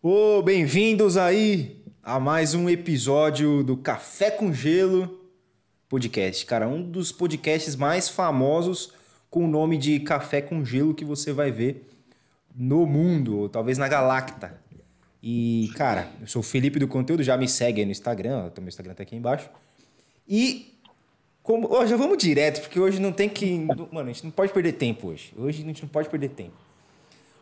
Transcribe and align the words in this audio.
Ô, 0.00 0.40
bem-vindos 0.42 1.16
aí 1.16 1.82
a 2.04 2.20
mais 2.20 2.54
um 2.54 2.70
episódio 2.70 3.64
do 3.64 3.76
Café 3.76 4.30
com 4.30 4.52
Gelo 4.52 5.28
podcast. 5.88 6.46
Cara, 6.46 6.68
um 6.68 6.80
dos 6.80 7.10
podcasts 7.10 7.74
mais 7.74 8.08
famosos 8.08 8.92
com 9.28 9.44
o 9.44 9.48
nome 9.48 9.76
de 9.76 9.98
Café 9.98 10.40
com 10.40 10.64
Gelo 10.64 10.94
que 10.94 11.04
você 11.04 11.32
vai 11.32 11.50
ver 11.50 11.90
no 12.54 12.86
mundo, 12.86 13.38
ou 13.38 13.48
talvez 13.48 13.76
na 13.76 13.88
Galacta. 13.88 14.56
E, 15.20 15.68
cara, 15.74 16.08
eu 16.20 16.28
sou 16.28 16.40
o 16.40 16.44
Felipe 16.44 16.78
do 16.78 16.86
Conteúdo, 16.86 17.24
já 17.24 17.36
me 17.36 17.48
segue 17.48 17.80
aí 17.80 17.84
no 17.84 17.90
Instagram, 17.90 18.52
ó, 18.56 18.60
meu 18.60 18.68
Instagram 18.68 18.94
tá 18.94 19.02
aqui 19.02 19.16
embaixo. 19.16 19.50
E 20.28 20.78
como, 21.42 21.66
ó, 21.72 21.84
já 21.84 21.96
vamos 21.96 22.18
direto, 22.18 22.60
porque 22.60 22.78
hoje 22.78 23.00
não 23.00 23.10
tem 23.10 23.28
que. 23.28 23.66
Mano, 23.90 24.10
a 24.10 24.12
gente 24.12 24.22
não 24.22 24.30
pode 24.30 24.52
perder 24.52 24.74
tempo 24.74 25.08
hoje. 25.08 25.34
Hoje 25.36 25.60
a 25.60 25.66
gente 25.66 25.82
não 25.82 25.88
pode 25.88 26.08
perder 26.08 26.28
tempo. 26.28 26.67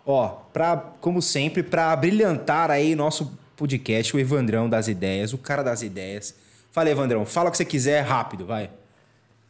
Ó, 0.06 0.28
pra, 0.52 0.76
como 1.00 1.20
sempre, 1.20 1.64
para 1.64 1.96
brilhantar 1.96 2.70
aí 2.70 2.94
nosso 2.94 3.36
podcast, 3.56 4.14
o 4.14 4.20
Evandrão 4.20 4.70
das 4.70 4.86
Ideias, 4.86 5.32
o 5.32 5.38
cara 5.38 5.64
das 5.64 5.82
ideias. 5.82 6.32
Fala, 6.70 6.88
Evandrão, 6.88 7.26
fala 7.26 7.48
o 7.48 7.50
que 7.50 7.56
você 7.56 7.64
quiser, 7.64 8.02
rápido, 8.02 8.46
vai. 8.46 8.70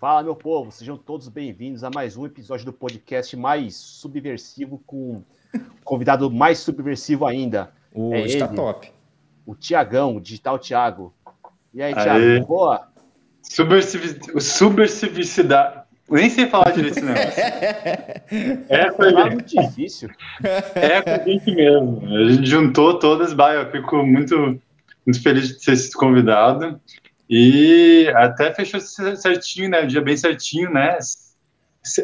Fala, 0.00 0.22
meu 0.22 0.34
povo, 0.34 0.72
sejam 0.72 0.96
todos 0.96 1.28
bem-vindos 1.28 1.84
a 1.84 1.90
mais 1.90 2.16
um 2.16 2.24
episódio 2.24 2.64
do 2.64 2.72
podcast 2.72 3.36
mais 3.36 3.74
subversivo, 3.74 4.82
com 4.86 5.16
um 5.16 5.22
convidado 5.84 6.30
mais 6.30 6.58
subversivo 6.58 7.26
ainda. 7.26 7.70
Hoje 7.94 8.36
é 8.36 8.38
tá 8.38 8.48
top. 8.48 8.90
O 9.44 9.54
Tiagão, 9.54 10.16
o 10.16 10.20
Digital 10.20 10.58
Tiago. 10.58 11.12
E 11.74 11.82
aí, 11.82 11.92
Tiago, 11.92 12.46
boa? 12.46 12.88
Subversividade. 13.42 15.85
Nem 16.08 16.30
sei 16.30 16.46
falar 16.46 16.70
direito 16.70 16.98
esse 16.98 17.06
negócio. 17.06 17.42
É, 18.68 18.92
foi 18.92 19.12
muito 19.12 19.44
difícil. 19.46 20.08
É 20.74 21.00
com 21.02 21.10
a 21.10 21.18
gente 21.18 21.54
mesmo. 21.54 22.02
A 22.04 22.30
gente 22.30 22.46
juntou 22.48 22.98
todas, 22.98 23.32
bah, 23.32 23.54
eu 23.54 23.70
fico 23.70 24.04
muito, 24.04 24.60
muito 25.04 25.22
feliz 25.22 25.48
de 25.48 25.64
ter 25.64 25.76
sido 25.76 25.96
convidado. 25.96 26.80
E 27.28 28.10
até 28.14 28.52
fechou 28.54 28.80
certinho, 28.80 29.70
né? 29.70 29.82
O 29.82 29.86
dia 29.86 30.00
bem 30.00 30.16
certinho, 30.16 30.72
né? 30.72 30.98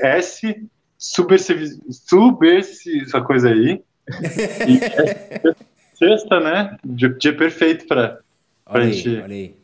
S, 0.01 0.69
subversiv, 0.99 1.79
subversiv, 1.91 3.03
essa 3.03 3.21
coisa 3.21 3.49
aí. 3.49 3.83
Sexta, 5.95 6.41
né? 6.41 6.77
Dia, 6.85 7.09
dia 7.11 7.37
perfeito 7.37 7.87
para 7.87 8.19
a 8.67 8.81
gente 8.81 9.09
olha 9.09 9.25
aí. 9.25 9.57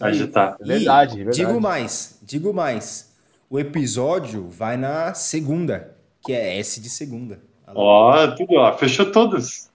agitar. 0.00 0.56
Verdade, 0.60 1.16
verdade. 1.16 1.36
Digo 1.36 1.60
mais, 1.60 2.18
digo 2.22 2.54
mais 2.54 3.09
o 3.50 3.58
episódio 3.58 4.48
vai 4.48 4.76
na 4.76 5.12
segunda, 5.12 5.96
que 6.24 6.32
é 6.32 6.58
S 6.58 6.80
de 6.80 6.88
segunda. 6.88 7.40
Ó, 7.66 8.24
oh, 8.24 8.34
tudo, 8.36 8.54
ó, 8.54 8.72
fechou 8.78 9.10
todos. 9.10 9.68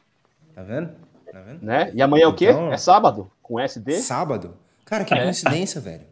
Tá 0.54 0.64
vendo? 0.64 0.92
Tá 1.30 1.42
vendo? 1.42 1.62
Né? 1.62 1.92
E 1.94 2.02
amanhã 2.02 2.24
então, 2.24 2.32
o 2.32 2.36
quê? 2.36 2.46
Então, 2.46 2.72
é 2.72 2.78
sábado? 2.78 3.30
Com 3.44 3.60
SD? 3.60 4.00
Sábado? 4.00 4.56
Cara, 4.86 5.04
que 5.04 5.14
é. 5.14 5.24
coincidência, 5.24 5.82
velho. 5.82 6.06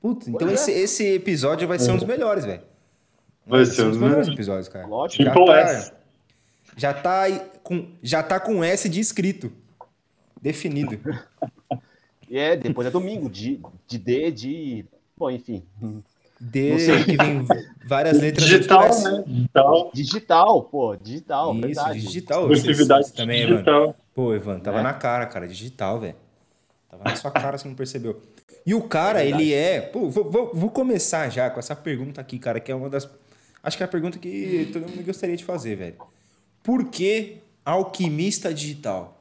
Puta, 0.00 0.30
então 0.30 0.48
esse, 0.48 0.72
é. 0.72 0.78
esse 0.78 1.14
episódio 1.14 1.66
vai 1.66 1.80
ser 1.80 1.90
um 1.90 1.96
dos 1.96 2.06
melhores, 2.06 2.44
velho. 2.44 2.62
Vai, 3.44 3.64
vai 3.64 3.66
ser 3.66 3.82
um 3.82 3.88
dos 3.90 3.98
melhores 3.98 4.28
episódios, 4.28 4.68
cara. 4.68 4.86
Lógico. 4.86 5.24
Já 5.24 5.34
tá, 5.34 5.58
S. 5.58 5.92
Já 6.76 6.94
tá, 6.94 7.24
com, 7.64 7.88
já 8.00 8.22
tá 8.22 8.38
com 8.38 8.62
S 8.62 8.88
de 8.88 9.00
inscrito. 9.00 9.52
Definido. 10.40 10.98
E 12.30 12.38
é, 12.38 12.54
depois 12.58 12.86
é 12.86 12.90
domingo, 12.90 13.30
de, 13.30 13.58
de 13.86 13.96
D, 13.96 14.30
de. 14.30 14.84
Bom, 15.16 15.30
enfim. 15.30 15.62
D, 16.40 16.76
que 17.04 17.16
vem 17.16 17.46
várias 17.84 18.20
letras. 18.20 18.48
Digital, 18.48 19.02
né? 19.02 19.24
Digital. 19.26 19.90
Digital, 19.92 20.62
pô, 20.62 20.96
digital. 20.96 21.52
Isso, 21.52 21.60
verdade. 21.60 22.00
digital. 22.00 22.52
Exclusividade 22.52 23.12
também, 23.12 23.46
digital. 23.46 23.82
Evan. 23.84 23.94
Pô, 24.14 24.34
Ivan, 24.34 24.60
tava 24.60 24.80
é. 24.80 24.82
na 24.82 24.92
cara, 24.92 25.26
cara, 25.26 25.48
digital, 25.48 26.00
velho. 26.00 26.14
Tava 26.88 27.04
na 27.04 27.16
sua 27.16 27.30
cara, 27.30 27.58
você 27.58 27.68
não 27.68 27.74
percebeu. 27.74 28.20
E 28.64 28.74
o 28.74 28.82
cara, 28.82 29.22
é 29.22 29.28
ele 29.28 29.52
é. 29.52 29.80
Pô, 29.80 30.08
vou, 30.08 30.30
vou, 30.30 30.50
vou, 30.54 30.70
começar 30.70 31.28
já 31.28 31.50
com 31.50 31.58
essa 31.58 31.74
pergunta 31.74 32.20
aqui, 32.20 32.38
cara, 32.38 32.60
que 32.60 32.70
é 32.70 32.74
uma 32.74 32.88
das. 32.88 33.08
Acho 33.62 33.76
que 33.76 33.82
é 33.82 33.86
a 33.86 33.88
pergunta 33.88 34.18
que 34.18 34.70
todo 34.72 34.82
mundo 34.82 35.04
gostaria 35.04 35.36
de 35.36 35.44
fazer, 35.44 35.76
velho. 35.76 35.96
Por 36.62 36.84
que 36.84 37.38
alquimista 37.64 38.52
digital? 38.52 39.17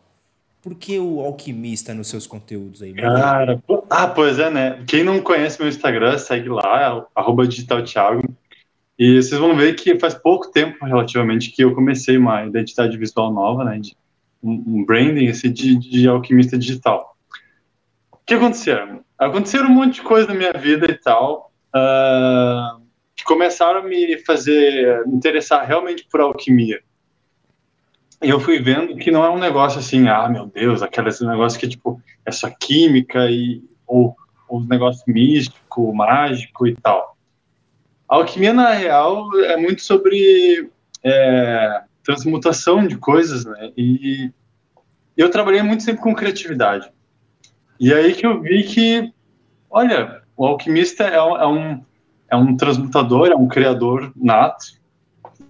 Por 0.67 0.75
que 0.75 1.00
o 1.00 1.22
alquimista 1.22 1.94
nos 1.94 2.09
seus 2.09 2.28
conteúdos 2.28 2.81
aí? 2.81 2.94
Cara, 2.94 3.63
ah, 3.89 4.05
pois 4.05 4.38
é, 4.38 4.50
né? 4.50 4.83
Quem 4.85 5.01
não 5.01 5.22
conhece 5.22 5.57
meu 5.57 5.69
Instagram, 5.69 6.17
segue 6.17 6.50
lá, 6.50 7.07
arroba 7.16 7.47
digitalthiago. 7.47 8.22
E 9.00 9.16
vocês 9.16 9.39
vão 9.39 9.56
ver 9.56 9.75
que 9.75 9.97
faz 9.97 10.13
pouco 10.13 10.51
tempo, 10.51 10.85
relativamente, 10.85 11.51
que 11.51 11.63
eu 11.63 11.73
comecei 11.73 12.17
uma 12.17 12.45
identidade 12.45 12.97
visual 12.97 13.31
nova, 13.31 13.63
né? 13.63 13.79
De, 13.79 13.95
um, 14.44 14.83
branding 14.83 15.27
esse 15.27 15.47
de, 15.47 15.77
de 15.77 16.06
alquimista 16.06 16.57
digital. 16.57 17.16
O 18.11 18.17
que 18.25 18.33
aconteceu? 18.33 19.06
Aconteceram 19.17 19.67
um 19.69 19.73
monte 19.73 19.95
de 19.95 20.01
coisa 20.01 20.27
na 20.27 20.33
minha 20.33 20.51
vida 20.51 20.85
e 20.91 20.95
tal, 20.95 21.50
uh, 21.73 22.81
que 23.16 23.23
começaram 23.23 23.79
a 23.79 23.83
me 23.83 24.17
fazer 24.25 25.06
me 25.07 25.16
interessar 25.16 25.66
realmente 25.66 26.06
por 26.11 26.19
alquimia 26.19 26.81
eu 28.22 28.39
fui 28.39 28.59
vendo 28.59 28.95
que 28.97 29.11
não 29.11 29.23
é 29.23 29.29
um 29.29 29.39
negócio 29.39 29.79
assim, 29.79 30.07
ah, 30.07 30.28
meu 30.28 30.47
Deus, 30.47 30.81
aquele 30.81 31.09
negócio 31.22 31.59
que, 31.59 31.67
tipo, 31.67 32.01
é 32.25 32.31
só 32.31 32.50
química 32.50 33.29
e, 33.29 33.63
ou, 33.85 34.16
ou 34.47 34.59
um 34.59 34.66
negócio 34.66 35.03
místico, 35.07 35.94
mágico 35.94 36.67
e 36.67 36.75
tal. 36.75 37.16
A 38.09 38.16
alquimia, 38.16 38.53
na 38.53 38.72
real, 38.72 39.29
é 39.41 39.57
muito 39.57 39.81
sobre 39.81 40.69
é, 41.03 41.81
transmutação 42.03 42.88
de 42.88 42.97
coisas, 42.97 43.45
né? 43.45 43.72
E 43.77 44.31
eu 45.16 45.29
trabalhei 45.29 45.61
muito 45.61 45.83
sempre 45.83 46.01
com 46.01 46.16
criatividade. 46.16 46.89
E 47.79 47.94
aí 47.94 48.13
que 48.13 48.25
eu 48.25 48.41
vi 48.41 48.63
que, 48.63 49.13
olha, 49.69 50.23
o 50.35 50.45
alquimista 50.45 51.03
é, 51.03 51.16
é 51.16 51.45
um, 51.45 51.83
é 52.29 52.35
um 52.35 52.56
transmutador, 52.56 53.29
é 53.29 53.35
um 53.35 53.47
criador 53.47 54.11
nato, 54.16 54.77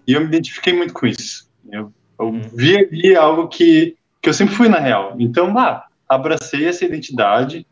e 0.05 0.13
eu 0.13 0.21
me 0.21 0.27
identifiquei 0.27 0.73
muito 0.73 0.93
com 0.93 1.05
isso. 1.05 1.49
Eu 1.69 1.93
eu 2.19 2.31
vi 2.53 2.77
ali 2.77 3.15
algo 3.15 3.47
que, 3.47 3.95
que 4.21 4.29
eu 4.29 4.33
sempre 4.33 4.55
fui 4.55 4.67
na 4.67 4.79
real. 4.79 5.15
Então, 5.19 5.57
ah, 5.57 5.85
abracei 6.07 6.65
essa 6.65 6.85
identidade, 6.85 7.65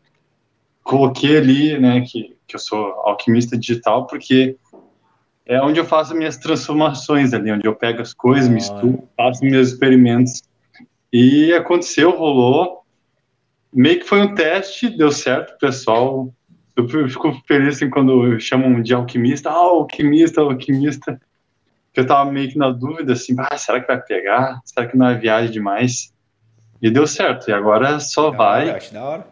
coloquei 0.82 1.36
ali, 1.36 1.78
né, 1.78 2.02
que, 2.02 2.36
que 2.46 2.54
eu 2.54 2.60
sou 2.60 2.78
alquimista 3.04 3.58
digital, 3.58 4.06
porque 4.06 4.56
é 5.44 5.60
onde 5.60 5.78
eu 5.78 5.84
faço 5.84 6.14
minhas 6.14 6.36
transformações 6.36 7.32
ali, 7.32 7.50
onde 7.52 7.66
eu 7.66 7.74
pego 7.74 8.02
as 8.02 8.12
coisas, 8.12 8.48
misturo, 8.48 9.08
faço 9.16 9.44
meus 9.44 9.68
experimentos. 9.68 10.42
E 11.12 11.52
aconteceu, 11.52 12.10
rolou. 12.10 12.82
Meio 13.72 14.00
que 14.00 14.06
foi 14.06 14.20
um 14.20 14.34
teste, 14.34 14.88
deu 14.88 15.12
certo, 15.12 15.56
pessoal. 15.58 16.32
Eu 16.74 16.88
fico 17.08 17.32
feliz 17.46 17.76
assim, 17.76 17.88
quando 17.88 18.38
chamam 18.40 18.82
de 18.82 18.92
alquimista, 18.92 19.50
ah, 19.50 19.54
alquimista, 19.54 20.40
alquimista 20.40 21.20
que 21.96 22.00
eu 22.00 22.06
tava 22.06 22.30
meio 22.30 22.50
que 22.50 22.58
na 22.58 22.70
dúvida, 22.70 23.14
assim, 23.14 23.34
ah, 23.38 23.56
será 23.56 23.80
que 23.80 23.86
vai 23.86 23.98
pegar? 23.98 24.60
Será 24.66 24.86
que 24.86 24.98
não 24.98 25.08
é 25.08 25.14
viagem 25.14 25.50
demais? 25.50 26.12
E 26.82 26.90
deu 26.90 27.06
certo, 27.06 27.48
e 27.48 27.54
agora 27.54 27.98
só 28.00 28.30
da 28.30 28.36
vai. 28.36 28.68
Hora, 28.68 28.76
acho 28.76 28.92
da 28.92 29.02
hora. 29.02 29.26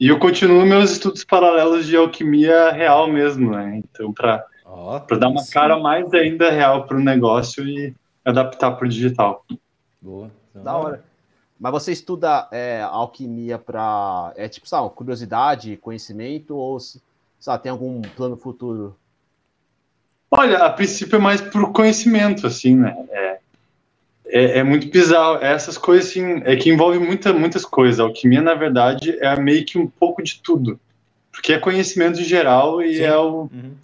E 0.00 0.08
eu 0.08 0.18
continuo 0.18 0.66
meus 0.66 0.90
estudos 0.90 1.22
paralelos 1.22 1.86
de 1.86 1.96
alquimia 1.96 2.72
real 2.72 3.06
mesmo, 3.06 3.52
né? 3.52 3.76
Então, 3.76 4.12
para 4.12 4.44
oh, 4.64 4.98
dar 5.14 5.28
uma 5.28 5.42
sim. 5.42 5.52
cara 5.52 5.78
mais 5.78 6.12
ainda 6.12 6.50
real 6.50 6.88
para 6.88 6.96
o 6.96 7.00
negócio 7.00 7.64
e 7.64 7.94
adaptar 8.24 8.72
para 8.72 8.84
o 8.84 8.88
digital. 8.88 9.46
Boa. 10.02 10.28
Da 10.52 10.76
hora. 10.76 11.04
Mas 11.56 11.70
você 11.70 11.92
estuda 11.92 12.48
é, 12.50 12.82
alquimia 12.82 13.60
para. 13.60 14.32
É 14.34 14.48
tipo, 14.48 14.68
sabe, 14.68 14.90
curiosidade, 14.90 15.76
conhecimento, 15.76 16.56
ou 16.56 16.78
sabe, 17.38 17.62
tem 17.62 17.70
algum 17.70 18.02
plano 18.02 18.36
futuro? 18.36 18.96
Olha, 20.36 20.58
a 20.58 20.70
princípio 20.70 21.16
é 21.16 21.18
mais 21.18 21.40
por 21.40 21.72
conhecimento, 21.72 22.46
assim, 22.46 22.76
né? 22.76 22.94
É, 23.10 23.38
é, 24.26 24.58
é, 24.58 24.62
muito 24.62 24.88
bizarro. 24.90 25.42
Essas 25.42 25.78
coisas, 25.78 26.10
assim, 26.10 26.42
é 26.44 26.54
que 26.56 26.70
envolve 26.70 26.98
muita, 26.98 27.32
muitas 27.32 27.64
coisas. 27.64 27.98
A 27.98 28.02
alquimia, 28.02 28.42
na 28.42 28.54
verdade, 28.54 29.16
é 29.20 29.34
meio 29.40 29.64
que 29.64 29.78
um 29.78 29.86
pouco 29.86 30.22
de 30.22 30.40
tudo. 30.42 30.78
Porque 31.32 31.52
é 31.52 31.58
conhecimento 31.58 32.22
geral 32.22 32.82
e 32.82 33.00
é 33.00 33.16
o. 33.16 33.42
Uhum. 33.42 33.74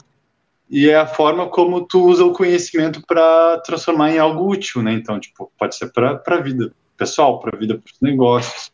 E 0.68 0.88
é 0.88 0.96
a 0.96 1.06
forma 1.06 1.48
como 1.48 1.86
tu 1.86 2.02
usa 2.06 2.24
o 2.24 2.32
conhecimento 2.32 3.02
para 3.06 3.58
transformar 3.58 4.10
em 4.10 4.18
algo 4.18 4.50
útil, 4.50 4.82
né? 4.82 4.92
Então, 4.92 5.20
tipo, 5.20 5.52
pode 5.58 5.76
ser 5.76 5.92
para 5.92 6.22
a 6.24 6.40
vida 6.40 6.72
pessoal, 6.96 7.40
para 7.40 7.54
a 7.54 7.58
vida 7.58 7.74
para 7.74 7.92
os 7.92 8.00
negócios, 8.00 8.72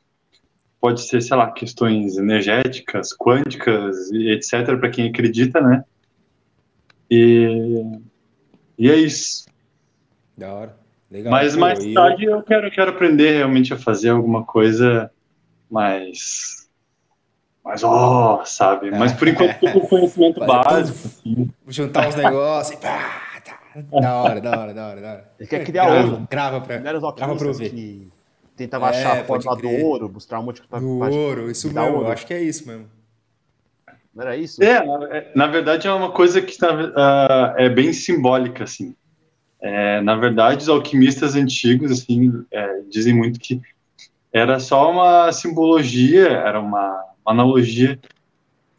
pode 0.81 1.00
ser, 1.00 1.20
sei 1.20 1.37
lá, 1.37 1.50
questões 1.50 2.17
energéticas, 2.17 3.08
quânticas, 3.12 4.11
etc., 4.12 4.79
para 4.79 4.91
quem 4.91 5.08
acredita, 5.08 5.61
né? 5.61 5.82
E, 7.10 8.00
e 8.78 8.90
é 8.90 8.96
isso. 8.96 9.46
Da 10.37 10.52
hora. 10.52 10.76
Legal. 11.10 11.31
Mas 11.31 11.55
Pô, 11.55 11.60
mais 11.60 11.78
tarde 11.94 12.25
eu... 12.25 12.37
eu 12.37 12.43
quero, 12.43 12.66
eu 12.66 12.70
quero 12.70 12.90
aprender 12.90 13.32
realmente 13.32 13.72
a 13.72 13.78
fazer 13.78 14.10
alguma 14.10 14.44
coisa 14.44 15.10
mais. 15.70 16.69
mais 17.64 17.82
ó, 17.82 18.40
oh, 18.40 18.44
sabe? 18.44 18.90
Mas 18.90 19.12
por 19.12 19.26
enquanto 19.26 19.58
tudo 19.58 19.81
conhecimento 19.88 20.40
básico. 20.40 21.08
Assim. 21.08 21.50
Juntar 21.66 22.08
uns 22.08 22.14
negócios 22.14 22.78
e 22.78 22.81
pá, 22.81 23.40
tá. 23.44 23.58
Da 24.00 24.16
hora, 24.16 24.40
da 24.40 24.58
hora, 24.58 24.75
da 24.75 24.88
hora, 24.88 25.00
da 25.00 25.11
hora. 25.12 25.32
Ele 25.38 25.49
quer 25.49 25.64
criar 25.64 25.87
grava, 25.87 26.06
ovo. 26.06 26.26
Grava 26.31 26.61
pra, 26.61 26.76
grava 26.78 27.37
pra 27.37 27.49
ouvir. 27.49 27.70
Que 27.70 28.08
tentava 28.54 28.87
É, 28.87 28.90
achar 28.90 29.20
a 29.20 29.25
forma 29.25 29.56
do 29.56 29.70
ouro, 29.70 30.08
buscar 30.08 30.40
um 30.40 30.43
monte 30.43 30.61
de 30.61 30.69
Do 30.69 30.99
ouro, 30.99 31.50
isso 31.50 31.72
mesmo. 31.72 31.96
ouro. 31.96 32.06
Eu 32.06 32.12
acho 32.12 32.26
que 32.26 32.34
é 32.34 32.43
isso 32.43 32.66
mesmo. 32.66 32.87
Não 34.19 34.25
era 34.25 34.37
isso? 34.37 34.61
É, 34.65 34.85
na- 34.85 35.23
na 35.37 35.47
verdade 35.47 35.87
é 35.87 35.93
uma 35.93 36.11
coisa 36.11 36.43
que 36.43 36.56
ah, 36.97 37.55
é 37.56 37.69
bem 37.69 37.93
simbólica, 37.93 38.65
assim. 38.65 38.93
É, 39.62 40.00
na 40.00 40.17
verdade, 40.17 40.62
os 40.62 40.69
alquimistas 40.69 41.37
antigos, 41.37 41.93
assim, 41.93 42.44
é, 42.50 42.81
dizem 42.91 43.15
muito 43.15 43.38
que 43.38 43.61
era 44.32 44.59
só 44.59 44.91
uma 44.91 45.31
simbologia, 45.31 46.26
era 46.29 46.59
uma, 46.61 47.00
uma 47.25 47.32
analogia, 47.32 47.97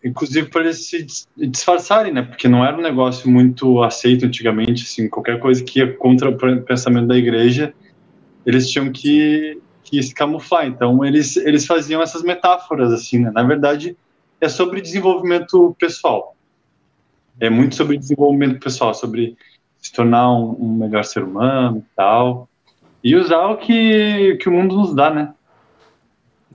inclusive 0.03 0.50
para 0.50 0.62
eles 0.62 0.89
se 0.89 1.03
dis- 1.03 1.27
disfarçarem, 1.38 2.12
né? 2.13 2.21
Porque 2.21 2.50
não 2.50 2.65
era 2.65 2.77
um 2.77 2.81
negócio 2.81 3.30
muito 3.30 3.81
aceito 3.81 4.25
antigamente, 4.25 4.83
assim, 4.83 5.07
qualquer 5.07 5.39
coisa 5.39 5.63
que 5.63 5.80
ia 5.80 5.95
contra 5.95 6.30
o 6.30 6.62
pensamento 6.63 7.07
da 7.07 7.18
igreja, 7.18 7.74
eles 8.45 8.69
tinham 8.69 8.92
que, 8.92 9.57
que 9.83 10.03
se 10.03 10.13
camuflar. 10.13 10.65
Então, 10.68 11.03
eles, 11.06 11.38
eles 11.38 11.65
faziam 11.65 12.01
essas 12.01 12.24
metáforas, 12.24 12.92
assim, 12.92 13.19
né? 13.19 13.31
Na 13.33 13.44
verdade, 13.44 13.95
é 14.41 14.50
sobre 14.50 14.81
desenvolvimento 14.81 15.75
pessoal. 15.80 16.36
É 17.39 17.50
muito 17.50 17.75
sobre 17.75 17.97
desenvolvimento 17.97 18.59
pessoal, 18.59 18.94
sobre 18.94 19.38
se 19.81 19.91
tornar 19.94 20.31
um, 20.33 20.56
um 20.59 20.74
melhor 20.75 21.03
ser 21.03 21.24
humano 21.24 21.77
e 21.80 21.95
tal. 21.95 22.50
E 23.03 23.15
usar 23.15 23.47
o 23.47 23.57
que, 23.57 24.38
que 24.41 24.50
o 24.50 24.51
mundo 24.51 24.75
nos 24.75 24.94
dá, 24.94 25.09
né? 25.09 25.33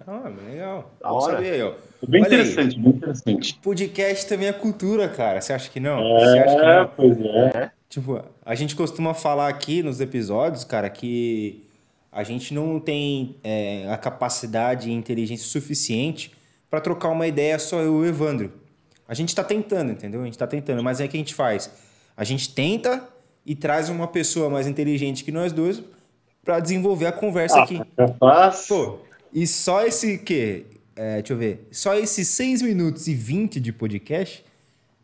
Ah, 0.06 0.30
legal. 0.50 0.90
Da 1.00 1.10
hora. 1.10 1.36
saber 1.36 1.52
aí, 1.52 1.62
ó. 1.62 1.72
É 2.02 2.06
bem 2.06 2.22
Olha 2.22 2.30
aí. 2.30 2.40
interessante, 2.40 2.78
bem 2.78 2.92
interessante. 2.92 3.58
Podcast 3.62 4.28
também 4.28 4.48
é 4.48 4.52
cultura, 4.52 5.08
cara. 5.08 5.40
Você 5.40 5.54
acha 5.54 5.70
que 5.70 5.80
não? 5.80 6.02
Você 6.02 6.38
acha 6.38 6.54
que 6.56 6.60
É, 6.62 6.80
não? 6.80 6.90
pois 6.94 7.20
é. 7.20 7.70
Tipo, 7.88 8.22
a 8.44 8.54
gente 8.54 8.76
costuma 8.76 9.14
falar 9.14 9.48
aqui 9.48 9.82
nos 9.82 10.00
episódios, 10.00 10.64
cara, 10.64 10.90
que 10.90 11.64
a 12.12 12.22
gente 12.22 12.52
não 12.52 12.78
tem 12.78 13.36
é, 13.42 13.86
a 13.90 13.96
capacidade 13.96 14.90
e 14.90 14.92
inteligência 14.92 15.46
suficiente 15.46 16.30
para 16.74 16.80
trocar 16.80 17.10
uma 17.10 17.24
ideia 17.24 17.56
só 17.56 17.78
eu 17.78 17.86
e 17.86 17.88
o 17.90 18.04
Evandro. 18.04 18.52
A 19.06 19.14
gente 19.14 19.32
tá 19.32 19.44
tentando, 19.44 19.92
entendeu? 19.92 20.22
A 20.22 20.24
gente 20.24 20.36
tá 20.36 20.44
tentando, 20.44 20.82
mas 20.82 21.00
é 21.00 21.04
o 21.04 21.08
que 21.08 21.16
a 21.16 21.20
gente 21.20 21.32
faz. 21.32 21.70
A 22.16 22.24
gente 22.24 22.52
tenta 22.52 23.08
e 23.46 23.54
traz 23.54 23.88
uma 23.88 24.08
pessoa 24.08 24.50
mais 24.50 24.66
inteligente 24.66 25.22
que 25.22 25.30
nós 25.30 25.52
dois 25.52 25.80
para 26.44 26.58
desenvolver 26.58 27.06
a 27.06 27.12
conversa 27.12 27.62
aqui. 27.62 27.80
Capaz. 27.96 28.66
Pô, 28.66 28.98
e 29.32 29.46
só 29.46 29.86
esse 29.86 30.18
quê? 30.18 30.66
É, 30.96 31.18
deixa 31.18 31.32
eu 31.32 31.36
ver. 31.36 31.68
Só 31.70 31.94
esses 31.94 32.26
6 32.26 32.62
minutos 32.62 33.06
e 33.06 33.14
20 33.14 33.60
de 33.60 33.72
podcast, 33.72 34.44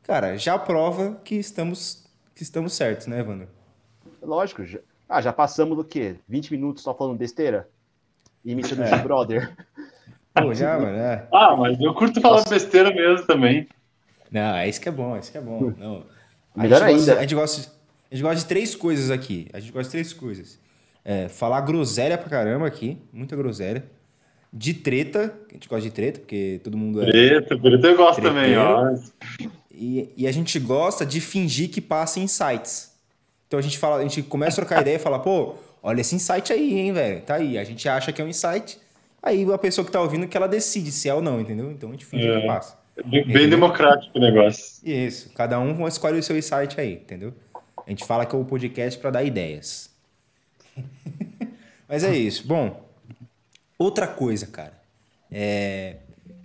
cara, 0.03 0.37
já 0.37 0.59
prova 0.59 1.21
que 1.23 1.37
estamos, 1.37 2.05
que 2.35 2.43
estamos 2.43 2.73
certos, 2.73 3.07
né, 3.07 3.21
Evandro? 3.21 3.47
Lógico. 4.21 4.65
Já... 4.65 4.81
Ah, 5.09 5.21
já 5.21 5.33
passamos 5.33 5.77
do 5.77 5.85
quê? 5.85 6.17
20 6.29 6.51
minutos 6.51 6.83
só 6.83 6.93
falando 6.93 7.17
besteira? 7.17 7.69
Imitando 8.45 8.83
É. 8.83 8.87
o 8.87 8.89
G-Brother. 8.97 9.57
Pô, 10.35 10.55
já, 10.55 10.79
mano, 10.81 10.97
é. 10.97 11.27
Ah, 11.33 11.57
mas 11.57 11.81
eu 11.81 11.93
curto 11.95 12.21
falar 12.21 12.45
besteira 12.49 12.93
mesmo 12.95 13.27
também. 13.27 13.67
Não, 14.31 14.55
é 14.57 14.69
isso 14.69 14.81
que 14.81 14.89
é 14.89 14.93
bom, 14.93 15.17
é 15.17 15.21
isso 15.21 15.33
que 15.33 15.39
é 15.39 15.41
bom. 15.41 15.73
Não. 15.77 16.05
A 16.55 16.63
Melhor 16.63 16.81
gente 16.81 16.93
gosta- 16.95 17.11
ainda. 17.11 17.19
a, 17.19 17.23
gente 17.23 17.35
gosta, 17.35 17.73
a 18.11 18.15
gente 18.15 18.23
gosta 18.23 18.37
de 18.37 18.47
três 18.47 18.75
coisas 18.77 19.11
aqui. 19.11 19.49
A 19.53 19.61
gente 19.61 19.73
gosta 19.73 19.85
de 19.85 19.91
três 19.91 20.13
coisas. 20.13 20.59
É, 21.05 21.29
falar 21.29 21.61
groselha 21.63 22.17
pra 22.19 22.29
caramba 22.29 22.67
aqui, 22.67 22.99
muita 23.13 23.35
groselha. 23.37 23.85
De 24.53 24.75
treta, 24.75 25.33
a 25.49 25.53
gente 25.55 25.69
gosta 25.69 25.83
de 25.83 25.91
treta, 25.93 26.19
porque 26.21 26.61
todo 26.65 26.77
mundo 26.77 27.03
é. 27.03 27.07
Preto, 27.07 27.59
preto 27.61 27.87
eu 27.87 27.97
gosto 27.97 28.21
também, 28.21 28.57
ó. 28.59 28.95
E, 29.73 30.13
e 30.17 30.27
a 30.27 30.33
gente 30.33 30.59
gosta 30.59 31.07
de 31.07 31.21
fingir 31.21 31.71
que 31.71 31.81
passa 31.81 32.19
insights. 32.21 32.93
Então 33.47 33.59
a 33.59 33.63
gente 33.63 33.79
fala, 33.79 33.97
a 33.97 34.03
gente 34.03 34.23
começa 34.23 34.61
a 34.61 34.65
trocar 34.65 34.81
ideia 34.83 34.97
e 34.97 34.99
fala, 34.99 35.19
pô, 35.21 35.55
olha 35.83 36.01
esse 36.01 36.15
insight 36.17 36.53
aí, 36.53 36.79
hein, 36.79 36.93
velho. 36.93 37.21
Tá 37.23 37.37
aí. 37.37 37.57
A 37.59 37.65
gente 37.65 37.89
acha 37.89 38.13
que 38.13 38.21
é 38.21 38.25
um 38.25 38.29
insight. 38.29 38.79
Aí 39.23 39.45
a 39.53 39.59
pessoa 39.59 39.85
que 39.85 39.93
tá 39.93 40.01
ouvindo 40.01 40.27
que 40.27 40.37
ela 40.37 40.49
decide 40.49 40.91
se 40.91 41.09
é 41.09 41.15
ou 41.15 41.21
não, 41.21 41.41
entendeu? 41.41 41.71
Então 41.71 41.91
a 41.91 41.93
gente 41.93 42.07
finge 42.07 42.27
É. 42.27 42.41
que 42.41 42.47
passa. 42.47 42.79
Bem, 43.05 43.25
bem 43.27 43.49
democrático 43.49 44.19
o 44.19 44.21
negócio. 44.21 44.87
Isso. 44.87 45.31
Cada 45.35 45.59
um 45.59 45.87
escolhe 45.87 46.19
o 46.19 46.23
seu 46.23 46.37
insight 46.37 46.79
aí, 46.81 46.95
entendeu? 46.95 47.33
A 47.87 47.89
gente 47.91 48.05
fala 48.05 48.27
que 48.27 48.35
é 48.35 48.39
o 48.39 48.45
podcast 48.45 48.99
para 48.99 49.11
dar 49.11 49.25
ideias. 49.25 49.91
Mas 51.89 52.05
é 52.05 52.15
isso. 52.17 52.47
Bom, 52.47 52.85
outra 53.79 54.07
coisa, 54.07 54.47
cara. 54.47 54.75
É, 55.31 55.97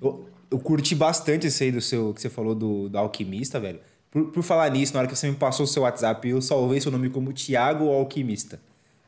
eu, 0.01 0.29
eu 0.51 0.59
curti 0.59 0.95
bastante 0.95 1.47
isso 1.47 1.61
aí 1.63 1.71
do 1.71 1.81
seu 1.81 2.13
que 2.13 2.21
você 2.21 2.29
falou 2.29 2.55
do, 2.55 2.89
do 2.89 2.97
alquimista, 2.97 3.59
velho. 3.59 3.79
Por, 4.09 4.31
por 4.31 4.43
falar 4.43 4.69
nisso, 4.71 4.93
na 4.93 4.99
hora 4.99 5.07
que 5.07 5.15
você 5.15 5.29
me 5.29 5.35
passou 5.35 5.65
o 5.65 5.67
seu 5.67 5.83
WhatsApp, 5.83 6.27
eu 6.27 6.41
salvei 6.41 6.79
seu 6.79 6.91
nome 6.91 7.09
como 7.09 7.33
Tiago 7.33 7.89
Alquimista. 7.89 8.59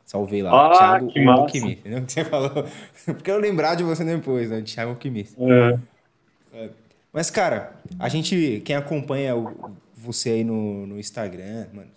Salvei 0.07 0.41
lá. 0.41 0.51
Ah, 0.71 0.77
Thiago 0.77 1.11
que. 1.11 1.19
Alquimista, 1.27 1.79
entendeu? 1.81 2.05
Que 2.05 2.13
você 2.13 2.23
falou. 2.23 2.65
Porque 3.05 3.29
eu 3.29 3.37
lembrar 3.37 3.75
de 3.75 3.83
você 3.83 4.05
depois, 4.05 4.49
né? 4.49 4.61
Thiago 4.61 4.91
Alquimista. 4.91 5.35
É. 5.43 6.69
Mas, 7.11 7.29
cara, 7.29 7.73
a 7.99 8.07
gente, 8.07 8.61
quem 8.63 8.75
acompanha 8.75 9.35
o- 9.35 9.75
você 9.95 10.29
aí 10.29 10.43
no, 10.45 10.87
no 10.87 10.97
Instagram, 10.97 11.67
mano, 11.73 11.89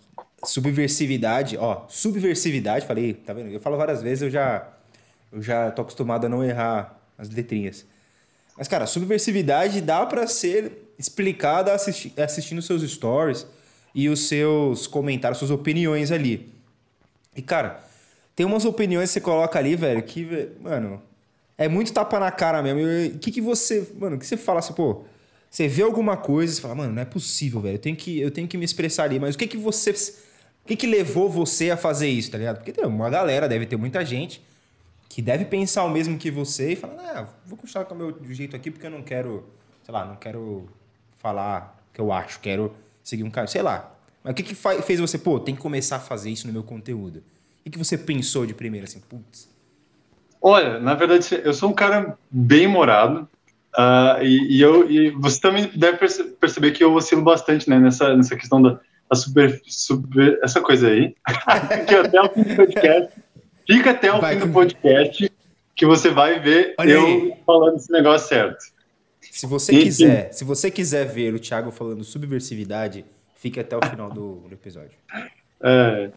subversividade, 0.43 1.55
ó, 1.57 1.85
subversividade, 1.87 2.85
falei, 2.85 3.13
tá 3.13 3.31
vendo? 3.33 3.49
Eu 3.49 3.59
falo 3.61 3.77
várias 3.77 4.01
vezes, 4.01 4.23
eu 4.23 4.29
já, 4.29 4.67
eu 5.31 5.41
já 5.41 5.71
tô 5.71 5.81
acostumado 5.83 6.25
a 6.25 6.29
não 6.29 6.43
errar 6.43 6.99
as 7.17 7.29
letrinhas. 7.29 7.85
Mas, 8.57 8.67
cara, 8.67 8.85
subversividade 8.85 9.79
dá 9.79 10.05
pra 10.05 10.27
ser 10.27 10.93
explicada 10.99 11.73
assisti 11.73 12.13
assistindo 12.19 12.61
seus 12.61 12.81
stories 12.91 13.47
e 13.95 14.09
os 14.09 14.27
seus 14.27 14.85
comentários, 14.85 15.37
suas 15.39 15.51
opiniões 15.51 16.11
ali. 16.11 16.53
E, 17.35 17.41
cara, 17.41 17.79
tem 18.35 18.45
umas 18.45 18.65
opiniões 18.65 19.09
que 19.09 19.13
você 19.13 19.21
coloca 19.21 19.59
ali, 19.59 19.75
velho, 19.75 20.01
que, 20.03 20.49
mano, 20.59 21.01
é 21.57 21.67
muito 21.67 21.93
tapa 21.93 22.19
na 22.19 22.31
cara 22.31 22.61
mesmo. 22.61 23.15
O 23.15 23.19
que, 23.19 23.31
que 23.31 23.41
você. 23.41 23.91
Mano, 23.97 24.15
o 24.15 24.19
que 24.19 24.25
você 24.25 24.37
fala 24.37 24.59
assim, 24.59 24.73
pô? 24.73 25.03
Você 25.49 25.67
vê 25.67 25.83
alguma 25.83 26.15
coisa 26.15 26.57
e 26.57 26.61
fala, 26.61 26.73
mano, 26.73 26.93
não 26.93 27.01
é 27.01 27.05
possível, 27.05 27.59
velho. 27.59 27.75
Eu 27.75 27.79
tenho 27.79 27.95
que, 27.95 28.19
eu 28.19 28.31
tenho 28.31 28.47
que 28.47 28.57
me 28.57 28.63
expressar 28.63 29.03
ali. 29.03 29.19
Mas 29.19 29.35
o 29.35 29.37
que 29.37 29.47
que 29.47 29.57
você. 29.57 29.91
O 29.91 30.67
que 30.67 30.75
que 30.75 30.87
levou 30.87 31.29
você 31.29 31.71
a 31.71 31.77
fazer 31.77 32.07
isso, 32.07 32.31
tá 32.31 32.37
ligado? 32.37 32.57
Porque 32.57 32.71
tem 32.71 32.85
uma 32.85 33.09
galera, 33.09 33.49
deve 33.49 33.65
ter 33.65 33.77
muita 33.77 34.05
gente 34.05 34.41
que 35.09 35.21
deve 35.21 35.43
pensar 35.43 35.83
o 35.83 35.89
mesmo 35.89 36.17
que 36.17 36.31
você 36.31 36.71
e 36.71 36.75
falar, 36.77 36.95
ah, 37.01 37.27
vou 37.45 37.57
continuar 37.57 37.83
com 37.83 37.93
o 37.93 37.97
meu 37.97 38.33
jeito 38.33 38.55
aqui 38.55 38.71
porque 38.71 38.85
eu 38.87 38.91
não 38.91 39.01
quero, 39.01 39.43
sei 39.83 39.93
lá, 39.93 40.05
não 40.05 40.15
quero 40.15 40.69
falar 41.17 41.77
o 41.89 41.93
que 41.93 41.99
eu 41.99 42.13
acho, 42.13 42.39
quero 42.39 42.73
seguir 43.03 43.23
um 43.23 43.29
cara, 43.29 43.45
sei 43.47 43.61
lá. 43.61 43.93
Mas 44.23 44.31
o 44.31 44.35
que 44.35 44.43
que 44.43 44.55
fez 44.55 45.01
você, 45.01 45.17
pô, 45.17 45.37
tem 45.37 45.53
que 45.53 45.61
começar 45.61 45.97
a 45.97 45.99
fazer 45.99 46.29
isso 46.29 46.47
no 46.47 46.53
meu 46.53 46.63
conteúdo? 46.63 47.21
O 47.61 47.63
que 47.65 47.69
que 47.71 47.77
você 47.77 47.97
pensou 47.97 48.45
de 48.45 48.53
primeira, 48.53 48.85
assim, 48.85 48.99
putz? 48.99 49.49
Olha, 50.41 50.79
na 50.79 50.95
verdade, 50.95 51.27
eu 51.43 51.53
sou 51.53 51.69
um 51.69 51.73
cara 51.73 52.17
bem 52.29 52.67
morado. 52.67 53.29
ah, 53.77 54.17
e, 54.21 54.57
e 54.57 54.61
eu, 54.61 54.89
e 54.89 55.11
você 55.11 55.39
também 55.39 55.67
deve 55.75 55.97
perce- 55.97 56.23
perceber 56.23 56.71
que 56.71 56.83
eu 56.83 56.93
oscilo 56.93 57.21
bastante 57.21 57.69
né, 57.69 57.79
nessa, 57.79 58.15
nessa 58.17 58.35
questão 58.35 58.59
da, 58.61 58.79
da 59.09 59.15
super, 59.15 59.61
super- 59.67 60.39
essa 60.43 60.59
coisa 60.59 60.87
aí. 60.87 61.15
Fica 61.85 62.01
até 62.01 62.21
o 62.21 62.29
fim 62.29 62.43
do 62.43 62.55
podcast. 62.55 63.11
Fica 63.67 63.91
até 63.91 64.11
o 64.13 64.19
Vai 64.19 64.39
fim 64.39 64.47
do 64.47 64.51
podcast 64.53 65.31
que 65.75 65.85
você 65.85 66.09
vai 66.09 66.39
ver 66.39 66.73
Olha 66.79 66.91
eu 66.91 67.05
aí. 67.05 67.33
falando 67.45 67.77
esse 67.77 67.91
negócio 67.91 68.27
certo. 68.27 68.59
Se 69.21 69.45
você 69.45 69.71
Enfim. 69.73 69.83
quiser, 69.83 70.33
se 70.33 70.43
você 70.43 70.69
quiser 70.71 71.05
ver 71.05 71.33
o 71.33 71.39
Thiago 71.39 71.71
falando 71.71 72.03
subversividade, 72.03 73.05
fique 73.35 73.59
até 73.59 73.77
o 73.77 73.85
final 73.87 74.09
do, 74.11 74.37
do 74.47 74.53
episódio. 74.53 74.97
É, 75.63 76.09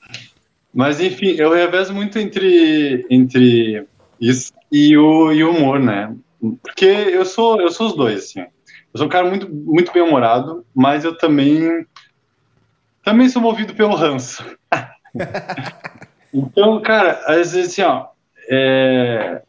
mas 0.75 1.01
enfim, 1.01 1.37
eu 1.39 1.53
revezo 1.53 1.95
muito 1.95 2.19
entre, 2.19 3.07
entre 3.09 3.87
isso 4.21 4.53
e 4.71 4.97
o, 4.97 5.33
e 5.33 5.45
o 5.45 5.51
humor, 5.51 5.79
né? 5.79 6.15
Porque 6.63 6.85
eu 6.85 7.25
sou, 7.25 7.61
eu 7.61 7.71
sou 7.71 7.87
os 7.87 7.97
dois, 7.97 8.25
assim. 8.25 8.41
Eu 8.41 8.99
sou 8.99 9.07
um 9.07 9.11
cara 9.11 9.29
muito, 9.29 9.49
muito 9.49 9.93
bem-humorado, 9.93 10.65
mas 10.75 11.05
eu 11.05 11.17
também 11.17 11.87
também 13.03 13.29
sou 13.29 13.41
movido 13.41 13.75
pelo 13.75 13.95
ranço. 13.95 14.45
então, 16.33 16.81
cara, 16.83 17.23
às 17.27 17.53
vezes 17.53 17.73
assim, 17.73 17.83
ó, 17.83 18.07
é, 18.51 19.43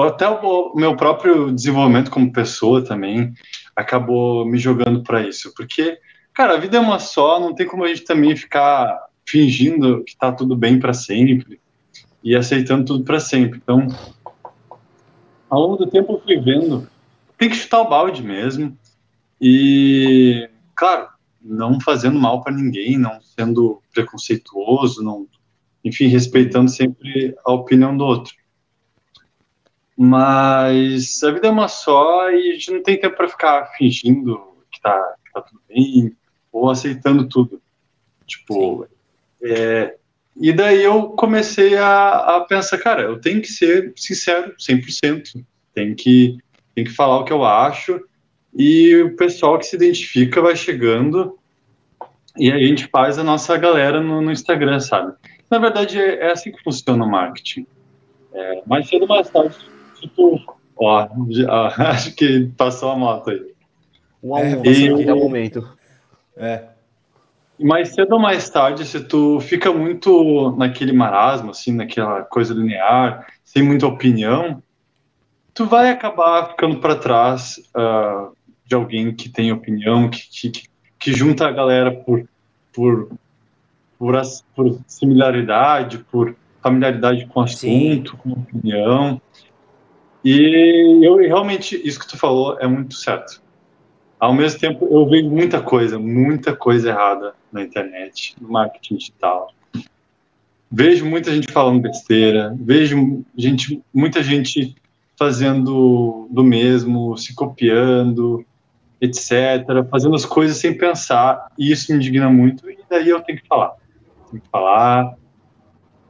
até 0.00 0.28
o 0.28 0.74
meu 0.74 0.96
próprio 0.96 1.50
desenvolvimento 1.52 2.10
como 2.10 2.32
pessoa 2.32 2.84
também 2.84 3.32
acabou 3.74 4.44
me 4.44 4.58
jogando 4.58 5.02
para 5.02 5.22
isso, 5.22 5.52
porque 5.56 5.98
Cara, 6.38 6.54
a 6.54 6.56
vida 6.56 6.76
é 6.76 6.80
uma 6.80 7.00
só, 7.00 7.40
não 7.40 7.52
tem 7.52 7.66
como 7.66 7.82
a 7.82 7.88
gente 7.88 8.04
também 8.04 8.36
ficar 8.36 8.96
fingindo 9.28 10.02
que 10.04 10.16
tá 10.16 10.32
tudo 10.32 10.56
bem 10.56 10.78
para 10.80 10.94
sempre 10.94 11.60
e 12.24 12.34
aceitando 12.34 12.86
tudo 12.86 13.04
para 13.04 13.20
sempre. 13.20 13.60
Então, 13.62 13.86
ao 15.50 15.60
longo 15.60 15.76
do 15.76 15.90
tempo 15.90 16.14
eu 16.14 16.20
fui 16.20 16.40
vendo, 16.40 16.88
tem 17.36 17.50
que 17.50 17.56
chutar 17.56 17.82
o 17.82 17.88
balde 17.88 18.22
mesmo. 18.22 18.76
E, 19.40 20.48
claro, 20.74 21.08
não 21.40 21.78
fazendo 21.78 22.18
mal 22.18 22.42
para 22.42 22.54
ninguém, 22.54 22.98
não 22.98 23.20
sendo 23.20 23.82
preconceituoso, 23.92 25.02
não, 25.02 25.28
enfim, 25.84 26.06
respeitando 26.06 26.70
sempre 26.70 27.36
a 27.44 27.52
opinião 27.52 27.96
do 27.96 28.04
outro. 28.04 28.34
Mas 29.96 31.22
a 31.22 31.30
vida 31.32 31.48
é 31.48 31.50
uma 31.50 31.68
só 31.68 32.30
e 32.30 32.50
a 32.50 32.52
gente 32.54 32.70
não 32.70 32.82
tem 32.82 32.98
tempo 32.98 33.16
para 33.16 33.28
ficar 33.28 33.66
fingindo 33.76 34.40
que 34.70 34.80
tá, 34.80 35.14
que 35.24 35.32
tá 35.32 35.42
tudo 35.42 35.60
bem 35.68 36.16
ou 36.50 36.70
aceitando 36.70 37.28
tudo. 37.28 37.60
Tipo, 38.26 38.86
é, 39.42 39.94
E 40.36 40.52
daí 40.52 40.82
eu 40.82 41.10
comecei 41.10 41.76
a, 41.76 42.36
a 42.36 42.40
pensar, 42.40 42.78
cara, 42.78 43.02
eu 43.02 43.20
tenho 43.20 43.40
que 43.40 43.48
ser 43.48 43.92
sincero 43.96 44.54
100%. 44.56 45.44
Tem 45.74 45.94
que, 45.94 46.38
tem 46.74 46.84
que 46.84 46.90
falar 46.90 47.18
o 47.18 47.24
que 47.24 47.32
eu 47.32 47.44
acho. 47.44 48.00
E 48.54 48.96
o 48.96 49.16
pessoal 49.16 49.58
que 49.58 49.66
se 49.66 49.76
identifica 49.76 50.40
vai 50.40 50.56
chegando 50.56 51.38
e 52.36 52.52
a 52.52 52.58
gente 52.58 52.86
faz 52.86 53.18
a 53.18 53.24
nossa 53.24 53.56
galera 53.56 54.00
no, 54.00 54.20
no 54.20 54.30
Instagram, 54.30 54.78
sabe? 54.78 55.12
Na 55.50 55.58
verdade, 55.58 56.00
é, 56.00 56.26
é, 56.26 56.32
assim 56.32 56.52
que 56.52 56.62
funciona 56.62 57.04
o 57.04 57.10
marketing. 57.10 57.66
É, 58.32 58.62
mais 58.64 58.88
cedo 58.88 59.02
ou 59.02 59.08
mais 59.08 59.28
tarde, 59.28 59.56
tipo, 60.00 60.40
ó, 60.76 61.08
já, 61.30 61.66
acho 61.90 62.14
que 62.14 62.50
passou 62.56 62.90
a 62.90 62.96
moto 62.96 63.30
aí. 63.30 63.42
Um 64.22 64.36
a 64.36 64.40
um, 64.40 64.64
e, 64.64 65.08
é 65.08 65.12
o 65.12 65.18
momento. 65.18 65.68
É. 66.36 66.64
Mais 67.60 67.88
cedo 67.94 68.12
ou 68.12 68.20
mais 68.20 68.48
tarde, 68.48 68.84
se 68.84 69.00
tu 69.00 69.40
fica 69.40 69.72
muito 69.72 70.54
naquele 70.56 70.92
marasmo, 70.92 71.50
assim, 71.50 71.72
naquela 71.72 72.22
coisa 72.22 72.54
linear, 72.54 73.26
sem 73.44 73.62
muita 73.62 73.86
opinião, 73.86 74.62
tu 75.52 75.66
vai 75.66 75.90
acabar 75.90 76.50
ficando 76.50 76.78
para 76.78 76.94
trás 76.94 77.58
uh, 77.76 78.32
de 78.64 78.74
alguém 78.74 79.12
que 79.12 79.28
tem 79.28 79.50
opinião, 79.50 80.08
que, 80.08 80.22
que, 80.30 80.62
que 80.98 81.12
junta 81.12 81.48
a 81.48 81.50
galera 81.50 81.90
por, 81.90 82.28
por, 82.72 83.10
por, 83.98 84.16
as, 84.16 84.44
por 84.54 84.78
similaridade, 84.86 85.98
por 86.10 86.36
familiaridade 86.62 87.26
com 87.26 87.40
o 87.40 87.42
assunto, 87.42 88.12
Sim. 88.12 88.16
com 88.18 88.32
opinião. 88.32 89.20
E 90.24 91.00
eu 91.02 91.16
realmente, 91.16 91.80
isso 91.82 91.98
que 91.98 92.08
tu 92.08 92.16
falou 92.16 92.58
é 92.60 92.66
muito 92.66 92.94
certo. 92.94 93.42
Ao 94.18 94.34
mesmo 94.34 94.58
tempo, 94.58 94.88
eu 94.90 95.06
vejo 95.06 95.30
muita 95.30 95.60
coisa, 95.60 95.98
muita 95.98 96.54
coisa 96.54 96.90
errada 96.90 97.34
na 97.52 97.62
internet, 97.62 98.34
no 98.40 98.48
marketing 98.48 98.96
digital. 98.96 99.52
Vejo 100.70 101.06
muita 101.06 101.32
gente 101.32 101.50
falando 101.50 101.80
besteira, 101.80 102.54
vejo 102.60 103.24
gente, 103.36 103.80
muita 103.94 104.22
gente 104.22 104.74
fazendo 105.18 106.28
do 106.30 106.44
mesmo, 106.44 107.16
se 107.16 107.34
copiando, 107.34 108.44
etc., 109.00 109.86
fazendo 109.90 110.14
as 110.14 110.24
coisas 110.24 110.56
sem 110.56 110.76
pensar, 110.76 111.46
e 111.58 111.70
isso 111.70 111.90
me 111.90 111.98
indigna 111.98 112.28
muito, 112.28 112.68
e 112.70 112.78
daí 112.90 113.08
eu 113.08 113.20
tenho 113.20 113.40
que 113.40 113.46
falar. 113.46 113.74
Tenho 114.30 114.42
que 114.42 114.48
falar. 114.48 115.14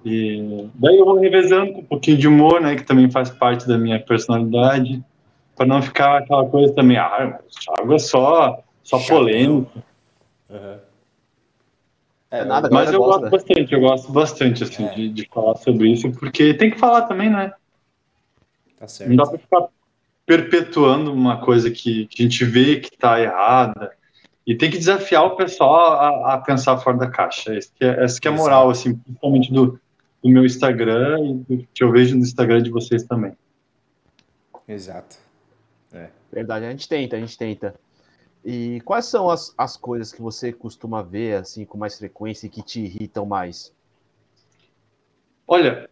E 0.05 0.69
daí 0.75 0.99
eu 0.99 1.05
vou 1.05 1.19
revezando 1.19 1.73
com 1.73 1.81
um 1.81 1.85
pouquinho 1.85 2.17
de 2.17 2.27
humor, 2.27 2.61
né, 2.61 2.75
que 2.75 2.85
também 2.85 3.11
faz 3.11 3.31
parte 3.31 3.69
da 3.69 3.79
minha 3.79 4.01
personalidade, 4.01 5.03
para 5.59 5.67
não 5.67 5.83
ficar 5.83 6.19
aquela 6.19 6.49
coisa 6.49 6.73
também, 6.73 6.97
ah, 6.97 7.41
o 7.45 7.77
Thiago 7.77 7.95
é 7.95 7.99
só, 7.99 8.63
só 8.85 8.99
polêmico. 9.01 9.83
Uhum. 10.49 10.79
É, 12.31 12.45
nada, 12.45 12.69
Mas 12.71 12.93
eu 12.93 13.01
gosto 13.01 13.29
bastante, 13.29 13.75
eu 13.75 13.81
gosto 13.81 14.13
bastante 14.13 14.63
assim, 14.63 14.85
é. 14.85 14.95
de, 14.95 15.09
de 15.09 15.29
falar 15.29 15.57
sobre 15.57 15.91
isso, 15.91 16.11
porque 16.13 16.55
tem 16.55 16.71
que 16.71 16.79
falar 16.79 17.03
também, 17.03 17.29
né? 17.29 17.53
Tá 18.79 18.87
certo. 18.87 19.09
Não 19.09 19.17
dá 19.17 19.27
para 19.27 19.39
ficar 19.39 19.69
perpetuando 20.25 21.13
uma 21.13 21.39
coisa 21.39 21.71
que, 21.71 22.07
que 22.07 22.23
a 22.23 22.25
gente 22.25 22.45
vê 22.45 22.77
que 22.77 22.95
está 22.95 23.21
errada. 23.21 23.91
E 24.47 24.55
tem 24.55 24.71
que 24.71 24.79
desafiar 24.79 25.25
o 25.25 25.37
pessoal 25.37 25.93
a, 25.93 26.35
a 26.35 26.39
pensar 26.39 26.79
fora 26.79 26.99
da 26.99 27.11
caixa. 27.11 27.55
Essa 27.55 27.71
que 27.75 27.85
é, 27.85 28.05
essa 28.05 28.21
que 28.21 28.29
é 28.29 28.31
a 28.31 28.35
moral, 28.35 28.71
assim, 28.71 28.95
principalmente 28.95 29.53
do, 29.53 29.81
do 30.23 30.31
meu 30.31 30.45
Instagram 30.45 31.19
e 31.49 31.57
do 31.57 31.69
que 31.75 31.83
eu 31.83 31.91
vejo 31.91 32.15
no 32.15 32.23
Instagram 32.23 32.63
de 32.63 32.71
vocês 32.71 33.03
também. 33.05 33.33
Exato. 34.67 35.28
Verdade, 36.33 36.67
a 36.67 36.71
gente 36.71 36.89
tenta, 36.89 37.17
a 37.17 37.21
gente 37.21 37.37
tenta. 37.37 37.75
E 38.45 38.81
quais 38.83 39.07
são 39.07 39.29
as, 39.29 39.53
as 39.59 39.77
coisas 39.77 40.13
que 40.13 40.23
você 40.23 40.53
costuma 40.53 41.03
ver 41.03 41.37
assim 41.37 41.65
com 41.65 41.77
mais 41.77 41.99
frequência 41.99 42.47
e 42.47 42.51
que 42.51 42.63
te 42.63 42.81
irritam 42.81 43.27
mais? 43.27 43.73
Olha, 45.47 45.89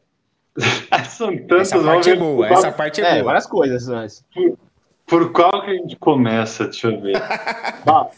São 1.08 1.36
tantos 1.36 1.72
essa 1.72 1.82
parte 1.82 2.10
é 2.10 2.16
boa, 2.16 2.48
essa 2.48 2.72
parte 2.72 3.00
é, 3.00 3.04
é 3.04 3.12
boa. 3.14 3.24
várias 3.24 3.46
coisas, 3.46 3.86
mas... 3.88 4.24
Por, 4.32 4.58
por, 5.06 5.32
qual 5.32 5.62
que 5.62 5.70
a 5.70 5.74
gente 5.74 5.96
começa? 5.96 6.64
Deixa 6.64 6.88
eu 6.88 7.00
ver. 7.00 7.16
a 7.20 8.10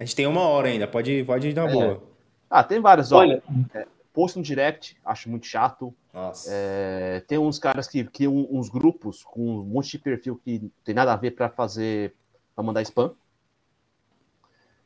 gente 0.00 0.14
tem 0.14 0.26
uma 0.26 0.42
hora 0.42 0.68
ainda, 0.68 0.86
pode, 0.86 1.24
pode 1.24 1.48
ir 1.48 1.54
na 1.54 1.68
é. 1.68 1.72
boa. 1.72 2.02
Ah, 2.48 2.64
tem 2.64 2.80
vários. 2.80 3.12
Olha, 3.12 3.42
é, 3.74 3.86
post 4.12 4.36
no 4.36 4.44
direct, 4.44 4.96
acho 5.04 5.30
muito 5.30 5.46
chato. 5.46 5.94
Nossa. 6.12 6.50
É, 6.52 7.20
tem 7.26 7.38
uns 7.38 7.58
caras 7.58 7.86
que 7.86 8.02
criam 8.04 8.46
uns 8.50 8.68
grupos 8.68 9.22
com 9.22 9.58
um 9.58 9.62
monte 9.62 9.92
de 9.92 9.98
perfil 9.98 10.40
que 10.44 10.70
tem 10.84 10.94
nada 10.94 11.12
a 11.12 11.16
ver 11.16 11.32
para 11.32 11.48
fazer, 11.48 12.14
para 12.54 12.64
mandar 12.64 12.82
spam. 12.82 13.12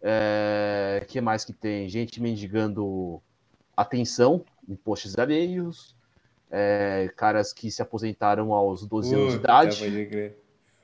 É, 0.02 1.04
que 1.08 1.20
mais 1.20 1.44
que 1.44 1.52
tem? 1.52 1.88
Gente 1.88 2.20
mendigando 2.20 3.22
atenção 3.76 4.44
em 4.68 4.76
posts 4.76 5.18
alheios 5.18 5.96
é, 6.54 7.10
caras 7.16 7.52
que 7.52 7.68
se 7.68 7.82
aposentaram 7.82 8.52
aos 8.52 8.86
12 8.86 9.12
uh, 9.12 9.18
anos 9.18 9.32
de 9.32 9.38
idade. 9.40 10.34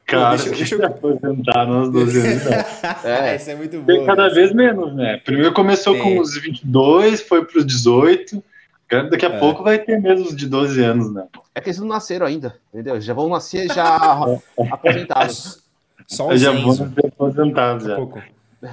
Cara, 0.04 0.36
deixa, 0.36 0.50
deixa 0.50 0.74
eu... 0.74 0.78
se 0.80 0.84
aposentaram 0.84 1.72
aos 1.74 1.90
12 1.92 2.18
anos 2.18 2.42
de 2.42 2.46
idade. 2.48 3.06
É, 3.06 3.36
isso 3.36 3.50
é 3.50 3.54
muito 3.54 3.78
bom. 3.78 3.86
Tem 3.86 4.04
cada 4.04 4.28
vez 4.28 4.52
menos, 4.52 4.92
né? 4.94 5.18
Primeiro 5.18 5.54
começou 5.54 5.94
Tem. 5.94 6.02
com 6.02 6.20
os 6.20 6.36
22, 6.36 7.22
foi 7.22 7.44
para 7.44 7.58
os 7.58 7.66
18. 7.66 8.42
Daqui 8.90 9.26
a 9.26 9.30
é. 9.30 9.38
pouco 9.38 9.62
vai 9.62 9.78
ter 9.78 10.00
mesmo 10.00 10.34
de 10.34 10.48
12 10.48 10.82
anos, 10.82 11.12
né? 11.12 11.26
É 11.54 11.60
que 11.60 11.68
eles 11.68 11.78
não 11.78 11.86
nasceram 11.86 12.26
ainda, 12.26 12.56
entendeu? 12.72 13.00
Já 13.00 13.14
vão 13.14 13.28
nascer 13.28 13.72
já 13.72 13.96
aposentados. 14.70 15.62
Só 16.06 16.28
os 16.28 16.40
já 16.40 16.52
Enzo. 16.52 16.84
vão 16.84 16.94
ser 16.94 17.06
aposentados 17.06 17.86
já. 17.86 17.96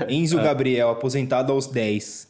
Enzo 0.09 0.39
é. 0.39 0.43
Gabriel, 0.43 0.89
aposentado 0.89 1.53
aos 1.53 1.67
10. 1.67 2.27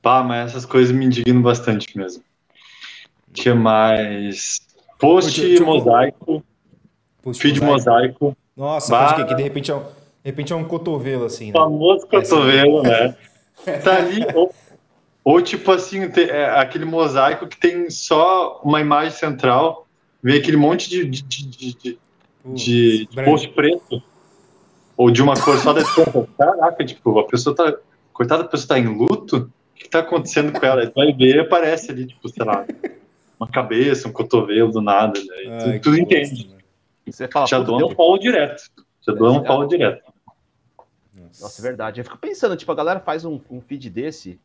Pá, 0.00 0.22
mas 0.22 0.50
essas 0.50 0.64
coisas 0.64 0.94
me 0.94 1.04
indignam 1.04 1.42
bastante 1.42 1.96
mesmo 1.96 2.22
que 3.32 3.52
mais? 3.52 4.60
Post 4.98 5.40
tipo, 5.40 5.64
mosaico. 5.64 6.42
Post 7.22 7.42
feed 7.42 7.60
mosaico. 7.60 8.24
mosaico. 8.24 8.36
Nossa, 8.56 8.90
bah... 8.90 9.14
que, 9.14 9.24
que 9.24 9.34
de 9.34 9.42
repente 9.42 9.70
é 9.70 9.74
um, 9.74 9.80
de 9.80 9.84
repente 10.24 10.52
é 10.52 10.56
um 10.56 10.64
cotovelo, 10.64 11.24
assim, 11.24 11.46
né? 11.46 11.52
Famoso 11.52 12.06
cotovelo, 12.06 12.82
né? 12.82 13.14
Tá 13.82 13.96
ali. 13.96 14.24
Ou, 15.28 15.42
tipo 15.42 15.70
assim, 15.70 16.08
tem, 16.08 16.24
é, 16.24 16.58
aquele 16.58 16.86
mosaico 16.86 17.46
que 17.46 17.58
tem 17.58 17.90
só 17.90 18.62
uma 18.64 18.80
imagem 18.80 19.10
central, 19.10 19.86
vem 20.22 20.38
aquele 20.38 20.56
monte 20.56 20.88
de, 20.88 21.04
de, 21.04 21.22
de, 21.22 21.46
de, 21.46 21.98
de, 22.46 23.06
de 23.06 23.24
post 23.26 23.46
preto. 23.50 24.02
Ou 24.96 25.10
de 25.10 25.22
uma 25.22 25.38
cor 25.38 25.58
só 25.58 25.74
da 25.74 25.82
estampa. 25.82 26.26
Caraca, 26.38 26.82
tipo, 26.82 27.18
a 27.18 27.26
pessoa 27.26 27.54
tá. 27.54 27.76
Coitada, 28.10 28.44
a 28.44 28.48
pessoa 28.48 28.68
tá 28.68 28.78
em 28.78 28.86
luto. 28.86 29.52
O 29.72 29.74
que 29.74 29.86
tá 29.90 29.98
acontecendo 29.98 30.50
com 30.58 30.64
ela? 30.64 30.90
Vai 30.96 31.12
ver, 31.12 31.40
aparece 31.40 31.90
ali, 31.90 32.06
tipo, 32.06 32.26
sei 32.30 32.46
lá, 32.46 32.64
uma 33.38 33.50
cabeça, 33.50 34.08
um 34.08 34.12
cotovelo 34.12 34.72
do 34.72 34.80
nada. 34.80 35.20
Né? 35.20 35.58
Ai, 35.60 35.78
tu, 35.78 35.90
tu 35.90 35.98
entende. 35.98 36.48
Né? 36.48 36.56
Você 37.04 37.28
fala, 37.28 37.46
Já 37.46 37.60
dou 37.60 37.92
um 37.92 37.94
follow 37.94 38.18
direto. 38.18 38.62
Já 39.06 39.12
dou 39.12 39.38
um 39.38 39.44
follow 39.44 39.68
direto. 39.68 40.10
Nossa, 41.38 41.60
é 41.60 41.62
verdade. 41.62 42.00
Eu 42.00 42.04
fico 42.06 42.16
pensando, 42.16 42.56
tipo, 42.56 42.72
a 42.72 42.74
galera 42.74 42.98
faz 42.98 43.26
um, 43.26 43.38
um 43.50 43.60
feed 43.60 43.90
desse, 43.90 44.40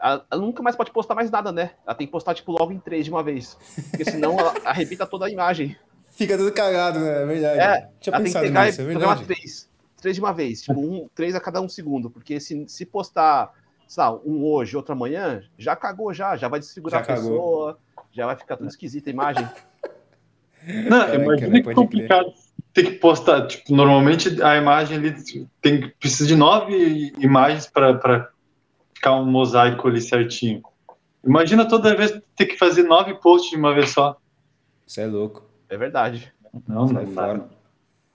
ela, 0.00 0.26
ela, 0.30 0.40
nunca 0.40 0.62
mais 0.62 0.76
pode 0.76 0.90
postar 0.90 1.14
mais 1.14 1.30
nada, 1.30 1.52
né? 1.52 1.72
Ela 1.86 1.94
tem 1.94 2.06
que 2.06 2.12
postar, 2.12 2.34
tipo, 2.34 2.52
logo 2.52 2.72
em 2.72 2.78
três 2.78 3.04
de 3.04 3.10
uma 3.10 3.22
vez. 3.22 3.56
Porque 3.90 4.04
senão 4.04 4.38
ela 4.38 4.54
arrebita 4.64 5.06
toda 5.06 5.26
a 5.26 5.30
imagem. 5.30 5.76
Fica 6.08 6.36
tudo 6.36 6.52
cagado, 6.52 6.98
né? 6.98 7.22
É 7.22 7.26
verdade. 7.26 7.60
É, 7.60 7.88
Tinha 8.00 8.14
ela 8.14 8.24
tem 8.24 8.32
que 8.32 8.40
pegar 8.40 8.64
nisso, 8.66 8.82
é 8.82 9.24
três. 9.24 9.70
Três 10.00 10.16
de 10.16 10.20
uma 10.20 10.32
vez. 10.32 10.62
Tipo, 10.62 10.80
um, 10.80 11.08
três 11.14 11.34
a 11.34 11.40
cada 11.40 11.60
um 11.60 11.68
segundo. 11.68 12.10
Porque 12.10 12.38
se, 12.40 12.66
se 12.68 12.86
postar, 12.86 13.52
sei 13.88 14.02
lá, 14.02 14.14
um 14.24 14.44
hoje, 14.44 14.76
outro 14.76 14.92
amanhã, 14.92 15.42
já 15.58 15.74
cagou 15.74 16.12
já. 16.12 16.36
Já 16.36 16.48
vai 16.48 16.60
desfigurar 16.60 17.04
já 17.04 17.12
a 17.12 17.16
pessoa 17.16 17.78
já 18.16 18.24
vai 18.24 18.36
ficar 18.36 18.56
tudo 18.56 18.68
esquisita 18.68 19.10
a 19.10 19.12
imagem. 19.12 19.46
Não, 20.88 21.02
é, 21.02 21.14
imagina 21.14 21.62
que 21.62 21.74
complicado 21.74 22.32
ter 22.72 22.84
que 22.84 22.92
postar. 22.92 23.46
Tipo, 23.46 23.74
normalmente 23.74 24.42
a 24.42 24.56
imagem 24.56 24.96
ali 24.96 25.14
tem, 25.60 25.90
precisa 26.00 26.26
de 26.26 26.34
nove 26.34 27.12
imagens 27.18 27.66
para 27.66 28.30
ficar 28.96 29.14
um 29.14 29.24
mosaico 29.24 29.86
ali 29.86 30.00
certinho. 30.00 30.62
Imagina 31.24 31.68
toda 31.68 31.94
vez 31.94 32.18
ter 32.34 32.46
que 32.46 32.56
fazer 32.56 32.82
nove 32.82 33.14
posts 33.14 33.50
de 33.50 33.56
uma 33.56 33.74
vez 33.74 33.90
só. 33.90 34.16
Isso 34.86 35.00
é 35.00 35.06
louco. 35.06 35.44
É 35.68 35.76
verdade. 35.76 36.32
Não, 36.66 36.86
não 36.86 37.00
é 37.00 37.06
fora. 37.06 37.48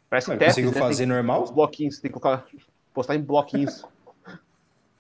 Parece 0.10 0.32
que 0.32 0.46
Conseguiu 0.46 0.72
né? 0.72 0.80
fazer 0.80 1.06
normal? 1.06 1.44
Os 1.44 1.52
bloquinhos, 1.52 2.00
tem 2.00 2.12
que 2.12 2.20
colocar, 2.20 2.46
postar 2.94 3.16
em 3.16 3.22
bloquinhos. 3.22 3.84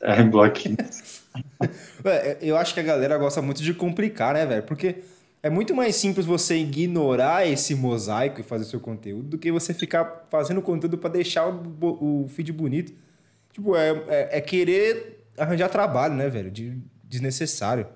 É, 0.03 0.19
em 0.19 0.27
bloquinhos. 0.27 1.21
Eu 2.41 2.57
acho 2.57 2.73
que 2.73 2.79
a 2.79 2.83
galera 2.83 3.19
gosta 3.19 3.39
muito 3.39 3.61
de 3.61 3.71
complicar, 3.71 4.33
né, 4.33 4.47
velho? 4.47 4.63
Porque 4.63 5.03
é 5.43 5.49
muito 5.49 5.75
mais 5.75 5.95
simples 5.95 6.25
você 6.25 6.57
ignorar 6.57 7.47
esse 7.47 7.75
mosaico 7.75 8.41
e 8.41 8.43
fazer 8.43 8.65
seu 8.65 8.79
conteúdo 8.79 9.29
do 9.29 9.37
que 9.37 9.51
você 9.51 9.75
ficar 9.75 10.25
fazendo 10.31 10.59
conteúdo 10.59 10.97
para 10.97 11.11
deixar 11.11 11.47
o, 11.47 12.23
o, 12.23 12.27
feed 12.29 12.51
bonito. 12.51 12.93
Tipo, 13.53 13.75
é, 13.75 13.89
é, 14.07 14.37
é, 14.39 14.41
querer 14.41 15.20
arranjar 15.43 15.69
trabalho, 15.69 16.13
né, 16.13 16.29
velho? 16.29 16.51
De, 16.51 16.81
desnecessário. 17.03 17.87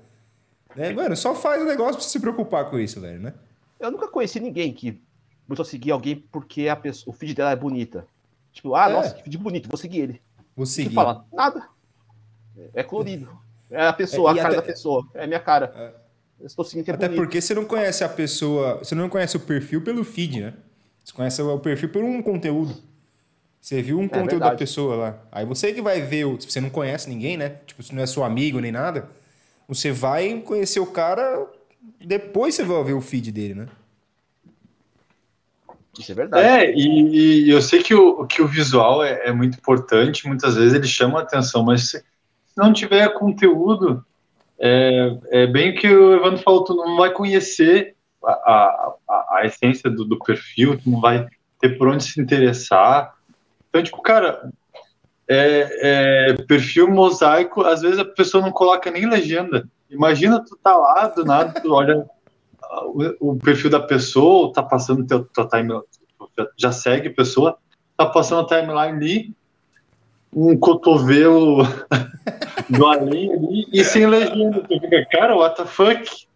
É, 0.75 0.91
mano, 0.93 1.15
só 1.15 1.33
faz 1.33 1.61
o 1.61 1.65
negócio 1.65 1.95
pra 1.95 2.01
se 2.01 2.19
preocupar 2.19 2.69
com 2.69 2.77
isso, 2.77 2.99
velho, 2.99 3.21
né? 3.21 3.33
Eu 3.79 3.91
nunca 3.91 4.07
conheci 4.07 4.39
ninguém 4.39 4.73
que 4.73 5.01
começou 5.47 5.63
a 5.63 5.65
seguir 5.65 5.91
alguém 5.91 6.15
porque 6.31 6.67
a 6.67 6.75
pessoa, 6.75 7.13
o 7.13 7.17
feed 7.17 7.33
dela 7.33 7.51
é 7.51 7.55
bonita. 7.55 8.05
Tipo, 8.51 8.75
ah, 8.75 8.89
é. 8.89 8.93
nossa, 8.93 9.13
que 9.13 9.23
feed 9.23 9.37
bonito, 9.37 9.69
vou 9.69 9.77
seguir 9.77 9.99
ele. 9.99 10.21
Vou 10.55 10.65
seguir. 10.65 10.93
fala, 10.93 11.25
nada. 11.31 11.69
É 12.73 12.83
colorido. 12.83 13.29
É 13.69 13.87
a 13.87 13.93
pessoa, 13.93 14.31
é, 14.31 14.33
a 14.33 14.35
cara 14.35 14.47
até... 14.49 14.55
da 14.57 14.61
pessoa. 14.61 15.07
É 15.13 15.23
a 15.23 15.27
minha 15.27 15.39
cara. 15.39 15.73
É. 16.41 16.45
estou 16.45 16.63
seguindo 16.65 16.89
Até 16.89 17.07
bonito. 17.07 17.21
porque 17.21 17.41
você 17.41 17.53
não 17.53 17.65
conhece 17.65 18.03
a 18.03 18.09
pessoa, 18.09 18.77
você 18.79 18.95
não 18.95 19.09
conhece 19.09 19.37
o 19.37 19.39
perfil 19.39 19.81
pelo 19.81 20.03
feed, 20.03 20.41
né? 20.41 20.53
Você 21.03 21.13
conhece 21.13 21.41
o 21.41 21.59
perfil 21.59 21.89
por 21.89 22.03
um 22.03 22.21
conteúdo. 22.21 22.75
Você 23.65 23.81
viu 23.81 23.97
um 23.97 24.03
é 24.03 24.09
conteúdo 24.09 24.29
verdade. 24.29 24.51
da 24.51 24.57
pessoa 24.57 24.95
lá. 24.95 25.17
Aí 25.31 25.43
você 25.43 25.73
que 25.73 25.81
vai 25.81 25.99
ver, 25.99 26.23
se 26.39 26.51
você 26.51 26.61
não 26.61 26.69
conhece 26.69 27.09
ninguém, 27.09 27.35
né? 27.35 27.55
Tipo, 27.65 27.81
se 27.81 27.95
não 27.95 28.03
é 28.03 28.05
seu 28.05 28.23
amigo 28.23 28.59
nem 28.59 28.71
nada, 28.71 29.09
você 29.67 29.91
vai 29.91 30.39
conhecer 30.41 30.79
o 30.79 30.85
cara, 30.85 31.47
depois 31.99 32.53
você 32.53 32.63
vai 32.63 32.83
ver 32.83 32.93
o 32.93 33.01
feed 33.01 33.31
dele, 33.31 33.55
né? 33.55 33.67
Isso 35.97 36.11
é 36.11 36.13
verdade. 36.13 36.47
É, 36.47 36.71
e, 36.75 37.47
e, 37.47 37.49
eu 37.49 37.59
sei 37.59 37.81
que 37.81 37.95
o, 37.95 38.27
que 38.27 38.39
o 38.39 38.47
visual 38.47 39.03
é, 39.03 39.29
é, 39.29 39.31
muito 39.31 39.57
importante, 39.57 40.27
muitas 40.27 40.55
vezes 40.55 40.75
ele 40.75 40.87
chama 40.87 41.17
a 41.17 41.23
atenção, 41.23 41.63
mas 41.63 41.89
se 41.89 42.03
não 42.55 42.71
tiver 42.71 43.15
conteúdo, 43.15 44.05
é, 44.59 45.17
é 45.31 45.47
bem 45.47 45.71
o 45.71 45.75
que 45.75 45.87
o 45.87 46.13
Evandro 46.13 46.43
falou, 46.43 46.63
tu 46.65 46.75
não 46.75 46.97
vai 46.97 47.11
conhecer 47.11 47.95
a, 48.23 48.31
a, 49.09 49.37
a 49.39 49.41
essência 49.43 49.89
do, 49.89 50.05
do, 50.05 50.19
perfil, 50.19 50.77
tu 50.77 50.87
não 50.87 51.01
vai 51.01 51.25
ter 51.59 51.79
por 51.79 51.87
onde 51.87 52.03
se 52.03 52.21
interessar. 52.21 53.14
Então, 53.75 53.83
tipo, 53.83 54.01
cara, 54.01 54.49
é, 55.27 56.29
é, 56.29 56.33
perfil 56.47 56.89
mosaico, 56.89 57.61
às 57.61 57.81
vezes 57.81 57.99
a 57.99 58.05
pessoa 58.05 58.41
não 58.41 58.53
coloca 58.53 58.89
nem 58.89 59.05
legenda. 59.05 59.67
Imagina 59.89 60.41
tu 60.41 60.55
tá 60.55 60.77
lá, 60.77 61.09
do 61.09 61.25
nada, 61.25 61.59
tu 61.59 61.73
olha 61.73 62.05
o, 62.83 63.31
o 63.31 63.35
perfil 63.35 63.69
da 63.69 63.81
pessoa, 63.81 64.53
tá 64.53 64.63
passando 64.63 65.05
teu, 65.05 65.25
tua 65.25 65.45
timeline, 65.49 65.83
já 66.57 66.71
segue 66.71 67.09
a 67.09 67.13
pessoa, 67.13 67.57
tá 67.97 68.05
passando 68.05 68.45
a 68.45 68.47
timeline 68.47 68.95
ali, 68.95 69.35
um 70.33 70.57
cotovelo 70.57 71.63
do 72.69 72.85
além 72.85 73.33
ali 73.33 73.67
e 73.73 73.83
sem 73.83 74.05
legenda. 74.05 74.61
Tu 74.61 74.79
fica, 74.79 75.05
cara, 75.11 75.35
what 75.35 75.57
the 75.57 75.65
fuck? 75.65 76.27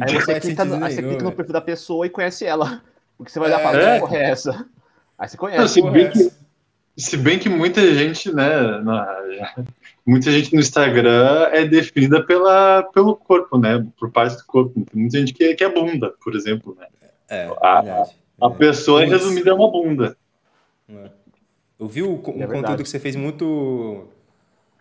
Aí 0.00 0.14
você, 0.14 0.40
clica 0.40 0.64
no, 0.64 0.84
aí 0.84 0.92
você 0.92 1.02
clica 1.02 1.22
no 1.22 1.32
perfil 1.32 1.52
da 1.52 1.60
pessoa 1.60 2.06
e 2.06 2.10
conhece 2.10 2.44
ela. 2.44 2.82
Porque 3.16 3.30
você 3.30 3.38
vai 3.38 3.48
olhar 3.48 3.62
para 3.62 3.80
é. 3.80 4.00
porra 4.00 4.16
é 4.16 4.30
essa? 4.30 4.66
Aí 5.18 5.28
você 5.28 5.36
conhece. 5.36 5.60
Não, 5.60 5.68
se, 5.68 5.82
bem 5.82 6.10
que, 6.10 6.32
se 6.96 7.16
bem 7.16 7.38
que 7.38 7.48
muita 7.48 7.94
gente, 7.94 8.32
né, 8.32 8.78
na, 8.82 9.06
muita 10.06 10.30
gente 10.30 10.52
no 10.54 10.60
Instagram 10.60 11.48
é 11.52 11.64
definida 11.64 12.24
pela, 12.24 12.82
pelo 12.84 13.16
corpo, 13.16 13.58
né? 13.58 13.86
Por 13.98 14.10
parte 14.10 14.36
do 14.36 14.44
corpo. 14.44 14.72
Tem 14.74 15.00
muita 15.00 15.18
gente 15.18 15.32
que, 15.32 15.54
que 15.54 15.64
é 15.64 15.68
bunda, 15.68 16.12
por 16.22 16.34
exemplo, 16.34 16.76
né? 16.78 16.86
É, 17.28 17.46
a, 17.62 18.06
a 18.40 18.46
é. 18.46 18.50
pessoa 18.50 19.02
é 19.02 19.06
resumida 19.06 19.50
é 19.50 19.54
uma 19.54 19.70
bunda. 19.70 20.16
É. 20.88 21.10
Eu 21.78 21.88
vi 21.88 22.02
o, 22.02 22.12
um 22.12 22.42
é 22.42 22.46
conteúdo 22.46 22.82
que 22.82 22.88
você 22.88 23.00
fez 23.00 23.16
muito. 23.16 24.08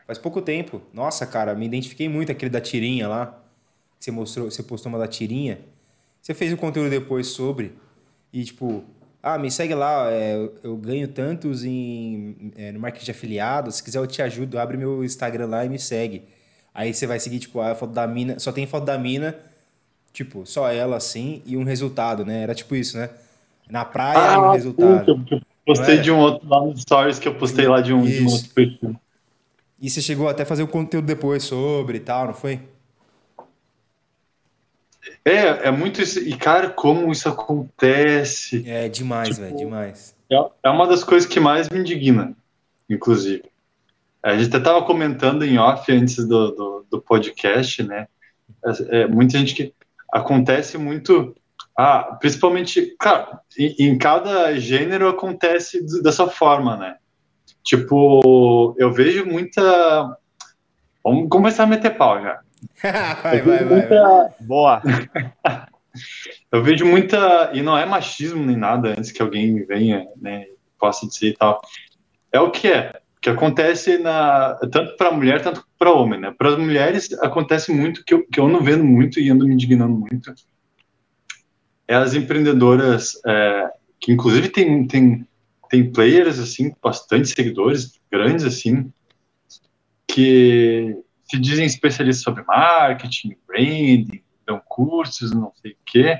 faz 0.05 0.17
pouco 0.17 0.41
tempo. 0.41 0.81
Nossa, 0.93 1.25
cara, 1.25 1.55
me 1.55 1.65
identifiquei 1.65 2.07
muito 2.07 2.31
aquele 2.31 2.49
da 2.49 2.61
tirinha 2.61 3.07
lá. 3.07 3.39
Você 3.99 4.11
mostrou, 4.11 4.51
você 4.51 4.61
postou 4.61 4.91
uma 4.91 4.99
da 4.99 5.07
tirinha. 5.07 5.59
Você 6.21 6.33
fez 6.33 6.53
um 6.53 6.57
conteúdo 6.57 6.89
depois 6.89 7.27
sobre. 7.27 7.73
E 8.31 8.43
tipo, 8.43 8.83
ah, 9.25 9.37
me 9.37 9.49
segue 9.49 9.73
lá, 9.73 10.11
é, 10.11 10.35
eu 10.61 10.75
ganho 10.75 11.07
tantos 11.07 11.63
em, 11.63 12.51
é, 12.57 12.73
no 12.73 12.79
marketing 12.81 13.05
de 13.05 13.11
afiliado, 13.11 13.71
se 13.71 13.81
quiser 13.81 13.99
eu 13.99 14.05
te 14.05 14.21
ajudo, 14.21 14.59
abre 14.59 14.75
meu 14.75 15.01
Instagram 15.01 15.47
lá 15.47 15.63
e 15.63 15.69
me 15.69 15.79
segue. 15.79 16.23
Aí 16.75 16.93
você 16.93 17.07
vai 17.07 17.21
seguir, 17.21 17.39
tipo, 17.39 17.61
a 17.61 17.73
foto 17.73 17.93
da 17.93 18.05
mina, 18.05 18.37
só 18.37 18.51
tem 18.51 18.67
foto 18.67 18.83
da 18.83 18.97
mina, 18.97 19.33
tipo, 20.11 20.45
só 20.45 20.69
ela 20.69 20.97
assim, 20.97 21.41
e 21.45 21.55
um 21.55 21.63
resultado, 21.63 22.25
né? 22.25 22.43
Era 22.43 22.53
tipo 22.53 22.75
isso, 22.75 22.97
né? 22.97 23.09
Na 23.69 23.85
praia 23.85 24.35
ah, 24.35 24.49
um 24.49 24.51
resultado. 24.51 25.25
eu 25.31 25.41
postei 25.65 25.99
de 25.99 26.11
um 26.11 26.19
outro 26.19 26.45
lá 26.49 26.59
nos 26.59 26.81
stories 26.81 27.17
que 27.17 27.27
eu 27.27 27.35
postei 27.35 27.65
lá 27.65 27.79
de 27.79 27.93
um, 27.93 28.03
de 28.03 28.23
um 28.23 28.27
outro 28.29 28.49
perfil. 28.49 28.95
E 29.79 29.89
você 29.89 30.01
chegou 30.01 30.27
até 30.27 30.43
a 30.43 30.45
fazer 30.45 30.63
o 30.63 30.67
conteúdo 30.67 31.05
depois 31.05 31.43
sobre 31.43 31.97
e 31.97 32.01
tal, 32.01 32.27
não 32.27 32.33
foi? 32.33 32.59
É, 35.25 35.67
é 35.67 35.71
muito 35.71 36.01
isso. 36.01 36.19
E, 36.19 36.35
cara, 36.35 36.69
como 36.69 37.11
isso 37.11 37.29
acontece. 37.29 38.63
É 38.67 38.87
demais, 38.89 39.29
tipo, 39.29 39.41
velho, 39.41 39.57
demais. 39.57 40.15
É, 40.31 40.35
é 40.63 40.69
uma 40.69 40.87
das 40.87 41.03
coisas 41.03 41.27
que 41.27 41.39
mais 41.39 41.69
me 41.69 41.79
indigna, 41.79 42.35
inclusive. 42.89 43.43
A 44.21 44.35
gente 44.35 44.47
até 44.47 44.57
estava 44.57 44.85
comentando 44.85 45.43
em 45.43 45.57
off 45.57 45.91
antes 45.91 46.25
do, 46.25 46.51
do, 46.51 46.85
do 46.89 47.01
podcast, 47.01 47.83
né? 47.83 48.07
É, 48.65 49.01
é, 49.01 49.07
muita 49.07 49.37
gente 49.37 49.53
que 49.53 49.73
acontece 50.11 50.77
muito. 50.77 51.35
Ah, 51.77 52.17
principalmente, 52.19 52.95
cara, 52.99 53.41
em, 53.57 53.75
em 53.79 53.97
cada 53.97 54.57
gênero 54.57 55.09
acontece 55.09 55.83
dessa 56.01 56.27
forma, 56.27 56.77
né? 56.77 56.95
Tipo, 57.63 58.75
eu 58.77 58.91
vejo 58.91 59.25
muita. 59.25 60.17
Vamos 61.03 61.29
começar 61.29 61.63
a 61.63 61.67
meter 61.67 61.97
pau 61.97 62.21
já. 62.21 62.39
Vai, 63.23 63.41
vai, 63.41 63.65
muita... 63.65 64.01
vai, 64.01 64.29
Boa. 64.41 64.81
eu 66.51 66.63
vejo 66.63 66.85
muita. 66.85 67.51
E 67.53 67.61
não 67.61 67.77
é 67.77 67.85
machismo 67.85 68.43
nem 68.43 68.55
nada 68.55 68.89
antes 68.89 69.11
que 69.11 69.21
alguém 69.21 69.65
venha, 69.65 70.07
né? 70.19 70.45
Possa 70.79 71.07
dizer 71.07 71.29
e 71.29 71.33
tal. 71.33 71.61
É 72.31 72.39
o 72.39 72.51
que 72.51 72.67
é. 72.67 72.99
Que 73.21 73.29
acontece 73.29 73.97
na, 73.99 74.55
tanto 74.69 74.97
para 74.97 75.11
mulher, 75.11 75.41
tanto 75.41 75.65
para 75.79 75.93
homem, 75.93 76.19
né? 76.19 76.33
Para 76.37 76.49
as 76.49 76.57
mulheres 76.57 77.13
acontece 77.21 77.71
muito, 77.71 78.03
que 78.03 78.13
eu, 78.13 78.27
que 78.27 78.39
eu 78.39 78.49
não 78.49 78.61
vendo 78.61 78.83
muito 78.83 79.19
e 79.19 79.29
ando 79.29 79.47
me 79.47 79.53
indignando 79.53 79.95
muito. 79.95 80.33
É 81.87 81.95
as 81.95 82.13
empreendedoras, 82.13 83.13
é, 83.25 83.69
que 83.97 84.11
inclusive 84.11 84.49
tem, 84.49 84.85
tem, 84.87 85.25
tem 85.69 85.89
players, 85.89 86.37
assim, 86.37 86.73
bastante 86.83 87.29
seguidores, 87.29 87.97
grandes, 88.11 88.43
assim, 88.43 88.91
que 90.05 90.97
se 91.33 91.39
dizem 91.39 91.65
especialistas 91.65 92.23
sobre 92.23 92.43
marketing, 92.43 93.35
branding, 93.47 94.21
dão 94.45 94.61
cursos, 94.63 95.31
não 95.33 95.51
sei 95.55 95.71
o 95.71 95.77
quê, 95.83 96.19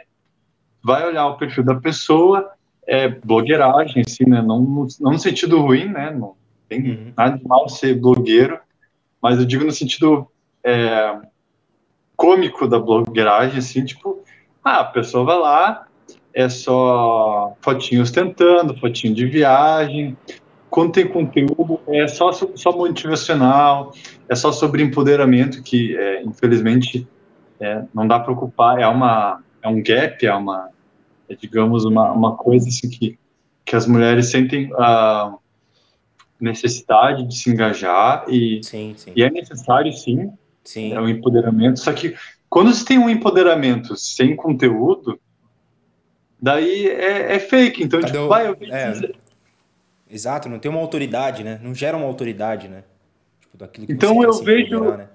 vai 0.84 1.08
olhar 1.08 1.28
o 1.28 1.38
perfil 1.38 1.64
da 1.64 1.76
pessoa, 1.76 2.52
é 2.88 3.08
blogueiragem, 3.08 4.04
assim, 4.06 4.26
né? 4.26 4.42
Não, 4.42 4.88
não 5.00 5.12
no 5.12 5.20
sentido 5.20 5.62
ruim, 5.62 5.86
né? 5.86 6.10
Não 6.10 6.36
tem 6.68 6.90
uhum. 6.90 7.14
nada 7.16 7.38
de 7.38 7.48
mal 7.48 7.70
ser 7.70 8.00
blogueiro, 8.00 8.60
mas 9.22 9.38
eu 9.38 9.46
digo 9.46 9.64
no 9.64 9.72
sentido 9.72 10.28
é, 10.64 11.22
cômico 12.18 12.68
da 12.68 12.80
blogueiragem, 12.80 13.60
assim, 13.60 13.86
tipo, 13.86 14.24
ah, 14.64 14.80
a 14.80 14.86
pessoa 14.86 15.24
vai 15.24 15.38
lá, 15.38 15.88
é 16.34 16.50
só 16.50 17.56
fotinhos 17.62 18.10
tentando, 18.10 18.80
fotinho 18.80 19.14
de 19.14 19.28
viagem, 19.28 20.18
quando 20.74 20.92
tem 20.92 21.08
conteúdo, 21.08 21.80
é 21.88 22.08
só, 22.08 22.32
só 22.32 22.72
motivacional, 22.72 23.94
é 24.28 24.34
só 24.34 24.52
sobre 24.52 24.82
empoderamento, 24.82 25.62
que 25.62 25.96
é, 25.96 26.24
infelizmente 26.24 27.08
é, 27.60 27.84
não 27.94 28.08
dá 28.08 28.20
para 28.20 28.34
ocupar, 28.34 28.80
é, 28.80 28.88
uma, 28.88 29.44
é 29.62 29.68
um 29.68 29.84
gap, 29.84 30.26
é 30.26 30.34
uma, 30.34 30.72
é, 31.30 31.36
digamos, 31.36 31.86
uma, 31.86 32.12
uma 32.12 32.36
coisa 32.36 32.70
assim 32.70 32.90
que, 32.90 33.20
que 33.64 33.76
as 33.76 33.86
mulheres 33.86 34.32
sentem 34.32 34.72
a 34.74 35.36
necessidade 36.42 37.28
de 37.28 37.38
se 37.38 37.52
engajar 37.52 38.26
e, 38.28 38.60
sim, 38.64 38.96
sim. 38.98 39.14
e 39.16 39.22
é 39.22 39.30
necessário 39.30 39.94
sim, 39.94 40.34
sim, 40.64 40.92
é 40.92 41.00
um 41.00 41.08
empoderamento, 41.08 41.82
só 41.82 41.94
que 41.94 42.16
quando 42.50 42.74
se 42.74 42.84
tem 42.84 42.98
um 42.98 43.12
empoderamento 43.12 43.96
sem 43.96 44.36
conteúdo, 44.36 45.20
daí 46.42 46.88
é, 46.88 47.36
é 47.36 47.40
fake, 47.40 47.84
então, 47.84 48.02
Cadê 48.02 48.12
tipo, 48.12 48.24
o... 48.24 48.28
vai, 48.28 48.48
eu 48.48 48.58
é. 48.72 49.22
Exato, 50.14 50.48
não 50.48 50.60
tem 50.60 50.70
uma 50.70 50.80
autoridade, 50.80 51.44
né? 51.44 51.60
Não 51.64 51.74
gera 51.74 51.98
uma 51.98 52.06
autoridade, 52.06 52.68
né? 52.68 52.84
Tipo, 53.42 53.58
daquilo 53.58 53.88
que 53.88 53.94
então 53.94 54.22
eu 54.22 54.32
vejo. 54.44 54.80
Né? 54.96 55.10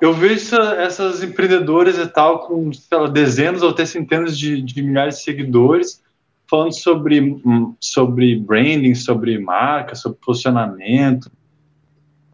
Eu 0.00 0.12
vejo 0.12 0.56
essas 0.56 1.22
empreendedoras 1.22 1.96
e 1.96 2.08
tal, 2.08 2.40
com 2.40 2.72
lá, 2.90 3.06
dezenas 3.06 3.62
ou 3.62 3.70
até 3.70 3.86
centenas 3.86 4.36
de, 4.36 4.60
de, 4.60 4.82
milhares 4.82 5.18
de 5.18 5.22
seguidores, 5.22 6.02
falando 6.50 6.72
sobre, 6.72 7.20
hum, 7.20 7.76
sobre 7.78 8.34
branding, 8.34 8.96
sobre 8.96 9.38
marca, 9.38 9.94
sobre 9.94 10.18
posicionamento. 10.18 11.30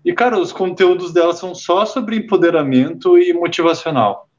E, 0.02 0.14
cara, 0.14 0.40
os 0.40 0.50
conteúdos 0.50 1.12
delas 1.12 1.38
são 1.38 1.54
só 1.54 1.84
sobre 1.84 2.16
empoderamento 2.16 3.18
e 3.18 3.34
motivacional. 3.34 4.30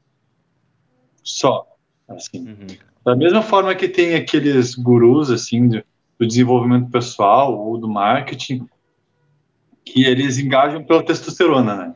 Só. 1.22 1.68
Assim. 2.08 2.48
Uhum. 2.48 2.66
Da 3.04 3.14
mesma 3.14 3.42
forma 3.42 3.76
que 3.76 3.88
tem 3.88 4.16
aqueles 4.16 4.74
gurus, 4.74 5.30
assim, 5.30 5.68
de, 5.68 5.84
do 6.20 6.26
desenvolvimento 6.26 6.90
pessoal 6.90 7.58
ou 7.58 7.78
do 7.78 7.88
marketing, 7.88 8.68
que 9.82 10.04
eles 10.04 10.38
engajam 10.38 10.84
pela 10.84 11.02
testosterona, 11.02 11.74
né? 11.74 11.94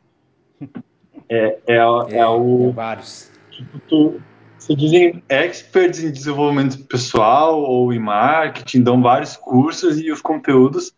É, 1.28 1.58
é, 1.66 1.74
é, 1.74 2.16
é 2.16 2.26
o. 2.26 2.70
É 2.70 2.72
vários. 2.72 3.30
Tipo, 3.50 3.78
tu, 3.80 4.20
se 4.58 4.74
dizem 4.74 5.22
experts 5.28 6.02
em 6.02 6.10
desenvolvimento 6.10 6.82
pessoal 6.86 7.60
ou 7.60 7.92
em 7.92 7.98
marketing, 7.98 8.82
dão 8.82 9.02
vários 9.02 9.36
cursos 9.36 10.00
e 10.00 10.10
os 10.10 10.22
conteúdos 10.22 10.92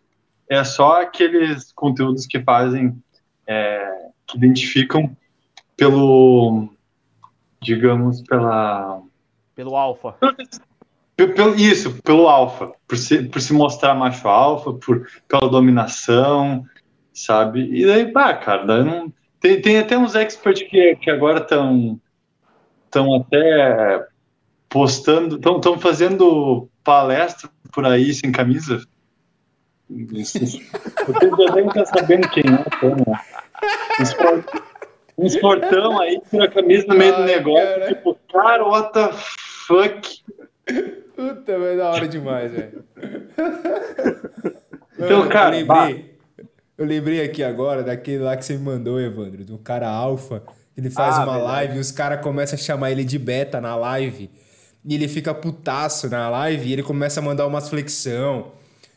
é 0.49 0.63
só 0.63 1.03
aqueles 1.03 1.73
conteúdos 1.73 2.27
que 2.27 2.41
fazem, 2.41 2.97
é, 3.45 4.09
que 4.25 4.37
identificam 4.37 5.17
pelo, 5.77 6.69
digamos, 7.61 8.23
pela. 8.23 9.03
Pelo 9.57 9.77
alfa. 9.77 10.15
Pelo, 11.17 11.55
isso, 11.55 12.03
pelo 12.03 12.29
alfa, 12.29 12.73
por 12.87 12.99
se, 12.99 13.23
por 13.23 13.41
se 13.41 13.55
mostrar 13.55 13.95
macho 13.95 14.29
alfa, 14.29 14.75
por, 14.75 15.09
pela 15.27 15.51
dominação, 15.51 16.65
sabe? 17.13 17.71
E 17.73 17.87
daí, 17.87 18.13
pá, 18.13 18.35
cara, 18.35 18.67
daí 18.67 18.85
não... 18.85 19.11
tem, 19.41 19.61
tem 19.61 19.79
até 19.79 19.97
uns 19.97 20.15
experts 20.15 20.69
que, 20.69 20.97
que 20.97 21.11
agora 21.11 21.39
estão 21.39 21.99
estão 22.85 23.15
até 23.15 24.07
postando, 24.69 25.37
estão 25.37 25.79
fazendo 25.79 26.69
palestra 26.83 27.51
por 27.73 27.85
aí 27.85 28.13
sem 28.15 28.33
camisa. 28.33 28.83
Vocês 29.89 30.53
já 30.53 31.53
devem 31.55 31.69
estar 31.69 31.87
sabendo 31.87 32.29
quem 32.31 32.43
é, 32.43 32.65
então, 32.67 32.97
né? 32.97 33.21
Uns 35.19 35.37
portão 35.37 35.99
aí 36.01 36.21
com 36.31 36.43
a 36.43 36.49
camisa 36.49 36.87
no 36.89 36.95
meio 36.95 37.15
Ai, 37.15 37.21
do 37.21 37.27
negócio, 37.27 37.81
cara. 37.81 37.95
tipo, 37.95 38.19
cara, 38.31 38.65
what 38.67 38.93
the 38.93 39.11
fuck? 39.67 40.23
Puta, 40.67 41.59
mas 41.59 41.69
é 41.69 41.77
da 41.77 41.91
hora 41.91 42.09
demais, 42.09 42.53
velho. 42.53 42.85
Então, 44.99 45.29
cara, 45.29 45.55
eu 45.55 45.67
lembrei, 45.67 46.19
eu 46.79 46.87
lembrei 46.87 47.23
aqui 47.23 47.43
agora 47.43 47.83
daquele 47.83 48.23
lá 48.23 48.35
que 48.35 48.47
você 48.47 48.55
me 48.57 48.65
mandou, 48.65 48.99
Evandro, 48.99 49.45
do 49.45 49.59
cara 49.59 49.87
alfa. 49.89 50.43
Ele 50.75 50.91
faz 50.91 51.17
ah, 51.17 51.25
uma 51.25 51.33
verdade. 51.35 51.53
live 51.53 51.77
e 51.77 51.81
os 51.81 51.91
caras 51.91 52.23
começam 52.23 52.59
a 52.59 52.59
chamar 52.59 52.91
ele 52.93 53.05
de 53.05 53.19
beta 53.19 53.61
na 53.61 53.77
live. 53.77 54.31
E 54.85 54.95
ele 54.95 55.07
fica 55.07 55.35
putaço 55.35 56.09
na 56.09 56.31
live 56.31 56.69
e 56.69 56.73
ele 56.73 56.83
começa 56.83 57.21
a 57.21 57.23
mandar 57.23 57.47
umas 57.47 57.69
flexão, 57.69 58.53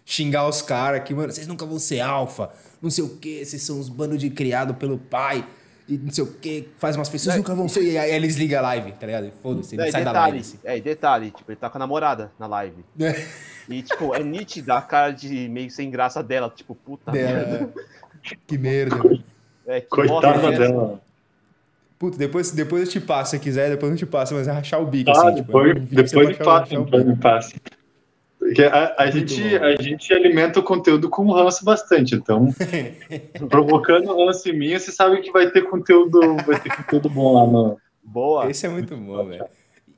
xingar 0.05 0.47
os 0.47 0.61
caras 0.61 1.03
que, 1.03 1.13
mano, 1.13 1.33
vocês 1.33 1.47
nunca 1.47 1.65
vão 1.65 1.79
ser 1.79 1.99
alfa, 1.99 2.49
não 2.81 2.89
sei 2.89 3.03
o 3.03 3.17
que, 3.17 3.43
vocês 3.43 3.61
são 3.61 3.79
uns 3.79 3.89
bandos 3.89 4.19
de 4.19 4.29
criado 4.29 4.73
pelo 4.75 4.97
pai 4.97 5.45
e 5.89 5.97
não 5.97 6.11
sei 6.11 6.23
o 6.23 6.27
que, 6.27 6.69
faz 6.77 6.95
umas 6.95 7.09
pessoas 7.09 7.35
nunca 7.35 7.55
vão 7.55 7.67
ser. 7.67 7.81
E 7.81 7.97
aí 7.97 8.11
eles 8.11 8.35
ligam 8.35 8.59
a 8.59 8.61
live, 8.61 8.91
tá 8.91 9.07
ligado? 9.07 9.31
Foda-se, 9.41 9.75
ele 9.75 9.91
sai 9.91 10.01
detalhe, 10.01 10.13
da 10.13 10.21
live. 10.21 10.39
Assim. 10.39 10.59
É, 10.63 10.77
e 10.77 10.81
detalhe, 10.81 11.31
tipo, 11.31 11.51
ele 11.51 11.55
tá 11.55 11.67
com 11.67 11.77
a 11.77 11.79
namorada 11.79 12.31
na 12.37 12.45
live. 12.45 12.85
É. 12.99 13.25
E, 13.67 13.81
tipo, 13.81 14.13
é 14.13 14.23
nítida 14.23 14.75
a 14.75 14.81
cara 14.81 15.11
de 15.11 15.49
meio 15.49 15.71
sem 15.71 15.89
graça 15.89 16.21
dela, 16.21 16.51
tipo, 16.55 16.75
puta 16.75 17.11
dela. 17.11 17.47
merda. 17.47 17.73
Que 18.45 18.57
merda. 18.57 18.97
É, 19.67 19.81
que 19.81 19.87
Coitada 19.87 20.49
dela. 20.49 20.99
Puta, 21.99 22.17
depois, 22.17 22.49
depois 22.49 22.81
eu 22.81 22.89
te 22.89 22.99
passo, 22.99 23.31
se 23.31 23.39
quiser, 23.39 23.69
depois 23.69 23.91
eu 23.91 23.97
te 23.99 24.05
passo, 24.05 24.33
mas 24.33 24.47
é 24.47 24.51
rachar 24.51 24.81
o 24.81 24.85
bico, 24.87 25.11
ah, 25.11 25.13
assim. 25.13 25.35
Depois, 25.35 25.73
tipo, 25.75 25.95
depois 25.95 26.27
de 26.29 26.43
fato, 26.43 26.69
depois 26.69 27.05
me 27.05 27.15
passa. 27.15 27.53
Porque 28.49 28.63
a, 28.63 28.95
a 28.97 29.11
gente, 29.11 29.55
a 29.57 29.79
gente 29.79 30.11
alimenta 30.11 30.59
o 30.59 30.63
conteúdo 30.63 31.07
com 31.07 31.31
ranço 31.31 31.63
bastante, 31.63 32.15
então 32.15 32.49
provocando 33.47 34.25
ranço 34.25 34.49
em 34.49 34.57
mim, 34.57 34.77
você 34.77 34.91
sabe 34.91 35.21
que 35.21 35.31
vai 35.31 35.51
ter 35.51 35.69
conteúdo, 35.69 36.19
vai 36.47 36.59
ter 36.59 36.75
conteúdo 36.75 37.09
bom 37.09 37.33
lá 37.33 37.45
no. 37.45 37.79
Boa. 38.03 38.49
Esse 38.49 38.65
é 38.65 38.69
muito 38.69 38.97
bom, 38.97 39.23
velho. 39.23 39.45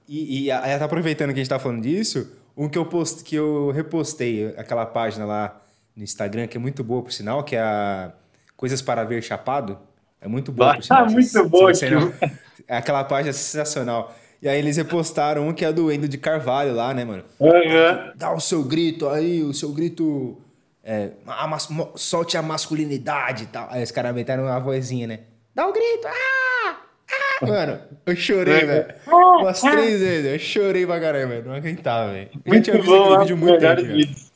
E, 0.06 0.44
e 0.44 0.52
aí, 0.52 0.78
tá 0.78 0.84
aproveitando 0.84 1.30
que 1.30 1.36
a 1.36 1.38
gente 1.38 1.50
tá 1.50 1.60
falando 1.60 1.82
disso, 1.82 2.30
um 2.58 2.68
que 2.68 2.78
eu 2.78 2.86
post, 2.86 3.24
que 3.24 3.38
eu 3.38 3.72
repostei, 3.72 4.54
aquela 4.58 4.86
página 4.86 5.24
lá 5.24 5.62
no 5.96 6.04
Instagram, 6.04 6.46
que 6.46 6.58
é 6.58 6.60
muito 6.60 6.84
boa, 6.84 7.02
por 7.02 7.14
sinal, 7.14 7.46
que 7.46 7.56
é 7.56 7.62
a 7.62 8.12
Coisas 8.58 8.82
para 8.82 9.06
Ver 9.06 9.24
Chapado. 9.24 9.80
É 10.20 10.28
muito 10.28 10.52
boa, 10.52 10.76
por 10.76 10.84
sinal. 10.84 11.06
Ah, 11.06 11.10
muito 11.10 11.50
boa, 11.50 11.72
não... 11.72 12.14
É 12.68 12.78
aquela 12.78 13.04
página 13.06 13.32
sensacional. 13.32 14.14
E 14.41 14.49
aí 14.49 14.58
eles 14.58 14.75
repostaram 14.77 15.47
um 15.47 15.54
que 15.54 15.63
é 15.63 15.71
do 15.71 15.91
Endo 15.91 16.08
de 16.08 16.17
Carvalho 16.17 16.73
lá, 16.73 16.93
né, 16.93 17.06
mano? 17.06 17.23
Uhum. 17.39 18.12
Dá 18.15 18.34
o 18.34 18.39
seu 18.39 18.63
grito 18.63 19.08
aí, 19.08 19.43
o 19.43 19.54
seu 19.54 19.71
grito. 19.71 20.41
É, 20.84 21.12
a 21.27 21.47
mas... 21.47 21.69
solte 21.95 22.38
a 22.38 22.41
masculinidade 22.41 23.43
e 23.43 23.47
tal. 23.47 23.67
Aí 23.69 23.84
os 23.84 23.91
caras 23.91 24.15
meteram 24.15 24.43
uma 24.43 24.60
vozinha, 24.60 25.06
né? 25.06 25.19
Dá 25.54 25.67
o 25.67 25.69
um 25.69 25.73
grito! 25.73 26.08
Ah! 26.08 26.82
Ah! 27.12 27.45
Mano, 27.45 27.80
eu 28.04 28.15
chorei, 28.15 28.65
velho. 28.65 28.93
Umas 29.08 29.62
três 29.62 29.99
vezes. 29.99 30.32
Eu 30.32 30.39
chorei 30.39 30.88
pra 30.88 30.99
caramba, 30.99 31.36
velho. 31.36 31.45
Não 31.45 31.54
aguentava, 31.54 32.12
velho. 32.12 32.30
Eu 32.43 32.54
já 32.56 32.62
tinha 32.62 32.77
visto 32.77 32.95
aquele 32.95 33.17
vídeo 33.19 33.38
muito 33.38 33.60
tempo. 33.60 34.32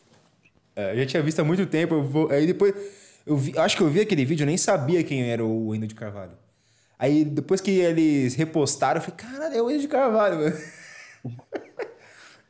É, 0.75 0.91
eu 0.91 0.97
já 0.97 1.05
tinha 1.05 1.23
visto 1.23 1.39
há 1.39 1.43
muito 1.43 1.65
tempo. 1.65 1.95
Eu 1.95 2.03
vou... 2.03 2.29
Aí 2.29 2.45
depois. 2.45 2.75
Eu 3.25 3.37
vi... 3.37 3.57
acho 3.57 3.75
que 3.75 3.81
eu 3.81 3.89
vi 3.89 4.01
aquele 4.01 4.23
vídeo, 4.23 4.43
eu 4.43 4.47
nem 4.47 4.57
sabia 4.57 5.03
quem 5.03 5.31
era 5.31 5.43
o 5.43 5.73
Endo 5.73 5.87
de 5.87 5.95
Carvalho. 5.95 6.33
Aí 6.97 7.25
depois 7.25 7.61
que 7.61 7.71
eles 7.71 8.35
repostaram, 8.35 8.99
eu 8.99 9.01
falei, 9.01 9.17
cara, 9.17 9.55
é 9.55 9.61
o 9.61 9.77
de 9.77 9.87
Carvalho, 9.87 10.37
mano. 10.37 10.57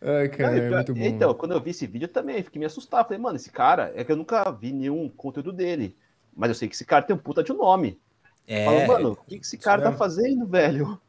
Ai, 0.02 0.30
cara, 0.30 0.58
é 0.58 0.70
muito 0.70 0.94
bom. 0.94 1.02
Então, 1.02 1.34
quando 1.34 1.54
eu 1.54 1.62
vi 1.62 1.72
esse 1.72 1.88
vídeo 1.88 2.06
eu 2.06 2.10
também 2.12 2.44
fiquei 2.44 2.60
me 2.60 2.66
assustado. 2.66 3.08
Falei, 3.08 3.18
mano, 3.18 3.38
esse 3.38 3.50
cara, 3.50 3.92
é 3.96 4.04
que 4.04 4.12
eu 4.12 4.16
nunca 4.16 4.52
vi 4.52 4.72
nenhum 4.72 5.10
conteúdo 5.10 5.52
dele. 5.52 5.96
Mas 6.36 6.50
eu 6.50 6.56
sei 6.56 6.68
que 6.68 6.76
esse 6.76 6.86
cara 6.86 7.04
tem 7.04 7.16
um 7.16 7.20
puta 7.20 7.42
de 7.42 7.52
um 7.52 7.58
nome. 7.58 8.00
É. 8.48 8.66
Falo, 8.66 8.88
mano, 8.88 9.12
o 9.14 9.16
que, 9.16 9.40
que 9.40 9.46
esse 9.46 9.58
cara 9.58 9.82
tá 9.82 9.92
fazendo, 9.92 10.46
velho? 10.46 11.00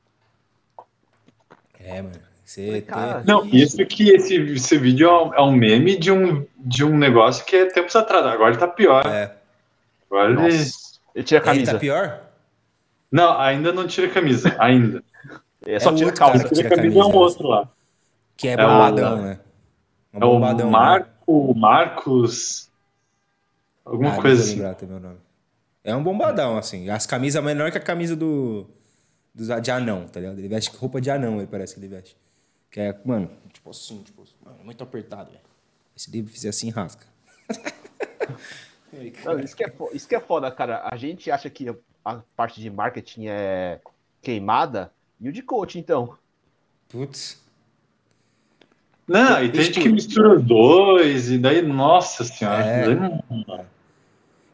É, 1.78 2.00
mano. 2.00 2.14
Você 2.42 2.80
cara, 2.80 3.22
tem... 3.22 3.24
Não, 3.26 3.44
isso 3.44 3.84
que 3.84 4.08
esse, 4.08 4.36
esse 4.36 4.78
vídeo 4.78 5.08
é 5.08 5.42
um 5.42 5.52
é 5.52 5.56
meme 5.56 5.98
de 5.98 6.12
um, 6.12 6.46
de 6.56 6.84
um 6.84 6.96
negócio 6.96 7.44
que 7.44 7.56
é 7.56 7.66
tempos 7.66 7.96
atrás. 7.96 8.24
Agora 8.24 8.50
ele 8.50 8.58
tá 8.60 8.68
pior. 8.68 9.04
É. 9.04 9.36
Agora 10.08 10.32
Nossa. 10.32 10.48
ele. 10.48 10.70
Ele 11.16 11.24
tira 11.24 11.40
a 11.40 11.44
camisa. 11.44 11.62
Ele 11.62 11.72
tá 11.72 11.78
pior? 11.78 12.25
Não, 13.16 13.40
ainda 13.40 13.72
não 13.72 13.86
tira 13.86 14.10
camisa, 14.10 14.54
ainda. 14.58 15.02
É 15.64 15.80
só 15.80 15.90
é 15.90 15.94
tira 15.94 16.12
calça. 16.12 16.40
Tira, 16.40 16.50
tira 16.50 16.68
camisa, 16.68 16.82
camisa 16.82 17.00
é 17.00 17.04
um 17.04 17.16
outro 17.16 17.48
lá. 17.48 17.72
Que 18.36 18.48
é 18.48 18.56
bombadão, 18.58 19.08
é 19.08 19.20
o, 19.20 19.22
né? 19.22 19.40
É, 20.12 20.16
é 20.16 20.20
bombadão, 20.20 20.68
o 20.68 20.70
Marco, 20.70 21.46
né? 21.54 21.60
Marcos, 21.60 22.70
alguma 23.86 24.12
ah, 24.12 24.20
coisa 24.20 24.42
assim. 24.42 24.86
Meu 24.86 25.00
nome. 25.00 25.16
É 25.82 25.96
um 25.96 26.02
bombadão, 26.02 26.58
assim. 26.58 26.90
As 26.90 27.06
camisas 27.06 27.42
menor 27.42 27.72
que 27.72 27.78
a 27.78 27.80
camisa 27.80 28.14
do, 28.14 28.68
do 29.34 29.60
de 29.62 29.70
anão, 29.70 30.06
tá 30.06 30.20
ligado? 30.20 30.38
Ele 30.38 30.48
veste 30.48 30.76
roupa 30.76 31.00
de 31.00 31.10
anão, 31.10 31.38
ele 31.38 31.46
parece 31.46 31.72
que 31.72 31.80
ele 31.80 31.88
veste. 31.88 32.18
Que 32.70 32.80
é, 32.80 33.00
mano, 33.02 33.30
tipo 33.50 33.70
assim, 33.70 34.02
tipo, 34.02 34.24
mano, 34.44 34.58
muito 34.62 34.84
apertado, 34.84 35.30
velho. 35.30 35.42
Se 35.96 36.14
ele 36.14 36.28
fizer 36.28 36.50
assim, 36.50 36.68
rasca. 36.68 37.06
Não, 39.24 39.40
isso, 39.40 39.56
que 39.56 39.64
é, 39.64 39.72
isso 39.92 40.06
que 40.06 40.14
é 40.14 40.20
foda, 40.20 40.50
cara. 40.50 40.86
A 40.90 40.96
gente 40.96 41.30
acha 41.30 41.48
que 41.48 41.66
a 42.06 42.22
parte 42.36 42.60
de 42.60 42.70
marketing 42.70 43.26
é 43.26 43.80
queimada 44.22 44.92
e 45.20 45.28
o 45.28 45.32
de 45.32 45.42
coach, 45.42 45.76
então. 45.76 46.16
Putz. 46.88 47.44
Não, 49.08 49.42
e 49.42 49.50
tem 49.50 49.62
gente 49.62 49.80
que 49.80 49.88
mistura 49.88 50.36
os 50.36 50.42
dois, 50.44 51.30
e 51.30 51.38
daí, 51.38 51.62
nossa 51.62 52.22
senhora. 52.22 52.64
É. 52.64 52.94
Não... 52.94 53.66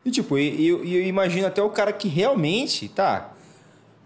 E 0.05 0.11
tipo, 0.11 0.38
e, 0.38 0.67
eu, 0.67 0.83
eu 0.83 1.07
imagino 1.07 1.47
até 1.47 1.62
o 1.62 1.69
cara 1.69 1.93
que 1.93 2.09
realmente, 2.09 2.88
tá, 2.88 3.35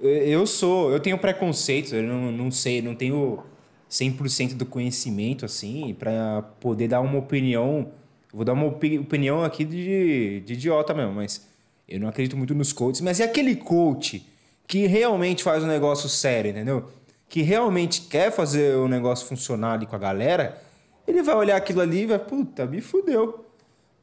eu 0.01 0.45
sou, 0.47 0.93
eu 0.93 0.99
tenho 0.99 1.17
preconceitos, 1.17 1.93
eu 1.93 2.03
não, 2.03 2.33
não 2.33 2.51
sei, 2.51 2.83
não 2.83 2.95
tenho 2.95 3.45
100% 3.89 4.55
do 4.55 4.67
conhecimento, 4.67 5.45
assim, 5.45 5.95
para 5.95 6.43
poder 6.61 6.89
dar 6.89 7.01
uma 7.01 7.19
opinião, 7.19 7.93
vou 8.33 8.45
dar 8.45 8.53
uma 8.53 8.67
opinião 8.67 9.43
aqui 9.45 9.65
de, 9.65 10.41
de 10.41 10.53
idiota 10.53 10.93
mesmo, 10.93 11.15
mas 11.15 11.47
eu 11.89 12.01
não 12.01 12.09
acredito 12.09 12.37
muito 12.37 12.55
nos 12.55 12.73
coaches, 12.73 13.01
mas 13.01 13.21
é 13.21 13.25
aquele 13.25 13.55
coach 13.55 14.27
que 14.67 14.87
realmente 14.87 15.43
faz 15.43 15.63
um 15.63 15.67
negócio 15.67 16.09
sério, 16.09 16.51
entendeu? 16.51 16.91
Que 17.29 17.43
realmente 17.43 18.03
quer 18.03 18.33
fazer 18.33 18.77
o 18.77 18.89
negócio 18.89 19.27
funcionar 19.27 19.75
ali 19.75 19.87
com 19.87 19.95
a 19.95 19.99
galera, 19.99 20.61
ele 21.07 21.23
vai 21.23 21.37
olhar 21.37 21.57
aquilo 21.57 21.81
ali 21.81 22.03
e 22.03 22.07
vai, 22.07 22.19
puta, 22.19 22.67
me 22.67 22.81
fudeu. 22.81 23.47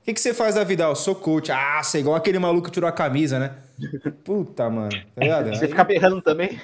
O 0.02 0.06
que, 0.06 0.14
que 0.14 0.20
você 0.20 0.34
faz 0.34 0.56
da 0.56 0.64
vida? 0.64 0.86
Ah, 0.86 0.90
eu 0.90 0.96
sou 0.96 1.16
coach. 1.16 1.52
Ah, 1.52 1.82
você 1.82 1.98
é 1.98 2.02
igual 2.02 2.16
aquele 2.16 2.40
maluco 2.40 2.68
que 2.68 2.72
tirou 2.74 2.90
a 2.90 2.92
camisa, 2.92 3.40
né? 3.40 3.52
Puta, 4.24 4.70
mano. 4.70 4.92
Tá 4.92 5.22
ligado? 5.22 5.50
Você 5.50 5.66
Aí... 5.66 5.70
fica 5.70 5.84
berrando 5.84 6.22
também? 6.22 6.60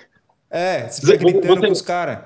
É, 0.49 0.87
você 0.87 1.01
fica 1.01 1.17
gritando 1.17 1.61
você... 1.61 1.67
com 1.67 1.71
os 1.71 1.81
caras. 1.81 2.19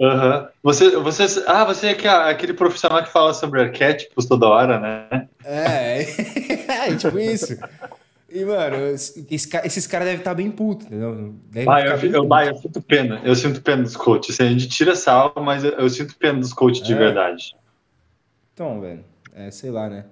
Uhum. 0.00 0.46
Você, 0.62 0.96
você, 0.96 1.44
ah, 1.46 1.64
você 1.64 1.88
é 1.88 2.08
aquele 2.30 2.54
profissional 2.54 3.02
que 3.02 3.10
fala 3.10 3.34
sobre 3.34 3.60
arquétipos 3.60 4.26
toda 4.26 4.46
hora, 4.46 4.78
né? 4.78 5.28
É, 5.44 6.02
é 6.88 6.96
tipo 6.96 7.18
isso. 7.18 7.58
E, 8.30 8.44
mano, 8.44 8.76
esse, 8.88 9.26
esses 9.30 9.86
caras 9.86 10.06
devem 10.06 10.20
estar 10.20 10.34
bem 10.34 10.50
putos, 10.50 10.86
entendeu? 10.86 11.34
ah, 11.66 11.80
eu, 11.80 11.96
eu, 12.10 12.26
puto. 12.26 12.34
eu, 12.34 12.56
sinto 12.56 12.82
pena. 12.82 13.20
Eu 13.24 13.34
sinto 13.34 13.62
pena 13.62 13.82
dos 13.82 13.96
coaches. 13.96 14.34
Assim, 14.34 14.48
a 14.48 14.50
gente 14.50 14.68
tira 14.68 14.94
sal, 14.94 15.32
mas 15.36 15.64
eu, 15.64 15.70
eu 15.72 15.88
sinto 15.88 16.14
pena 16.16 16.38
dos 16.38 16.52
coaches 16.52 16.82
é. 16.82 16.86
de 16.86 16.94
verdade. 16.94 17.56
Então, 18.52 18.80
velho, 18.80 19.02
é, 19.34 19.50
sei 19.50 19.70
lá, 19.70 19.88
né? 19.88 20.04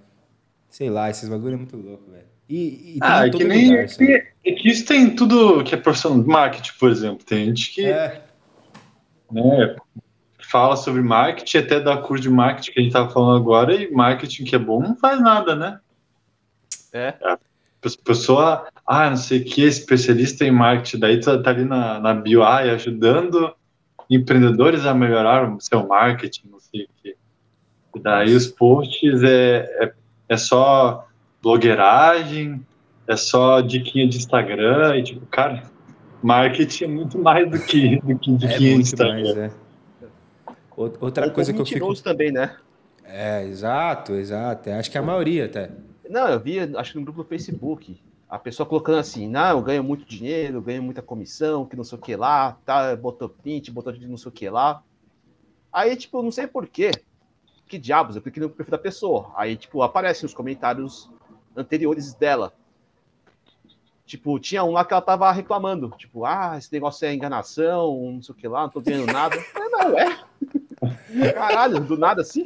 Sei 0.70 0.88
lá, 0.88 1.10
esses 1.10 1.28
bagulho 1.28 1.54
é 1.54 1.56
muito 1.58 1.76
louco, 1.76 2.10
velho. 2.10 2.24
E, 2.48 2.96
e 2.96 2.98
ah, 3.02 3.26
é 3.26 3.30
que 3.30 3.44
nem. 3.44 3.68
Lugar, 3.68 3.84
é, 3.84 3.86
que, 3.86 4.26
é 4.44 4.52
que 4.52 4.68
isso 4.68 4.86
tem 4.86 5.14
tudo 5.14 5.62
que 5.62 5.74
é 5.74 5.78
profissional 5.78 6.22
de 6.22 6.28
marketing, 6.28 6.72
por 6.78 6.90
exemplo. 6.90 7.24
Tem 7.24 7.46
gente 7.46 7.72
que. 7.72 7.84
É. 7.84 8.22
Né, 9.30 9.76
fala 10.40 10.76
sobre 10.76 11.02
marketing, 11.02 11.58
até 11.58 11.80
da 11.80 11.96
curso 11.96 12.22
de 12.22 12.30
marketing 12.30 12.72
que 12.72 12.80
a 12.80 12.82
gente 12.82 12.92
tava 12.92 13.10
falando 13.10 13.36
agora, 13.36 13.74
e 13.74 13.90
marketing 13.90 14.44
que 14.44 14.54
é 14.54 14.58
bom 14.58 14.80
não 14.80 14.96
faz 14.96 15.20
nada, 15.20 15.56
né? 15.56 15.80
É. 16.92 17.14
é 17.20 17.38
pessoa, 18.04 18.66
ah, 18.86 19.10
não 19.10 19.16
sei 19.16 19.40
o 19.40 19.44
que, 19.44 19.62
especialista 19.62 20.44
em 20.44 20.50
marketing, 20.50 20.98
daí 20.98 21.20
tu 21.20 21.42
tá 21.42 21.50
ali 21.50 21.64
na, 21.64 22.00
na 22.00 22.14
bio, 22.14 22.42
ah, 22.42 22.58
ajudando 22.58 23.54
empreendedores 24.08 24.86
a 24.86 24.94
melhorar 24.94 25.52
o 25.52 25.60
seu 25.60 25.86
marketing, 25.86 26.48
não 26.50 26.60
sei 26.60 26.84
o 26.84 26.88
que. 27.02 27.16
E 27.94 28.00
daí 28.00 28.34
os 28.34 28.46
posts 28.46 29.22
é, 29.22 29.68
é, 29.80 29.92
é 30.28 30.36
só 30.36 31.06
blogueiragem, 31.42 32.64
é 33.06 33.16
só 33.16 33.60
diquinha 33.60 34.08
de 34.08 34.16
Instagram, 34.16 34.96
e 34.98 35.02
tipo, 35.02 35.26
cara, 35.26 35.62
marketing 36.22 36.84
é 36.84 36.88
muito 36.88 37.18
mais 37.18 37.50
do 37.50 37.58
que, 37.58 38.00
do 38.00 38.18
que 38.18 38.32
diquinha 38.32 38.72
é 38.72 38.74
de 38.74 38.80
Instagram. 38.82 39.12
Mais, 39.12 39.36
é. 39.36 39.50
Outra 40.76 41.30
coisa 41.30 41.52
que 41.52 41.60
eu 41.60 41.64
fico... 41.64 41.94
também, 42.02 42.30
né? 42.30 42.54
É, 43.02 43.44
exato, 43.44 44.14
exato. 44.14 44.68
Acho 44.70 44.90
que 44.90 44.98
é 44.98 45.00
a 45.00 45.04
maioria 45.04 45.46
até. 45.46 45.70
Não, 46.08 46.28
eu 46.28 46.40
vi, 46.40 46.58
acho 46.76 46.92
que 46.92 46.98
no 46.98 47.04
grupo 47.04 47.22
do 47.22 47.28
Facebook, 47.28 48.00
a 48.28 48.38
pessoa 48.38 48.66
colocando 48.66 48.98
assim, 48.98 49.28
não, 49.28 49.50
eu 49.50 49.62
ganho 49.62 49.84
muito 49.84 50.04
dinheiro, 50.04 50.60
ganho 50.60 50.82
muita 50.82 51.02
comissão, 51.02 51.64
que 51.64 51.76
não 51.76 51.84
sei 51.84 51.98
o 51.98 52.00
que 52.00 52.16
lá, 52.16 52.58
tá, 52.64 52.94
botou 52.96 53.28
print, 53.28 53.70
botou 53.70 53.92
de 53.92 54.06
não 54.06 54.16
sei 54.16 54.28
o 54.28 54.32
que 54.32 54.48
lá. 54.48 54.82
Aí, 55.72 55.94
tipo, 55.96 56.22
não 56.22 56.32
sei 56.32 56.46
porquê, 56.46 56.90
que 57.68 57.78
diabos, 57.78 58.16
eu 58.16 58.22
cliquei 58.22 58.42
no 58.42 58.50
perfil 58.50 58.72
da 58.72 58.78
pessoa. 58.78 59.30
Aí, 59.36 59.56
tipo, 59.56 59.82
aparecem 59.82 60.26
os 60.26 60.34
comentários 60.34 61.10
anteriores 61.56 62.14
dela. 62.14 62.52
Tipo, 64.04 64.38
tinha 64.38 64.62
um 64.62 64.70
lá 64.70 64.84
que 64.84 64.92
ela 64.92 65.02
tava 65.02 65.30
reclamando, 65.32 65.92
tipo, 65.98 66.24
ah, 66.24 66.54
esse 66.56 66.72
negócio 66.72 67.06
é 67.06 67.12
enganação, 67.12 68.12
não 68.12 68.22
sei 68.22 68.34
o 68.34 68.38
que 68.38 68.46
lá, 68.46 68.62
não 68.62 68.68
tô 68.68 68.80
ganhando 68.80 69.12
nada. 69.12 69.36
não, 69.54 69.98
é. 69.98 70.18
Caralho, 71.34 71.80
do 71.80 71.96
nada 71.96 72.22
assim. 72.22 72.44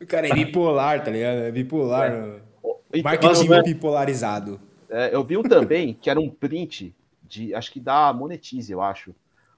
O 0.00 0.06
cara 0.06 0.28
é 0.28 0.34
bipolar, 0.34 1.02
tá 1.02 1.10
ligado? 1.10 1.38
É 1.38 1.50
bipolar. 1.50 2.12
É. 2.12 2.53
Então, 2.94 3.10
Marketing 3.10 3.52
é... 3.52 3.62
bipolarizado. 3.62 4.60
É, 4.88 5.14
eu 5.14 5.24
vi 5.24 5.36
um 5.36 5.42
também 5.42 5.94
que 5.94 6.08
era 6.08 6.20
um 6.20 6.30
print 6.30 6.94
de, 7.22 7.54
acho 7.54 7.72
que 7.72 7.80
da 7.80 8.12
Monetize, 8.12 8.70
eu 8.70 8.80
acho. 8.80 9.14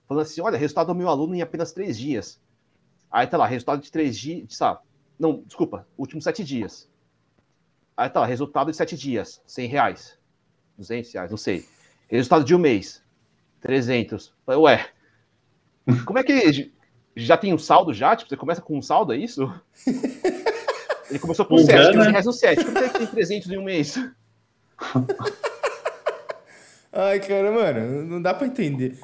Falando 0.09 0.23
assim: 0.23 0.41
olha, 0.41 0.57
resultado 0.57 0.89
do 0.89 0.95
meu 0.95 1.09
aluno 1.09 1.35
em 1.35 1.43
apenas 1.43 1.73
três 1.73 1.99
dias. 1.99 2.41
Aí 3.11 3.27
tá 3.27 3.37
lá, 3.37 3.47
resultado 3.47 3.83
de 3.83 3.93
três 3.93 4.17
dias, 4.17 4.57
sabe? 4.57 4.81
Não, 5.19 5.43
desculpa, 5.47 5.87
últimos 5.97 6.25
sete 6.25 6.43
dias. 6.43 6.89
Aí 7.97 8.09
tá 8.09 8.21
lá, 8.21 8.27
resultado 8.27 8.71
de 8.71 8.77
sete 8.77 8.97
dias, 8.97 9.41
100 9.47 9.69
reais. 9.69 10.19
200 10.77 11.13
reais, 11.13 11.31
não 11.31 11.39
sei. 11.39 11.67
Resultado 12.09 12.45
de 12.45 12.55
um 12.55 12.59
mês, 12.59 13.03
300. 13.61 14.35
Ué, 14.47 14.91
como 16.05 16.19
é 16.19 16.23
que 16.23 16.71
já 17.15 17.39
tem 17.39 17.55
um 17.55 17.59
saldo 17.59 17.95
já? 17.95 18.15
Tipo, 18.15 18.29
você 18.29 18.37
começa 18.37 18.61
com 18.61 18.77
um 18.77 18.83
saldo, 18.83 19.15
é 19.15 19.17
isso? 19.17 19.51
Ele 21.11 21.19
começou 21.19 21.45
com 21.47 21.59
7, 21.59 21.93
15 21.93 22.11
reais 22.11 22.27
no 22.27 22.33
7. 22.33 22.65
Como 22.65 22.79
é 22.79 22.89
que 22.89 22.99
tem 22.99 23.07
300 23.07 23.51
em 23.51 23.59
um 23.59 23.65
mês? 23.65 23.95
Ai, 26.93 27.21
cara, 27.21 27.53
mano, 27.53 28.05
não 28.05 28.23
dá 28.23 28.33
pra 28.33 28.47
entender. 28.47 28.99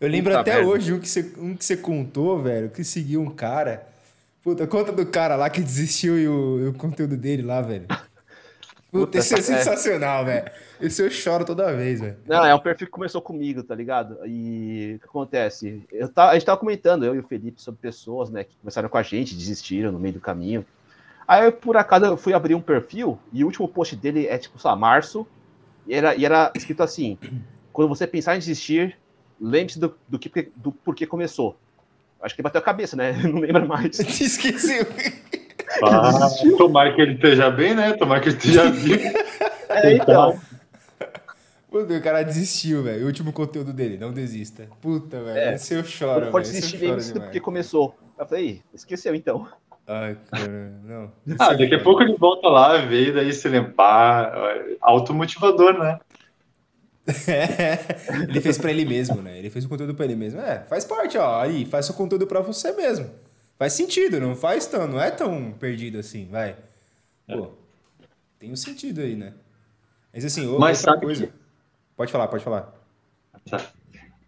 Eu 0.00 0.08
lembro 0.08 0.30
Puta 0.30 0.40
até 0.40 0.54
merda. 0.56 0.68
hoje 0.68 0.92
um 0.92 1.00
que, 1.00 1.08
você, 1.08 1.32
um 1.38 1.54
que 1.56 1.64
você 1.64 1.76
contou, 1.76 2.40
velho, 2.40 2.70
que 2.70 2.84
seguiu 2.84 3.20
um 3.20 3.30
cara. 3.30 3.86
Puta, 4.42 4.66
conta 4.66 4.92
do 4.92 5.04
cara 5.06 5.36
lá 5.36 5.50
que 5.50 5.60
desistiu 5.60 6.18
e 6.18 6.26
o, 6.26 6.60
e 6.60 6.68
o 6.68 6.72
conteúdo 6.74 7.16
dele 7.16 7.42
lá, 7.42 7.60
velho. 7.60 7.86
Puta, 8.90 9.18
esse 9.18 9.34
é, 9.34 9.38
é 9.38 9.42
sensacional, 9.42 10.24
velho. 10.24 10.50
Esse 10.80 11.02
eu 11.02 11.10
choro 11.10 11.44
toda 11.44 11.74
vez, 11.76 12.00
velho. 12.00 12.16
Não, 12.26 12.44
é 12.44 12.54
um 12.54 12.58
perfil 12.58 12.86
que 12.86 12.92
começou 12.92 13.22
comigo, 13.22 13.62
tá 13.62 13.74
ligado? 13.74 14.18
E 14.26 14.94
o 14.96 14.98
que 14.98 15.04
acontece? 15.04 15.86
Eu 15.92 16.08
tá, 16.08 16.30
a 16.30 16.34
gente 16.34 16.46
tava 16.46 16.58
comentando, 16.58 17.04
eu 17.04 17.14
e 17.14 17.18
o 17.18 17.26
Felipe, 17.26 17.62
sobre 17.62 17.80
pessoas, 17.80 18.30
né, 18.30 18.44
que 18.44 18.56
começaram 18.56 18.88
com 18.88 18.98
a 18.98 19.02
gente, 19.02 19.36
desistiram 19.36 19.92
no 19.92 19.98
meio 19.98 20.14
do 20.14 20.20
caminho. 20.20 20.64
Aí, 21.30 21.48
por 21.52 21.76
acaso, 21.76 22.06
eu 22.06 22.16
fui 22.16 22.34
abrir 22.34 22.56
um 22.56 22.60
perfil 22.60 23.16
e 23.32 23.44
o 23.44 23.46
último 23.46 23.68
post 23.68 23.94
dele 23.94 24.26
é, 24.26 24.36
tipo, 24.36 24.58
sei 24.58 24.68
lá, 24.68 24.76
março. 24.76 25.24
E 25.86 25.94
era, 25.94 26.16
e 26.16 26.24
era 26.24 26.50
escrito 26.56 26.82
assim: 26.82 27.16
quando 27.72 27.88
você 27.88 28.04
pensar 28.04 28.34
em 28.34 28.40
desistir, 28.40 28.98
lembre-se 29.40 29.78
do, 29.78 29.94
do, 30.08 30.18
que, 30.18 30.50
do 30.56 30.72
porquê 30.72 31.06
começou. 31.06 31.56
Acho 32.20 32.34
que 32.34 32.42
bateu 32.42 32.60
a 32.60 32.64
cabeça, 32.64 32.96
né? 32.96 33.12
Não 33.22 33.38
lembra 33.38 33.64
mais. 33.64 34.00
Esqueci. 34.20 34.84
Ah, 35.84 36.28
tomara 36.58 36.92
que 36.96 37.00
ele 37.00 37.14
esteja 37.14 37.48
bem, 37.48 37.76
né? 37.76 37.92
Tomara 37.92 38.20
que 38.20 38.30
ele 38.30 38.36
esteja 38.36 38.66
vivo. 38.72 39.00
É, 39.68 39.94
então. 39.94 40.36
Puta, 41.70 41.94
o 41.94 42.02
cara 42.02 42.24
desistiu, 42.24 42.82
velho. 42.82 43.04
O 43.04 43.06
último 43.06 43.32
conteúdo 43.32 43.72
dele, 43.72 43.96
não 43.96 44.12
desista. 44.12 44.66
Puta, 44.80 45.22
velho. 45.22 45.38
É. 45.38 45.54
Esse 45.54 45.74
eu 45.74 45.84
choro. 45.84 46.24
Não 46.24 46.32
pode 46.32 46.50
desistir 46.50 46.78
lembre-se 46.78 47.14
do 47.14 47.20
porque 47.20 47.38
começou. 47.38 47.96
Eu 48.18 48.26
falei, 48.26 48.64
esqueceu 48.74 49.14
então. 49.14 49.46
Ai, 49.92 50.16
cara, 50.30 50.80
não. 50.84 51.12
ah, 51.36 51.52
daqui 51.52 51.74
a 51.74 51.82
pouco 51.82 52.00
ele 52.00 52.16
volta 52.16 52.46
lá, 52.46 52.76
vê, 52.76 53.10
daí 53.10 53.32
se 53.32 53.48
limpar. 53.48 54.32
Automotivador, 54.80 55.76
né? 55.76 55.98
É, 57.26 58.22
ele 58.30 58.40
fez 58.40 58.56
para 58.56 58.70
ele 58.70 58.84
mesmo, 58.84 59.20
né? 59.20 59.36
Ele 59.36 59.50
fez 59.50 59.64
o 59.64 59.68
conteúdo 59.68 59.92
para 59.92 60.04
ele 60.04 60.14
mesmo. 60.14 60.40
É, 60.40 60.60
faz 60.60 60.84
parte, 60.84 61.18
ó. 61.18 61.40
Aí, 61.40 61.64
faz 61.64 61.90
o 61.90 61.94
conteúdo 61.94 62.24
para 62.24 62.40
você 62.40 62.70
mesmo. 62.70 63.10
Faz 63.58 63.72
sentido, 63.72 64.20
não 64.20 64.36
faz 64.36 64.64
tão, 64.66 64.86
não 64.86 65.00
é 65.00 65.10
tão 65.10 65.50
perdido 65.58 65.98
assim, 65.98 66.28
vai. 66.30 66.56
É. 67.26 67.36
Pô, 67.36 67.50
tem 68.38 68.52
um 68.52 68.56
sentido 68.56 69.00
aí, 69.00 69.16
né? 69.16 69.32
Mas 70.14 70.24
assim, 70.24 70.46
Mas 70.56 70.86
outra 70.86 71.00
coisa. 71.00 71.26
Que... 71.26 71.32
Pode 71.96 72.12
falar, 72.12 72.28
pode 72.28 72.44
falar. 72.44 72.72
Tá. 73.50 73.60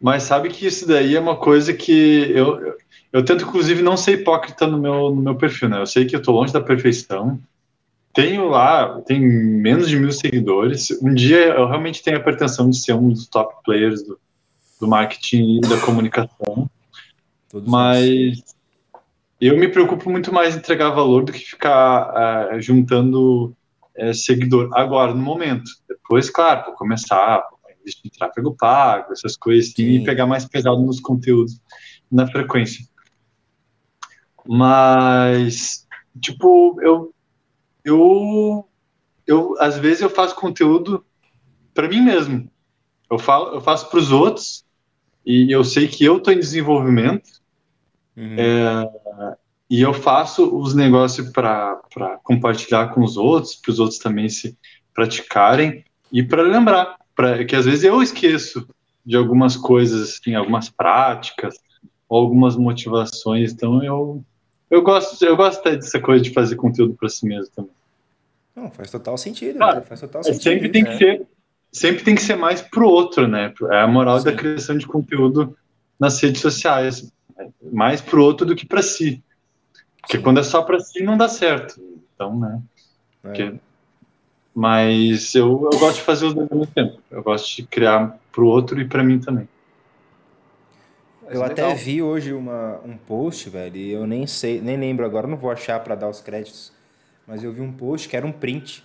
Mas 0.02 0.24
sabe 0.24 0.48
que 0.48 0.66
isso 0.66 0.84
daí 0.84 1.14
é 1.14 1.20
uma 1.20 1.36
coisa 1.36 1.72
que 1.72 2.28
eu, 2.32 2.58
eu, 2.58 2.76
eu, 3.12 3.24
tento, 3.24 3.44
inclusive, 3.44 3.82
não 3.82 3.96
ser 3.96 4.18
hipócrita 4.18 4.66
no 4.66 4.76
meu, 4.76 5.14
no 5.14 5.22
meu 5.22 5.36
perfil, 5.36 5.68
né? 5.68 5.80
Eu 5.80 5.86
sei 5.86 6.04
que 6.04 6.16
eu 6.16 6.20
tô 6.20 6.32
longe 6.32 6.52
da 6.52 6.60
perfeição, 6.60 7.38
tenho 8.12 8.48
lá, 8.48 9.00
tem 9.02 9.20
menos 9.20 9.88
de 9.88 9.96
mil 9.96 10.10
seguidores. 10.10 10.90
Um 11.00 11.14
dia 11.14 11.54
eu 11.54 11.68
realmente 11.68 12.02
tenho 12.02 12.16
a 12.16 12.20
pretensão 12.20 12.68
de 12.68 12.78
ser 12.78 12.94
um 12.94 13.10
dos 13.10 13.28
top 13.28 13.54
players 13.64 14.02
do, 14.02 14.18
do 14.80 14.88
marketing 14.88 15.58
e 15.58 15.60
da 15.60 15.78
comunicação. 15.78 16.68
Todos 17.48 17.70
mas 17.70 18.00
nós. 18.08 18.44
eu 19.40 19.56
me 19.56 19.68
preocupo 19.68 20.10
muito 20.10 20.34
mais 20.34 20.56
em 20.56 20.58
entregar 20.58 20.90
valor 20.90 21.24
do 21.24 21.32
que 21.32 21.38
ficar 21.38 22.50
uh, 22.52 22.60
juntando 22.60 23.54
uh, 23.96 24.12
seguidor 24.12 24.68
agora, 24.72 25.14
no 25.14 25.22
momento. 25.22 25.70
Depois, 25.88 26.28
claro, 26.28 26.64
vou 26.66 26.74
começar 26.74 27.36
investir 27.36 27.46
em 28.04 28.08
tráfego 28.10 28.56
pago, 28.56 29.12
essas 29.12 29.36
coisas 29.36 29.72
assim, 29.72 29.82
e 29.82 30.04
pegar 30.04 30.26
mais 30.26 30.44
pesado 30.44 30.80
nos 30.80 31.00
conteúdos, 31.00 31.60
na 32.10 32.26
frequência. 32.26 32.86
Mas, 34.46 35.86
tipo, 36.20 36.80
eu 36.80 37.12
eu, 37.84 38.68
eu 39.26 39.56
às 39.58 39.78
vezes 39.78 40.02
eu 40.02 40.10
faço 40.10 40.34
conteúdo 40.36 41.04
para 41.74 41.88
mim 41.88 42.00
mesmo. 42.00 42.50
Eu, 43.10 43.18
falo, 43.18 43.54
eu 43.54 43.60
faço 43.60 43.90
para 43.90 43.98
os 43.98 44.10
outros 44.10 44.64
e 45.24 45.50
eu 45.52 45.64
sei 45.64 45.88
que 45.88 46.04
eu 46.04 46.16
estou 46.16 46.32
em 46.32 46.38
desenvolvimento 46.38 47.28
uhum. 48.16 48.36
é, 48.38 49.36
e 49.68 49.80
eu 49.80 49.92
faço 49.92 50.56
os 50.56 50.74
negócios 50.74 51.30
para 51.30 51.80
compartilhar 52.22 52.88
com 52.88 53.02
os 53.02 53.16
outros, 53.16 53.54
para 53.54 53.72
os 53.72 53.78
outros 53.78 53.98
também 53.98 54.28
se 54.28 54.56
praticarem 54.94 55.84
e 56.10 56.22
para 56.22 56.42
lembrar, 56.42 56.96
pra, 57.14 57.44
que 57.44 57.56
às 57.56 57.64
vezes 57.64 57.84
eu 57.84 58.02
esqueço 58.02 58.66
de 59.04 59.16
algumas 59.16 59.56
coisas, 59.56 60.10
assim, 60.10 60.34
algumas 60.34 60.68
práticas, 60.68 61.56
algumas 62.08 62.56
motivações. 62.56 63.52
Então 63.52 63.82
eu 63.82 64.24
eu 64.70 64.80
gosto, 64.80 65.22
eu 65.22 65.36
gosto 65.36 65.62
dessa 65.62 66.00
coisa 66.00 66.24
de 66.24 66.30
fazer 66.30 66.56
conteúdo 66.56 66.94
para 66.94 67.08
si 67.08 67.26
mesmo 67.26 67.52
também. 67.54 67.72
Não, 68.56 68.70
faz 68.70 68.90
total 68.90 69.18
sentido. 69.18 69.58
Cara, 69.58 69.82
faz 69.82 70.00
total 70.00 70.24
sentido. 70.24 70.42
Sempre 70.42 70.68
tem 70.70 70.82
que 70.82 70.96
ser, 70.96 71.26
sempre 71.70 72.04
tem 72.04 72.14
que 72.14 72.22
ser 72.22 72.36
mais 72.36 72.62
pro 72.62 72.88
outro, 72.88 73.28
né? 73.28 73.52
É 73.70 73.80
a 73.80 73.86
moral 73.86 74.18
Sim. 74.18 74.24
da 74.24 74.32
criação 74.32 74.78
de 74.78 74.86
conteúdo 74.86 75.56
nas 76.00 76.18
redes 76.22 76.40
sociais, 76.40 77.12
mais 77.72 78.00
pro 78.00 78.22
outro 78.22 78.46
do 78.46 78.56
que 78.56 78.64
para 78.64 78.82
si. 78.82 79.22
Porque 80.00 80.16
Sim. 80.16 80.22
quando 80.22 80.40
é 80.40 80.42
só 80.42 80.62
para 80.62 80.80
si 80.80 81.02
não 81.02 81.18
dá 81.18 81.28
certo. 81.28 81.78
Então, 82.14 82.38
né? 82.38 82.62
É. 83.24 83.28
Porque... 83.28 83.54
Mas 84.54 85.34
eu, 85.34 85.68
eu 85.72 85.78
gosto 85.78 85.96
de 85.96 86.02
fazer 86.02 86.26
os 86.26 86.34
dois 86.34 86.50
ao 86.50 86.58
mesmo 86.58 86.72
tempo. 86.74 86.98
Eu 87.10 87.22
gosto 87.22 87.56
de 87.56 87.62
criar 87.62 88.18
pro 88.30 88.46
outro 88.46 88.80
e 88.80 88.86
para 88.86 89.02
mim 89.02 89.18
também. 89.18 89.48
Eu 91.28 91.42
até 91.42 91.74
vi 91.74 92.02
hoje 92.02 92.32
uma, 92.34 92.78
um 92.84 92.96
post, 92.96 93.48
velho, 93.48 93.76
e 93.76 93.90
eu 93.90 94.06
nem 94.06 94.26
sei, 94.26 94.60
nem 94.60 94.76
lembro 94.76 95.06
agora, 95.06 95.26
não 95.26 95.36
vou 95.36 95.50
achar 95.50 95.80
para 95.80 95.94
dar 95.94 96.08
os 96.08 96.20
créditos, 96.20 96.72
mas 97.26 97.42
eu 97.42 97.50
vi 97.50 97.62
um 97.62 97.72
post 97.72 98.06
que 98.06 98.16
era 98.16 98.26
um 98.26 98.32
print. 98.32 98.84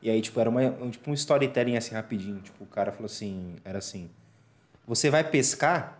E 0.00 0.08
aí, 0.08 0.20
tipo, 0.20 0.38
era 0.38 0.48
uma, 0.48 0.62
um, 0.62 0.90
tipo, 0.90 1.10
um 1.10 1.14
storytelling 1.14 1.76
assim 1.76 1.94
rapidinho. 1.96 2.40
Tipo, 2.40 2.62
o 2.62 2.66
cara 2.66 2.92
falou 2.92 3.06
assim, 3.06 3.56
era 3.64 3.78
assim: 3.78 4.08
Você 4.86 5.10
vai 5.10 5.24
pescar 5.24 5.98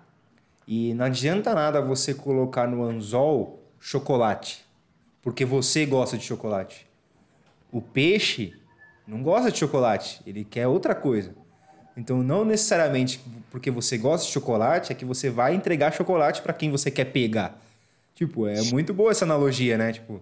e 0.69 0.95
não 0.95 1.07
adianta 1.07 1.53
nada 1.53 1.81
você 1.81 2.15
colocar 2.15 2.69
no 2.69 2.85
anzol 2.85 3.61
chocolate, 3.81 4.65
porque 5.21 5.45
você 5.45 5.85
gosta 5.85 6.17
de 6.17 6.25
chocolate. 6.25 6.87
O 7.73 7.83
peixe 7.83 8.55
não 9.09 9.23
gosta 9.23 9.51
de 9.51 9.59
chocolate, 9.59 10.21
ele 10.27 10.45
quer 10.45 10.67
outra 10.67 10.95
coisa. 10.95 11.35
Então, 11.97 12.23
não 12.23 12.45
necessariamente 12.45 13.21
porque 13.51 13.71
você 13.71 13.97
gosta 13.97 14.27
de 14.27 14.33
chocolate 14.33 14.93
é 14.93 14.95
que 14.95 15.05
você 15.05 15.31
vai 15.31 15.55
entregar 15.55 15.93
chocolate 15.93 16.43
para 16.43 16.53
quem 16.53 16.71
você 16.71 16.91
quer 16.91 17.07
pegar. 17.07 17.59
Tipo, 18.15 18.47
é 18.47 18.61
muito 18.71 18.93
boa 18.93 19.11
essa 19.11 19.25
analogia, 19.25 19.79
né? 19.79 19.93
Tipo, 19.93 20.21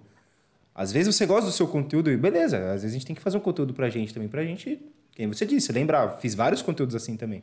às 0.74 0.92
vezes 0.92 1.14
você 1.14 1.26
gosta 1.26 1.46
do 1.46 1.52
seu 1.52 1.66
conteúdo 1.66 2.10
e 2.10 2.16
beleza, 2.16 2.58
às 2.58 2.82
vezes 2.82 2.90
a 2.90 2.92
gente 2.92 3.06
tem 3.06 3.16
que 3.16 3.20
fazer 3.20 3.36
um 3.36 3.40
conteúdo 3.40 3.74
pra 3.74 3.90
gente 3.90 4.14
também, 4.14 4.28
pra 4.28 4.44
gente, 4.44 4.80
quem 5.12 5.26
você 5.26 5.44
disse, 5.44 5.72
lembrar, 5.72 6.18
fiz 6.18 6.34
vários 6.34 6.62
conteúdos 6.62 6.94
assim 6.94 7.16
também. 7.16 7.42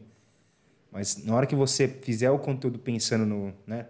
Mas 0.92 1.24
na 1.26 1.36
hora 1.36 1.46
que 1.46 1.56
você 1.56 1.88
fizer 1.88 2.32
o 2.32 2.40
conteúdo 2.40 2.80
pensando 2.80 3.26
no, 3.26 3.54
né, 3.68 3.88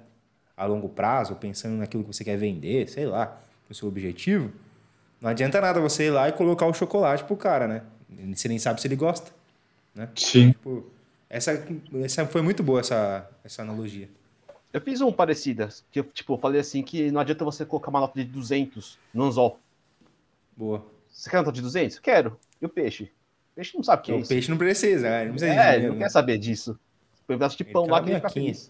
a 0.55 0.65
longo 0.65 0.89
prazo, 0.89 1.35
pensando 1.35 1.75
naquilo 1.75 2.03
que 2.03 2.13
você 2.13 2.23
quer 2.23 2.37
vender, 2.37 2.89
sei 2.89 3.05
lá, 3.05 3.41
o 3.69 3.73
seu 3.73 3.87
objetivo, 3.87 4.51
não 5.23 5.29
adianta 5.29 5.61
nada 5.61 5.79
você 5.79 6.07
ir 6.07 6.09
lá 6.09 6.27
e 6.27 6.33
colocar 6.33 6.65
o 6.65 6.73
chocolate 6.73 7.23
pro 7.23 7.37
cara, 7.37 7.65
né? 7.65 7.83
Você 8.35 8.49
nem 8.49 8.59
sabe 8.59 8.81
se 8.81 8.87
ele 8.87 8.97
gosta. 8.97 9.31
Né? 9.95 10.09
Sim. 10.17 10.51
Tipo, 10.51 10.85
essa, 11.29 11.65
essa 12.03 12.25
foi 12.25 12.41
muito 12.41 12.61
boa 12.61 12.81
essa, 12.81 13.29
essa 13.41 13.61
analogia. 13.61 14.09
Eu 14.73 14.81
fiz 14.81 14.99
um 14.99 15.13
parecido, 15.13 15.69
que 15.89 16.01
eu 16.01 16.03
tipo, 16.03 16.37
falei 16.37 16.59
assim 16.59 16.83
que 16.83 17.09
não 17.09 17.21
adianta 17.21 17.45
você 17.45 17.65
colocar 17.65 17.89
uma 17.89 18.01
nota 18.01 18.19
de 18.19 18.25
200 18.25 18.99
no 19.13 19.23
anzol. 19.23 19.57
Boa. 20.57 20.85
Você 21.09 21.29
quer 21.29 21.37
nota 21.37 21.53
de 21.53 21.61
200? 21.61 21.99
Quero. 21.99 22.37
E 22.61 22.65
o 22.65 22.69
peixe? 22.69 23.03
O 23.05 23.55
peixe 23.55 23.77
não 23.77 23.83
sabe 23.83 24.01
o 24.01 24.03
que 24.05 24.11
é, 24.11 24.17
isso. 24.17 24.25
O 24.25 24.27
peixe 24.27 24.49
não 24.49 24.57
precisa, 24.57 25.09
né? 25.09 25.23
não 25.23 25.31
precisa 25.31 25.53
É, 25.53 25.75
ele 25.77 25.87
não 25.87 25.97
quer 25.97 26.09
saber 26.09 26.37
disso. 26.37 26.77
Põe 27.25 27.37
um 27.37 27.39
pedaço 27.39 27.55
de 27.55 27.63
pão 27.63 27.85
lá 27.85 28.03
que 28.03 28.09
ele 28.09 28.15
fica 28.17 28.29
feliz. 28.29 28.69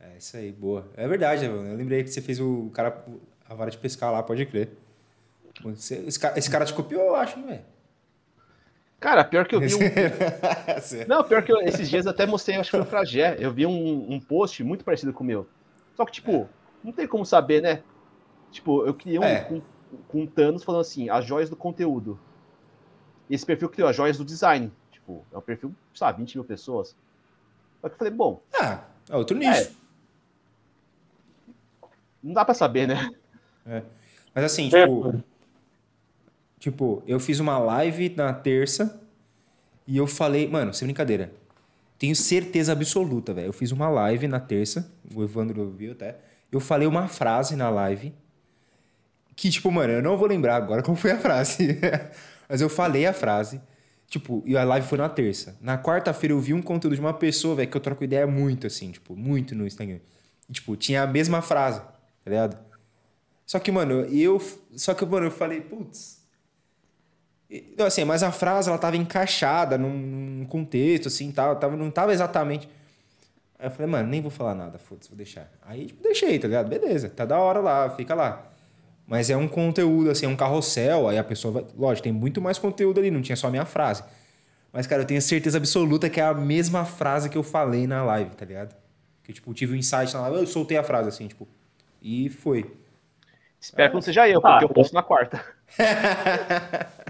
É 0.00 0.16
isso 0.16 0.36
aí, 0.36 0.52
boa. 0.52 0.88
É 0.96 1.08
verdade, 1.08 1.46
eu 1.46 1.74
lembrei 1.74 2.04
que 2.04 2.10
você 2.10 2.22
fez 2.22 2.38
o 2.38 2.70
cara, 2.72 3.04
a 3.48 3.54
vara 3.54 3.72
de 3.72 3.78
pescar 3.78 4.12
lá, 4.12 4.22
pode 4.22 4.46
crer. 4.46 4.83
Esse 5.66 6.18
cara, 6.18 6.38
esse 6.38 6.50
cara 6.50 6.64
te 6.64 6.74
copiou, 6.74 7.02
eu 7.02 7.16
acho, 7.16 7.40
velho. 7.42 7.62
Cara, 8.98 9.22
pior 9.22 9.46
que 9.46 9.54
eu 9.54 9.60
vi 9.60 9.74
um. 9.74 9.78
não, 11.06 11.22
pior 11.22 11.42
que 11.42 11.52
eu, 11.52 11.60
esses 11.60 11.90
dias 11.90 12.06
eu 12.06 12.12
até 12.12 12.24
mostrei, 12.24 12.56
acho 12.56 12.70
que 12.70 12.76
foi 12.78 12.86
pra 12.86 13.04
Gé. 13.04 13.36
Eu 13.38 13.52
vi 13.52 13.66
um, 13.66 14.12
um 14.12 14.18
post 14.18 14.64
muito 14.64 14.84
parecido 14.84 15.12
com 15.12 15.22
o 15.22 15.26
meu. 15.26 15.46
Só 15.94 16.04
que, 16.06 16.12
tipo, 16.12 16.48
não 16.82 16.90
tem 16.90 17.06
como 17.06 17.24
saber, 17.24 17.60
né? 17.60 17.82
Tipo, 18.50 18.86
eu 18.86 18.94
criei 18.94 19.18
um 19.18 19.24
é. 19.24 19.40
com, 19.42 19.60
com 20.08 20.26
Thanos 20.26 20.64
falando 20.64 20.80
assim, 20.80 21.10
as 21.10 21.24
joias 21.24 21.50
do 21.50 21.56
conteúdo. 21.56 22.18
Esse 23.28 23.44
perfil 23.44 23.68
criou 23.68 23.88
as 23.88 23.96
joias 23.96 24.16
do 24.16 24.24
design. 24.24 24.72
Tipo, 24.90 25.24
é 25.32 25.36
um 25.36 25.42
perfil, 25.42 25.74
sabe, 25.92 26.20
20 26.20 26.36
mil 26.36 26.44
pessoas. 26.44 26.96
Só 27.80 27.88
que 27.88 27.94
eu 27.94 27.98
falei, 27.98 28.12
bom. 28.12 28.42
Ah, 28.54 28.84
é 29.10 29.16
outro 29.16 29.36
nicho. 29.36 29.60
É, 29.60 29.70
não 32.22 32.32
dá 32.32 32.42
pra 32.42 32.54
saber, 32.54 32.88
né? 32.88 33.10
É. 33.66 33.82
Mas 34.34 34.44
assim, 34.44 34.70
tipo. 34.70 35.22
Tipo, 36.64 37.02
eu 37.06 37.20
fiz 37.20 37.40
uma 37.40 37.58
live 37.58 38.14
na 38.16 38.32
terça 38.32 38.98
e 39.86 39.98
eu 39.98 40.06
falei, 40.06 40.48
mano, 40.48 40.72
sem 40.72 40.86
brincadeira. 40.86 41.30
Tenho 41.98 42.16
certeza 42.16 42.72
absoluta, 42.72 43.34
velho. 43.34 43.48
Eu 43.48 43.52
fiz 43.52 43.70
uma 43.70 43.90
live 43.90 44.26
na 44.26 44.40
terça, 44.40 44.90
o 45.14 45.22
Evandro 45.22 45.68
viu 45.68 45.92
até. 45.92 46.16
Eu 46.50 46.60
falei 46.60 46.88
uma 46.88 47.06
frase 47.06 47.54
na 47.54 47.68
live 47.68 48.14
que, 49.36 49.50
tipo, 49.50 49.70
mano, 49.70 49.92
eu 49.92 50.02
não 50.02 50.16
vou 50.16 50.26
lembrar 50.26 50.56
agora 50.56 50.82
qual 50.82 50.96
foi 50.96 51.10
a 51.10 51.18
frase. 51.18 51.78
Mas 52.48 52.62
eu 52.62 52.70
falei 52.70 53.04
a 53.04 53.12
frase. 53.12 53.60
Tipo, 54.08 54.42
e 54.46 54.56
a 54.56 54.64
live 54.64 54.88
foi 54.88 54.96
na 54.96 55.10
terça. 55.10 55.58
Na 55.60 55.76
quarta-feira 55.76 56.32
eu 56.32 56.40
vi 56.40 56.54
um 56.54 56.62
conteúdo 56.62 56.94
de 56.94 57.00
uma 57.00 57.12
pessoa, 57.12 57.56
velho, 57.56 57.70
que 57.70 57.76
eu 57.76 57.80
troco 57.82 58.02
ideia 58.02 58.26
muito, 58.26 58.66
assim, 58.66 58.90
tipo, 58.90 59.14
muito 59.14 59.54
no 59.54 59.66
Instagram. 59.66 60.00
E, 60.48 60.52
tipo, 60.54 60.74
tinha 60.76 61.02
a 61.02 61.06
mesma 61.06 61.42
frase, 61.42 61.80
tá 61.80 62.30
ligado? 62.30 62.56
Só 63.44 63.58
que, 63.58 63.70
mano, 63.70 64.06
eu. 64.06 64.40
Só 64.74 64.94
que, 64.94 65.04
mano, 65.04 65.26
eu 65.26 65.30
falei, 65.30 65.60
putz, 65.60 66.23
então, 67.72 67.86
assim, 67.86 68.04
mas 68.04 68.22
a 68.22 68.32
frase 68.32 68.68
ela 68.68 68.78
tava 68.78 68.96
encaixada 68.96 69.78
num, 69.78 69.90
num 69.90 70.44
contexto, 70.46 71.08
assim, 71.08 71.30
tal, 71.30 71.56
tava, 71.56 71.76
não 71.76 71.90
tava 71.90 72.12
exatamente. 72.12 72.68
Aí 73.58 73.66
eu 73.66 73.70
falei, 73.70 73.86
mano, 73.86 74.08
nem 74.08 74.20
vou 74.20 74.30
falar 74.30 74.54
nada, 74.54 74.78
foda-se, 74.78 75.08
vou 75.08 75.16
deixar. 75.16 75.48
Aí, 75.62 75.86
tipo, 75.86 76.02
deixei, 76.02 76.38
tá 76.38 76.48
ligado? 76.48 76.68
Beleza, 76.68 77.08
tá 77.08 77.24
da 77.24 77.38
hora 77.38 77.60
lá, 77.60 77.90
fica 77.90 78.14
lá. 78.14 78.50
Mas 79.06 79.30
é 79.30 79.36
um 79.36 79.46
conteúdo, 79.46 80.10
assim, 80.10 80.26
é 80.26 80.28
um 80.28 80.34
carrossel, 80.34 81.08
aí 81.08 81.16
a 81.16 81.24
pessoa 81.24 81.52
vai. 81.52 81.64
Lógico, 81.76 82.04
tem 82.04 82.12
muito 82.12 82.40
mais 82.40 82.58
conteúdo 82.58 82.98
ali, 82.98 83.10
não 83.10 83.22
tinha 83.22 83.36
só 83.36 83.46
a 83.46 83.50
minha 83.50 83.64
frase. 83.64 84.02
Mas, 84.72 84.86
cara, 84.86 85.02
eu 85.02 85.06
tenho 85.06 85.22
certeza 85.22 85.58
absoluta 85.58 86.10
que 86.10 86.20
é 86.20 86.24
a 86.24 86.34
mesma 86.34 86.84
frase 86.84 87.30
que 87.30 87.38
eu 87.38 87.42
falei 87.44 87.86
na 87.86 88.02
live, 88.02 88.30
tá 88.30 88.44
ligado? 88.44 88.74
Que, 89.22 89.32
tipo, 89.32 89.54
tive 89.54 89.74
um 89.74 89.76
insight 89.76 90.12
na 90.12 90.22
live, 90.22 90.38
eu 90.38 90.46
soltei 90.46 90.76
a 90.76 90.82
frase, 90.82 91.08
assim, 91.08 91.28
tipo. 91.28 91.46
E 92.02 92.28
foi. 92.28 92.70
Espero 93.60 93.90
que 93.90 93.94
não 93.94 94.02
seja 94.02 94.28
eu, 94.28 94.40
porque 94.40 94.64
ah, 94.64 94.66
eu 94.66 94.68
posto 94.68 94.92
na 94.92 95.02
quarta. 95.02 95.44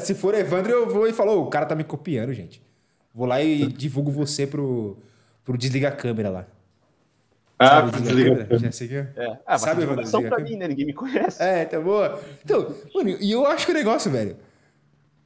Se 0.00 0.14
for 0.14 0.34
Evandro, 0.34 0.72
eu 0.72 0.88
vou 0.88 1.06
e 1.06 1.12
falo, 1.12 1.42
o 1.42 1.46
cara 1.46 1.66
tá 1.66 1.74
me 1.74 1.84
copiando, 1.84 2.32
gente. 2.32 2.62
Vou 3.14 3.26
lá 3.26 3.42
e 3.42 3.66
divulgo 3.66 4.10
você 4.10 4.46
pro, 4.46 4.96
pro 5.44 5.58
Desliga 5.58 5.88
a 5.88 5.92
Câmera 5.92 6.30
lá. 6.30 6.46
Ah, 7.58 7.66
Sabe, 7.66 7.90
desliga, 7.90 8.06
desliga 8.06 8.30
a 8.30 8.46
câmera. 8.46 8.72
Já 8.72 8.94
É. 9.16 9.38
Ah, 9.44 9.58
Sabe, 9.58 9.82
Evandro? 9.82 10.04
Desliga 10.04 10.28
pra 10.28 10.38
mim, 10.38 10.56
né? 10.56 10.68
Ninguém 10.68 10.86
me 10.86 10.92
conhece. 10.92 11.42
É, 11.42 11.64
tá 11.64 11.80
boa. 11.80 12.20
Então, 12.44 12.72
mano, 12.94 13.10
e 13.20 13.32
eu 13.32 13.44
acho 13.46 13.66
que 13.66 13.72
o 13.72 13.74
negócio, 13.74 14.10
velho, 14.10 14.36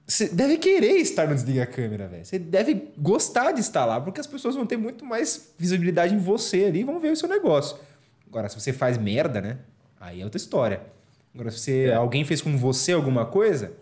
você 0.06 0.28
deve 0.28 0.56
querer 0.56 0.96
estar 0.96 1.28
no 1.28 1.34
Desliga 1.34 1.64
a 1.64 1.66
Câmera, 1.66 2.08
velho. 2.08 2.24
Você 2.24 2.38
deve 2.38 2.92
gostar 2.96 3.52
de 3.52 3.60
estar 3.60 3.84
lá, 3.84 4.00
porque 4.00 4.20
as 4.20 4.26
pessoas 4.26 4.54
vão 4.54 4.64
ter 4.64 4.76
muito 4.76 5.04
mais 5.04 5.52
visibilidade 5.58 6.14
em 6.14 6.18
você 6.18 6.64
ali 6.64 6.80
e 6.80 6.84
vão 6.84 6.98
ver 6.98 7.12
o 7.12 7.16
seu 7.16 7.28
negócio. 7.28 7.76
Agora, 8.26 8.48
se 8.48 8.58
você 8.58 8.72
faz 8.72 8.96
merda, 8.96 9.40
né? 9.40 9.58
Aí 10.00 10.20
é 10.20 10.24
outra 10.24 10.38
história. 10.38 10.80
Agora, 11.34 11.50
se 11.50 11.58
você, 11.58 11.84
é. 11.84 11.94
alguém 11.94 12.24
fez 12.24 12.40
com 12.40 12.56
você 12.56 12.92
alguma 12.92 13.26
coisa, 13.26 13.72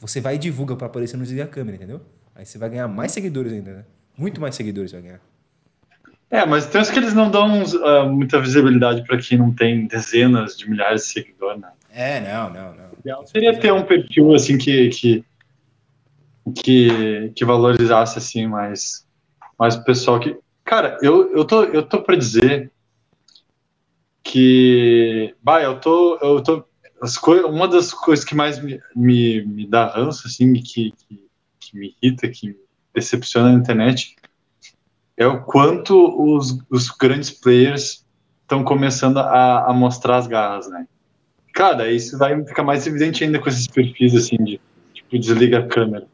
você 0.00 0.20
vai 0.20 0.36
e 0.36 0.38
divulga 0.38 0.74
para 0.74 0.86
aparecer 0.86 1.16
no 1.16 1.22
Desliga 1.22 1.44
a 1.44 1.46
Câmera, 1.46 1.76
entendeu? 1.76 2.00
Aí 2.34 2.46
você 2.46 2.56
vai 2.56 2.70
ganhar 2.70 2.88
mais 2.88 3.12
seguidores 3.12 3.52
ainda, 3.52 3.70
né? 3.72 3.84
Muito 4.16 4.40
mais 4.40 4.54
seguidores 4.54 4.92
vai 4.92 5.02
ganhar. 5.02 5.20
É, 6.30 6.46
mas 6.46 6.66
tem 6.66 6.80
uns 6.80 6.90
que 6.90 6.98
eles 6.98 7.12
não 7.12 7.30
dão 7.30 7.62
uh, 7.62 8.08
muita 8.10 8.40
visibilidade 8.40 9.04
para 9.04 9.18
quem 9.18 9.36
não 9.36 9.52
tem 9.52 9.86
dezenas 9.86 10.56
de 10.56 10.70
milhares 10.70 11.02
de 11.02 11.08
seguidores, 11.08 11.60
né? 11.60 11.70
É, 11.92 12.20
não, 12.20 12.50
não, 12.50 12.74
não. 12.74 12.90
Ideal 13.00 13.26
seria 13.26 13.58
ter 13.58 13.72
um 13.72 13.82
perfil 13.82 14.34
assim 14.34 14.56
que, 14.56 14.88
que, 14.90 15.24
que, 16.62 17.32
que 17.34 17.44
valorizasse 17.44 18.16
assim 18.16 18.46
mais, 18.46 19.06
mais 19.58 19.74
o 19.74 19.84
pessoal 19.84 20.18
que. 20.18 20.36
Cara, 20.64 20.96
eu, 21.02 21.32
eu 21.32 21.44
tô, 21.44 21.64
eu 21.64 21.82
tô 21.82 22.00
para 22.00 22.16
dizer 22.16 22.70
que, 24.22 25.34
bah, 25.42 25.60
eu 25.62 25.80
tô, 25.80 26.16
eu 26.22 26.40
tô, 26.42 26.64
uma 27.48 27.66
das 27.66 27.92
coisas 27.92 28.24
que 28.24 28.34
mais 28.34 28.62
me, 28.62 28.80
me, 28.94 29.44
me 29.44 29.66
dá 29.66 29.86
ranço, 29.86 30.26
assim, 30.26 30.52
que, 30.54 30.92
que, 30.92 31.28
que, 31.58 31.78
me 31.78 31.94
irrita, 32.02 32.28
que 32.28 32.48
me 32.48 32.56
decepciona 32.94 33.50
na 33.50 33.58
internet, 33.58 34.16
é 35.16 35.26
o 35.26 35.42
quanto 35.42 35.96
os, 36.22 36.58
os 36.68 36.90
grandes 36.90 37.30
players 37.30 38.04
estão 38.42 38.62
começando 38.64 39.18
a, 39.18 39.66
a 39.66 39.72
mostrar 39.72 40.16
as 40.16 40.26
garras, 40.26 40.68
né? 40.68 40.86
Cara, 41.54 41.90
isso 41.90 42.18
vai 42.18 42.44
ficar 42.44 42.62
mais 42.62 42.86
evidente 42.86 43.24
ainda 43.24 43.38
com 43.38 43.48
esses 43.48 43.66
perfis, 43.66 44.14
assim, 44.14 44.36
de, 44.36 44.60
tipo, 44.92 45.18
desliga 45.18 45.60
a 45.60 45.66
câmera. 45.66 46.06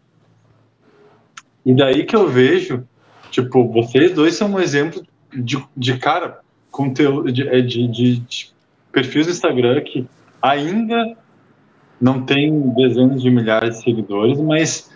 E 1.65 1.75
daí 1.75 2.05
que 2.05 2.15
eu 2.15 2.29
vejo, 2.29 2.87
tipo, 3.31 3.71
vocês 3.73 4.13
dois 4.13 4.35
são 4.35 4.53
um 4.53 4.61
exemplo 4.61 5.05
de, 5.33 5.63
de 5.77 5.99
cara, 5.99 6.41
conteúdo 6.71 7.33
de, 7.33 7.49
é, 7.49 7.61
de, 7.61 7.89
de, 7.89 8.19
de 8.19 8.51
perfis 8.93 9.27
do 9.27 9.33
Instagram 9.33 9.81
que 9.83 10.07
ainda 10.47 11.17
não 12.01 12.23
tem 12.23 12.71
dezenas 12.75 13.23
de 13.23 13.31
milhares 13.31 13.79
de 13.79 13.85
seguidores, 13.85 14.39
mas 14.41 14.91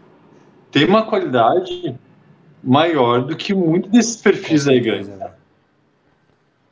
tem 0.71 0.85
uma 0.85 1.05
qualidade 1.05 1.95
maior 2.63 3.23
do 3.25 3.37
que 3.37 3.55
muitos 3.55 3.91
desses 3.91 4.17
perfis 4.17 4.69
aí 4.69 4.81
grandes. 4.81 5.09
Né? 5.09 5.31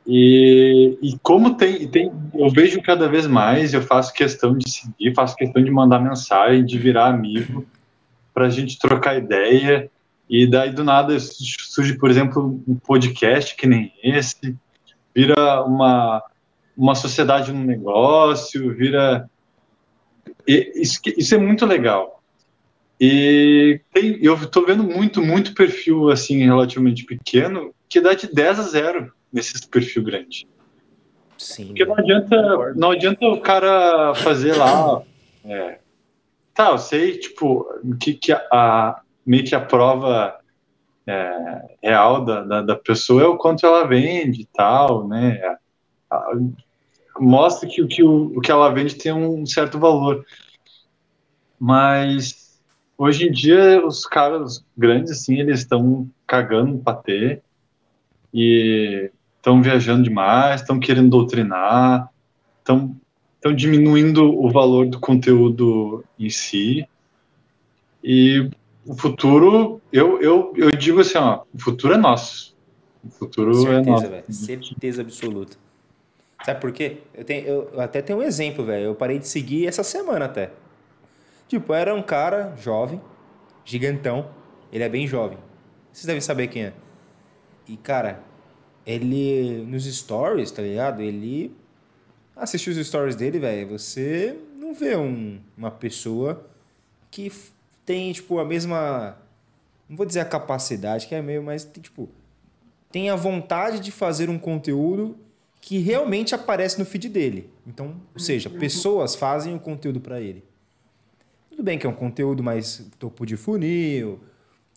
E, 0.07 0.97
e 1.01 1.19
como 1.21 1.55
tem, 1.55 1.87
tem, 1.87 2.11
eu 2.33 2.49
vejo 2.49 2.81
cada 2.81 3.07
vez 3.07 3.27
mais, 3.27 3.73
eu 3.73 3.81
faço 3.81 4.13
questão 4.13 4.57
de 4.57 4.69
seguir, 4.69 5.13
faço 5.13 5.35
questão 5.35 5.63
de 5.63 5.69
mandar 5.69 5.99
mensagem, 5.99 6.65
de 6.65 6.77
virar 6.77 7.07
amigo, 7.07 7.65
para 8.33 8.45
a 8.45 8.49
gente 8.49 8.79
trocar 8.79 9.17
ideia. 9.17 9.89
E 10.29 10.47
daí 10.47 10.71
do 10.71 10.83
nada 10.83 11.19
surge, 11.19 11.97
por 11.97 12.09
exemplo, 12.09 12.61
um 12.67 12.75
podcast 12.75 13.55
que 13.55 13.67
nem 13.67 13.91
esse, 14.03 14.55
vira 15.13 15.63
uma, 15.63 16.23
uma 16.79 16.95
sociedade 16.95 17.51
no 17.51 17.63
negócio, 17.63 18.73
vira. 18.73 19.29
Isso, 20.47 20.99
isso 21.17 21.35
é 21.35 21.37
muito 21.37 21.65
legal. 21.65 22.23
E 22.99 23.81
tem, 23.93 24.17
eu 24.23 24.35
estou 24.35 24.65
vendo 24.65 24.83
muito, 24.83 25.21
muito 25.21 25.53
perfil 25.53 26.09
assim, 26.09 26.45
relativamente 26.45 27.03
pequeno, 27.03 27.73
que 27.89 27.99
dá 27.99 28.13
de 28.13 28.33
10 28.33 28.59
a 28.59 28.63
0 28.63 29.13
nesse 29.31 29.67
perfil 29.67 30.03
grande. 30.03 30.47
Sim. 31.37 31.67
Porque 31.67 31.85
não 31.85 31.95
adianta, 31.95 32.73
não 32.75 32.91
adianta 32.91 33.25
o 33.27 33.41
cara 33.41 34.15
fazer 34.15 34.55
lá. 34.55 35.01
É, 35.43 35.79
tá, 36.53 36.71
eu 36.71 36.77
sei, 36.77 37.17
tipo, 37.17 37.65
que, 37.99 38.13
que 38.13 38.31
a, 38.31 38.41
a 38.51 39.01
meio 39.25 39.43
que 39.43 39.55
a 39.55 39.61
prova 39.61 40.37
é, 41.07 41.61
real 41.83 42.23
da, 42.23 42.43
da, 42.43 42.61
da, 42.61 42.75
pessoa 42.75 43.21
é 43.21 43.25
o 43.25 43.37
quanto 43.37 43.65
ela 43.65 43.87
vende 43.87 44.41
e 44.41 44.45
tal, 44.45 45.07
né? 45.07 45.39
A, 46.09 46.31
mostra 47.19 47.67
que, 47.67 47.85
que 47.87 48.03
o, 48.03 48.37
o 48.37 48.41
que 48.41 48.51
ela 48.51 48.69
vende 48.69 48.95
tem 48.95 49.13
um 49.13 49.45
certo 49.45 49.79
valor. 49.79 50.25
Mas 51.59 52.59
hoje 52.97 53.27
em 53.27 53.31
dia 53.31 53.85
os 53.85 54.05
caras 54.05 54.63
grandes 54.77 55.11
assim, 55.11 55.39
eles 55.39 55.59
estão 55.59 56.09
cagando 56.25 56.77
para 56.77 56.97
ter 56.97 57.41
e 58.33 59.11
estão 59.37 59.61
viajando 59.61 60.03
demais, 60.03 60.61
estão 60.61 60.79
querendo 60.79 61.09
doutrinar, 61.09 62.09
estão 62.59 62.95
estão 63.39 63.55
diminuindo 63.55 64.37
o 64.37 64.51
valor 64.51 64.87
do 64.87 64.99
conteúdo 64.99 66.03
em 66.19 66.29
si. 66.29 66.85
E 68.03 68.49
o 68.85 68.93
futuro, 68.95 69.81
eu, 69.91 70.21
eu, 70.21 70.53
eu 70.57 70.71
digo 70.71 70.99
assim, 70.99 71.17
ó, 71.17 71.43
o 71.53 71.59
futuro 71.59 71.93
é 71.93 71.97
nosso. 71.97 72.55
O 73.03 73.09
futuro 73.09 73.51
é 73.51 73.53
Certeza, 73.55 73.79
é 73.79 73.91
nosso. 73.91 74.09
Véio. 74.09 74.63
Certeza 74.63 75.01
absoluta. 75.01 75.57
Sabe 76.45 76.61
por 76.61 76.71
quê? 76.71 76.99
Eu, 77.13 77.25
tenho, 77.25 77.47
eu 77.47 77.81
até 77.81 78.01
tenho 78.01 78.19
um 78.19 78.23
exemplo, 78.23 78.65
velho. 78.65 78.85
Eu 78.85 78.95
parei 78.95 79.19
de 79.19 79.27
seguir 79.27 79.67
essa 79.67 79.83
semana 79.83 80.25
até. 80.25 80.51
Tipo, 81.47 81.73
era 81.73 81.93
um 81.93 82.01
cara 82.01 82.55
jovem, 82.57 83.01
gigantão. 83.65 84.29
Ele 84.71 84.83
é 84.83 84.89
bem 84.89 85.05
jovem. 85.05 85.37
Vocês 85.91 86.05
devem 86.05 86.21
saber 86.21 86.47
quem 86.47 86.65
é. 86.65 86.73
E, 87.67 87.75
cara, 87.75 88.23
ele 88.85 89.65
nos 89.67 89.85
stories, 89.85 90.51
tá 90.51 90.61
ligado? 90.61 91.01
Ele 91.01 91.55
assiste 92.35 92.69
os 92.69 92.87
stories 92.87 93.15
dele, 93.15 93.39
velho. 93.39 93.67
Você 93.77 94.37
não 94.57 94.73
vê 94.73 94.95
um, 94.95 95.39
uma 95.57 95.71
pessoa 95.71 96.47
que 97.11 97.31
tem, 97.85 98.11
tipo, 98.13 98.39
a 98.39 98.45
mesma. 98.45 99.17
Não 99.89 99.97
vou 99.97 100.05
dizer 100.05 100.21
a 100.21 100.25
capacidade, 100.25 101.07
que 101.07 101.15
é 101.15 101.21
meio, 101.21 101.43
mas, 101.43 101.65
tipo, 101.81 102.07
tem 102.91 103.09
a 103.09 103.15
vontade 103.15 103.79
de 103.79 103.91
fazer 103.91 104.29
um 104.29 104.37
conteúdo 104.37 105.17
que 105.61 105.79
realmente 105.79 106.33
aparece 106.33 106.79
no 106.79 106.85
feed 106.85 107.09
dele. 107.09 107.49
Então, 107.67 107.95
ou 108.13 108.19
seja, 108.19 108.49
pessoas 108.49 109.15
fazem 109.15 109.55
o 109.55 109.59
conteúdo 109.59 109.99
para 109.99 110.21
ele. 110.21 110.43
Tudo 111.49 111.63
bem 111.63 111.77
que 111.77 111.85
é 111.85 111.89
um 111.89 111.95
conteúdo 111.95 112.41
mais 112.41 112.87
topo 112.97 113.25
de 113.25 113.35
funil, 113.35 114.19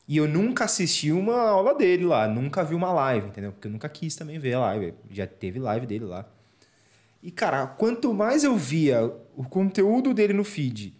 e 0.07 0.17
eu 0.17 0.27
nunca 0.27 0.65
assisti 0.65 1.13
uma 1.13 1.41
aula 1.41 1.75
dele 1.75 2.05
lá, 2.05 2.27
nunca 2.27 2.65
vi 2.65 2.75
uma 2.75 2.93
live, 2.93 3.29
entendeu? 3.29 3.53
Porque 3.53 3.69
eu 3.69 3.73
nunca 3.73 3.89
quis 3.89 4.17
também 4.17 4.39
ver 4.39 4.55
a 4.55 4.61
live, 4.61 4.95
já 5.11 5.27
teve 5.27 5.59
live 5.59 5.87
dele 5.87 6.05
lá. 6.05 6.29
E 7.23 7.31
cara, 7.31 7.67
quanto 7.67 8.13
mais 8.13 8.43
eu 8.43 8.57
via 8.57 9.13
o 9.37 9.45
conteúdo 9.45 10.13
dele 10.13 10.33
no 10.33 10.43
feed 10.43 10.93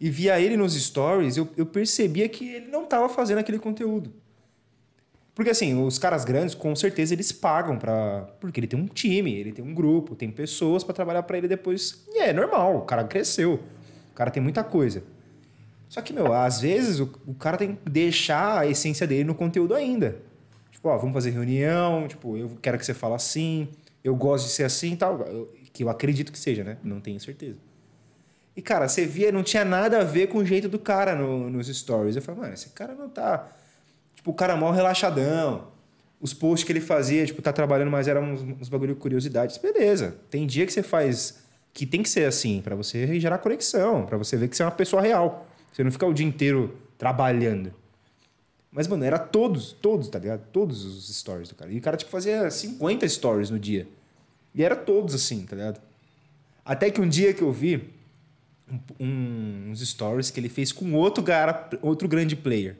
e 0.00 0.10
via 0.10 0.40
ele 0.40 0.56
nos 0.56 0.74
stories, 0.74 1.36
eu, 1.36 1.48
eu 1.56 1.64
percebia 1.64 2.28
que 2.28 2.48
ele 2.48 2.66
não 2.66 2.84
estava 2.84 3.08
fazendo 3.08 3.38
aquele 3.38 3.58
conteúdo. 3.58 4.12
Porque 5.38 5.52
assim, 5.52 5.80
os 5.80 6.00
caras 6.00 6.24
grandes, 6.24 6.52
com 6.52 6.74
certeza, 6.74 7.14
eles 7.14 7.30
pagam 7.30 7.78
para 7.78 8.22
Porque 8.40 8.58
ele 8.58 8.66
tem 8.66 8.76
um 8.76 8.86
time, 8.86 9.32
ele 9.32 9.52
tem 9.52 9.64
um 9.64 9.72
grupo, 9.72 10.16
tem 10.16 10.32
pessoas 10.32 10.82
para 10.82 10.92
trabalhar 10.92 11.22
para 11.22 11.38
ele 11.38 11.46
depois. 11.46 12.04
E 12.08 12.18
é 12.18 12.32
normal, 12.32 12.78
o 12.78 12.80
cara 12.80 13.04
cresceu. 13.04 13.60
O 14.10 14.14
cara 14.16 14.32
tem 14.32 14.42
muita 14.42 14.64
coisa. 14.64 15.04
Só 15.88 16.02
que, 16.02 16.12
meu, 16.12 16.32
às 16.32 16.60
vezes 16.60 16.98
o, 16.98 17.08
o 17.24 17.34
cara 17.34 17.56
tem 17.56 17.76
que 17.76 17.88
deixar 17.88 18.62
a 18.62 18.66
essência 18.66 19.06
dele 19.06 19.22
no 19.22 19.34
conteúdo 19.36 19.76
ainda. 19.76 20.16
Tipo, 20.72 20.88
ó, 20.88 20.98
vamos 20.98 21.14
fazer 21.14 21.30
reunião, 21.30 22.08
tipo, 22.08 22.36
eu 22.36 22.58
quero 22.60 22.76
que 22.76 22.84
você 22.84 22.92
fale 22.92 23.14
assim, 23.14 23.68
eu 24.02 24.16
gosto 24.16 24.46
de 24.46 24.50
ser 24.50 24.64
assim 24.64 24.94
e 24.94 24.96
tal. 24.96 25.20
Eu, 25.20 25.54
que 25.72 25.84
eu 25.84 25.88
acredito 25.88 26.32
que 26.32 26.38
seja, 26.40 26.64
né? 26.64 26.78
Não 26.82 27.00
tenho 27.00 27.20
certeza. 27.20 27.58
E, 28.56 28.60
cara, 28.60 28.88
você 28.88 29.06
via, 29.06 29.30
não 29.30 29.44
tinha 29.44 29.64
nada 29.64 30.00
a 30.00 30.04
ver 30.04 30.26
com 30.26 30.38
o 30.38 30.44
jeito 30.44 30.68
do 30.68 30.80
cara 30.80 31.14
no, 31.14 31.48
nos 31.48 31.68
stories. 31.68 32.16
Eu 32.16 32.22
falei, 32.22 32.40
mano, 32.40 32.54
esse 32.54 32.70
cara 32.70 32.92
não 32.92 33.08
tá 33.08 33.48
Tipo, 34.18 34.32
o 34.32 34.34
cara 34.34 34.56
mal 34.56 34.72
relaxadão. 34.72 35.68
Os 36.20 36.34
posts 36.34 36.64
que 36.64 36.72
ele 36.72 36.80
fazia, 36.80 37.24
tipo, 37.24 37.40
tá 37.40 37.52
trabalhando, 37.52 37.88
mas 37.88 38.08
eram 38.08 38.32
uns, 38.32 38.42
uns 38.42 38.68
bagulho 38.68 38.92
de 38.92 39.00
curiosidades. 39.00 39.56
Beleza. 39.58 40.16
Tem 40.28 40.44
dia 40.44 40.66
que 40.66 40.72
você 40.72 40.82
faz 40.82 41.46
que 41.72 41.86
tem 41.86 42.02
que 42.02 42.08
ser 42.08 42.24
assim, 42.24 42.60
para 42.60 42.74
você 42.74 43.20
gerar 43.20 43.38
conexão, 43.38 44.04
para 44.04 44.16
você 44.16 44.36
ver 44.36 44.48
que 44.48 44.56
você 44.56 44.64
é 44.64 44.66
uma 44.66 44.72
pessoa 44.72 45.00
real. 45.00 45.46
Você 45.72 45.84
não 45.84 45.92
fica 45.92 46.04
o 46.04 46.12
dia 46.12 46.26
inteiro 46.26 46.76
trabalhando. 46.98 47.72
Mas, 48.72 48.88
mano, 48.88 49.04
era 49.04 49.20
todos, 49.20 49.70
todos, 49.70 50.08
tá 50.08 50.18
ligado? 50.18 50.44
Todos 50.50 50.84
os 50.84 51.16
stories 51.16 51.48
do 51.48 51.54
cara. 51.54 51.70
E 51.70 51.78
o 51.78 51.80
cara, 51.80 51.96
tipo, 51.96 52.10
fazia 52.10 52.50
50 52.50 53.08
stories 53.08 53.50
no 53.50 53.60
dia. 53.60 53.86
E 54.52 54.64
era 54.64 54.74
todos 54.74 55.14
assim, 55.14 55.46
tá 55.46 55.54
ligado? 55.54 55.80
Até 56.64 56.90
que 56.90 57.00
um 57.00 57.08
dia 57.08 57.32
que 57.32 57.42
eu 57.42 57.52
vi 57.52 57.94
um, 58.98 59.70
uns 59.70 59.80
stories 59.88 60.32
que 60.32 60.40
ele 60.40 60.48
fez 60.48 60.72
com 60.72 60.92
outro 60.94 61.22
cara, 61.22 61.70
outro 61.80 62.08
grande 62.08 62.34
player. 62.34 62.76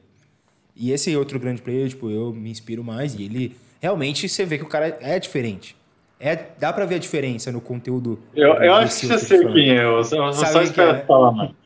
E 0.78 0.92
esse 0.92 1.14
outro 1.16 1.40
grande 1.40 1.60
player, 1.60 1.88
tipo, 1.88 2.08
eu 2.08 2.32
me 2.32 2.50
inspiro 2.50 2.84
mais 2.84 3.12
e 3.14 3.24
ele 3.24 3.56
realmente 3.80 4.28
você 4.28 4.44
vê 4.44 4.56
que 4.56 4.64
o 4.64 4.68
cara 4.68 4.96
é 5.00 5.18
diferente. 5.18 5.76
É, 6.20 6.36
dá 6.58 6.72
pra 6.72 6.86
ver 6.86 6.96
a 6.96 6.98
diferença 6.98 7.50
no 7.50 7.60
conteúdo. 7.60 8.18
Eu, 8.34 8.54
eu 8.54 8.74
acho 8.74 9.00
que 9.00 9.06
você 9.06 9.18
sei 9.18 9.52
quem 9.52 9.70
é, 9.70 9.84
eu 9.84 10.02
só, 10.04 10.32
só 10.32 10.62
espero 10.62 10.96
é, 10.96 11.00
falar, 11.00 11.32
mano. 11.32 11.56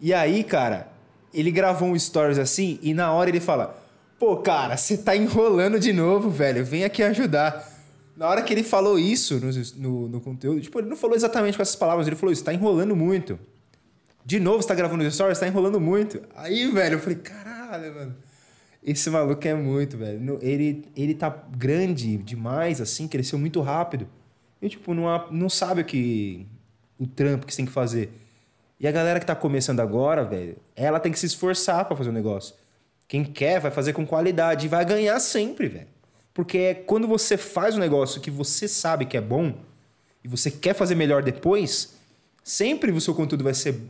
E 0.00 0.12
aí, 0.12 0.44
cara, 0.44 0.88
ele 1.32 1.50
gravou 1.50 1.88
um 1.88 1.98
stories 1.98 2.38
assim 2.38 2.78
e 2.82 2.92
na 2.92 3.12
hora 3.12 3.30
ele 3.30 3.40
fala: 3.40 3.82
Pô, 4.18 4.36
cara, 4.36 4.76
você 4.76 4.98
tá 4.98 5.16
enrolando 5.16 5.78
de 5.78 5.92
novo, 5.92 6.30
velho, 6.30 6.64
vem 6.64 6.84
aqui 6.84 7.02
ajudar. 7.02 7.72
Na 8.16 8.28
hora 8.28 8.42
que 8.42 8.52
ele 8.52 8.62
falou 8.62 8.98
isso 8.98 9.40
no, 9.40 9.50
no, 9.76 10.08
no 10.08 10.20
conteúdo, 10.20 10.60
tipo, 10.60 10.78
ele 10.78 10.88
não 10.88 10.96
falou 10.96 11.16
exatamente 11.16 11.56
com 11.56 11.62
essas 11.62 11.76
palavras, 11.76 12.06
ele 12.06 12.16
falou 12.16 12.32
isso, 12.32 12.44
tá 12.44 12.54
enrolando 12.54 12.94
muito. 12.94 13.38
De 14.24 14.38
novo, 14.38 14.62
você 14.62 14.68
tá 14.68 14.74
gravando 14.74 15.04
os 15.04 15.14
stories, 15.14 15.38
tá 15.38 15.46
enrolando 15.46 15.80
muito. 15.80 16.22
Aí, 16.34 16.70
velho, 16.70 16.94
eu 16.94 17.00
falei, 17.00 17.18
caralho, 17.18 17.94
mano. 17.94 18.16
Esse 18.84 19.08
maluco 19.08 19.46
é 19.48 19.54
muito, 19.54 19.96
velho. 19.96 20.38
Ele, 20.42 20.86
ele 20.94 21.14
tá 21.14 21.30
grande 21.56 22.18
demais, 22.18 22.80
assim, 22.80 23.08
cresceu 23.08 23.38
muito 23.38 23.62
rápido. 23.62 24.06
E, 24.60 24.68
tipo, 24.68 24.92
não, 24.92 25.30
não 25.30 25.48
sabe 25.48 25.80
o 25.80 25.84
que. 25.84 26.46
o 26.98 27.06
trampo 27.06 27.46
que 27.46 27.52
você 27.52 27.58
tem 27.58 27.66
que 27.66 27.72
fazer. 27.72 28.12
E 28.78 28.86
a 28.86 28.92
galera 28.92 29.18
que 29.18 29.24
tá 29.24 29.34
começando 29.34 29.80
agora, 29.80 30.24
velho, 30.24 30.56
ela 30.76 31.00
tem 31.00 31.10
que 31.10 31.18
se 31.18 31.24
esforçar 31.24 31.86
para 31.86 31.96
fazer 31.96 32.10
o 32.10 32.12
um 32.12 32.14
negócio. 32.14 32.54
Quem 33.08 33.24
quer 33.24 33.58
vai 33.58 33.70
fazer 33.70 33.94
com 33.94 34.06
qualidade 34.06 34.66
e 34.66 34.68
vai 34.68 34.84
ganhar 34.84 35.18
sempre, 35.20 35.68
velho. 35.68 35.88
Porque 36.34 36.58
é 36.58 36.74
quando 36.74 37.08
você 37.08 37.36
faz 37.38 37.76
um 37.76 37.80
negócio 37.80 38.20
que 38.20 38.30
você 38.30 38.68
sabe 38.68 39.06
que 39.06 39.16
é 39.16 39.20
bom 39.20 39.54
e 40.22 40.28
você 40.28 40.50
quer 40.50 40.74
fazer 40.74 40.94
melhor 40.94 41.22
depois, 41.22 41.94
sempre 42.42 42.90
o 42.90 43.00
seu 43.00 43.14
conteúdo 43.14 43.44
vai 43.44 43.54
ser 43.54 43.80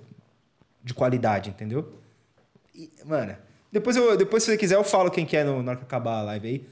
de 0.82 0.92
qualidade, 0.92 1.50
entendeu? 1.50 1.98
E, 2.74 2.90
mano, 3.04 3.34
depois, 3.74 3.96
eu, 3.96 4.16
depois, 4.16 4.44
se 4.44 4.52
você 4.52 4.56
quiser, 4.56 4.76
eu 4.76 4.84
falo 4.84 5.10
quem 5.10 5.26
que 5.26 5.36
é 5.36 5.42
no, 5.42 5.60
na 5.60 5.72
hora 5.72 5.80
que 5.80 5.84
acabar 5.84 6.20
a 6.20 6.22
live 6.22 6.46
aí. 6.46 6.64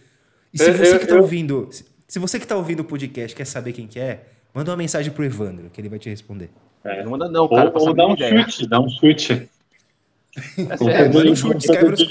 E 0.54 0.58
se 0.58 0.70
você 0.70 1.00
que 1.00 1.06
tá 1.08 1.16
ouvindo. 1.16 1.68
Se 2.06 2.18
você 2.20 2.38
que 2.38 2.46
tá 2.46 2.54
ouvindo 2.54 2.80
o 2.80 2.84
podcast 2.84 3.34
quer 3.34 3.44
saber 3.44 3.72
quem 3.72 3.88
que 3.88 3.98
é, 3.98 4.24
manda 4.54 4.70
uma 4.70 4.76
mensagem 4.76 5.12
pro 5.12 5.24
Evandro, 5.24 5.68
que 5.68 5.80
ele 5.80 5.88
vai 5.88 5.98
te 5.98 6.08
responder. 6.08 6.48
É, 6.84 7.02
não 7.02 7.10
manda 7.10 7.28
não, 7.28 7.48
cara. 7.48 7.72
Ou, 7.74 7.88
ou 7.88 7.94
dá 7.94 8.06
um 8.06 8.14
ideia. 8.14 8.44
chute, 8.44 8.68
dá 8.68 8.78
um 8.78 8.88
chute. 8.88 9.32
É 9.32 10.76
sério, 10.78 11.12
manda 11.12 11.30
um 11.32 11.34
chute, 11.34 11.58
escreve 11.58 11.88
nos, 11.90 12.06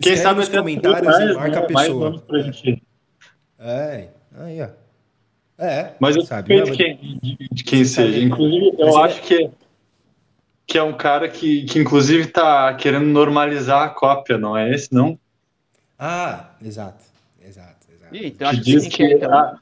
Quem 0.00 0.16
sabe 0.16 0.38
nos 0.38 0.48
comentários 0.48 1.02
mais, 1.02 1.30
e 1.30 1.34
marca 1.34 1.50
né? 1.50 1.58
a 1.58 1.66
pessoa. 1.66 2.18
pra 2.20 2.38
gente. 2.38 2.82
É, 3.58 4.08
aí, 4.36 4.62
ó. 4.62 4.68
É, 5.60 5.94
mas 5.98 6.14
eu 6.14 6.22
sabe, 6.22 6.62
de 6.62 6.70
quem, 6.76 6.96
de, 7.20 7.48
de 7.50 7.64
quem 7.64 7.84
seja. 7.84 8.20
Inclusive, 8.20 8.76
eu 8.78 8.96
acho 8.98 9.20
que 9.22 9.50
que 10.68 10.76
é 10.76 10.82
um 10.82 10.92
cara 10.92 11.30
que, 11.30 11.64
que 11.64 11.78
inclusive 11.78 12.24
está 12.24 12.74
querendo 12.74 13.06
normalizar 13.06 13.84
a 13.84 13.88
cópia, 13.88 14.36
não 14.36 14.54
é 14.54 14.70
esse, 14.70 14.92
não? 14.92 15.18
Ah, 15.98 16.50
exato, 16.62 17.02
exato, 17.42 17.86
exato. 17.90 18.14
Ih, 18.14 18.26
então 18.26 18.48
acho 18.48 18.60
que, 18.60 18.64
diz 18.64 18.86
que, 18.86 19.02
então. 19.02 19.58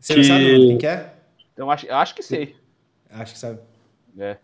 Você 0.00 0.14
que... 0.14 0.18
não 0.18 0.26
sabe 0.26 0.44
quem 0.44 0.78
que 0.78 0.86
é? 0.88 1.14
Então 1.52 1.70
acho, 1.70 1.90
acho 1.92 2.14
que 2.16 2.22
sei. 2.24 2.56
Acho 3.08 3.32
que 3.32 3.38
sabe. 3.38 3.60
É. 4.18 4.38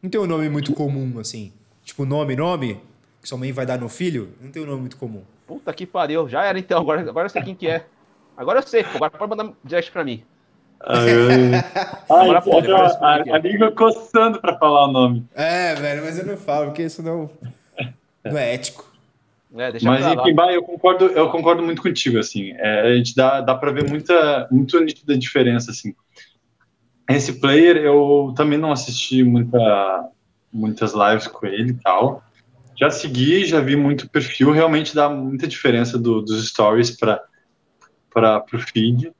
Não 0.00 0.08
tem 0.08 0.20
um 0.20 0.28
nome 0.28 0.48
muito 0.48 0.72
comum, 0.72 1.18
assim. 1.18 1.52
Tipo, 1.82 2.06
nome, 2.06 2.36
nome, 2.36 2.80
que 3.20 3.28
sua 3.28 3.36
mãe 3.36 3.50
vai 3.50 3.66
dar 3.66 3.80
no 3.80 3.88
filho, 3.88 4.32
não 4.40 4.52
tem 4.52 4.62
um 4.62 4.66
nome 4.66 4.82
muito 4.82 4.96
comum. 4.96 5.24
Puta 5.44 5.74
que 5.74 5.86
pariu, 5.86 6.28
já 6.28 6.44
era 6.44 6.56
então, 6.56 6.80
agora, 6.80 7.00
agora 7.00 7.26
eu 7.26 7.30
sei 7.30 7.42
quem 7.42 7.56
que 7.56 7.66
é. 7.66 7.84
Agora 8.36 8.60
eu 8.60 8.62
sei, 8.62 8.82
agora 8.94 9.10
pode 9.10 9.28
mandar 9.28 9.52
direct 9.64 9.90
pra 9.90 10.04
mim. 10.04 10.22
Ai, 10.82 12.40
pode, 12.42 12.72
a, 12.72 12.86
a, 12.86 13.14
a, 13.14 13.38
língua 13.38 13.70
coçando 13.72 14.40
para 14.40 14.56
falar 14.58 14.86
o 14.86 14.92
nome. 14.92 15.26
É, 15.34 15.74
velho, 15.74 16.02
mas 16.04 16.18
eu 16.18 16.26
não 16.26 16.36
falo, 16.36 16.66
porque 16.66 16.82
isso 16.82 17.02
não, 17.02 17.30
não 18.24 18.38
é 18.38 18.54
ético. 18.54 18.90
É, 19.56 19.72
mas 19.82 20.06
enfim, 20.06 20.34
bah, 20.34 20.52
eu 20.52 20.62
concordo, 20.62 21.06
eu 21.06 21.28
concordo 21.28 21.62
muito 21.62 21.82
contigo, 21.82 22.18
assim. 22.18 22.52
É, 22.52 22.82
a 22.82 22.96
gente 22.96 23.14
dá, 23.14 23.40
dá 23.40 23.54
para 23.54 23.72
ver 23.72 23.88
muita, 23.88 24.48
muito 24.50 24.78
nítida 24.80 25.18
diferença, 25.18 25.72
assim. 25.72 25.94
Esse 27.08 27.40
player 27.40 27.76
eu 27.76 28.32
também 28.36 28.56
não 28.56 28.70
assisti 28.70 29.24
muita, 29.24 30.08
muitas 30.52 30.92
lives 30.94 31.26
com 31.26 31.46
ele 31.46 31.72
e 31.72 31.74
tal. 31.74 32.22
Já 32.78 32.88
segui, 32.90 33.44
já 33.44 33.60
vi 33.60 33.74
muito 33.74 34.08
perfil, 34.08 34.52
realmente 34.52 34.94
dá 34.94 35.08
muita 35.08 35.46
diferença 35.46 35.98
do, 35.98 36.22
dos 36.22 36.48
stories 36.48 36.96
para 36.96 37.20
o 38.52 38.58
feed. 38.58 39.12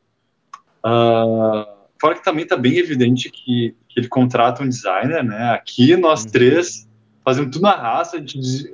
Uh, 0.84 1.66
fora 2.00 2.14
que 2.14 2.24
também 2.24 2.44
está 2.44 2.56
bem 2.56 2.78
evidente 2.78 3.30
que, 3.30 3.74
que, 3.88 4.00
ele 4.00 4.08
contrata 4.08 4.62
um 4.62 4.68
designer, 4.68 5.22
né? 5.22 5.50
Aqui 5.50 5.96
nós 5.96 6.24
uhum. 6.24 6.30
três 6.30 6.88
fazemos 7.24 7.50
tudo 7.50 7.62
na 7.62 7.76
raça, 7.76 8.16
a 8.16 8.20
gente, 8.20 8.72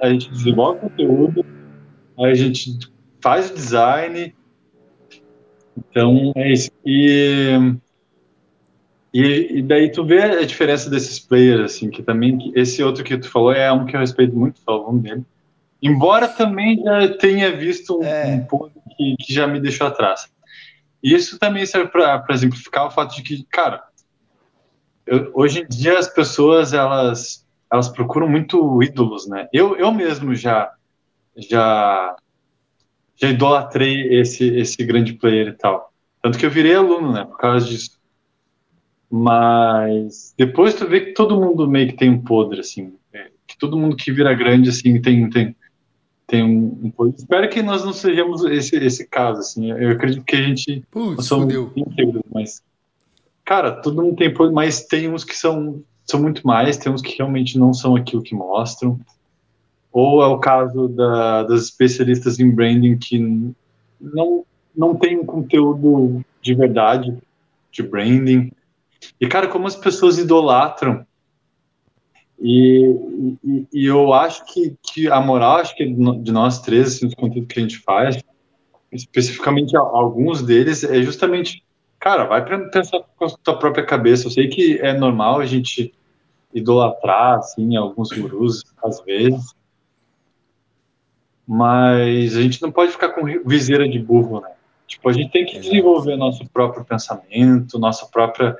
a 0.00 0.08
gente 0.08 0.30
desenvolve 0.30 0.80
conteúdo, 0.80 1.44
a 2.18 2.34
gente 2.34 2.78
faz 3.20 3.50
o 3.50 3.54
design. 3.54 4.34
Então 5.76 6.32
é 6.36 6.52
isso. 6.52 6.70
E, 6.86 7.58
e, 9.12 9.58
e, 9.58 9.62
daí 9.62 9.90
tu 9.90 10.04
vê 10.04 10.22
a 10.22 10.44
diferença 10.44 10.88
desses 10.88 11.18
players, 11.18 11.60
assim, 11.60 11.90
que 11.90 12.02
também 12.02 12.52
esse 12.54 12.82
outro 12.82 13.02
que 13.02 13.18
tu 13.18 13.28
falou 13.28 13.52
é 13.52 13.70
um 13.72 13.84
que 13.84 13.96
eu 13.96 14.00
respeito 14.00 14.36
muito, 14.36 14.60
falando 14.62 15.00
dele. 15.00 15.24
Embora 15.82 16.28
também 16.28 16.82
já 16.82 17.08
tenha 17.16 17.56
visto 17.56 17.98
um, 17.98 18.04
é. 18.04 18.26
um 18.26 18.44
ponto 18.44 18.80
que, 18.96 19.16
que 19.18 19.32
já 19.32 19.46
me 19.46 19.58
deixou 19.58 19.86
atrás. 19.86 20.30
E 21.02 21.14
isso 21.14 21.38
também 21.38 21.64
serve 21.64 21.90
para 21.90 22.24
exemplificar 22.30 22.86
o 22.86 22.90
fato 22.90 23.16
de 23.16 23.22
que, 23.22 23.44
cara, 23.44 23.82
eu, 25.06 25.30
hoje 25.34 25.60
em 25.60 25.66
dia 25.66 25.98
as 25.98 26.08
pessoas 26.08 26.72
elas 26.72 27.46
elas 27.72 27.88
procuram 27.88 28.28
muito 28.28 28.82
ídolos, 28.82 29.28
né? 29.28 29.48
Eu, 29.52 29.76
eu 29.76 29.92
mesmo 29.92 30.34
já 30.34 30.72
já 31.36 32.16
já 33.16 33.28
idolatrei 33.28 34.20
esse 34.20 34.44
esse 34.56 34.84
grande 34.84 35.14
player 35.14 35.48
e 35.48 35.52
tal, 35.52 35.92
tanto 36.22 36.38
que 36.38 36.44
eu 36.44 36.50
virei 36.50 36.74
aluno, 36.74 37.12
né? 37.12 37.24
Por 37.24 37.38
causa 37.38 37.66
disso. 37.66 37.98
Mas 39.10 40.34
depois 40.36 40.74
tu 40.74 40.86
vê 40.86 41.00
que 41.00 41.12
todo 41.12 41.40
mundo 41.40 41.68
meio 41.68 41.88
que 41.88 41.96
tem 41.96 42.10
um 42.10 42.22
podre, 42.22 42.60
assim, 42.60 42.94
é, 43.12 43.30
que 43.46 43.58
todo 43.58 43.76
mundo 43.76 43.96
que 43.96 44.12
vira 44.12 44.34
grande 44.34 44.68
assim 44.68 45.00
tem 45.00 45.28
tem 45.30 45.56
tem 46.30 46.42
um, 46.44 46.92
um, 46.98 47.08
espero 47.08 47.48
que 47.48 47.62
nós 47.62 47.84
não 47.84 47.92
sejamos 47.92 48.44
esse, 48.44 48.76
esse 48.76 49.06
caso 49.06 49.40
assim 49.40 49.70
eu 49.72 49.90
acredito 49.90 50.24
que 50.24 50.36
a 50.36 50.42
gente 50.42 50.84
Putz, 50.90 51.26
somos 51.26 51.52
mas 52.32 52.62
cara 53.44 53.72
todo 53.72 54.02
mundo 54.02 54.16
tem 54.16 54.32
mas 54.52 54.86
tem 54.86 55.12
uns 55.12 55.24
que 55.24 55.36
são 55.36 55.82
são 56.10 56.20
muito 56.20 56.46
mais, 56.46 56.76
tem 56.76 56.92
uns 56.92 57.00
que 57.00 57.16
realmente 57.16 57.58
não 57.58 57.72
são 57.72 57.94
aquilo 57.94 58.22
que 58.22 58.34
mostram. 58.34 58.98
Ou 59.92 60.22
é 60.22 60.26
o 60.26 60.38
caso 60.38 60.88
da, 60.88 61.44
das 61.44 61.62
especialistas 61.62 62.38
em 62.38 62.50
branding 62.50 62.98
que 62.98 63.18
não, 64.00 64.44
não 64.76 64.94
tem 64.94 65.18
um 65.18 65.24
conteúdo 65.24 66.24
de 66.42 66.54
verdade 66.54 67.16
de 67.72 67.82
branding. 67.82 68.52
E, 69.20 69.26
cara, 69.26 69.48
como 69.48 69.66
as 69.66 69.76
pessoas 69.76 70.18
idolatram. 70.18 71.06
E, 72.40 73.38
e, 73.44 73.66
e 73.72 73.86
eu 73.86 74.12
acho 74.14 74.44
que, 74.46 74.74
que 74.82 75.08
a 75.08 75.20
moral, 75.20 75.56
acho 75.56 75.76
que 75.76 75.84
de 75.84 76.32
nós 76.32 76.60
três, 76.60 76.88
assim, 76.88 77.06
os 77.06 77.14
conteúdos 77.14 77.52
que 77.52 77.58
a 77.58 77.62
gente 77.62 77.78
faz, 77.78 78.22
especificamente 78.90 79.76
alguns 79.76 80.42
deles, 80.42 80.82
é 80.82 81.02
justamente, 81.02 81.62
cara, 81.98 82.24
vai 82.24 82.44
pensar 82.70 83.00
com 83.16 83.24
a 83.26 83.30
tua 83.30 83.58
própria 83.58 83.84
cabeça. 83.84 84.26
Eu 84.26 84.30
sei 84.30 84.48
que 84.48 84.78
é 84.80 84.92
normal 84.94 85.40
a 85.40 85.46
gente 85.46 85.92
idolatrar, 86.52 87.38
assim, 87.38 87.76
alguns 87.76 88.10
gurus, 88.10 88.64
às 88.82 89.00
vezes, 89.02 89.54
mas 91.46 92.36
a 92.36 92.42
gente 92.42 92.62
não 92.62 92.72
pode 92.72 92.92
ficar 92.92 93.10
com 93.10 93.24
viseira 93.44 93.88
de 93.88 93.98
burro, 93.98 94.40
né? 94.40 94.50
Tipo, 94.86 95.08
a 95.08 95.12
gente 95.12 95.30
tem 95.30 95.44
que 95.44 95.58
desenvolver 95.58 96.16
nosso 96.16 96.48
próprio 96.48 96.84
pensamento, 96.84 97.78
nossa 97.78 98.06
própria 98.06 98.56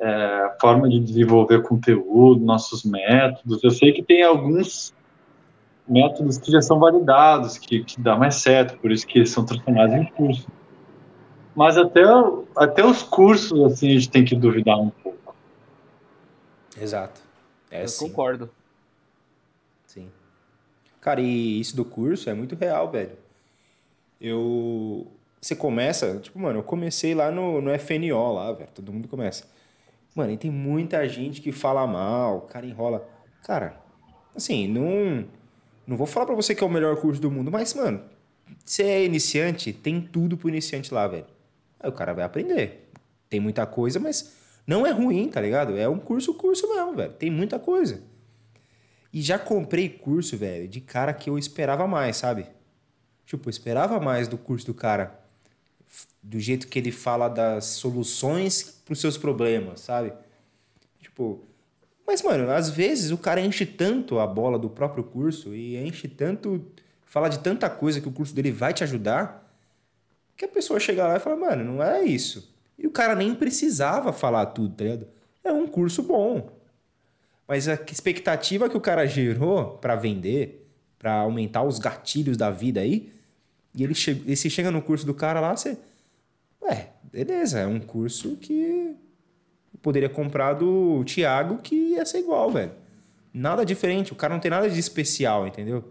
é, 0.00 0.56
forma 0.60 0.88
de 0.88 0.98
desenvolver 0.98 1.62
conteúdo, 1.62 2.44
nossos 2.44 2.84
métodos. 2.84 3.62
Eu 3.62 3.70
sei 3.70 3.92
que 3.92 4.02
tem 4.02 4.22
alguns 4.22 4.94
métodos 5.86 6.38
que 6.38 6.50
já 6.50 6.62
são 6.62 6.78
validados, 6.78 7.58
que, 7.58 7.84
que 7.84 8.00
dá 8.00 8.16
mais 8.16 8.36
certo, 8.36 8.78
por 8.78 8.90
isso 8.90 9.06
que 9.06 9.18
eles 9.18 9.30
são 9.30 9.44
transformados 9.44 9.94
em 9.94 10.06
curso. 10.06 10.48
Mas 11.54 11.76
até, 11.76 12.02
até 12.56 12.84
os 12.84 13.02
cursos, 13.02 13.60
assim, 13.64 13.88
a 13.88 13.92
gente 13.92 14.08
tem 14.08 14.24
que 14.24 14.34
duvidar 14.34 14.78
um 14.78 14.88
pouco. 14.88 15.34
Exato. 16.80 17.20
É, 17.70 17.82
Eu 17.82 17.88
sim. 17.88 18.08
concordo. 18.08 18.48
Sim. 19.86 20.08
Cara, 21.00 21.20
e 21.20 21.60
isso 21.60 21.76
do 21.76 21.84
curso 21.84 22.30
é 22.30 22.34
muito 22.34 22.54
real, 22.54 22.90
velho. 22.90 23.18
Eu. 24.20 25.06
Você 25.40 25.56
começa, 25.56 26.18
tipo, 26.18 26.38
mano, 26.38 26.58
eu 26.58 26.62
comecei 26.62 27.14
lá 27.14 27.30
no, 27.30 27.60
no 27.60 27.70
FNO, 27.78 28.32
lá, 28.34 28.52
velho. 28.52 28.68
Todo 28.74 28.92
mundo 28.92 29.08
começa. 29.08 29.44
Mano, 30.20 30.32
e 30.32 30.36
tem 30.36 30.50
muita 30.50 31.08
gente 31.08 31.40
que 31.40 31.50
fala 31.50 31.86
mal, 31.86 32.36
o 32.36 32.40
cara 32.42 32.66
enrola. 32.66 33.08
Cara, 33.42 33.80
assim, 34.36 34.68
não 34.68 35.26
não 35.86 35.96
vou 35.96 36.06
falar 36.06 36.26
para 36.26 36.34
você 36.34 36.54
que 36.54 36.62
é 36.62 36.66
o 36.66 36.70
melhor 36.70 36.94
curso 37.00 37.18
do 37.18 37.30
mundo, 37.30 37.50
mas, 37.50 37.72
mano, 37.72 38.02
você 38.62 38.82
é 38.82 39.02
iniciante, 39.02 39.72
tem 39.72 39.98
tudo 39.98 40.36
pro 40.36 40.50
iniciante 40.50 40.92
lá, 40.92 41.08
velho. 41.08 41.24
Aí 41.80 41.88
o 41.88 41.92
cara 41.92 42.12
vai 42.12 42.22
aprender. 42.22 42.90
Tem 43.30 43.40
muita 43.40 43.64
coisa, 43.64 43.98
mas 43.98 44.36
não 44.66 44.86
é 44.86 44.90
ruim, 44.90 45.30
tá 45.30 45.40
ligado? 45.40 45.74
É 45.78 45.88
um 45.88 45.98
curso, 45.98 46.34
curso 46.34 46.68
mesmo, 46.68 46.94
velho. 46.94 47.14
Tem 47.14 47.30
muita 47.30 47.58
coisa. 47.58 48.02
E 49.10 49.22
já 49.22 49.38
comprei 49.38 49.88
curso, 49.88 50.36
velho, 50.36 50.68
de 50.68 50.82
cara 50.82 51.14
que 51.14 51.30
eu 51.30 51.38
esperava 51.38 51.86
mais, 51.86 52.18
sabe? 52.18 52.46
Tipo, 53.24 53.48
eu 53.48 53.50
esperava 53.50 53.98
mais 53.98 54.28
do 54.28 54.36
curso 54.36 54.66
do 54.66 54.74
cara. 54.74 55.18
Do 56.22 56.38
jeito 56.38 56.68
que 56.68 56.78
ele 56.78 56.92
fala 56.92 57.28
das 57.28 57.64
soluções 57.66 58.82
pros 58.84 59.00
seus 59.00 59.16
problemas, 59.16 59.80
sabe? 59.80 60.12
Tipo, 61.00 61.42
mas, 62.10 62.22
mano, 62.22 62.50
às 62.50 62.68
vezes 62.68 63.12
o 63.12 63.16
cara 63.16 63.40
enche 63.40 63.64
tanto 63.64 64.18
a 64.18 64.26
bola 64.26 64.58
do 64.58 64.68
próprio 64.68 65.04
curso 65.04 65.54
e 65.54 65.76
enche 65.76 66.08
tanto. 66.08 66.66
fala 67.04 67.28
de 67.28 67.38
tanta 67.38 67.70
coisa 67.70 68.00
que 68.00 68.08
o 68.08 68.12
curso 68.12 68.34
dele 68.34 68.50
vai 68.50 68.74
te 68.74 68.82
ajudar, 68.82 69.48
que 70.36 70.44
a 70.44 70.48
pessoa 70.48 70.80
chega 70.80 71.06
lá 71.06 71.16
e 71.16 71.20
fala, 71.20 71.36
mano, 71.36 71.62
não 71.62 71.80
é 71.80 72.02
isso. 72.02 72.52
E 72.76 72.84
o 72.84 72.90
cara 72.90 73.14
nem 73.14 73.32
precisava 73.32 74.12
falar 74.12 74.46
tudo, 74.46 74.74
tá 74.74 74.82
ligado? 74.82 75.06
É 75.44 75.52
um 75.52 75.68
curso 75.68 76.02
bom. 76.02 76.50
Mas 77.46 77.68
a 77.68 77.74
expectativa 77.74 78.68
que 78.68 78.76
o 78.76 78.80
cara 78.80 79.06
gerou 79.06 79.78
para 79.78 79.94
vender, 79.94 80.68
para 80.98 81.14
aumentar 81.14 81.62
os 81.62 81.78
gatilhos 81.78 82.36
da 82.36 82.50
vida 82.50 82.80
aí, 82.80 83.12
e 83.74 83.84
ele, 83.84 83.94
che 83.94 84.10
ele 84.10 84.36
se 84.36 84.50
chega 84.50 84.70
no 84.70 84.82
curso 84.82 85.06
do 85.06 85.14
cara 85.14 85.40
lá, 85.40 85.56
você. 85.56 85.78
Ué, 86.62 86.90
beleza, 87.02 87.60
é 87.60 87.66
um 87.66 87.80
curso 87.80 88.36
que 88.36 88.96
poderia 89.80 90.08
comprar 90.08 90.54
do 90.54 91.04
Thiago 91.04 91.58
que 91.58 91.74
ia 91.74 92.04
ser 92.04 92.18
igual, 92.18 92.50
velho. 92.50 92.72
Nada 93.32 93.64
diferente, 93.64 94.12
o 94.12 94.16
cara 94.16 94.34
não 94.34 94.40
tem 94.40 94.50
nada 94.50 94.68
de 94.68 94.78
especial, 94.78 95.46
entendeu? 95.46 95.84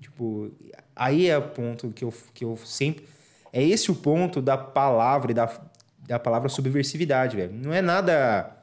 Tipo, 0.00 0.50
aí 0.94 1.28
é 1.28 1.38
o 1.38 1.48
ponto 1.48 1.90
que 1.90 2.04
eu, 2.04 2.12
que 2.34 2.44
eu 2.44 2.56
sempre. 2.56 3.06
É 3.52 3.62
esse 3.62 3.90
o 3.90 3.94
ponto 3.94 4.42
da 4.42 4.58
palavra 4.58 5.30
e 5.30 5.34
da, 5.34 5.60
da 6.06 6.18
palavra 6.18 6.48
subversividade, 6.48 7.36
velho. 7.36 7.52
Não 7.52 7.72
é 7.72 7.80
nada. 7.80 8.56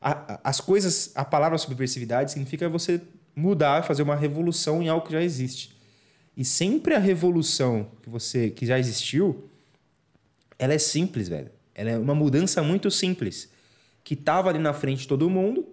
A, 0.00 0.40
as 0.42 0.60
coisas. 0.60 1.12
A 1.14 1.24
palavra 1.24 1.58
subversividade 1.58 2.32
significa 2.32 2.68
você 2.68 3.00
mudar, 3.36 3.84
fazer 3.84 4.02
uma 4.02 4.16
revolução 4.16 4.82
em 4.82 4.88
algo 4.88 5.06
que 5.06 5.12
já 5.12 5.22
existe. 5.22 5.73
E 6.36 6.44
sempre 6.44 6.94
a 6.94 6.98
revolução 6.98 7.88
que 8.02 8.10
você 8.10 8.50
que 8.50 8.66
já 8.66 8.78
existiu, 8.78 9.48
ela 10.58 10.74
é 10.74 10.78
simples, 10.78 11.28
velho. 11.28 11.50
Ela 11.74 11.90
é 11.90 11.98
uma 11.98 12.14
mudança 12.14 12.62
muito 12.62 12.90
simples, 12.90 13.48
que 14.02 14.14
estava 14.14 14.48
ali 14.48 14.58
na 14.58 14.72
frente 14.72 15.00
de 15.00 15.08
todo 15.08 15.28
mundo, 15.30 15.66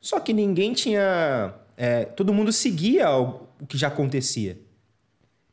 só 0.00 0.20
que 0.20 0.32
ninguém 0.32 0.72
tinha. 0.72 1.54
É, 1.76 2.04
todo 2.04 2.32
mundo 2.32 2.52
seguia 2.52 3.10
o, 3.10 3.46
o 3.60 3.66
que 3.66 3.76
já 3.76 3.88
acontecia. 3.88 4.58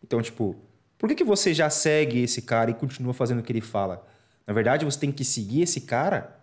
Então, 0.04 0.22
tipo, 0.22 0.56
por 0.98 1.10
que, 1.10 1.16
que 1.16 1.24
você 1.24 1.54
já 1.54 1.70
segue 1.70 2.22
esse 2.22 2.42
cara 2.42 2.72
e 2.72 2.74
continua 2.74 3.14
fazendo 3.14 3.40
o 3.40 3.44
que 3.44 3.52
ele 3.52 3.62
fala? 3.62 4.06
Na 4.46 4.54
verdade, 4.54 4.86
você 4.86 5.00
tem 5.00 5.12
que 5.12 5.26
seguir 5.26 5.62
esse 5.64 5.82
cara 5.82 6.40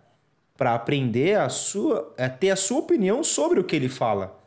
para 0.57 0.75
aprender 0.75 1.39
a 1.39 1.49
sua, 1.49 2.13
a 2.17 2.29
ter 2.29 2.51
a 2.51 2.55
sua 2.55 2.79
opinião 2.79 3.23
sobre 3.23 3.59
o 3.59 3.63
que 3.63 3.75
ele 3.75 3.89
fala. 3.89 4.40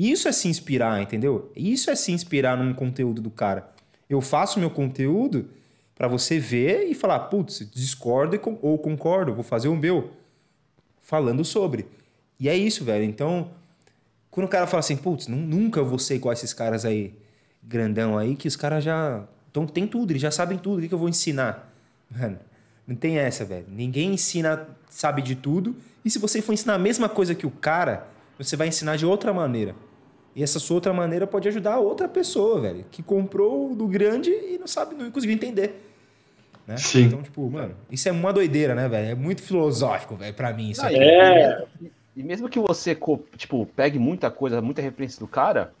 Isso 0.00 0.28
é 0.28 0.32
se 0.32 0.48
inspirar, 0.48 1.02
entendeu? 1.02 1.52
Isso 1.54 1.90
é 1.90 1.94
se 1.94 2.10
inspirar 2.10 2.56
num 2.56 2.72
conteúdo 2.72 3.20
do 3.20 3.30
cara. 3.30 3.70
Eu 4.08 4.22
faço 4.22 4.58
meu 4.58 4.70
conteúdo 4.70 5.50
para 5.94 6.08
você 6.08 6.38
ver 6.38 6.84
e 6.84 6.94
falar, 6.94 7.18
putz, 7.18 7.68
discordo 7.70 8.40
ou 8.62 8.78
concordo, 8.78 9.34
vou 9.34 9.44
fazer 9.44 9.68
o 9.68 9.76
meu. 9.76 10.12
Falando 11.02 11.44
sobre. 11.44 11.86
E 12.38 12.48
é 12.48 12.56
isso, 12.56 12.82
velho. 12.82 13.04
Então, 13.04 13.50
quando 14.30 14.46
o 14.46 14.48
cara 14.48 14.66
fala 14.66 14.78
assim, 14.78 14.96
putz, 14.96 15.26
nunca 15.26 15.82
vou 15.82 15.98
ser 15.98 16.14
igual 16.14 16.32
esses 16.32 16.54
caras 16.54 16.86
aí, 16.86 17.12
grandão 17.62 18.16
aí, 18.16 18.36
que 18.36 18.48
os 18.48 18.56
caras 18.56 18.82
já. 18.82 19.22
Então 19.50 19.66
tem 19.66 19.86
tudo, 19.86 20.12
eles 20.12 20.22
já 20.22 20.30
sabem 20.30 20.56
tudo, 20.56 20.78
o 20.78 20.80
que, 20.80 20.88
que 20.88 20.94
eu 20.94 20.98
vou 20.98 21.10
ensinar? 21.10 21.70
Mano, 22.10 22.38
não 22.86 22.96
tem 22.96 23.18
essa, 23.18 23.44
velho. 23.44 23.66
Ninguém 23.68 24.14
ensina, 24.14 24.66
sabe 24.88 25.20
de 25.20 25.34
tudo. 25.34 25.76
E 26.02 26.08
se 26.08 26.18
você 26.18 26.40
for 26.40 26.54
ensinar 26.54 26.76
a 26.76 26.78
mesma 26.78 27.06
coisa 27.06 27.34
que 27.34 27.46
o 27.46 27.50
cara, 27.50 28.08
você 28.38 28.56
vai 28.56 28.68
ensinar 28.68 28.96
de 28.96 29.04
outra 29.04 29.34
maneira. 29.34 29.74
E 30.34 30.42
essa 30.42 30.58
sua 30.58 30.76
outra 30.76 30.92
maneira 30.92 31.26
pode 31.26 31.48
ajudar 31.48 31.78
outra 31.78 32.08
pessoa, 32.08 32.60
velho, 32.60 32.84
que 32.90 33.02
comprou 33.02 33.74
do 33.74 33.86
grande 33.86 34.30
e 34.30 34.58
não 34.58 34.66
sabe, 34.66 34.94
não 34.94 35.10
conseguiu 35.10 35.34
entender. 35.34 35.84
Né? 36.66 36.76
Sim. 36.76 37.04
Então, 37.06 37.22
tipo, 37.22 37.50
mano, 37.50 37.74
isso 37.90 38.08
é 38.08 38.12
uma 38.12 38.32
doideira, 38.32 38.74
né, 38.74 38.88
velho? 38.88 39.08
É 39.10 39.14
muito 39.14 39.42
filosófico, 39.42 40.14
velho, 40.14 40.32
pra 40.32 40.52
mim. 40.52 40.70
Isso 40.70 40.86
aqui. 40.86 40.98
É. 40.98 41.64
E 42.16 42.22
mesmo 42.22 42.48
que 42.48 42.60
você, 42.60 42.96
tipo, 43.36 43.66
pegue 43.74 43.98
muita 43.98 44.30
coisa, 44.30 44.60
muita 44.62 44.80
referência 44.80 45.18
do 45.18 45.26
cara, 45.26 45.72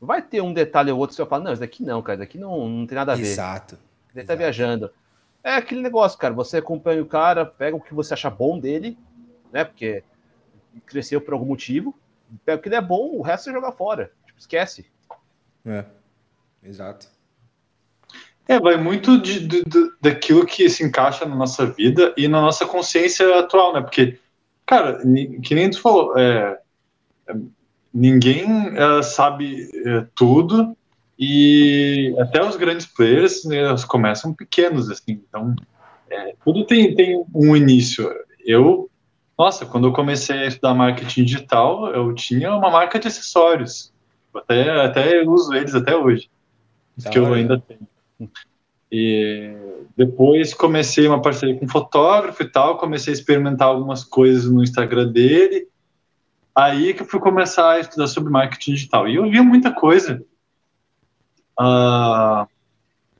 vai 0.00 0.22
ter 0.22 0.40
um 0.40 0.52
detalhe 0.52 0.90
ou 0.90 0.98
outro 0.98 1.12
que 1.12 1.16
você 1.16 1.22
vai 1.22 1.30
falar, 1.30 1.44
não, 1.44 1.52
isso 1.52 1.60
daqui 1.60 1.82
não, 1.82 2.02
cara, 2.02 2.14
isso 2.14 2.20
daqui 2.20 2.38
não, 2.38 2.68
não 2.68 2.86
tem 2.86 2.96
nada 2.96 3.12
a 3.12 3.16
ver. 3.16 3.22
Exato. 3.22 3.78
Ele 4.14 4.24
tá 4.24 4.34
viajando. 4.34 4.90
É 5.42 5.54
aquele 5.54 5.80
negócio, 5.80 6.18
cara, 6.18 6.34
você 6.34 6.58
acompanha 6.58 7.02
o 7.02 7.06
cara, 7.06 7.44
pega 7.44 7.76
o 7.76 7.80
que 7.80 7.94
você 7.94 8.14
acha 8.14 8.30
bom 8.30 8.58
dele, 8.58 8.96
né, 9.52 9.64
porque 9.64 10.02
cresceu 10.84 11.20
por 11.20 11.34
algum 11.34 11.46
motivo, 11.46 11.94
pega 12.44 12.58
o 12.58 12.62
que 12.62 12.74
é 12.74 12.80
bom, 12.80 13.16
o 13.16 13.22
resto 13.22 13.44
você 13.44 13.52
joga 13.52 13.72
fora. 13.72 14.10
Tipo, 14.26 14.38
esquece. 14.38 14.86
É, 15.64 15.84
exato. 16.62 17.08
É, 18.48 18.60
vai 18.60 18.76
muito 18.76 19.20
de, 19.20 19.40
de, 19.40 19.64
de, 19.64 19.90
daquilo 20.00 20.46
que 20.46 20.68
se 20.70 20.84
encaixa 20.84 21.24
na 21.24 21.34
nossa 21.34 21.66
vida 21.66 22.14
e 22.16 22.28
na 22.28 22.40
nossa 22.40 22.64
consciência 22.64 23.40
atual, 23.40 23.72
né? 23.72 23.80
Porque, 23.80 24.18
cara, 24.64 25.00
que 25.42 25.54
nem 25.54 25.68
tu 25.68 25.80
falou, 25.80 26.16
é, 26.16 26.58
é 27.28 27.34
ninguém 27.92 28.46
é, 28.76 29.02
sabe 29.02 29.68
é, 29.84 30.06
tudo 30.14 30.76
e 31.18 32.14
até 32.18 32.44
os 32.44 32.56
grandes 32.56 32.86
players 32.86 33.44
né, 33.44 33.74
começam 33.88 34.34
pequenos, 34.34 34.90
assim, 34.90 35.22
então 35.28 35.56
é, 36.10 36.34
tudo 36.44 36.64
tem, 36.64 36.94
tem 36.94 37.24
um 37.34 37.56
início. 37.56 38.08
Eu, 38.44 38.88
nossa, 39.38 39.66
quando 39.66 39.88
eu 39.88 39.92
comecei 39.92 40.38
a 40.38 40.46
estudar 40.46 40.74
marketing 40.74 41.24
digital, 41.24 41.88
eu 41.88 42.14
tinha 42.14 42.54
uma 42.54 42.70
marca 42.70 42.98
de 42.98 43.08
acessórios, 43.08 43.92
até, 44.34 44.70
até 44.84 45.22
uso 45.22 45.52
eles 45.54 45.74
até 45.74 45.94
hoje, 45.94 46.30
que 47.10 47.18
eu 47.18 47.32
ainda 47.34 47.60
tenho. 47.60 47.86
E 48.90 49.54
depois 49.96 50.54
comecei 50.54 51.06
uma 51.06 51.20
parceria 51.20 51.58
com 51.58 51.66
um 51.66 51.68
fotógrafo 51.68 52.42
e 52.42 52.48
tal, 52.48 52.78
comecei 52.78 53.12
a 53.12 53.16
experimentar 53.16 53.68
algumas 53.68 54.04
coisas 54.04 54.50
no 54.50 54.62
Instagram 54.62 55.12
dele. 55.12 55.68
Aí 56.54 56.94
que 56.94 57.02
eu 57.02 57.06
fui 57.06 57.20
começar 57.20 57.72
a 57.72 57.80
estudar 57.80 58.06
sobre 58.06 58.30
marketing 58.30 58.72
digital. 58.72 59.06
E 59.06 59.16
eu 59.16 59.30
via 59.30 59.42
muita 59.42 59.70
coisa 59.70 60.24
uh, 61.60 62.48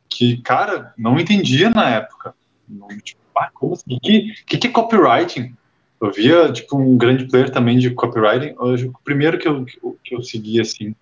que, 0.09 0.39
cara, 0.39 0.95
não 0.97 1.19
entendia 1.19 1.69
na 1.69 1.91
época. 1.91 2.35
Não, 2.67 2.89
tipo, 2.89 3.21
ah, 3.37 3.51
como 3.53 3.75
assim? 3.75 3.97
O 3.97 4.01
que, 4.01 4.35
que, 4.47 4.59
que 4.59 4.67
é 4.67 4.71
copywriting? 4.71 5.55
Eu 6.01 6.13
via, 6.13 6.53
tipo, 6.53 6.77
um 6.77 6.97
grande 6.97 7.27
player 7.27 7.51
também 7.51 7.79
de 7.79 7.91
copywriting, 7.91 8.55
hoje, 8.59 8.87
o 8.87 8.95
primeiro 9.05 9.39
que 9.39 9.49
eu, 9.49 9.65
que 9.65 10.15
eu 10.15 10.23
segui, 10.23 10.61
assim, 10.61 10.95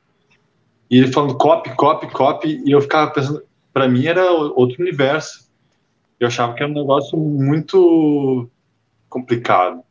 e 0.91 0.99
ele 0.99 1.13
falando 1.13 1.37
copy, 1.37 1.75
copy, 1.75 2.07
copy, 2.09 2.63
e 2.65 2.71
eu 2.71 2.81
ficava 2.81 3.11
pensando, 3.11 3.43
para 3.73 3.89
mim 3.89 4.07
era 4.07 4.31
outro 4.31 4.81
universo. 4.81 5.49
Eu 6.21 6.29
achava 6.29 6.55
que 6.55 6.63
era 6.63 6.71
um 6.71 6.75
negócio 6.75 7.19
muito 7.19 8.49
complicado. 9.09 9.83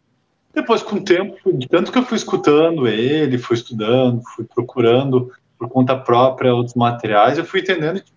Depois, 0.54 0.84
com 0.84 0.98
o 0.98 1.04
tempo, 1.04 1.52
de 1.52 1.68
tanto 1.68 1.92
que 1.92 1.98
eu 1.98 2.06
fui 2.06 2.16
escutando 2.16 2.88
ele, 2.88 3.38
fui 3.38 3.58
estudando, 3.58 4.22
fui 4.36 4.46
procurando 4.46 5.32
por 5.58 5.68
conta 5.68 5.98
própria 5.98 6.54
outros 6.54 6.76
materiais, 6.76 7.38
eu 7.38 7.46
fui 7.46 7.62
entendendo 7.62 8.02
que 8.02 8.12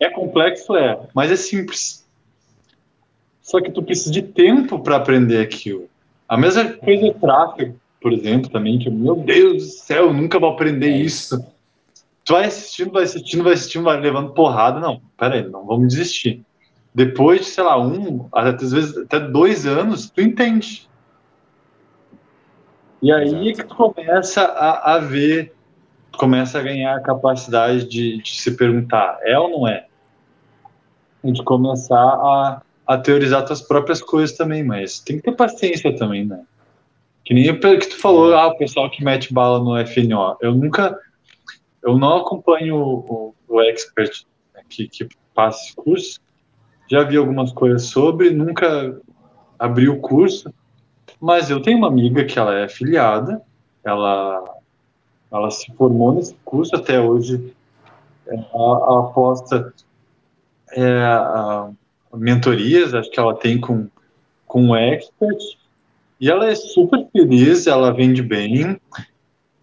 é 0.00 0.10
complexo, 0.10 0.74
é, 0.76 0.98
mas 1.14 1.30
é 1.30 1.36
simples. 1.36 2.03
Só 3.44 3.60
que 3.60 3.70
tu 3.70 3.82
precisa 3.82 4.10
de 4.10 4.22
tempo 4.22 4.82
para 4.82 4.96
aprender 4.96 5.38
aquilo. 5.38 5.86
A 6.26 6.34
mesma 6.34 6.64
coisa 6.64 7.06
é 7.08 7.12
tráfego, 7.12 7.78
por 8.00 8.10
exemplo, 8.10 8.50
também, 8.50 8.78
que, 8.78 8.88
meu 8.88 9.16
Deus 9.16 9.56
do 9.56 9.60
céu, 9.60 10.06
eu 10.06 10.14
nunca 10.14 10.38
vou 10.40 10.48
aprender 10.48 10.88
é 10.88 10.96
isso. 10.96 11.46
Tu 12.24 12.32
vai 12.32 12.46
assistindo, 12.46 12.90
vai 12.90 13.02
assistindo, 13.04 13.44
vai 13.44 13.52
assistindo, 13.52 13.84
vai 13.84 14.00
levando 14.00 14.32
porrada. 14.32 14.80
Não, 14.80 14.98
peraí, 15.18 15.46
não 15.46 15.66
vamos 15.66 15.88
desistir. 15.88 16.42
Depois 16.94 17.40
de, 17.40 17.46
sei 17.48 17.64
lá, 17.64 17.78
um, 17.78 18.26
às 18.32 18.72
vezes 18.72 18.96
até 18.96 19.20
dois 19.20 19.66
anos, 19.66 20.08
tu 20.08 20.22
entende. 20.22 20.88
E 23.02 23.12
aí 23.12 23.28
Exato. 23.28 23.44
que 23.44 23.64
tu 23.64 23.74
começa 23.76 24.42
a, 24.42 24.94
a 24.94 24.98
ver, 25.00 25.54
começa 26.16 26.58
a 26.58 26.62
ganhar 26.62 26.96
a 26.96 27.00
capacidade 27.00 27.86
de, 27.86 28.22
de 28.22 28.40
se 28.40 28.56
perguntar, 28.56 29.18
é 29.22 29.38
ou 29.38 29.50
não 29.50 29.68
é? 29.68 29.86
E 31.22 31.30
de 31.30 31.42
começar 31.42 31.94
a, 31.98 32.62
a 32.86 32.98
teorizar 32.98 33.44
tuas 33.44 33.62
próprias 33.62 34.02
coisas 34.02 34.36
também, 34.36 34.62
mas 34.62 35.00
tem 35.00 35.16
que 35.16 35.22
ter 35.22 35.32
paciência 35.32 35.94
também, 35.96 36.24
né? 36.24 36.44
Que 37.24 37.32
nem 37.32 37.50
o 37.50 37.58
que 37.58 37.86
tu 37.86 37.98
falou, 37.98 38.32
é. 38.32 38.36
ah, 38.36 38.48
o 38.48 38.58
pessoal 38.58 38.90
que 38.90 39.02
mete 39.02 39.32
bala 39.32 39.58
no 39.58 39.76
FNO. 39.86 40.36
Eu 40.40 40.54
nunca, 40.54 40.98
eu 41.82 41.96
não 41.96 42.18
acompanho 42.18 42.76
o, 42.76 43.34
o, 43.48 43.62
expert 43.62 44.24
que, 44.68 44.86
que 44.88 45.08
passa 45.34 45.64
esse 45.64 45.74
curso. 45.74 46.20
Já 46.90 47.02
vi 47.02 47.16
algumas 47.16 47.50
coisas 47.52 47.84
sobre, 47.84 48.30
nunca 48.30 49.00
abri 49.58 49.88
o 49.88 50.00
curso, 50.00 50.52
mas 51.18 51.48
eu 51.48 51.62
tenho 51.62 51.78
uma 51.78 51.88
amiga 51.88 52.24
que 52.26 52.38
ela 52.38 52.54
é 52.54 52.64
afiliada, 52.64 53.40
ela, 53.82 54.44
ela 55.32 55.50
se 55.50 55.72
formou 55.74 56.12
nesse 56.12 56.36
curso 56.44 56.76
até 56.76 57.00
hoje. 57.00 57.54
É, 58.26 58.36
a, 58.36 58.38
a 58.38 59.00
aposta 59.00 59.72
é, 60.72 61.02
a, 61.02 61.70
mentorias, 62.16 62.94
acho 62.94 63.10
que 63.10 63.18
ela 63.18 63.34
tem 63.34 63.60
com, 63.60 63.88
com 64.46 64.70
o 64.70 64.76
expert, 64.76 65.38
e 66.20 66.30
ela 66.30 66.48
é 66.48 66.54
super 66.54 67.06
feliz, 67.12 67.66
ela 67.66 67.92
vende 67.92 68.22
bem. 68.22 68.80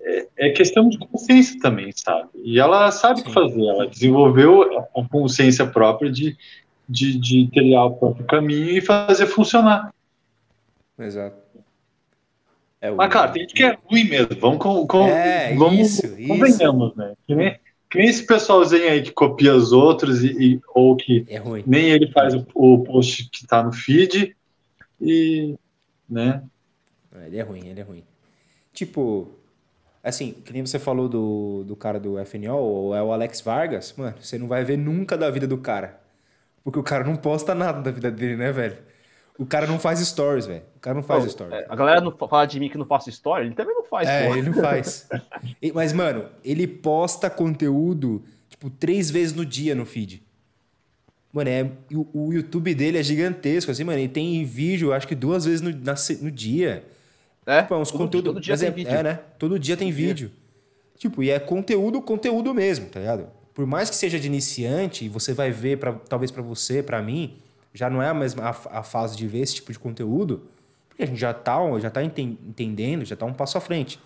É, 0.01 0.27
é 0.37 0.49
questão 0.49 0.89
de 0.89 0.97
consciência 0.97 1.59
também, 1.59 1.91
sabe? 1.91 2.29
E 2.43 2.59
ela 2.59 2.91
sabe 2.91 3.21
o 3.21 3.23
que 3.23 3.33
fazer, 3.33 3.65
ela 3.65 3.87
desenvolveu 3.87 4.79
a 4.95 5.07
consciência 5.09 5.65
própria 5.65 6.11
de, 6.11 6.37
de, 6.87 7.17
de 7.17 7.49
trilhar 7.51 7.85
o 7.85 7.95
próprio 7.95 8.25
caminho 8.25 8.69
e 8.69 8.81
fazer 8.81 9.27
funcionar. 9.27 9.93
Exato. 10.99 11.41
É 12.81 12.91
o... 12.91 12.95
Mas, 12.95 13.09
cara, 13.11 13.31
tem 13.31 13.43
gente 13.43 13.53
que 13.53 13.63
é 13.63 13.77
ruim 13.85 14.05
mesmo. 14.05 14.35
Vamos 14.39 14.57
com. 14.57 14.87
com 14.87 15.07
é, 15.07 15.53
vamos, 15.55 15.79
isso, 15.79 16.01
convenhamos, 16.27 16.95
né? 16.95 17.13
Que 17.27 17.35
nem, 17.35 17.59
nem 17.97 18.07
esse 18.07 18.25
pessoalzinho 18.25 18.89
aí 18.89 19.01
que 19.01 19.11
copia 19.11 19.55
os 19.55 19.71
outros 19.71 20.23
e, 20.23 20.31
e 20.31 20.61
ou 20.73 20.95
que 20.95 21.25
é 21.29 21.41
nem 21.65 21.89
ele 21.89 22.11
faz 22.11 22.33
o, 22.33 22.45
o, 22.53 22.83
post 22.83 23.29
que 23.29 23.45
tá 23.45 23.63
no 23.63 23.71
feed 23.71 24.35
e. 24.99 25.55
né? 26.09 26.43
Ele 27.25 27.37
é 27.37 27.41
ruim, 27.41 27.67
ele 27.67 27.79
é 27.79 27.83
ruim. 27.83 28.03
Tipo, 28.73 29.29
assim, 30.03 30.31
que 30.31 30.53
nem 30.53 30.65
você 30.65 30.79
falou 30.79 31.09
do, 31.09 31.63
do 31.65 31.75
cara 31.75 31.99
do 31.99 32.17
FNO, 32.25 32.55
ou 32.55 32.95
é 32.95 33.03
o 33.03 33.11
Alex 33.11 33.41
Vargas, 33.41 33.93
mano, 33.97 34.15
você 34.19 34.37
não 34.37 34.47
vai 34.47 34.63
ver 34.63 34.77
nunca 34.77 35.17
da 35.17 35.29
vida 35.29 35.45
do 35.45 35.57
cara. 35.57 35.99
Porque 36.63 36.79
o 36.79 36.83
cara 36.83 37.03
não 37.03 37.15
posta 37.15 37.53
nada 37.53 37.81
da 37.81 37.91
vida 37.91 38.09
dele, 38.09 38.37
né, 38.37 38.51
velho? 38.51 38.77
O 39.41 39.45
cara 39.47 39.65
não 39.65 39.79
faz 39.79 39.97
stories, 39.97 40.45
velho. 40.45 40.61
O 40.75 40.79
cara 40.79 40.93
não 40.93 41.01
faz 41.01 41.25
oh, 41.25 41.29
stories. 41.29 41.55
É, 41.55 41.65
a 41.67 41.75
galera 41.75 41.99
não 41.99 42.11
fala 42.11 42.45
de 42.45 42.59
mim 42.59 42.69
que 42.69 42.77
não 42.77 42.85
faço 42.85 43.09
story, 43.09 43.47
ele 43.47 43.55
também 43.55 43.73
não 43.73 43.83
faz. 43.83 44.07
É, 44.07 44.27
pô. 44.27 44.35
ele 44.35 44.49
não 44.49 44.53
faz. 44.53 45.09
Mas, 45.73 45.93
mano, 45.93 46.25
ele 46.45 46.67
posta 46.67 47.27
conteúdo, 47.27 48.23
tipo, 48.47 48.69
três 48.69 49.09
vezes 49.09 49.33
no 49.33 49.43
dia 49.43 49.73
no 49.73 49.83
feed. 49.83 50.21
Mano, 51.33 51.49
é, 51.49 51.71
o, 51.91 52.27
o 52.27 52.31
YouTube 52.31 52.75
dele 52.75 52.99
é 52.99 53.03
gigantesco, 53.03 53.71
assim, 53.71 53.83
mano. 53.83 53.97
Ele 53.97 54.09
tem 54.09 54.45
vídeo, 54.45 54.93
acho 54.93 55.07
que 55.07 55.15
duas 55.15 55.43
vezes 55.43 55.61
no, 55.61 55.71
na, 55.71 55.95
no 56.21 56.29
dia. 56.29 56.85
É? 57.43 57.63
Tipo, 57.63 57.73
é 57.73 57.77
uns 57.77 57.89
todo, 57.89 57.97
conteúdo, 57.97 58.33
todo 58.33 58.41
dia 58.41 58.55
tem 58.55 58.67
é, 58.67 58.71
vídeo. 58.71 58.93
É, 58.93 59.01
né? 59.01 59.19
Todo 59.39 59.57
dia 59.57 59.75
tem 59.75 59.87
todo 59.87 59.97
vídeo. 59.97 60.27
Dia. 60.27 60.37
Tipo, 60.99 61.23
e 61.23 61.31
é 61.31 61.39
conteúdo, 61.39 61.99
conteúdo 61.99 62.53
mesmo, 62.53 62.89
tá 62.89 62.99
ligado? 62.99 63.27
Por 63.55 63.65
mais 63.65 63.89
que 63.89 63.95
seja 63.95 64.19
de 64.19 64.27
iniciante, 64.27 65.09
você 65.09 65.33
vai 65.33 65.49
ver, 65.49 65.79
pra, 65.79 65.93
talvez 65.93 66.29
para 66.29 66.43
você, 66.43 66.83
para 66.83 67.01
mim, 67.01 67.37
já 67.73 67.89
não 67.89 68.01
é 68.01 68.09
a 68.09 68.13
mesma 68.13 68.43
a, 68.43 68.79
a, 68.79 68.83
fase 68.83 69.15
de 69.15 69.27
ver 69.27 69.39
esse 69.39 69.55
tipo 69.55 69.71
de 69.71 69.79
conteúdo, 69.79 70.47
porque 70.89 71.03
a 71.03 71.05
gente 71.05 71.19
já 71.19 71.33
tá, 71.33 71.57
já 71.79 71.89
tá 71.89 72.03
entendendo, 72.03 73.05
já 73.05 73.15
tá 73.15 73.25
um 73.25 73.33
passo 73.33 73.57
à 73.57 73.61
frente. 73.61 73.99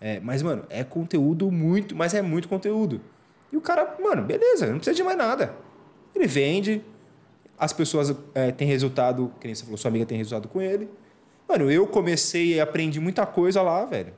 É, 0.00 0.20
mas, 0.20 0.42
mano, 0.42 0.64
é 0.68 0.82
conteúdo 0.82 1.50
muito, 1.50 1.94
mas 1.94 2.14
é 2.14 2.22
muito 2.22 2.48
conteúdo. 2.48 3.00
E 3.52 3.56
o 3.56 3.60
cara, 3.60 3.96
mano, 4.02 4.22
beleza, 4.22 4.66
não 4.66 4.76
precisa 4.76 4.96
de 4.96 5.02
mais 5.02 5.16
nada. 5.16 5.54
Ele 6.14 6.26
vende, 6.26 6.82
as 7.58 7.72
pessoas 7.72 8.14
é, 8.34 8.50
têm 8.50 8.66
resultado, 8.66 9.32
que 9.40 9.46
nem 9.46 9.54
você 9.54 9.64
falou, 9.64 9.78
sua 9.78 9.90
amiga 9.90 10.06
tem 10.06 10.18
resultado 10.18 10.48
com 10.48 10.60
ele. 10.60 10.88
Mano, 11.48 11.70
eu 11.70 11.86
comecei 11.86 12.54
e 12.54 12.60
aprendi 12.60 12.98
muita 13.00 13.26
coisa 13.26 13.62
lá, 13.62 13.84
velho. 13.84 14.14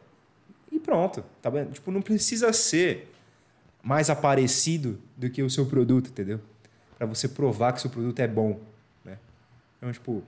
E 0.70 0.78
pronto, 0.78 1.24
tá 1.42 1.50
vendo? 1.50 1.72
Tipo, 1.72 1.90
não 1.90 2.02
precisa 2.02 2.52
ser 2.52 3.12
mais 3.82 4.10
aparecido 4.10 4.98
do 5.16 5.30
que 5.30 5.42
o 5.42 5.50
seu 5.50 5.66
produto, 5.66 6.10
entendeu? 6.10 6.40
Para 6.98 7.06
você 7.06 7.28
provar 7.28 7.72
que 7.72 7.80
seu 7.80 7.90
produto 7.90 8.18
é 8.20 8.26
bom? 8.26 8.58
Então, 9.86 9.92
tipo, 9.92 10.22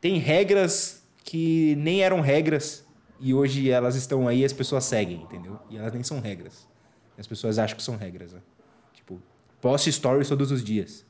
tem 0.00 0.18
regras 0.18 1.02
que 1.24 1.74
nem 1.76 2.02
eram 2.02 2.20
regras 2.20 2.86
e 3.20 3.34
hoje 3.34 3.68
elas 3.68 3.96
estão 3.96 4.28
aí 4.28 4.40
e 4.40 4.44
as 4.44 4.52
pessoas 4.52 4.84
seguem, 4.84 5.22
entendeu? 5.22 5.58
E 5.68 5.76
elas 5.76 5.92
nem 5.92 6.04
são 6.04 6.20
regras. 6.20 6.68
As 7.18 7.26
pessoas 7.26 7.58
acham 7.58 7.76
que 7.76 7.82
são 7.82 7.96
regras, 7.96 8.32
né? 8.32 8.40
Tipo, 8.94 9.20
poste 9.60 9.90
stories 9.90 10.28
todos 10.28 10.52
os 10.52 10.62
dias. 10.62 11.04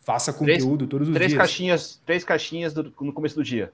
Faça 0.00 0.30
conteúdo 0.30 0.86
três, 0.86 0.90
todos 0.90 1.08
os 1.08 1.14
três 1.14 1.30
dias. 1.30 1.38
Caixinhas, 1.38 2.02
três 2.04 2.22
caixinhas 2.22 2.74
do, 2.74 2.92
no 3.00 3.14
começo 3.14 3.34
do 3.34 3.42
dia. 3.42 3.72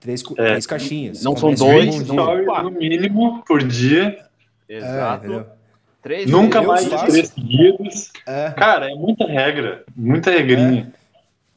Três, 0.00 0.22
é, 0.22 0.34
três 0.34 0.66
caixinhas. 0.66 1.22
Não 1.22 1.36
são 1.36 1.52
dois, 1.52 1.94
stories 1.96 2.46
no 2.62 2.70
mínimo 2.70 3.44
por 3.44 3.62
dia. 3.62 4.26
Exato. 4.66 5.32
É, 5.34 5.46
três 6.00 6.30
Nunca 6.30 6.62
mais 6.62 6.88
de 6.88 7.06
três 7.06 7.28
seguidos. 7.28 8.10
É. 8.26 8.50
Cara, 8.52 8.90
é 8.90 8.94
muita 8.94 9.26
regra, 9.26 9.84
muita 9.94 10.30
regrinha. 10.30 10.94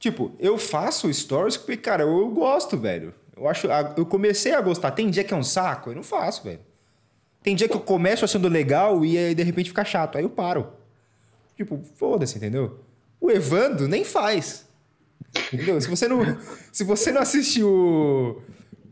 Tipo, 0.01 0.31
eu 0.39 0.57
faço 0.57 1.13
stories 1.13 1.55
porque, 1.55 1.77
cara, 1.77 2.01
eu 2.01 2.27
gosto, 2.31 2.75
velho. 2.75 3.13
Eu 3.37 3.47
acho, 3.47 3.67
eu 3.95 4.03
comecei 4.03 4.51
a 4.51 4.59
gostar. 4.59 4.89
Tem 4.89 5.11
dia 5.11 5.23
que 5.23 5.31
é 5.31 5.37
um 5.37 5.43
saco, 5.43 5.91
eu 5.91 5.95
não 5.95 6.01
faço, 6.01 6.43
velho. 6.43 6.59
Tem 7.43 7.55
dia 7.55 7.69
que 7.69 7.75
eu 7.75 7.79
começo 7.79 8.25
achando 8.25 8.47
legal 8.47 9.05
e 9.05 9.15
aí 9.15 9.35
de 9.35 9.43
repente 9.43 9.69
fica 9.69 9.85
chato, 9.85 10.17
aí 10.17 10.23
eu 10.23 10.29
paro. 10.29 10.73
Tipo, 11.55 11.79
foda-se, 11.97 12.35
entendeu? 12.35 12.79
O 13.19 13.29
Evandro 13.29 13.87
nem 13.87 14.03
faz. 14.03 14.67
Entendeu? 15.53 15.79
Se 15.79 15.87
você 15.87 16.07
não, 16.07 16.21
se 16.71 16.83
você 16.83 17.11
não 17.11 17.21
assistiu 17.21 18.41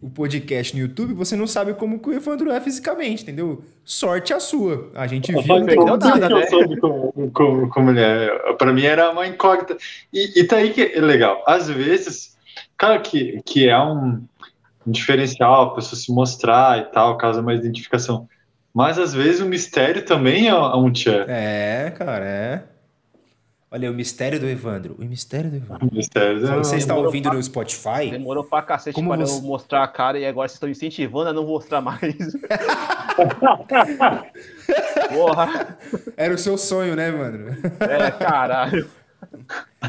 o, 0.02 0.10
podcast 0.10 0.76
no 0.76 0.82
YouTube, 0.82 1.14
você 1.14 1.36
não 1.36 1.48
sabe 1.48 1.74
como 1.74 2.00
que 2.00 2.10
o 2.10 2.14
Evandro 2.14 2.52
é 2.52 2.60
fisicamente, 2.60 3.24
entendeu? 3.24 3.64
Sorte 3.84 4.34
a 4.34 4.40
sua. 4.40 4.92
A 4.96 5.08
gente 5.08 5.32
viu, 5.32 5.60
não 5.60 5.66
tem 5.66 6.10
nada, 6.10 6.30
né? 6.30 6.46
como, 6.80 7.32
como, 7.32 7.70
como 7.70 7.90
ele 7.92 8.02
é. 8.02 8.54
Pra 8.54 8.74
mim 8.74 8.84
era 8.84 9.12
uma 9.12 9.28
incógnita. 9.28 9.78
E, 10.14 10.40
e 10.40 10.44
tá 10.44 10.58
aí 10.58 10.72
que 10.72 10.82
é 10.82 11.02
legal. 11.02 11.44
Às 11.46 11.70
vezes, 11.70 12.38
cara, 12.78 13.00
que, 13.00 13.42
que 13.46 13.68
é 13.68 13.80
um, 13.80 14.24
um 14.86 14.92
diferencial, 14.92 15.64
a 15.64 15.76
pessoa 15.76 16.00
se 16.00 16.12
mostrar 16.12 16.80
e 16.80 16.84
tal, 16.92 17.18
causa 17.18 17.42
mais 17.42 17.60
identificação. 17.60 18.28
Mas 18.74 19.00
às 19.00 19.14
vezes 19.14 19.42
o 19.42 19.46
mistério 19.46 20.06
também 20.06 20.48
é 20.48 20.56
um 20.56 20.92
tchan. 20.92 21.26
É, 21.28 21.92
cara, 21.98 22.26
é. 22.26 22.64
Olha, 23.72 23.92
o 23.92 23.94
mistério 23.94 24.40
do 24.40 24.48
Evandro. 24.48 24.96
O 24.98 25.06
mistério 25.06 25.52
do 25.52 25.58
Evandro. 25.58 25.88
O 25.88 25.94
mistério 25.94 26.40
do 26.40 26.46
Evandro. 26.46 26.66
Você 26.66 26.78
está 26.78 26.96
ouvindo 26.96 27.26
pra... 27.26 27.34
no 27.36 27.44
Spotify? 27.44 28.10
Demorou 28.10 28.44
pra 28.44 28.64
cacete 28.64 28.96
Como 28.96 29.10
para 29.10 29.20
você... 29.20 29.38
eu 29.38 29.44
mostrar 29.44 29.84
a 29.84 29.88
cara 29.88 30.18
e 30.18 30.26
agora 30.26 30.48
vocês 30.48 30.56
estão 30.56 30.70
incentivando 30.70 31.30
a 31.30 31.34
não 31.34 31.46
mostrar 31.46 31.80
mais. 31.80 32.02
Porra. 35.14 35.78
Era 36.18 36.34
o 36.34 36.38
seu 36.38 36.58
sonho, 36.58 36.96
né, 36.96 37.12
mano? 37.12 37.56
É, 37.80 38.10
caralho. 38.10 38.90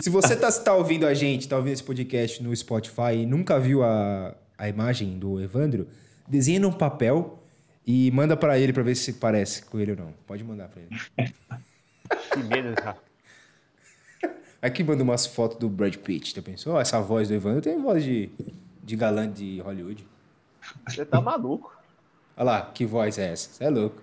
Se 0.03 0.11
você 0.11 0.37
tá, 0.37 0.53
tá 0.53 0.74
ouvindo 0.74 1.07
a 1.07 1.14
gente, 1.14 1.49
tá 1.49 1.57
ouvindo 1.57 1.72
esse 1.72 1.83
podcast 1.83 2.43
no 2.43 2.55
Spotify 2.55 3.14
e 3.14 3.26
nunca 3.26 3.59
viu 3.59 3.83
a, 3.83 4.35
a 4.59 4.68
imagem 4.68 5.18
do 5.18 5.41
Evandro, 5.41 5.89
desenha 6.28 6.61
num 6.61 6.72
papel 6.72 7.43
e 7.87 8.11
manda 8.11 8.37
para 8.37 8.59
ele 8.59 8.74
para 8.74 8.83
ver 8.83 8.95
se 8.95 9.14
parece 9.14 9.64
com 9.64 9.81
ele 9.81 9.93
ou 9.93 9.97
não. 9.97 10.12
Pode 10.26 10.45
mandar 10.45 10.68
para 10.68 10.83
ele. 10.83 11.33
Que 12.31 12.43
medo, 12.43 12.74
cara. 12.74 13.09
Aqui 14.62 14.84
manda 14.84 15.02
umas 15.02 15.26
fotos 15.26 15.58
do 15.58 15.68
Brad 15.68 15.96
Pitt. 15.96 16.34
Tu 16.34 16.42
pensou? 16.42 16.74
Oh, 16.74 16.80
essa 16.80 17.00
voz 17.00 17.28
do 17.28 17.34
Evandro 17.34 17.62
tem 17.62 17.80
voz 17.80 18.04
de, 18.04 18.30
de 18.82 18.96
galã 18.96 19.30
de 19.30 19.61
Hollywood. 19.61 20.06
Você 20.86 21.04
tá 21.04 21.20
maluco. 21.20 21.74
Olha 22.36 22.44
lá, 22.44 22.62
que 22.62 22.84
voz 22.84 23.18
é 23.18 23.32
essa? 23.32 23.50
Você 23.50 23.64
é 23.64 23.70
louco. 23.70 24.00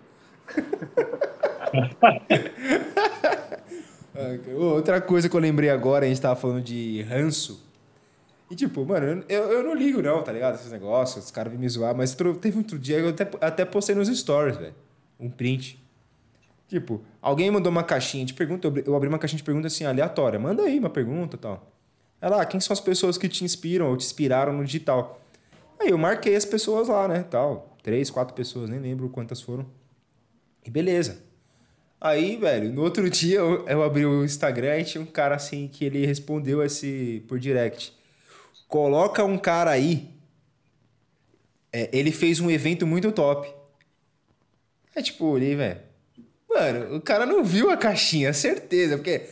Outra 4.57 4.99
coisa 4.99 5.29
que 5.29 5.35
eu 5.35 5.39
lembrei 5.39 5.69
agora, 5.69 6.05
a 6.05 6.09
gente 6.09 6.19
tava 6.19 6.35
falando 6.35 6.63
de 6.63 7.03
ranço. 7.03 7.63
E 8.49 8.55
tipo, 8.55 8.83
mano, 8.85 9.23
eu, 9.27 9.43
eu 9.51 9.63
não 9.63 9.75
ligo 9.75 10.01
não, 10.01 10.23
tá 10.23 10.31
ligado? 10.31 10.55
Esses 10.55 10.71
negócios, 10.71 11.25
os 11.25 11.31
caras 11.31 11.51
vêm 11.51 11.59
me 11.59 11.69
zoar, 11.69 11.95
mas 11.95 12.15
teve 12.41 12.57
outro 12.57 12.79
dia 12.79 12.97
eu 12.97 13.09
até, 13.09 13.29
até 13.41 13.65
postei 13.65 13.93
nos 13.93 14.07
stories, 14.07 14.57
velho. 14.57 14.73
Um 15.19 15.29
print. 15.29 15.79
Tipo, 16.67 17.01
alguém 17.21 17.49
mandou 17.49 17.71
uma 17.71 17.83
caixinha 17.83 18.25
de 18.25 18.33
pergunta, 18.33 18.67
eu 18.85 18.95
abri 18.95 19.07
uma 19.07 19.17
caixinha 19.17 19.37
de 19.37 19.43
pergunta 19.43 19.67
assim, 19.67 19.85
aleatória. 19.85 20.37
Manda 20.37 20.63
aí 20.63 20.77
uma 20.77 20.89
pergunta 20.89 21.35
e 21.35 21.39
tal. 21.39 21.71
Ela, 22.19 22.41
ah, 22.41 22.45
quem 22.45 22.59
são 22.59 22.73
as 22.73 22.79
pessoas 22.79 23.17
que 23.17 23.29
te 23.29 23.43
inspiram 23.43 23.89
ou 23.89 23.95
te 23.95 24.05
inspiraram 24.05 24.51
no 24.51 24.65
digital? 24.65 25.21
Aí 25.79 25.89
eu 25.89 25.97
marquei 25.97 26.35
as 26.35 26.45
pessoas 26.45 26.87
lá, 26.87 27.07
né, 27.07 27.23
tal. 27.23 27.77
Três, 27.83 28.09
quatro 28.09 28.33
pessoas, 28.33 28.69
nem 28.69 28.79
lembro 28.79 29.09
quantas 29.09 29.41
foram. 29.41 29.65
E 30.65 30.69
beleza. 30.69 31.23
Aí, 32.01 32.35
velho, 32.35 32.71
no 32.73 32.81
outro 32.83 33.07
dia 33.09 33.37
eu, 33.37 33.65
eu 33.67 33.83
abri 33.83 34.05
o 34.05 34.25
Instagram 34.25 34.79
e 34.79 34.83
tinha 34.83 35.01
um 35.01 35.05
cara 35.05 35.35
assim 35.35 35.67
que 35.67 35.85
ele 35.85 36.05
respondeu 36.05 36.63
esse 36.63 37.23
por 37.27 37.39
direct. 37.39 37.93
Coloca 38.67 39.23
um 39.23 39.37
cara 39.37 39.71
aí. 39.71 40.09
É, 41.71 41.89
ele 41.93 42.11
fez 42.11 42.39
um 42.39 42.49
evento 42.51 42.85
muito 42.85 43.11
top. 43.11 43.53
É 44.95 45.01
tipo, 45.01 45.25
olhei, 45.25 45.55
velho. 45.55 45.86
Mano, 46.57 46.95
o 46.95 47.01
cara 47.01 47.23
não 47.25 47.43
viu 47.43 47.69
a 47.69 47.77
caixinha, 47.77 48.33
certeza, 48.33 48.97
porque 48.97 49.27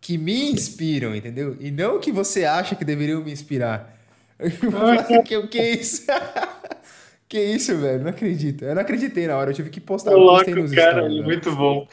que 0.00 0.18
me 0.18 0.50
inspiram, 0.50 1.14
entendeu? 1.14 1.56
E 1.60 1.70
não 1.70 2.00
que 2.00 2.10
você 2.10 2.44
acha 2.44 2.74
que 2.74 2.84
deveriam 2.84 3.22
me 3.22 3.30
inspirar. 3.30 3.96
que, 5.24 5.42
que 5.46 5.58
é 5.58 5.74
isso? 5.74 6.06
que 7.28 7.40
isso, 7.40 7.76
velho? 7.76 8.02
Não 8.02 8.10
acredito. 8.10 8.64
Eu 8.64 8.74
não 8.74 8.82
acreditei 8.82 9.28
na 9.28 9.36
hora, 9.36 9.50
eu 9.50 9.54
tive 9.54 9.70
que 9.70 9.80
postar. 9.80 10.12
Eu 10.12 10.18
postei 10.18 10.54
nos 10.54 10.72
cara, 10.72 11.02
stories, 11.02 11.24
muito 11.24 11.54
bom. 11.54 11.86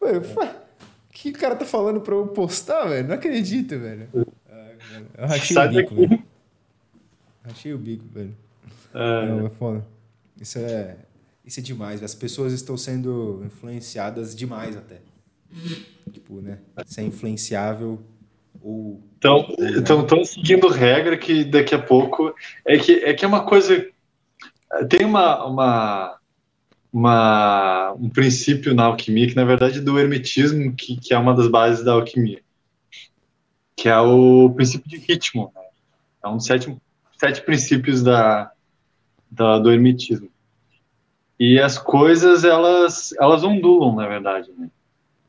Mano, 0.00 0.20
o 0.20 1.12
que 1.12 1.30
o 1.30 1.32
cara 1.34 1.54
tá 1.54 1.66
falando 1.66 2.00
pra 2.00 2.14
eu 2.14 2.26
postar, 2.28 2.86
velho? 2.86 3.08
Não 3.08 3.14
acredito, 3.14 3.78
velho. 3.78 4.08
eu 4.14 5.26
rachei 5.26 5.54
Sai 5.54 5.68
o 5.68 5.70
bico, 5.70 5.94
daqui. 5.94 6.06
velho. 6.06 6.24
Rachei 7.44 7.74
o 7.74 7.78
bico, 7.78 8.04
velho. 8.12 8.34
É... 8.94 9.26
Não, 9.26 9.46
é 9.46 9.50
foda. 9.50 9.84
Isso 10.40 10.58
é, 10.58 10.96
isso 11.44 11.60
é 11.60 11.62
demais. 11.62 12.02
As 12.02 12.14
pessoas 12.14 12.52
estão 12.52 12.76
sendo 12.76 13.42
influenciadas 13.44 14.34
demais 14.34 14.76
até. 14.76 15.00
Tipo, 16.12 16.40
né? 16.40 16.58
Ser 16.86 17.02
influenciável 17.02 18.02
ou. 18.60 19.02
Então, 19.18 20.00
estão 20.00 20.24
seguindo 20.24 20.68
regra 20.68 21.16
que 21.16 21.44
daqui 21.44 21.74
a 21.74 21.82
pouco. 21.82 22.34
É 22.64 22.78
que 22.78 22.92
é, 23.04 23.12
que 23.12 23.24
é 23.24 23.28
uma 23.28 23.44
coisa. 23.44 23.86
Tem 24.88 25.04
uma, 25.04 25.44
uma, 25.44 26.18
uma, 26.92 27.92
um 27.92 28.08
princípio 28.08 28.74
na 28.74 28.84
alquimia, 28.84 29.28
que 29.28 29.36
na 29.36 29.44
verdade 29.44 29.78
é 29.78 29.82
do 29.82 29.98
hermetismo, 29.98 30.74
que, 30.74 30.96
que 30.96 31.12
é 31.12 31.18
uma 31.18 31.34
das 31.34 31.48
bases 31.48 31.84
da 31.84 31.92
alquimia, 31.92 32.40
que 33.76 33.88
é 33.88 33.98
o 33.98 34.48
princípio 34.50 34.88
de 34.88 34.96
ritmo. 34.96 35.52
Né? 35.54 35.62
É 36.24 36.28
um 36.28 36.38
dos 36.38 36.46
sete, 36.46 36.74
sete 37.18 37.42
princípios 37.42 38.02
da, 38.02 38.50
da, 39.30 39.58
do 39.58 39.70
hermetismo. 39.70 40.31
E 41.44 41.58
as 41.58 41.76
coisas, 41.76 42.44
elas, 42.44 43.12
elas 43.18 43.42
ondulam, 43.42 43.96
na 43.96 44.06
verdade. 44.06 44.48
Né? 44.56 44.68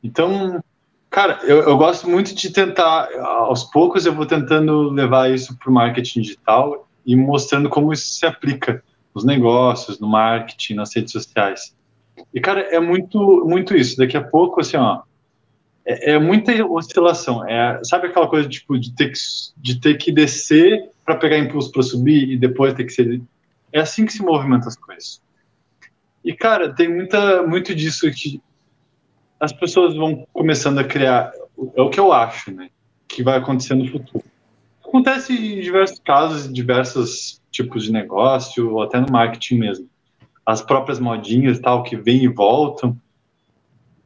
Então, 0.00 0.62
cara, 1.10 1.40
eu, 1.42 1.62
eu 1.62 1.76
gosto 1.76 2.08
muito 2.08 2.32
de 2.36 2.50
tentar, 2.52 3.08
aos 3.18 3.64
poucos 3.64 4.06
eu 4.06 4.14
vou 4.14 4.24
tentando 4.24 4.90
levar 4.90 5.28
isso 5.28 5.58
para 5.58 5.68
o 5.68 5.74
marketing 5.74 6.20
digital 6.20 6.86
e 7.04 7.16
mostrando 7.16 7.68
como 7.68 7.92
isso 7.92 8.06
se 8.06 8.24
aplica 8.24 8.80
nos 9.12 9.24
negócios, 9.24 9.98
no 9.98 10.06
marketing, 10.06 10.74
nas 10.74 10.94
redes 10.94 11.10
sociais. 11.10 11.74
E, 12.32 12.40
cara, 12.40 12.60
é 12.60 12.78
muito, 12.78 13.44
muito 13.44 13.74
isso. 13.76 13.96
Daqui 13.96 14.16
a 14.16 14.22
pouco, 14.22 14.60
assim, 14.60 14.76
ó, 14.76 15.02
é, 15.84 16.12
é 16.12 16.18
muita 16.20 16.52
oscilação. 16.64 17.44
É, 17.44 17.80
sabe 17.82 18.06
aquela 18.06 18.28
coisa, 18.28 18.48
tipo, 18.48 18.78
de 18.78 18.94
ter 18.94 19.10
que, 19.10 19.18
de 19.56 19.80
ter 19.80 19.98
que 19.98 20.12
descer 20.12 20.90
para 21.04 21.16
pegar 21.16 21.38
impulso 21.38 21.72
para 21.72 21.82
subir 21.82 22.30
e 22.30 22.38
depois 22.38 22.72
ter 22.72 22.84
que 22.84 22.92
ser... 22.92 23.20
É 23.72 23.80
assim 23.80 24.06
que 24.06 24.12
se 24.12 24.22
movimentam 24.22 24.68
as 24.68 24.76
coisas. 24.76 25.23
E, 26.24 26.34
cara, 26.34 26.74
tem 26.74 26.88
muita, 26.88 27.42
muito 27.42 27.74
disso 27.74 28.10
que 28.10 28.40
as 29.38 29.52
pessoas 29.52 29.94
vão 29.94 30.26
começando 30.32 30.78
a 30.78 30.84
criar, 30.84 31.32
é 31.76 31.82
o 31.82 31.90
que 31.90 32.00
eu 32.00 32.12
acho, 32.12 32.50
né, 32.50 32.70
que 33.06 33.22
vai 33.22 33.36
acontecer 33.36 33.74
no 33.74 33.86
futuro. 33.86 34.24
Acontece 34.82 35.34
em 35.34 35.60
diversos 35.60 35.98
casos, 35.98 36.46
em 36.46 36.52
diversos 36.52 37.42
tipos 37.50 37.84
de 37.84 37.92
negócio, 37.92 38.72
ou 38.72 38.82
até 38.82 38.98
no 38.98 39.10
marketing 39.10 39.58
mesmo. 39.58 39.90
As 40.46 40.62
próprias 40.62 40.98
modinhas 40.98 41.58
tal, 41.58 41.82
que 41.82 41.96
vêm 41.96 42.24
e 42.24 42.28
voltam. 42.28 42.96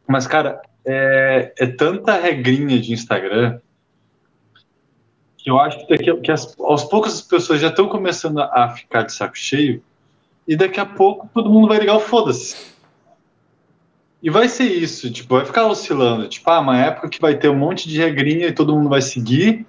Mas, 0.06 0.26
cara, 0.26 0.62
é, 0.84 1.52
é 1.58 1.66
tanta 1.66 2.18
regrinha 2.18 2.80
de 2.80 2.92
Instagram 2.92 3.60
que 5.36 5.50
eu 5.50 5.58
acho 5.58 5.78
que, 5.78 5.88
daqui, 5.88 6.20
que 6.20 6.32
as, 6.32 6.58
aos 6.58 6.84
poucos 6.84 7.14
as 7.14 7.22
pessoas 7.22 7.60
já 7.60 7.68
estão 7.68 7.88
começando 7.88 8.40
a 8.40 8.70
ficar 8.70 9.02
de 9.02 9.12
saco 9.12 9.36
cheio 9.36 9.82
e 10.48 10.56
daqui 10.56 10.80
a 10.80 10.86
pouco 10.86 11.28
todo 11.34 11.50
mundo 11.50 11.68
vai 11.68 11.78
ligar 11.78 11.94
o 11.94 12.00
foda-se. 12.00 12.56
E 14.22 14.30
vai 14.30 14.48
ser 14.48 14.64
isso, 14.64 15.12
tipo, 15.12 15.36
vai 15.36 15.44
ficar 15.44 15.66
oscilando. 15.66 16.26
Tipo, 16.26 16.50
ah, 16.50 16.60
uma 16.60 16.78
época 16.78 17.10
que 17.10 17.20
vai 17.20 17.36
ter 17.36 17.50
um 17.50 17.54
monte 17.54 17.86
de 17.86 17.98
regrinha 17.98 18.46
e 18.46 18.52
todo 18.52 18.74
mundo 18.74 18.88
vai 18.88 19.02
seguir, 19.02 19.66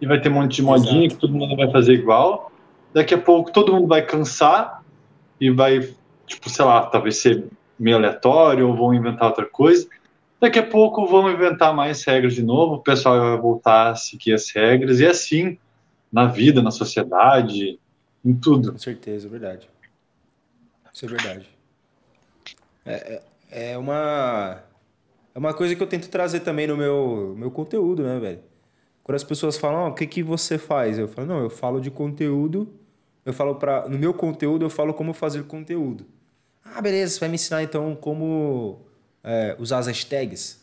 e 0.00 0.06
vai 0.06 0.20
ter 0.20 0.28
um 0.28 0.34
monte 0.34 0.56
de 0.56 0.62
modinha 0.62 1.06
Exato. 1.06 1.14
que 1.14 1.20
todo 1.20 1.34
mundo 1.34 1.56
vai 1.56 1.70
fazer 1.70 1.94
igual. 1.94 2.52
Daqui 2.92 3.14
a 3.14 3.18
pouco 3.18 3.50
todo 3.50 3.72
mundo 3.72 3.88
vai 3.88 4.02
cansar 4.02 4.82
e 5.40 5.50
vai, 5.50 5.88
tipo, 6.26 6.50
sei 6.50 6.64
lá, 6.66 6.82
talvez 6.82 7.16
ser 7.16 7.46
meio 7.78 7.96
aleatório 7.96 8.68
ou 8.68 8.76
vão 8.76 8.92
inventar 8.92 9.28
outra 9.28 9.46
coisa. 9.46 9.88
Daqui 10.38 10.58
a 10.58 10.66
pouco 10.66 11.06
vão 11.06 11.30
inventar 11.30 11.74
mais 11.74 12.04
regras 12.04 12.34
de 12.34 12.42
novo, 12.42 12.74
o 12.74 12.82
pessoal 12.82 13.18
vai 13.18 13.38
voltar 13.38 13.90
a 13.90 13.94
seguir 13.94 14.34
as 14.34 14.50
regras, 14.54 15.00
e 15.00 15.06
assim, 15.06 15.58
na 16.12 16.26
vida, 16.26 16.62
na 16.62 16.70
sociedade, 16.70 17.78
em 18.24 18.34
tudo. 18.34 18.72
Com 18.72 18.78
certeza, 18.78 19.26
é 19.26 19.30
verdade. 19.30 19.68
Isso 20.92 21.04
é 21.04 21.08
verdade. 21.08 21.48
É, 22.84 23.22
é, 23.50 23.72
é 23.72 23.78
uma 23.78 24.62
é 25.34 25.38
uma 25.38 25.54
coisa 25.54 25.76
que 25.76 25.82
eu 25.82 25.86
tento 25.86 26.08
trazer 26.08 26.40
também 26.40 26.66
no 26.66 26.76
meu, 26.76 27.34
meu 27.36 27.50
conteúdo, 27.50 28.02
né, 28.02 28.18
velho? 28.18 28.40
Quando 29.02 29.16
as 29.16 29.24
pessoas 29.24 29.56
falam, 29.56 29.86
oh, 29.86 29.88
o 29.90 29.94
que, 29.94 30.06
que 30.06 30.22
você 30.22 30.58
faz? 30.58 30.98
Eu 30.98 31.08
falo, 31.08 31.26
não, 31.26 31.40
eu 31.40 31.50
falo 31.50 31.80
de 31.80 31.90
conteúdo, 31.90 32.68
eu 33.24 33.32
falo 33.32 33.54
para 33.54 33.88
No 33.88 33.98
meu 33.98 34.12
conteúdo, 34.12 34.64
eu 34.64 34.70
falo 34.70 34.92
como 34.92 35.12
fazer 35.12 35.44
conteúdo. 35.44 36.06
Ah, 36.64 36.80
beleza, 36.80 37.14
você 37.14 37.20
vai 37.20 37.28
me 37.28 37.34
ensinar 37.36 37.62
então 37.62 37.94
como 37.96 38.80
é, 39.22 39.56
usar 39.58 39.78
as 39.78 39.86
hashtags? 39.86 40.60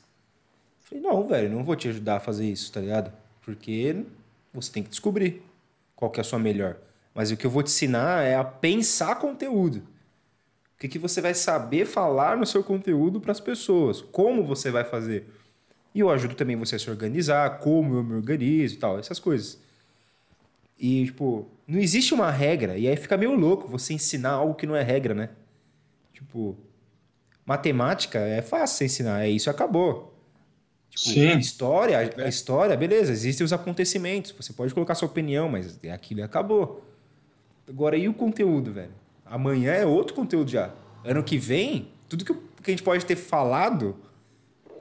Falei, 0.81 1.03
não, 1.03 1.27
velho, 1.27 1.49
não 1.49 1.63
vou 1.63 1.75
te 1.75 1.89
ajudar 1.89 2.17
a 2.17 2.19
fazer 2.19 2.45
isso, 2.45 2.71
tá 2.71 2.79
ligado? 2.79 3.11
Porque 3.41 4.05
você 4.53 4.71
tem 4.71 4.83
que 4.83 4.89
descobrir 4.89 5.41
qual 5.95 6.11
que 6.11 6.19
é 6.19 6.21
a 6.21 6.23
sua 6.23 6.39
melhor. 6.39 6.77
Mas 7.13 7.31
o 7.31 7.37
que 7.37 7.45
eu 7.45 7.51
vou 7.51 7.63
te 7.63 7.67
ensinar 7.67 8.23
é 8.23 8.35
a 8.35 8.43
pensar 8.43 9.15
conteúdo. 9.15 9.83
O 10.77 10.79
que, 10.79 10.87
que 10.87 10.99
você 10.99 11.19
vai 11.19 11.33
saber 11.33 11.87
falar 11.87 12.37
no 12.37 12.45
seu 12.45 12.63
conteúdo 12.63 13.19
para 13.19 13.31
as 13.31 13.39
pessoas? 13.39 13.99
Como 13.99 14.43
você 14.43 14.69
vai 14.69 14.83
fazer? 14.83 15.25
E 15.93 16.01
eu 16.01 16.09
ajudo 16.11 16.35
também 16.35 16.55
você 16.55 16.75
a 16.75 16.79
se 16.79 16.87
organizar, 16.87 17.57
como 17.57 17.95
eu 17.95 18.03
me 18.03 18.13
organizo 18.13 18.75
e 18.75 18.77
tal, 18.77 18.99
essas 18.99 19.17
coisas. 19.17 19.59
E, 20.79 21.05
tipo, 21.05 21.47
não 21.67 21.79
existe 21.79 22.13
uma 22.13 22.29
regra. 22.29 22.77
E 22.77 22.87
aí 22.87 22.95
fica 22.95 23.17
meio 23.17 23.33
louco 23.33 23.67
você 23.67 23.91
ensinar 23.95 24.33
algo 24.33 24.53
que 24.53 24.67
não 24.67 24.75
é 24.75 24.83
regra, 24.83 25.15
né? 25.15 25.29
Tipo, 26.13 26.55
matemática 27.43 28.19
é 28.19 28.43
fácil 28.43 28.77
você 28.77 28.85
ensinar, 28.85 29.25
é 29.25 29.29
isso 29.29 29.49
acabou. 29.49 30.15
Tipo, 30.91 31.09
Sim. 31.09 31.39
História, 31.39 31.97
a 32.23 32.27
história, 32.27 32.77
beleza, 32.77 33.11
existem 33.11 33.43
os 33.43 33.51
acontecimentos. 33.51 34.31
Você 34.37 34.53
pode 34.53 34.75
colocar 34.75 34.93
sua 34.93 35.07
opinião, 35.07 35.49
mas 35.49 35.79
é 35.81 35.91
aquilo 35.91 36.23
acabou. 36.23 36.85
Agora, 37.67 37.97
e 37.97 38.07
o 38.07 38.13
conteúdo, 38.13 38.71
velho? 38.71 38.93
Amanhã 39.29 39.71
é 39.71 39.85
outro 39.85 40.13
conteúdo 40.13 40.49
já. 40.49 40.73
Ano 41.03 41.23
que 41.23 41.37
vem, 41.37 41.89
tudo 42.09 42.25
que, 42.25 42.33
que 42.33 42.39
a 42.65 42.69
gente 42.71 42.83
pode 42.83 43.05
ter 43.05 43.15
falado 43.15 43.95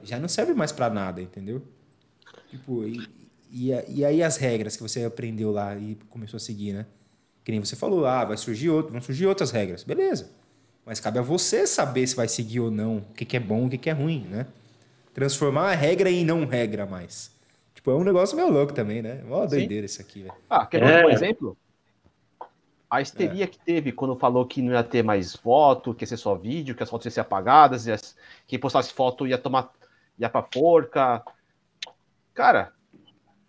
já 0.03 0.19
não 0.19 0.27
serve 0.27 0.53
mais 0.53 0.71
para 0.71 0.89
nada, 0.89 1.21
entendeu? 1.21 1.61
Tipo, 2.49 2.83
e, 2.85 3.07
e, 3.51 3.71
e, 3.89 4.05
aí 4.05 4.23
as 4.23 4.37
regras 4.37 4.75
que 4.75 4.83
você 4.83 5.03
aprendeu 5.03 5.51
lá 5.51 5.75
e 5.75 5.97
começou 6.09 6.37
a 6.37 6.39
seguir, 6.39 6.73
né? 6.73 6.85
Que 7.43 7.51
nem 7.51 7.59
você 7.59 7.75
falou, 7.75 8.05
ah, 8.05 8.25
vai 8.25 8.37
surgir 8.37 8.69
outro, 8.69 8.91
vão 8.91 9.01
surgir 9.01 9.25
outras 9.25 9.51
regras. 9.51 9.83
Beleza. 9.83 10.29
Mas 10.85 10.99
cabe 10.99 11.19
a 11.19 11.21
você 11.21 11.67
saber 11.67 12.07
se 12.07 12.15
vai 12.15 12.27
seguir 12.27 12.61
ou 12.61 12.71
não, 12.71 12.97
o 12.97 13.13
que, 13.13 13.25
que 13.25 13.35
é 13.35 13.39
bom, 13.39 13.65
o 13.65 13.69
que, 13.69 13.77
que 13.77 13.89
é 13.89 13.93
ruim, 13.93 14.25
né? 14.29 14.47
Transformar 15.13 15.71
a 15.71 15.75
regra 15.75 16.09
em 16.09 16.23
não 16.23 16.45
regra 16.45 16.85
mais. 16.85 17.31
Tipo, 17.75 17.91
é 17.91 17.95
um 17.95 18.03
negócio 18.03 18.37
meio 18.37 18.49
louco 18.49 18.73
também, 18.73 19.01
né? 19.01 19.21
Mó 19.27 19.45
doideira 19.45 19.85
isso 19.85 20.01
aqui, 20.01 20.21
velho. 20.21 20.33
Ah, 20.49 20.65
quer 20.65 20.81
é. 20.81 21.05
um 21.05 21.09
exemplo? 21.09 21.57
A 22.89 23.01
histeria 23.01 23.43
é. 23.43 23.47
que 23.47 23.59
teve 23.59 23.91
quando 23.91 24.15
falou 24.15 24.45
que 24.45 24.61
não 24.61 24.71
ia 24.71 24.83
ter 24.83 25.03
mais 25.03 25.35
foto, 25.35 25.93
que 25.93 26.03
ia 26.03 26.07
ser 26.07 26.17
só 26.17 26.35
vídeo, 26.35 26.73
que 26.73 26.83
as 26.83 26.89
fotos 26.89 27.05
iam 27.05 27.11
ser 27.11 27.19
apagadas, 27.19 27.85
ia, 27.85 27.97
quem 28.47 28.57
postasse 28.57 28.93
foto 28.93 29.27
ia 29.27 29.37
tomar, 29.37 29.71
ia 30.17 30.29
pra 30.29 30.41
forca. 30.41 31.23
Cara, 32.33 32.71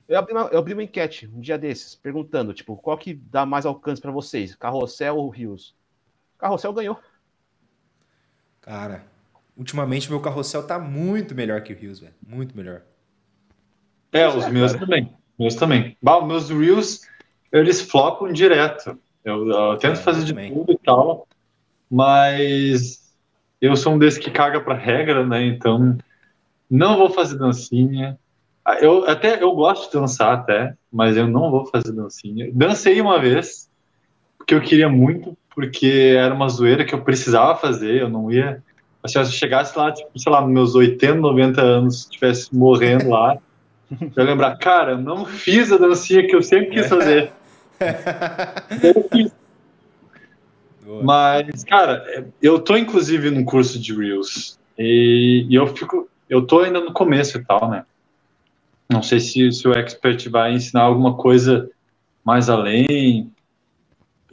Eu 0.08 0.18
abri, 0.18 0.32
uma, 0.32 0.48
eu 0.48 0.58
abri 0.58 0.72
uma 0.72 0.82
enquete 0.82 1.30
um 1.32 1.40
dia 1.40 1.58
desses, 1.58 1.94
perguntando, 1.94 2.54
tipo, 2.54 2.76
qual 2.76 2.96
que 2.96 3.12
dá 3.14 3.44
mais 3.44 3.66
alcance 3.66 4.00
para 4.00 4.10
vocês, 4.10 4.54
Carrossel 4.54 5.16
ou 5.16 5.28
Rios? 5.28 5.76
Carrossel 6.38 6.72
ganhou. 6.72 6.98
Cara, 8.62 9.04
ultimamente 9.56 10.10
meu 10.10 10.20
carrossel 10.20 10.66
tá 10.66 10.78
muito 10.78 11.34
melhor 11.34 11.62
que 11.62 11.72
o 11.72 11.76
Rios, 11.76 12.00
velho. 12.00 12.14
Muito 12.26 12.56
melhor. 12.56 12.82
É, 14.10 14.26
os 14.26 14.44
é, 14.44 14.50
meus 14.50 14.72
cara. 14.72 14.84
também. 14.86 15.12
Meus 15.38 15.54
também. 15.54 15.96
Bah, 16.02 16.24
meus 16.24 16.48
Reels, 16.48 17.02
eles 17.52 17.80
flopam 17.80 18.32
direto. 18.32 18.98
Eu, 19.28 19.48
eu 19.48 19.76
tento 19.76 19.98
é, 19.98 20.02
fazer 20.02 20.24
de 20.24 20.32
também. 20.32 20.52
tudo 20.52 20.72
e 20.72 20.78
tal, 20.78 21.26
mas 21.90 23.12
eu 23.60 23.76
sou 23.76 23.94
um 23.94 23.98
desses 23.98 24.18
que 24.18 24.30
caga 24.30 24.60
pra 24.60 24.74
regra, 24.74 25.26
né? 25.26 25.44
Então, 25.44 25.96
não 26.70 26.96
vou 26.96 27.10
fazer 27.10 27.38
dancinha. 27.38 28.18
Ah, 28.64 28.78
eu 28.80 29.08
até 29.08 29.42
eu 29.42 29.52
gosto 29.52 29.90
de 29.90 29.98
dançar 29.98 30.34
até, 30.34 30.74
mas 30.92 31.16
eu 31.16 31.26
não 31.26 31.50
vou 31.50 31.66
fazer 31.66 31.92
dancinha. 31.92 32.50
Dancei 32.52 33.00
uma 33.00 33.18
vez, 33.18 33.68
porque 34.36 34.54
eu 34.54 34.60
queria 34.60 34.88
muito, 34.88 35.36
porque 35.54 36.14
era 36.16 36.34
uma 36.34 36.48
zoeira 36.48 36.84
que 36.84 36.94
eu 36.94 37.02
precisava 37.02 37.56
fazer, 37.56 38.02
eu 38.02 38.08
não 38.08 38.30
ia. 38.30 38.62
Se 39.06 39.18
eu 39.18 39.24
chegasse 39.24 39.76
lá, 39.78 39.90
tipo, 39.90 40.10
sei 40.18 40.30
lá, 40.30 40.40
nos 40.40 40.50
meus 40.50 40.74
80, 40.74 41.14
90 41.14 41.62
anos, 41.62 42.00
estivesse 42.02 42.54
morrendo 42.54 43.08
lá, 43.08 43.38
eu 43.90 44.10
ia 44.16 44.24
lembrar, 44.24 44.56
cara, 44.58 44.92
eu 44.92 44.98
não 44.98 45.24
fiz 45.24 45.72
a 45.72 45.78
dancinha 45.78 46.26
que 46.26 46.36
eu 46.36 46.42
sempre 46.42 46.70
quis 46.70 46.86
fazer. 46.90 47.32
Mas, 51.02 51.64
cara, 51.64 52.30
eu 52.40 52.58
tô 52.58 52.76
inclusive 52.76 53.30
num 53.30 53.44
curso 53.44 53.78
de 53.78 53.94
Reels. 53.94 54.58
E, 54.78 55.46
e 55.48 55.54
eu 55.54 55.66
fico. 55.66 56.08
Eu 56.28 56.46
tô 56.46 56.60
ainda 56.60 56.80
no 56.80 56.92
começo 56.92 57.38
e 57.38 57.44
tal, 57.44 57.70
né? 57.70 57.84
Não 58.88 59.02
sei 59.02 59.20
se, 59.20 59.52
se 59.52 59.68
o 59.68 59.72
expert 59.72 60.28
vai 60.30 60.52
ensinar 60.54 60.82
alguma 60.82 61.14
coisa 61.14 61.70
mais 62.24 62.48
além 62.48 63.30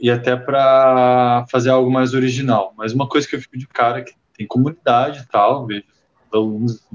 e 0.00 0.10
até 0.10 0.36
para 0.36 1.46
fazer 1.50 1.70
algo 1.70 1.90
mais 1.90 2.14
original. 2.14 2.72
Mas 2.76 2.92
uma 2.92 3.08
coisa 3.08 3.28
que 3.28 3.36
eu 3.36 3.40
fico 3.40 3.58
de 3.58 3.66
cara 3.66 3.98
é 3.98 4.02
que 4.02 4.14
tem 4.36 4.46
comunidade 4.46 5.20
e 5.20 5.26
tal, 5.26 5.66
vejo 5.66 5.84
alunos, 6.32 6.86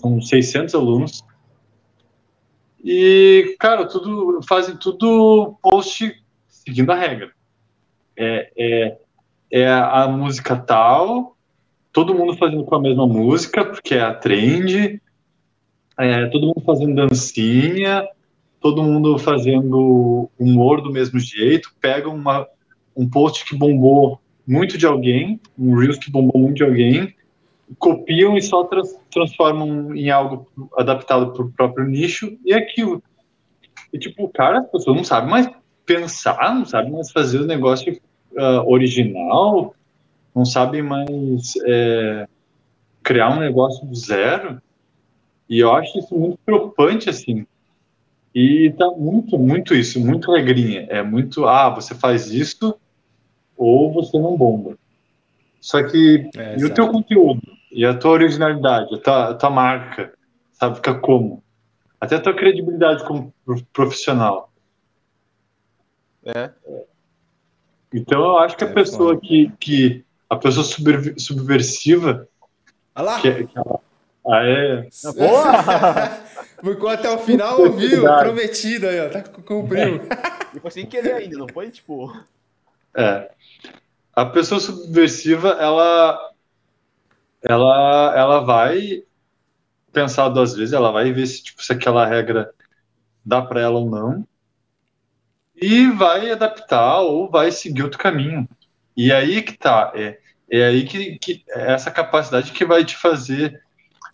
são 0.00 0.20
600 0.20 0.74
alunos. 0.74 1.24
E, 2.82 3.56
cara, 3.58 3.86
tudo 3.86 4.40
fazem 4.46 4.76
tudo 4.76 5.56
post 5.62 6.20
seguindo 6.48 6.90
a 6.90 6.96
regra. 6.96 7.30
É, 8.16 8.52
é, 8.58 8.98
é 9.50 9.68
a 9.70 10.08
música 10.08 10.56
tal, 10.56 11.36
todo 11.92 12.14
mundo 12.14 12.36
fazendo 12.36 12.64
com 12.64 12.74
a 12.74 12.80
mesma 12.80 13.06
música, 13.06 13.64
porque 13.64 13.94
é 13.94 14.00
a 14.00 14.14
trend, 14.14 15.00
é, 15.98 16.26
todo 16.26 16.46
mundo 16.46 16.62
fazendo 16.64 16.94
dancinha, 16.94 18.06
todo 18.60 18.82
mundo 18.82 19.18
fazendo 19.18 20.30
humor 20.38 20.80
do 20.80 20.90
mesmo 20.90 21.18
jeito, 21.18 21.74
pega 21.80 22.08
uma, 22.08 22.46
um 22.96 23.08
post 23.08 23.44
que 23.44 23.56
bombou 23.56 24.20
muito 24.46 24.76
de 24.76 24.86
alguém, 24.86 25.40
um 25.58 25.76
Reels 25.76 25.98
que 25.98 26.10
bombou 26.10 26.40
muito 26.40 26.56
de 26.56 26.64
alguém, 26.64 27.14
copiam 27.78 28.36
e 28.36 28.42
só 28.42 28.64
trans, 28.64 28.98
transformam 29.10 29.94
em 29.94 30.10
algo 30.10 30.46
adaptado 30.76 31.32
para 31.32 31.42
o 31.42 31.52
próprio 31.52 31.86
nicho 31.86 32.36
e 32.44 32.52
é 32.52 32.56
aquilo. 32.56 33.02
E 33.92 33.98
tipo, 33.98 34.28
cara, 34.28 34.60
as 34.60 34.70
pessoas 34.70 34.96
não 34.96 35.04
sabem 35.04 35.30
mais 35.30 35.50
pensar, 35.84 36.54
não 36.54 36.64
sabem 36.64 36.92
mais 36.92 37.10
fazer 37.10 37.40
o 37.40 37.46
negócio 37.46 38.00
uh, 38.32 38.70
original, 38.70 39.74
não 40.34 40.44
sabem 40.44 40.82
mais 40.82 41.54
é, 41.66 42.26
criar 43.02 43.30
um 43.30 43.40
negócio 43.40 43.86
do 43.86 43.94
zero. 43.94 44.60
E 45.48 45.58
eu 45.58 45.74
acho 45.74 45.98
isso 45.98 46.14
muito 46.18 46.38
preocupante, 46.44 47.10
assim. 47.10 47.46
E 48.34 48.72
tá 48.78 48.90
muito, 48.90 49.38
muito 49.38 49.74
isso, 49.74 50.00
muito 50.00 50.32
regrinha. 50.32 50.86
É 50.88 51.02
muito, 51.02 51.44
ah, 51.46 51.68
você 51.68 51.94
faz 51.94 52.30
isso 52.32 52.74
ou 53.56 53.92
você 53.92 54.18
não 54.18 54.36
bomba. 54.36 54.78
Só 55.60 55.82
que 55.82 56.30
é, 56.34 56.56
e 56.58 56.64
o 56.64 56.72
teu 56.72 56.88
conteúdo, 56.88 57.42
e 57.72 57.84
a 57.84 57.96
tua 57.96 58.12
originalidade, 58.12 58.94
a 58.94 58.98
tua, 58.98 59.30
a 59.30 59.34
tua 59.34 59.50
marca, 59.50 60.12
sabe, 60.52 60.76
fica 60.76 60.94
como? 60.94 61.42
Até 62.00 62.16
a 62.16 62.20
tua 62.20 62.34
credibilidade 62.34 63.04
como 63.04 63.32
profissional. 63.72 64.52
É. 66.24 66.50
Então 67.92 68.20
eu 68.20 68.38
acho 68.38 68.56
que 68.56 68.64
a 68.64 68.68
é, 68.68 68.72
pessoa 68.72 69.18
que, 69.18 69.52
que 69.58 70.04
a 70.28 70.36
pessoa 70.36 70.64
subversiva 70.64 72.28
que, 73.20 73.46
que 73.46 73.58
ela, 73.58 73.80
ah, 74.26 74.44
é? 74.44 74.88
Boa! 75.16 76.22
Ficou 76.62 76.88
até 76.88 77.10
o 77.10 77.18
final, 77.18 77.60
ouviu? 77.60 78.02
Prometido 78.02 78.86
aí, 78.86 79.00
ó. 79.00 79.08
Tá, 79.08 79.22
cumpriu. 79.22 80.00
E 80.54 80.60
foi 80.60 80.70
sem 80.70 80.86
querer 80.86 81.14
ainda, 81.14 81.36
não 81.36 81.48
foi 81.48 81.70
tipo. 81.70 82.16
É. 82.96 83.30
A 84.14 84.26
pessoa 84.26 84.60
subversiva, 84.60 85.56
ela. 85.60 86.31
Ela, 87.42 88.14
ela 88.16 88.40
vai 88.40 89.02
pensar 89.92 90.28
duas 90.28 90.54
vezes, 90.54 90.72
ela 90.72 90.90
vai 90.90 91.12
ver 91.12 91.26
se, 91.26 91.42
tipo, 91.42 91.62
se 91.62 91.72
aquela 91.72 92.06
regra 92.06 92.52
dá 93.24 93.42
para 93.42 93.60
ela 93.60 93.78
ou 93.78 93.90
não. 93.90 94.26
E 95.54 95.88
vai 95.90 96.30
adaptar 96.30 97.00
ou 97.00 97.30
vai 97.30 97.52
seguir 97.52 97.82
outro 97.82 97.98
caminho. 97.98 98.48
E 98.96 99.12
aí 99.12 99.42
que 99.42 99.56
tá. 99.56 99.92
É, 99.94 100.18
é 100.50 100.64
aí 100.64 100.84
que, 100.84 101.18
que 101.18 101.44
é 101.48 101.72
essa 101.72 101.90
capacidade 101.90 102.52
que 102.52 102.64
vai 102.64 102.84
te 102.84 102.96
fazer 102.96 103.62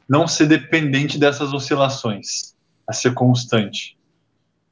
não 0.08 0.26
ser 0.26 0.46
dependente 0.46 1.18
dessas 1.18 1.52
oscilações, 1.52 2.56
a 2.86 2.92
ser 2.92 3.12
constante, 3.12 3.98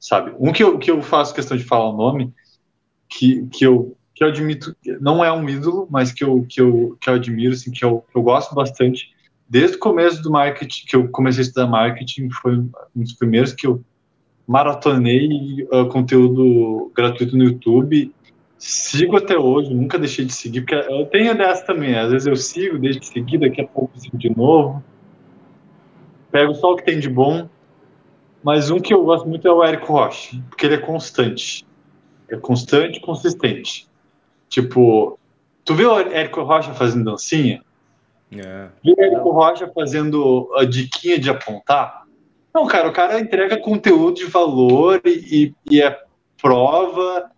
sabe? 0.01 0.35
Um 0.39 0.53
que 0.53 0.63
eu, 0.63 0.79
que 0.79 0.91
eu 0.91 1.03
faço 1.03 1.35
questão 1.35 1.57
de 1.57 1.65
falar 1.65 1.91
o 1.91 1.97
nome, 1.97 2.33
que, 3.09 3.47
que, 3.49 3.67
eu, 3.67 3.96
que 4.17 4.25
eu 4.25 4.29
admito, 4.29 4.75
não 4.99 5.23
é 5.23 5.31
um 5.31 5.47
ídolo, 5.47 5.87
mas 5.91 6.11
que 6.11 6.25
eu, 6.25 6.47
que 6.49 6.59
eu, 6.59 6.97
que 6.99 7.11
eu 7.11 7.15
admiro, 7.15 7.53
assim, 7.53 7.71
que, 7.71 7.85
eu, 7.85 8.03
que 8.11 8.17
eu 8.17 8.23
gosto 8.23 8.55
bastante, 8.55 9.11
desde 9.47 9.77
o 9.77 9.79
começo 9.79 10.23
do 10.23 10.31
marketing, 10.31 10.87
que 10.87 10.97
eu 10.97 11.07
comecei 11.09 11.43
a 11.43 11.47
estudar 11.47 11.67
marketing, 11.67 12.31
foi 12.31 12.57
um 12.57 12.71
dos 12.97 13.13
primeiros 13.13 13.53
que 13.53 13.67
eu 13.67 13.85
maratonei 14.47 15.69
uh, 15.71 15.87
conteúdo 15.91 16.91
gratuito 16.97 17.37
no 17.37 17.45
YouTube, 17.45 18.11
sigo 18.57 19.19
até 19.19 19.37
hoje, 19.37 19.75
nunca 19.75 19.99
deixei 19.99 20.25
de 20.25 20.33
seguir, 20.33 20.63
porque 20.63 20.75
eu 20.75 21.05
tenho 21.05 21.37
dessa 21.37 21.67
também, 21.67 21.95
às 21.95 22.11
vezes 22.11 22.27
eu 22.27 22.37
sigo, 22.37 22.79
deixo 22.79 23.01
de 23.01 23.09
seguir, 23.09 23.37
daqui 23.37 23.61
a 23.61 23.67
pouco 23.67 23.93
eu 23.97 24.01
sigo 24.01 24.17
de 24.17 24.35
novo, 24.35 24.83
pego 26.33 26.55
só 26.55 26.73
o 26.73 26.77
que 26.77 26.87
tem 26.87 26.99
de 26.99 27.11
bom, 27.11 27.51
mas 28.43 28.71
um 28.71 28.81
que 28.81 28.95
eu 28.95 29.05
gosto 29.05 29.29
muito 29.29 29.47
é 29.47 29.53
o 29.53 29.63
Érico 29.63 29.93
Rocha, 29.93 30.43
porque 30.49 30.65
ele 30.65 30.77
é 30.77 30.79
constante. 30.79 31.67
É 32.31 32.37
constante 32.37 32.97
e 32.99 33.01
consistente. 33.01 33.87
Tipo, 34.49 35.19
tu 35.65 35.75
viu 35.75 35.93
o 35.93 36.01
Érico 36.01 36.43
Rocha 36.43 36.73
fazendo 36.75 37.05
dancinha? 37.05 37.63
É. 38.33 38.69
Viu 38.85 38.95
o 38.97 39.03
Érico 39.03 39.31
Rocha 39.31 39.71
fazendo 39.75 40.53
a 40.57 40.65
diquinha 40.65 41.19
de 41.19 41.31
apontar? 41.31 42.05
Não, 42.55 42.67
cara, 42.67 42.89
o 42.89 42.93
cara 42.93 43.21
entrega 43.21 43.59
conteúdo 43.59 44.17
de 44.17 44.25
valor 44.25 45.01
e, 45.05 45.55
e 45.71 45.83
é 45.83 45.99
prova 46.41 47.31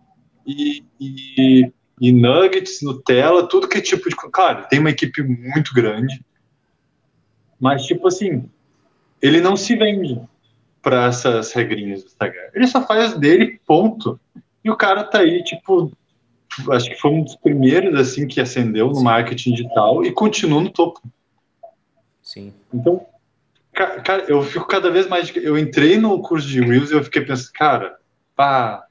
e, 0.45 0.83
e, 0.99 1.71
e 1.99 2.11
nuggets, 2.11 2.81
Nutella, 2.81 3.47
tudo 3.47 3.67
que 3.67 3.77
é 3.77 3.81
tipo 3.81 4.09
de. 4.09 4.15
Claro, 4.15 4.65
tem 4.69 4.79
uma 4.79 4.89
equipe 4.89 5.21
muito 5.21 5.73
grande, 5.73 6.23
mas 7.59 7.83
tipo 7.83 8.07
assim, 8.07 8.49
ele 9.21 9.41
não 9.41 9.55
se 9.57 9.75
vende 9.75 10.21
para 10.81 11.07
essas 11.07 11.51
regrinhas 11.51 12.01
do 12.03 12.07
Instagram. 12.07 12.49
Ele 12.53 12.67
só 12.67 12.85
faz 12.85 13.13
dele, 13.17 13.59
ponto. 13.65 14.19
E 14.63 14.71
o 14.71 14.77
cara 14.77 15.03
tá 15.03 15.19
aí, 15.19 15.43
tipo, 15.43 15.91
acho 16.71 16.89
que 16.89 16.95
foi 16.95 17.11
um 17.11 17.23
dos 17.23 17.35
primeiros, 17.35 17.99
assim, 17.99 18.27
que 18.27 18.41
ascendeu 18.41 18.87
no 18.89 19.01
marketing 19.01 19.51
digital 19.51 20.03
e 20.03 20.11
continua 20.11 20.61
no 20.61 20.69
topo. 20.69 21.01
Sim. 22.21 22.53
Então, 22.73 23.05
cara, 23.73 24.25
eu 24.27 24.41
fico 24.43 24.67
cada 24.67 24.91
vez 24.91 25.07
mais. 25.07 25.31
Eu 25.35 25.57
entrei 25.57 25.97
no 25.97 26.21
curso 26.21 26.47
de 26.47 26.61
Reels 26.61 26.91
e 26.91 26.93
eu 26.93 27.03
fiquei 27.03 27.23
pensando, 27.23 27.51
cara, 27.53 27.97
pá, 28.35 28.85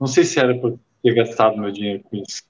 não 0.00 0.06
sei 0.06 0.24
se 0.24 0.38
era 0.38 0.56
para 0.58 0.74
ter 1.02 1.14
gastado 1.14 1.58
meu 1.58 1.70
dinheiro 1.70 2.02
com 2.04 2.16
isso. 2.16 2.42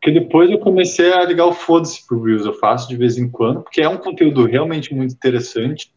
Porque 0.00 0.18
depois 0.18 0.50
eu 0.50 0.58
comecei 0.58 1.12
a 1.12 1.24
ligar 1.24 1.46
o 1.46 1.52
foda-se 1.52 2.06
pro 2.06 2.22
Reels. 2.22 2.46
Eu 2.46 2.54
faço 2.54 2.88
de 2.88 2.96
vez 2.96 3.18
em 3.18 3.28
quando, 3.28 3.62
porque 3.62 3.80
é 3.80 3.88
um 3.88 3.96
conteúdo 3.96 4.44
realmente 4.46 4.94
muito 4.94 5.12
interessante 5.12 5.92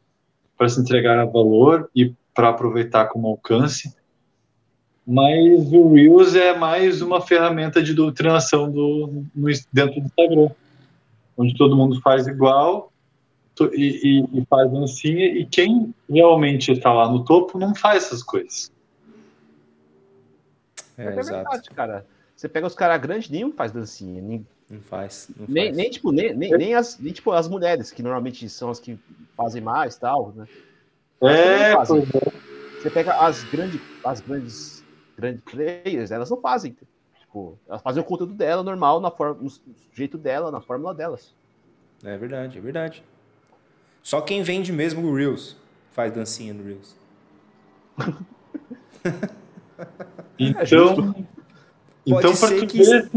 para 0.58 0.68
se 0.68 0.80
entregar 0.80 1.18
a 1.20 1.26
valor 1.26 1.90
e 1.96 2.14
para 2.34 2.50
aproveitar 2.50 3.06
como 3.08 3.28
alcance. 3.28 3.96
Mas 5.06 5.72
o 5.74 5.94
Reels 5.94 6.36
é 6.36 6.56
mais 6.56 7.02
uma 7.02 7.22
ferramenta 7.22 7.82
de 7.82 7.94
doutrinação 7.94 8.72
do, 8.72 9.26
no, 9.34 9.50
dentro 9.74 10.00
do 10.00 10.06
Instagram, 10.06 10.50
onde 11.36 11.58
todo 11.58 11.76
mundo 11.76 12.00
faz 12.02 12.28
igual 12.28 12.92
e, 13.74 14.22
e, 14.34 14.40
e 14.40 14.46
faz 14.46 14.72
dancinha, 14.72 15.26
e 15.26 15.46
quem 15.46 15.94
realmente 16.10 16.72
está 16.72 16.94
lá 16.94 17.10
no 17.10 17.24
topo 17.24 17.60
não 17.60 17.76
faz 17.76 18.06
essas 18.06 18.24
coisas. 18.24 18.72
É, 20.98 21.06
é 21.06 21.12
verdade, 21.12 21.70
cara. 21.72 22.06
Você 22.36 22.50
pega 22.50 22.66
os 22.66 22.76
caras 22.76 23.00
grandes, 23.02 23.30
nenhum 23.30 23.52
faz 23.52 23.72
dancinha. 23.72 24.22
Nem, 24.22 24.46
não 24.70 24.82
faz. 24.82 25.30
Não 25.38 25.46
nem, 25.48 25.66
faz. 25.66 25.78
nem, 25.78 25.90
tipo, 25.90 26.12
nem, 26.12 26.34
nem, 26.36 26.52
nem, 26.52 26.74
as, 26.74 26.98
nem 26.98 27.14
tipo, 27.14 27.32
as 27.32 27.48
mulheres, 27.48 27.92
que 27.92 28.02
normalmente 28.02 28.48
são 28.50 28.70
as 28.70 28.80
que 28.80 28.98
fazem 29.36 29.62
mais 29.62 29.98
tal, 29.98 30.34
né? 30.36 30.48
É, 31.22 31.76
pois 31.76 31.92
é. 31.92 32.52
Você 32.82 32.90
pega 32.90 33.14
as 33.14 33.44
grandes, 33.44 33.80
as 34.04 34.22
grandes, 34.22 34.81
grandes 35.22 35.44
players, 35.44 36.12
elas 36.12 36.30
não 36.30 36.42
fazem. 36.42 36.76
Tipo, 37.20 37.58
elas 37.68 37.82
fazem 37.82 38.02
o 38.02 38.06
conteúdo 38.06 38.34
dela 38.34 38.64
normal, 38.64 39.00
na 39.00 39.10
forma, 39.10 39.42
no 39.42 39.50
jeito 39.94 40.18
dela, 40.18 40.52
na 40.52 40.60
fórmula 40.60 40.94
delas. 40.94 41.34
É 42.04 42.18
verdade, 42.18 42.58
é 42.58 42.62
verdade. 42.62 43.04
Só 44.04 44.20
quem 44.20 44.42
vende 44.42 44.74
mesmo 44.74 45.08
o 45.08 45.16
Reels 45.16 45.56
faz 45.92 46.12
dancinha 46.12 46.54
no 46.54 46.64
Reels. 46.64 46.96
então, 50.40 51.16
então 52.06 52.36
para 52.36 52.58
tu 52.58 52.68
que... 52.68 52.84
ver... 52.84 53.12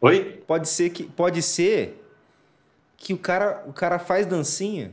Oi? 0.00 0.42
Pode 0.46 0.68
ser 0.68 0.90
que 0.90 1.04
pode 1.04 1.42
ser 1.42 2.02
que 2.96 3.12
o 3.12 3.18
cara, 3.18 3.64
o 3.66 3.72
cara 3.72 3.98
faz 3.98 4.26
dancinha 4.26 4.92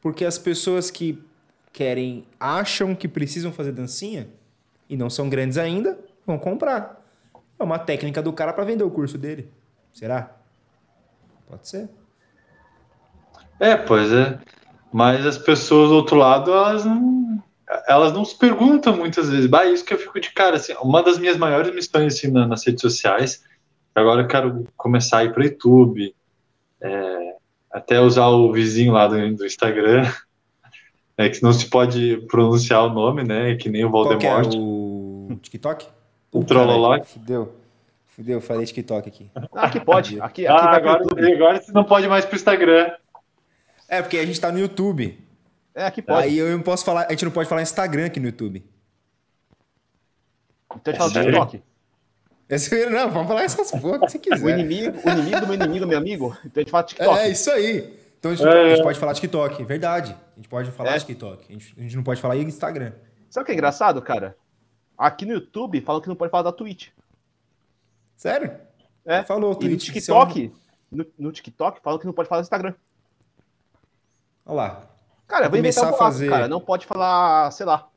porque 0.00 0.24
as 0.24 0.38
pessoas 0.38 0.90
que 0.90 1.22
querem, 1.72 2.26
acham 2.38 2.94
que 2.94 3.08
precisam 3.08 3.52
fazer 3.52 3.72
dancinha 3.72 4.28
e 4.92 4.96
não 4.96 5.08
são 5.08 5.26
grandes 5.26 5.56
ainda, 5.56 5.98
vão 6.26 6.38
comprar. 6.38 7.02
É 7.58 7.64
uma 7.64 7.78
técnica 7.78 8.20
do 8.20 8.30
cara 8.30 8.52
para 8.52 8.62
vender 8.62 8.84
o 8.84 8.90
curso 8.90 9.16
dele. 9.16 9.50
Será? 9.90 10.36
Pode 11.48 11.66
ser. 11.66 11.88
É, 13.58 13.74
pois 13.74 14.12
é. 14.12 14.38
Mas 14.92 15.24
as 15.24 15.38
pessoas 15.38 15.88
do 15.88 15.94
outro 15.96 16.16
lado, 16.16 16.52
elas 16.52 16.84
não, 16.84 17.42
elas 17.88 18.12
não 18.12 18.22
se 18.22 18.36
perguntam 18.36 18.94
muitas 18.94 19.30
vezes. 19.30 19.46
Bah, 19.46 19.64
isso 19.64 19.82
que 19.82 19.94
eu 19.94 19.98
fico 19.98 20.20
de 20.20 20.30
cara. 20.30 20.56
Assim, 20.56 20.74
uma 20.82 21.02
das 21.02 21.18
minhas 21.18 21.38
maiores 21.38 21.74
missões 21.74 22.14
assim, 22.14 22.30
nas 22.30 22.66
redes 22.66 22.82
sociais, 22.82 23.42
agora 23.94 24.20
eu 24.20 24.28
quero 24.28 24.68
começar 24.76 25.18
a 25.18 25.24
ir 25.24 25.32
para 25.32 25.40
o 25.40 25.44
YouTube, 25.46 26.14
é, 26.82 27.34
até 27.70 27.98
usar 27.98 28.28
o 28.28 28.52
vizinho 28.52 28.92
lá 28.92 29.06
do, 29.06 29.36
do 29.36 29.46
Instagram, 29.46 30.06
é 31.16 31.28
que 31.28 31.42
não 31.42 31.52
se 31.52 31.68
pode 31.68 32.18
pronunciar 32.28 32.84
o 32.84 32.90
nome, 32.90 33.22
né? 33.22 33.54
Que 33.56 33.68
nem 33.68 33.84
o 33.84 33.90
Voldemort. 33.90 34.20
Qual 34.20 34.42
é 34.42 34.56
o 34.56 35.38
TikTok? 35.40 35.86
O 36.30 36.44
Trollolog. 36.44 37.04
Fudeu. 37.04 37.54
Fudeu, 38.06 38.40
falei 38.40 38.66
TikTok 38.66 39.08
aqui. 39.08 39.30
Ah, 39.54 39.66
aqui 39.66 39.80
pode. 39.80 40.20
Aqui, 40.20 40.46
aqui 40.46 40.46
ah, 40.46 40.76
agora, 40.76 41.02
agora 41.34 41.62
você 41.62 41.72
não 41.72 41.84
pode 41.84 42.06
mais 42.08 42.24
pro 42.24 42.36
Instagram. 42.36 42.92
É, 43.88 44.00
porque 44.02 44.18
a 44.18 44.26
gente 44.26 44.40
tá 44.40 44.50
no 44.50 44.58
YouTube. 44.58 45.18
É, 45.74 45.84
aqui 45.84 46.02
pode. 46.02 46.26
Aí 46.26 46.38
eu 46.38 46.50
não 46.50 46.62
posso 46.62 46.84
falar, 46.84 47.06
a 47.06 47.10
gente 47.10 47.24
não 47.24 47.32
pode 47.32 47.48
falar 47.48 47.62
Instagram 47.62 48.06
aqui 48.06 48.20
no 48.20 48.26
YouTube. 48.26 48.64
Então 50.76 50.80
a 50.86 50.90
gente 50.90 50.98
fala 50.98 51.24
TikTok. 51.24 51.62
Esse, 52.48 52.86
não, 52.90 53.10
vamos 53.10 53.28
falar 53.28 53.44
essas 53.44 53.70
porra 53.70 53.98
que 53.98 54.10
você 54.10 54.18
quiser. 54.20 54.44
O 54.44 54.50
inimigo, 54.50 54.98
o 55.04 55.10
inimigo 55.10 55.40
do 55.40 55.46
meu 55.46 55.54
inimigo, 55.54 55.86
meu 55.86 55.98
amigo. 55.98 56.36
Então 56.44 56.60
a 56.60 56.60
gente 56.60 56.70
fala 56.70 56.84
TikTok. 56.84 57.18
É, 57.18 57.28
isso 57.30 57.50
aí. 57.50 58.01
Então 58.22 58.30
a 58.30 58.34
gente, 58.36 58.46
é. 58.46 58.66
a 58.66 58.76
gente 58.76 58.84
pode 58.84 59.00
falar 59.00 59.14
TikTok, 59.14 59.64
verdade. 59.64 60.12
A 60.12 60.36
gente 60.36 60.48
pode 60.48 60.70
falar 60.70 60.94
é. 60.94 60.98
TikTok. 61.00 61.44
A 61.48 61.52
gente, 61.52 61.74
a 61.76 61.82
gente, 61.82 61.96
não 61.96 62.04
pode 62.04 62.20
falar 62.20 62.36
Instagram. 62.36 62.92
Sabe 63.28 63.42
o 63.42 63.46
que 63.46 63.50
é 63.50 63.54
engraçado, 63.56 64.00
cara? 64.00 64.36
Aqui 64.96 65.26
no 65.26 65.32
YouTube 65.32 65.80
falam 65.80 66.00
que 66.00 66.08
não 66.08 66.14
pode 66.14 66.30
falar 66.30 66.44
da 66.44 66.52
Twitch. 66.52 66.90
Sério? 68.16 68.56
É. 69.04 69.24
Falou, 69.24 69.56
Twitch. 69.56 69.72
no 69.72 69.76
TikTok, 69.76 70.54
no, 70.88 71.04
no, 71.18 71.32
TikTok 71.32 71.80
falam 71.82 71.98
que 71.98 72.06
não 72.06 72.12
pode 72.12 72.28
falar 72.28 72.42
do 72.42 72.44
Instagram. 72.44 72.74
Olha 74.46 74.54
lá. 74.54 74.90
Cara, 75.26 75.48
vou 75.48 75.58
inventar 75.58 75.92
um 75.92 75.96
fazer... 75.96 76.30
cara. 76.30 76.46
Não 76.46 76.60
pode 76.60 76.86
falar, 76.86 77.50
sei 77.50 77.66
lá. 77.66 77.88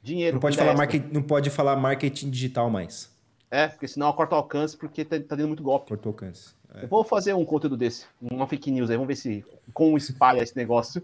Dinheiro. 0.00 0.36
Não 0.36 0.40
pode, 0.40 0.56
falar 0.56 0.74
market... 0.74 1.04
não 1.12 1.22
pode 1.22 1.50
falar 1.50 1.76
marketing 1.76 2.30
digital 2.30 2.70
mais. 2.70 3.14
É, 3.50 3.68
porque 3.68 3.86
senão 3.86 4.10
corta 4.14 4.34
o 4.34 4.38
alcance, 4.38 4.74
porque 4.74 5.04
tá, 5.04 5.20
tá 5.20 5.36
dando 5.36 5.48
muito 5.48 5.62
golpe. 5.62 5.90
Corta 5.90 6.08
o 6.08 6.10
alcance. 6.10 6.54
É. 6.74 6.84
Eu 6.84 6.88
vou 6.88 7.04
fazer 7.04 7.32
um 7.34 7.44
conteúdo 7.44 7.76
desse, 7.76 8.04
uma 8.20 8.46
fake 8.46 8.70
news 8.70 8.90
aí, 8.90 8.96
vamos 8.96 9.08
ver 9.08 9.16
se 9.16 9.44
como 9.72 9.96
espalha 9.96 10.42
esse 10.42 10.56
negócio. 10.56 11.02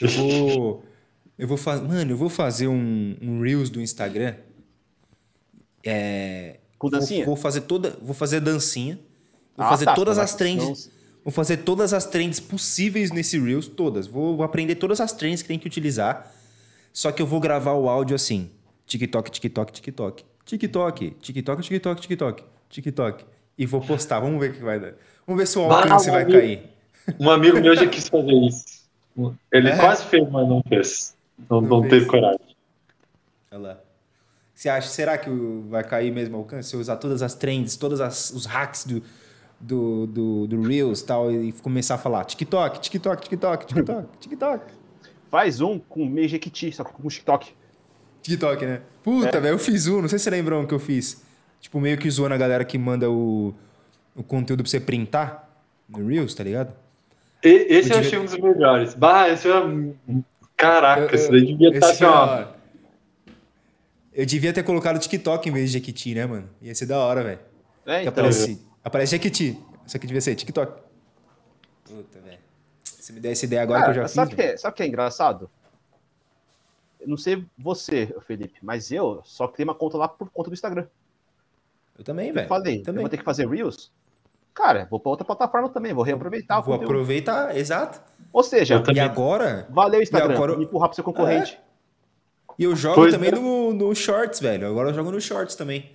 Eu 0.00 0.08
vou. 0.08 0.84
Eu 1.38 1.46
vou 1.46 1.56
fazer. 1.56 1.86
Mano, 1.86 2.10
eu 2.10 2.16
vou 2.16 2.28
fazer 2.28 2.66
um, 2.66 3.16
um 3.20 3.40
Reels 3.42 3.70
do 3.70 3.80
Instagram. 3.80 4.34
É. 5.84 6.58
Com 6.78 6.90
dancinha? 6.90 7.24
Vou, 7.24 7.34
vou 7.34 7.42
fazer 7.42 7.62
toda. 7.62 7.96
Vou 8.00 8.14
fazer 8.14 8.40
dancinha. 8.40 8.98
Vou 9.56 9.66
ah, 9.66 9.68
fazer 9.68 9.84
tá, 9.84 9.94
todas 9.94 10.18
as 10.18 10.34
trends. 10.34 10.90
Vou 11.22 11.32
fazer 11.32 11.58
todas 11.58 11.92
as 11.92 12.06
trends 12.06 12.38
possíveis 12.40 13.10
nesse 13.10 13.38
Reels, 13.38 13.66
todas. 13.66 14.06
Vou, 14.06 14.36
vou 14.36 14.44
aprender 14.44 14.76
todas 14.76 15.00
as 15.00 15.12
trends 15.12 15.42
que 15.42 15.48
tem 15.48 15.58
que 15.58 15.66
utilizar. 15.66 16.32
Só 16.92 17.12
que 17.12 17.20
eu 17.20 17.26
vou 17.26 17.40
gravar 17.40 17.72
o 17.72 17.88
áudio 17.88 18.16
assim: 18.16 18.50
TikTok, 18.86 19.30
TikTok, 19.30 19.72
TikTok. 19.72 20.24
TikTok, 20.44 21.10
TikTok, 21.20 21.62
TikTok, 21.62 22.00
TikTok, 22.00 22.44
TikTok. 22.70 23.24
E 23.58 23.66
vou 23.66 23.80
postar. 23.80 24.20
Vamos 24.20 24.40
ver 24.40 24.50
o 24.50 24.54
que 24.54 24.62
vai 24.62 24.78
dar. 24.78 24.94
Vamos 25.26 25.40
ver 25.40 25.46
se 25.46 25.58
o 25.58 25.62
alcance 25.62 26.10
vai 26.10 26.22
amigo, 26.22 26.38
cair. 26.38 26.62
Um 27.18 27.30
amigo 27.30 27.60
meu 27.60 27.74
já 27.74 27.86
quis 27.86 28.08
fazer 28.08 28.32
isso. 28.32 28.86
Ele 29.50 29.68
é? 29.68 29.76
quase 29.76 30.04
fez, 30.04 30.28
mas 30.28 30.48
não 30.48 30.62
fez. 30.68 31.16
Não, 31.48 31.60
não, 31.60 31.80
não 31.80 31.88
teve 31.88 32.06
coragem. 32.06 32.40
Olha 33.50 33.60
lá. 33.60 33.80
Você 34.54 34.68
acha, 34.68 34.88
será 34.88 35.18
que 35.18 35.30
vai 35.68 35.84
cair 35.84 36.10
mesmo 36.10 36.36
o 36.36 36.40
alcance? 36.40 36.70
Se 36.70 36.76
eu 36.76 36.80
usar 36.80 36.96
todas 36.96 37.22
as 37.22 37.34
trends, 37.34 37.76
todos 37.76 38.00
os 38.32 38.46
hacks 38.46 38.84
do, 38.86 39.02
do, 39.60 40.06
do, 40.06 40.46
do 40.46 40.62
Reels 40.62 41.02
tal, 41.02 41.30
e 41.30 41.52
começar 41.52 41.96
a 41.96 41.98
falar 41.98 42.24
TikTok, 42.24 42.80
TikTok, 42.80 43.22
TikTok, 43.22 43.66
TikTok, 43.66 44.08
TikTok. 44.18 44.64
Faz 45.30 45.60
um 45.60 45.78
com 45.78 46.06
meio 46.06 46.28
Jequiti, 46.28 46.72
só 46.72 46.84
que 46.84 46.92
com 46.92 47.06
TikTok. 47.06 47.52
TikTok, 48.22 48.64
né? 48.64 48.80
Puta, 49.02 49.36
é. 49.36 49.40
velho, 49.40 49.54
eu 49.54 49.58
fiz 49.58 49.86
um, 49.86 50.00
não 50.00 50.08
sei 50.08 50.18
se 50.18 50.24
você 50.24 50.30
lembram 50.30 50.62
o 50.62 50.66
que 50.66 50.74
eu 50.74 50.78
fiz. 50.78 51.22
Tipo, 51.66 51.80
meio 51.80 51.98
que 51.98 52.08
zoando 52.08 52.32
a 52.32 52.38
galera 52.38 52.64
que 52.64 52.78
manda 52.78 53.10
o, 53.10 53.52
o 54.14 54.22
conteúdo 54.22 54.62
pra 54.62 54.70
você 54.70 54.78
printar 54.78 55.50
no 55.88 56.06
Reels, 56.06 56.32
tá 56.32 56.44
ligado? 56.44 56.72
E, 57.42 57.48
esse 57.48 57.90
eu, 57.90 57.96
eu 57.96 58.00
achei 58.02 58.18
um 58.20 58.24
dos 58.24 58.38
melhores. 58.38 58.94
Bah, 58.94 59.28
esse 59.28 59.48
é. 59.48 59.52
Caraca, 60.56 61.00
eu, 61.00 61.08
eu, 61.08 61.14
esse 61.16 61.28
daí 61.28 61.44
devia 61.44 61.70
estar 61.70 61.88
tá 61.88 61.92
assim, 61.92 62.04
ó. 62.04 62.46
Eu 64.14 64.24
devia 64.24 64.52
ter 64.52 64.62
colocado 64.62 65.00
TikTok 65.00 65.48
em 65.48 65.52
vez 65.52 65.72
de 65.72 65.78
Jequiti, 65.78 66.14
né, 66.14 66.24
mano? 66.24 66.48
Ia 66.62 66.72
ser 66.72 66.86
da 66.86 67.00
hora, 67.00 67.24
velho. 67.24 67.40
É, 67.84 68.02
então. 68.02 68.12
Aparece, 68.12 68.62
aparece 68.84 69.10
Jequiti. 69.16 69.60
Isso 69.84 69.96
aqui 69.96 70.06
devia 70.06 70.20
ser 70.20 70.36
TikTok. 70.36 70.80
Puta, 71.82 72.20
velho. 72.20 72.38
Se 72.84 73.12
me 73.12 73.18
der 73.18 73.32
essa 73.32 73.44
ideia 73.44 73.62
agora 73.62 73.82
que 73.82 73.90
eu 73.90 73.94
já 73.94 74.06
sabe 74.06 74.36
fiz. 74.36 74.36
Que 74.36 74.42
é, 74.52 74.56
sabe 74.56 74.72
o 74.72 74.76
que 74.76 74.84
é 74.84 74.86
engraçado? 74.86 75.50
Eu 77.00 77.08
não 77.08 77.16
sei 77.16 77.44
você, 77.58 78.14
Felipe, 78.24 78.60
mas 78.62 78.92
eu 78.92 79.20
só 79.24 79.48
criei 79.48 79.64
uma 79.64 79.74
conta 79.74 79.96
lá 79.98 80.06
por 80.06 80.30
conta 80.30 80.48
do 80.48 80.54
Instagram. 80.54 80.86
Eu 81.98 82.04
também, 82.04 82.32
velho. 82.32 82.44
Eu 82.44 82.48
falei, 82.48 82.82
também. 82.82 83.00
eu 83.00 83.02
vou 83.02 83.10
ter 83.10 83.16
que 83.16 83.24
fazer 83.24 83.48
Reels? 83.48 83.90
Cara, 84.54 84.86
vou 84.90 84.98
para 84.98 85.10
outra 85.10 85.24
plataforma 85.24 85.68
também, 85.68 85.92
vou 85.92 86.02
reaproveitar. 86.02 86.60
Vou 86.60 86.74
aproveitar, 86.74 87.56
exato. 87.56 88.00
Ou 88.32 88.42
seja, 88.42 88.82
e 88.94 89.00
agora. 89.00 89.66
Valeu, 89.70 90.02
Instagram, 90.02 90.34
agora... 90.34 90.56
me 90.56 90.64
empurrar 90.64 90.88
pro 90.88 90.94
seu 90.94 91.04
concorrente. 91.04 91.54
É. 91.54 91.66
E 92.58 92.64
eu 92.64 92.74
jogo 92.74 92.94
pois 92.94 93.12
também 93.12 93.28
é. 93.28 93.34
no, 93.34 93.72
no 93.72 93.94
Shorts, 93.94 94.40
velho. 94.40 94.66
Agora 94.66 94.90
eu 94.90 94.94
jogo 94.94 95.10
no 95.10 95.20
Shorts 95.20 95.54
também. 95.54 95.90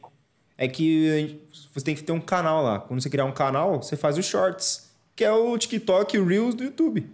É 0.57 0.67
que 0.67 1.41
você 1.73 1.83
tem 1.83 1.95
que 1.95 2.03
ter 2.03 2.11
um 2.11 2.21
canal 2.21 2.63
lá. 2.63 2.79
Quando 2.79 3.01
você 3.01 3.09
criar 3.09 3.25
um 3.25 3.31
canal, 3.31 3.81
você 3.81 3.97
faz 3.97 4.17
o 4.17 4.23
Shorts, 4.23 4.91
que 5.15 5.23
é 5.23 5.31
o 5.31 5.57
TikTok 5.57 6.15
e 6.15 6.19
o 6.19 6.25
Reels 6.25 6.53
do 6.53 6.63
YouTube. 6.63 7.09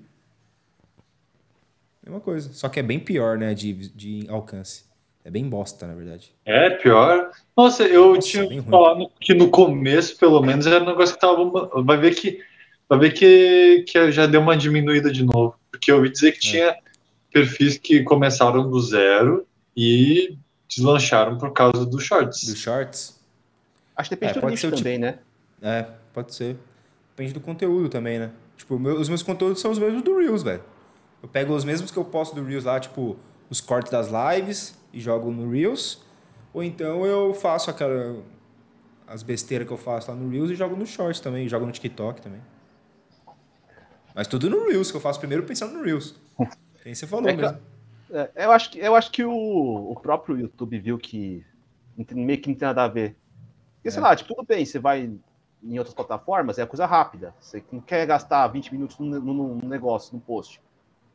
Mesma 2.04 2.20
coisa. 2.20 2.52
Só 2.52 2.68
que 2.68 2.80
é 2.80 2.84
bem 2.84 3.00
pior, 3.00 3.38
né, 3.38 3.54
de, 3.54 3.74
de 3.74 4.26
alcance. 4.30 4.87
É 5.28 5.30
bem 5.30 5.50
bosta, 5.50 5.86
na 5.86 5.94
verdade. 5.94 6.34
É, 6.46 6.70
pior. 6.70 7.32
Nossa, 7.56 7.84
eu 7.84 8.16
Nossa, 8.16 8.30
tinha 8.30 8.64
falado 8.64 9.12
que 9.20 9.34
no 9.34 9.50
começo, 9.50 10.18
pelo 10.18 10.42
menos, 10.42 10.66
era 10.66 10.82
um 10.82 10.88
negócio 10.88 11.16
que 11.16 11.20
tava. 11.20 11.84
Vai 11.84 11.98
ver 11.98 12.16
que. 12.16 12.42
Vai 12.88 12.98
ver 12.98 13.12
que, 13.12 13.84
que 13.86 14.10
já 14.14 14.26
deu 14.26 14.40
uma 14.40 14.56
diminuída 14.56 15.12
de 15.12 15.26
novo. 15.26 15.54
Porque 15.70 15.92
eu 15.92 15.98
ouvi 15.98 16.10
dizer 16.10 16.32
que 16.32 16.48
é. 16.48 16.52
tinha 16.52 16.78
perfis 17.30 17.78
que 17.78 18.04
começaram 18.04 18.70
do 18.70 18.80
zero 18.80 19.46
e 19.76 20.38
deslancharam 20.66 21.38
por 21.38 21.52
causa 21.52 21.86
dos 21.86 22.06
shorts. 22.06 22.46
Dos 22.46 22.58
shorts? 22.58 23.20
Acho 23.98 24.10
que 24.10 24.16
depende 24.16 24.38
é, 24.38 24.42
do 24.42 24.48
nicho 24.48 24.72
também, 24.72 24.94
tipo... 24.94 25.06
né? 25.06 25.20
É, 25.62 25.88
pode 26.14 26.34
ser. 26.34 26.56
Depende 27.18 27.34
do 27.34 27.42
conteúdo 27.42 27.90
também, 27.90 28.18
né? 28.18 28.32
Tipo, 28.56 28.76
os 28.76 29.10
meus 29.10 29.24
conteúdos 29.24 29.60
são 29.60 29.72
os 29.72 29.78
mesmos 29.78 30.04
do 30.04 30.18
Reels, 30.18 30.42
velho. 30.42 30.64
Eu 31.22 31.28
pego 31.28 31.54
os 31.54 31.66
mesmos 31.66 31.92
que 31.92 31.98
eu 31.98 32.06
posto 32.06 32.34
do 32.34 32.46
Reels 32.46 32.64
lá, 32.64 32.80
tipo, 32.80 33.18
os 33.50 33.60
cortes 33.60 33.92
das 33.92 34.08
lives 34.08 34.78
e 34.98 35.00
jogo 35.00 35.32
no 35.32 35.52
Reels. 35.52 36.04
Ou 36.54 36.64
então 36.64 37.06
eu 37.06 37.34
faço 37.34 37.70
aquela. 37.70 38.22
as 39.06 39.22
besteiras 39.22 39.68
que 39.68 39.74
eu 39.74 39.78
faço 39.78 40.10
lá 40.10 40.18
no 40.18 40.30
Reels 40.30 40.50
e 40.50 40.56
jogo 40.56 40.76
no 40.76 40.86
Shorts 40.86 41.20
também, 41.20 41.48
jogo 41.48 41.66
no 41.66 41.72
TikTok 41.72 42.22
também. 42.22 42.42
Mas 44.16 44.28
tudo 44.28 44.50
no 44.50 44.68
Reels, 44.68 44.90
que 44.90 44.98
eu 44.98 45.02
faço 45.02 45.20
primeiro 45.20 45.44
pensando 45.44 45.74
no 45.74 45.84
Reels. 45.84 46.16
Quem 46.82 46.96
você 46.96 47.06
falou 47.06 47.30
é 47.30 47.36
mesmo. 47.36 47.60
É, 48.10 48.46
eu, 48.46 48.52
acho 48.52 48.72
que, 48.72 48.80
eu 48.80 48.96
acho 48.96 49.12
que 49.12 49.24
o, 49.24 49.92
o 49.92 50.00
próprio 50.02 50.40
YouTube 50.40 50.80
viu 50.80 50.98
que 50.98 51.46
meio 52.14 52.40
que 52.42 52.50
não 52.50 52.56
tem 52.56 52.68
nada 52.68 52.84
a 52.84 52.88
ver. 52.88 53.16
Porque, 53.76 53.90
é. 53.90 53.92
sei 53.92 54.02
lá, 54.02 54.16
tipo, 54.16 54.34
tudo 54.34 54.46
bem, 54.46 54.66
você 54.66 54.80
vai 54.80 55.12
em 55.62 55.78
outras 55.78 55.94
plataformas, 55.94 56.58
é 56.58 56.66
coisa 56.66 56.86
rápida. 56.86 57.36
Você 57.40 57.64
não 57.72 57.82
quer 57.82 58.06
gastar 58.08 58.48
20 58.48 58.72
minutos 58.72 58.98
num, 58.98 59.20
num 59.20 59.68
negócio, 59.68 60.14
num 60.14 60.20
post. 60.20 60.62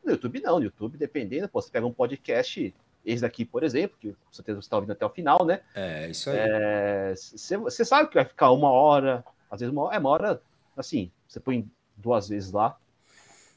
No 0.03 0.11
YouTube 0.11 0.41
não, 0.41 0.59
no 0.59 0.65
YouTube, 0.65 0.97
dependendo, 0.97 1.49
pô, 1.49 1.61
você 1.61 1.71
pega 1.71 1.85
um 1.85 1.93
podcast, 1.93 2.73
esse 3.05 3.21
daqui, 3.21 3.43
por 3.43 3.63
exemplo, 3.63 3.97
que 3.99 4.11
com 4.11 4.31
certeza 4.31 4.61
você 4.61 4.65
está 4.65 4.77
ouvindo 4.77 4.91
até 4.91 5.05
o 5.05 5.09
final, 5.09 5.45
né? 5.45 5.61
É, 5.75 6.09
isso 6.09 6.29
aí. 6.29 6.37
É, 6.39 7.13
você 7.13 7.85
sabe 7.85 8.09
que 8.09 8.15
vai 8.15 8.25
ficar 8.25 8.51
uma 8.51 8.71
hora, 8.71 9.23
às 9.49 9.59
vezes 9.59 9.73
uma 9.73 9.83
hora, 9.83 9.95
é 9.95 9.99
uma 9.99 10.09
hora, 10.09 10.41
assim, 10.77 11.11
você 11.27 11.39
põe 11.39 11.69
duas 11.97 12.29
vezes 12.29 12.51
lá, 12.51 12.77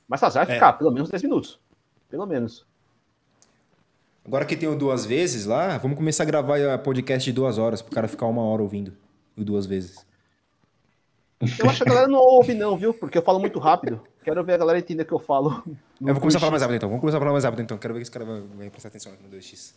mas 0.09 0.20
tá, 0.20 0.28
vai 0.28 0.44
é. 0.44 0.55
ficar 0.55 0.72
pelo 0.74 0.90
menos 0.90 1.09
10 1.09 1.22
minutos, 1.22 1.61
pelo 2.09 2.26
menos. 2.26 2.66
Agora 4.24 4.44
que 4.44 4.57
tem 4.57 4.68
o 4.68 4.76
duas 4.76 5.07
vezes 5.07 5.47
lá, 5.47 5.78
vamos 5.78 5.97
começar 5.97 6.24
a 6.24 6.26
gravar 6.26 6.78
podcast 6.78 7.24
de 7.24 7.32
duas 7.32 7.59
horas, 7.59 7.80
pro 7.80 7.94
cara 7.94 8.09
ficar 8.09 8.26
uma 8.26 8.42
hora 8.42 8.62
ouvindo 8.62 8.92
o 9.36 9.44
duas 9.44 9.66
vezes. 9.66 10.05
Eu 11.40 11.68
acho 11.68 11.84
que 11.84 11.88
a 11.88 11.92
galera 11.92 12.09
não 12.09 12.18
ouve, 12.18 12.55
não, 12.55 12.76
viu? 12.76 12.94
Porque 12.94 13.18
eu 13.18 13.22
falo 13.22 13.38
muito 13.38 13.59
rápido. 13.59 14.01
Quero 14.27 14.43
ver 14.43 14.55
a 14.55 14.57
galera 14.57 14.81
entender 14.81 15.05
o 15.05 15.07
que 15.07 15.12
eu 15.12 15.20
falo. 15.20 15.62
Eu 16.05 16.12
vou 16.12 16.20
começar 16.20 16.39
a 16.39 16.41
falar 16.41 16.51
mais 16.51 16.61
rápido 16.61 16.79
então. 16.79 16.89
Vamos 16.89 17.01
começar 17.01 17.18
a 17.18 17.20
falar 17.20 17.31
mais 17.31 17.45
rápido 17.45 17.62
então. 17.62 17.79
Quero 17.79 17.95
ver 17.95 18.01
que 18.01 18.03
esse 18.03 18.11
cara 18.11 18.24
vai, 18.24 18.43
vai 18.57 18.70
prestar 18.70 18.89
atenção 18.89 19.12
aqui 19.12 19.22
no 19.22 19.31
2x. 19.31 19.72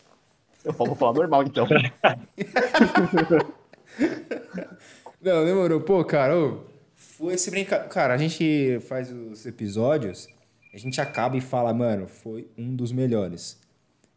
Eu 0.66 0.74
vou 0.74 0.96
falar 0.96 1.14
normal 1.14 1.44
então. 1.44 1.68
não, 5.22 5.46
demorou. 5.46 5.82
Pô, 5.82 6.04
cara, 6.04 6.36
ô, 6.36 6.62
foi 6.96 7.36
esse 7.36 7.52
brincar. 7.52 7.88
Cara, 7.90 8.16
a 8.16 8.18
gente 8.18 8.80
faz 8.88 9.12
os 9.12 9.46
episódios, 9.46 10.28
a 10.74 10.80
gente 10.80 11.00
acaba 11.00 11.38
e 11.38 11.42
fala, 11.42 11.72
mano, 11.72 12.08
foi 12.08 12.50
um 12.58 12.76
dos 12.76 12.92
melhores. 12.92 13.62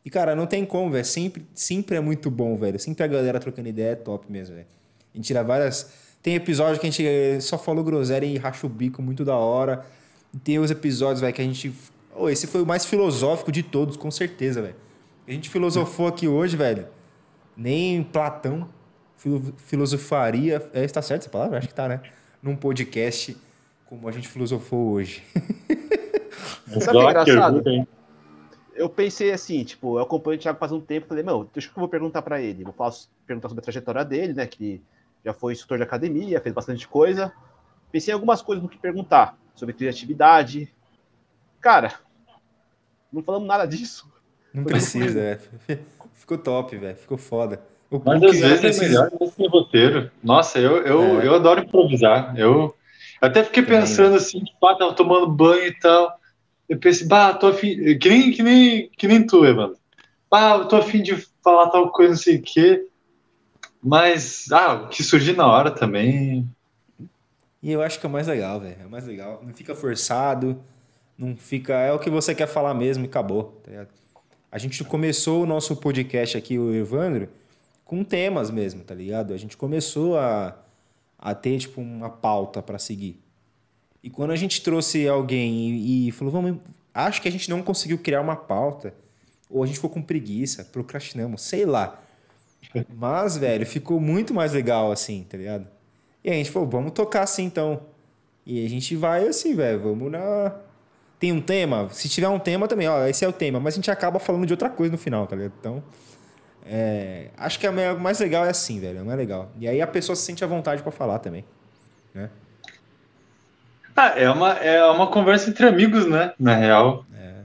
E, 0.02 0.08
cara, 0.08 0.34
não 0.34 0.46
tem 0.46 0.64
como, 0.64 0.90
velho. 0.90 1.04
Sempre, 1.04 1.46
sempre 1.54 1.96
é 1.96 2.00
muito 2.00 2.30
bom, 2.30 2.56
velho. 2.56 2.80
Sempre 2.80 3.04
a 3.04 3.06
galera 3.06 3.38
trocando 3.38 3.68
ideia 3.68 3.90
é 3.90 3.96
top 3.96 4.32
mesmo, 4.32 4.54
velho. 4.54 4.66
A 5.12 5.16
gente 5.18 5.26
tira 5.26 5.44
várias. 5.44 5.92
Tem 6.22 6.36
episódio 6.36 6.80
que 6.80 6.86
a 6.86 6.90
gente 6.90 7.38
só 7.42 7.58
falou 7.58 7.84
groselha 7.84 8.24
e 8.24 8.38
racha 8.38 8.66
o 8.66 8.70
bico 8.70 9.02
muito 9.02 9.26
da 9.26 9.36
hora. 9.36 9.84
Tem 10.42 10.58
os 10.58 10.70
episódios, 10.70 11.20
velho, 11.20 11.34
que 11.34 11.42
a 11.42 11.44
gente. 11.44 11.72
Oh, 12.14 12.28
esse 12.28 12.46
foi 12.46 12.62
o 12.62 12.66
mais 12.66 12.84
filosófico 12.84 13.50
de 13.50 13.62
todos, 13.62 13.96
com 13.96 14.10
certeza, 14.10 14.62
velho. 14.62 14.76
A 15.26 15.30
gente 15.30 15.48
filosofou 15.48 16.06
aqui 16.06 16.26
hoje, 16.26 16.56
velho. 16.56 16.86
Nem 17.56 18.02
Platão 18.02 18.68
filosofaria. 19.56 20.62
É, 20.72 20.84
está 20.84 21.00
certo 21.00 21.22
essa 21.22 21.30
palavra? 21.30 21.58
Acho 21.58 21.68
que 21.68 21.74
tá, 21.74 21.88
né? 21.88 22.00
Num 22.42 22.56
podcast 22.56 23.36
como 23.86 24.08
a 24.08 24.12
gente 24.12 24.26
filosofou 24.26 24.92
hoje. 24.92 25.22
Sabe 26.80 26.96
o 26.96 27.00
que 27.00 27.06
é 27.06 27.10
engraçado? 27.10 27.62
eu 28.74 28.88
pensei 28.88 29.30
assim, 29.30 29.62
tipo, 29.64 29.98
eu 29.98 30.02
acompanho 30.02 30.36
o 30.36 30.40
Thiago 30.40 30.58
faz 30.58 30.72
um 30.72 30.80
tempo, 30.80 31.08
falei, 31.08 31.22
meu, 31.22 31.48
deixa 31.52 31.68
que 31.68 31.76
eu 31.76 31.80
vou 31.80 31.88
perguntar 31.88 32.22
para 32.22 32.40
ele. 32.40 32.64
Vou 32.64 32.72
falar, 32.72 32.92
perguntar 33.26 33.48
sobre 33.48 33.60
a 33.60 33.64
trajetória 33.64 34.04
dele, 34.04 34.32
né? 34.32 34.46
Que 34.46 34.82
já 35.24 35.32
foi 35.32 35.52
instrutor 35.52 35.76
de 35.78 35.84
academia, 35.84 36.40
fez 36.40 36.54
bastante 36.54 36.88
coisa. 36.88 37.32
Pensei 37.90 38.12
em 38.12 38.14
algumas 38.14 38.40
coisas 38.40 38.62
no 38.62 38.68
que 38.68 38.78
perguntar, 38.78 39.38
sobre 39.54 39.74
criatividade. 39.74 40.72
Cara, 41.60 41.94
não 43.12 43.22
falamos 43.22 43.46
nada 43.46 43.66
disso. 43.66 44.10
Não 44.52 44.62
foi 44.62 44.72
precisa, 44.72 45.20
é. 45.20 45.38
Ficou 46.14 46.38
top, 46.38 46.76
velho. 46.76 46.96
Ficou 46.96 47.18
foda. 47.18 47.62
O 47.90 48.00
Mas 48.04 48.22
às 48.22 48.38
vezes 48.38 48.80
é 48.80 48.88
melhor 48.88 49.10
esse 49.20 49.46
roteiro. 49.48 50.10
Nossa, 50.22 50.58
eu, 50.58 50.78
eu, 50.78 51.20
é. 51.20 51.26
eu 51.26 51.34
adoro 51.34 51.60
improvisar. 51.60 52.34
Eu 52.38 52.74
até 53.20 53.44
fiquei 53.44 53.62
pensando 53.62 54.16
assim, 54.16 54.42
tipo, 54.42 54.66
ah, 54.66 54.74
tava 54.74 54.94
tomando 54.94 55.28
banho 55.28 55.66
e 55.66 55.78
tal. 55.78 56.18
Eu 56.68 56.78
pensei, 56.78 57.06
bah, 57.06 57.34
tô 57.34 57.48
afim. 57.48 57.98
Que 57.98 58.08
nem, 58.08 58.32
que 58.32 58.42
nem, 58.42 58.90
que 58.96 59.06
nem 59.06 59.26
tu, 59.26 59.44
Evandro. 59.44 59.76
Bah, 60.30 60.56
eu 60.56 60.64
tô 60.66 60.76
afim 60.76 61.02
de 61.02 61.16
falar 61.44 61.68
tal 61.68 61.90
coisa, 61.90 62.12
não 62.12 62.18
sei 62.18 62.36
o 62.36 62.42
quê. 62.42 62.86
Mas, 63.82 64.50
ah, 64.50 64.74
o 64.74 64.88
que 64.88 65.02
surgir 65.02 65.36
na 65.36 65.46
hora 65.46 65.70
também. 65.70 66.48
E 67.62 67.70
eu 67.70 67.80
acho 67.80 68.00
que 68.00 68.06
é 68.06 68.08
o 68.08 68.12
mais 68.12 68.26
legal, 68.26 68.60
velho. 68.60 68.76
É 68.82 68.86
o 68.86 68.90
mais 68.90 69.06
legal. 69.06 69.40
Não 69.44 69.54
fica 69.54 69.74
forçado, 69.74 70.60
não 71.16 71.36
fica. 71.36 71.74
É 71.74 71.92
o 71.92 71.98
que 71.98 72.10
você 72.10 72.34
quer 72.34 72.48
falar 72.48 72.74
mesmo 72.74 73.04
e 73.04 73.06
acabou, 73.06 73.62
tá 73.62 73.86
A 74.50 74.58
gente 74.58 74.82
começou 74.84 75.42
o 75.42 75.46
nosso 75.46 75.76
podcast 75.76 76.36
aqui, 76.36 76.58
o 76.58 76.74
Evandro, 76.74 77.28
com 77.84 78.02
temas 78.02 78.50
mesmo, 78.50 78.82
tá 78.82 78.94
ligado? 78.94 79.32
A 79.32 79.36
gente 79.36 79.56
começou 79.56 80.18
a, 80.18 80.58
a 81.18 81.34
ter, 81.34 81.58
tipo, 81.58 81.80
uma 81.80 82.10
pauta 82.10 82.60
para 82.60 82.78
seguir. 82.78 83.22
E 84.02 84.10
quando 84.10 84.32
a 84.32 84.36
gente 84.36 84.60
trouxe 84.62 85.06
alguém 85.06 85.70
e, 85.70 86.08
e, 86.08 86.10
falou, 86.10 86.32
vamos, 86.32 86.58
acho 86.92 87.22
que 87.22 87.28
a 87.28 87.32
gente 87.32 87.48
não 87.48 87.62
conseguiu 87.62 87.98
criar 87.98 88.20
uma 88.20 88.34
pauta, 88.34 88.92
ou 89.48 89.62
a 89.62 89.66
gente 89.66 89.76
ficou 89.76 89.90
com 89.90 90.02
preguiça, 90.02 90.64
procrastinamos, 90.64 91.42
sei 91.42 91.64
lá. 91.64 92.02
Mas, 92.92 93.36
velho, 93.36 93.64
ficou 93.64 94.00
muito 94.00 94.34
mais 94.34 94.52
legal 94.52 94.90
assim, 94.90 95.24
tá 95.28 95.36
ligado? 95.36 95.68
E 96.24 96.30
a 96.30 96.34
gente 96.34 96.50
falou, 96.50 96.68
vamos 96.68 96.92
tocar 96.92 97.22
assim 97.22 97.44
então. 97.44 97.80
E 98.46 98.64
a 98.64 98.68
gente 98.68 98.94
vai 98.96 99.26
assim, 99.26 99.54
velho, 99.54 99.80
vamos 99.80 100.10
na. 100.10 100.52
Tem 101.18 101.32
um 101.32 101.40
tema? 101.40 101.88
Se 101.90 102.08
tiver 102.08 102.28
um 102.28 102.38
tema 102.38 102.66
também, 102.66 102.88
ó, 102.88 103.06
esse 103.06 103.24
é 103.24 103.28
o 103.28 103.32
tema, 103.32 103.60
mas 103.60 103.74
a 103.74 103.76
gente 103.76 103.90
acaba 103.90 104.18
falando 104.18 104.44
de 104.44 104.52
outra 104.52 104.68
coisa 104.68 104.92
no 104.92 104.98
final, 104.98 105.26
tá 105.26 105.36
ligado? 105.36 105.52
Então. 105.58 105.82
É... 106.64 107.26
acho 107.36 107.58
que 107.58 107.66
o 107.66 108.00
mais 108.00 108.20
legal 108.20 108.44
é 108.44 108.50
assim, 108.50 108.78
velho, 108.78 109.00
é 109.00 109.02
mais 109.02 109.18
legal. 109.18 109.50
E 109.58 109.68
aí 109.68 109.80
a 109.80 109.86
pessoa 109.86 110.14
se 110.14 110.22
sente 110.22 110.44
à 110.44 110.46
vontade 110.46 110.82
para 110.82 110.92
falar 110.92 111.18
também, 111.18 111.44
né? 112.14 112.30
Ah, 113.96 114.14
é 114.16 114.30
uma, 114.30 114.52
é 114.54 114.84
uma 114.84 115.06
conversa 115.08 115.50
entre 115.50 115.66
amigos, 115.66 116.06
né? 116.06 116.32
Na 116.38 116.54
real. 116.54 117.04
É, 117.14 117.42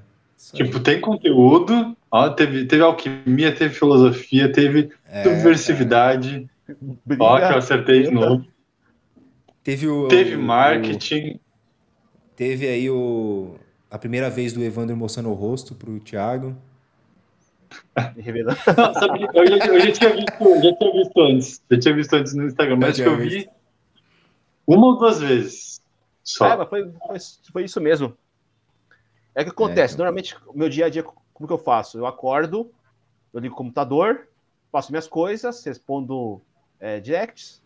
tipo, 0.54 0.80
tem 0.80 1.02
conteúdo, 1.02 1.96
ó, 2.10 2.30
teve, 2.30 2.66
teve 2.66 2.84
alquimia, 2.84 3.52
teve 3.54 3.74
filosofia, 3.74 4.52
teve 4.52 4.90
é, 5.10 5.24
subversividade. 5.24 6.48
Ó, 7.20 7.38
que 7.38 7.54
eu 7.54 7.58
acertei 7.58 8.04
de 8.04 8.12
novo. 8.12 8.46
Teve 9.68 9.86
o. 9.86 10.08
Teve 10.08 10.38
marketing. 10.38 11.32
O, 11.32 11.40
teve 12.38 12.66
aí 12.70 12.90
o. 12.90 13.56
A 13.92 14.00
primeira 14.00 14.30
vez 14.30 14.54
do 14.54 14.64
Evandro 14.64 14.96
mostrando 14.96 15.30
o 15.30 15.34
rosto 15.34 15.76
pro 15.76 16.00
Thiago. 16.00 16.56
Não, 18.78 18.94
sabe, 18.94 19.28
eu, 19.34 19.46
já, 19.46 19.66
eu 19.68 19.80
já, 19.82 19.92
tinha 19.92 20.14
visto, 20.16 20.62
já 20.64 20.74
tinha 20.78 20.92
visto 20.94 21.22
antes. 21.22 21.62
Já 21.70 21.80
tinha 21.80 21.96
visto 21.96 22.14
antes 22.14 22.34
no 22.34 22.46
Instagram, 22.48 22.78
mas 22.78 22.92
acho 22.92 23.04
que 23.04 23.10
eu 23.10 23.18
vi 23.18 23.50
uma 24.66 24.88
ou 24.88 24.98
duas 24.98 25.20
vezes. 25.20 25.82
Só. 26.24 26.48
É, 26.48 26.56
mas 26.56 26.70
foi, 26.70 26.90
foi, 27.06 27.18
foi, 27.52 27.64
isso 27.66 27.82
mesmo. 27.82 28.18
É 29.36 29.44
que 29.44 29.50
acontece, 29.50 29.82
é, 29.82 29.96
então... 29.96 30.06
normalmente, 30.06 30.38
o 30.48 30.58
meu 30.58 30.70
dia 30.70 30.86
a 30.86 30.90
dia, 30.90 31.04
como 31.04 31.46
que 31.46 31.54
eu 31.54 31.58
faço? 31.58 31.98
Eu 31.98 32.06
acordo, 32.06 32.72
eu 33.34 33.42
ligo 33.42 33.54
o 33.54 33.58
computador, 33.58 34.30
faço 34.72 34.94
minhas 34.94 35.10
coisas, 35.10 35.62
respondo 35.66 36.42
é, 36.80 37.02
directs, 37.02 37.62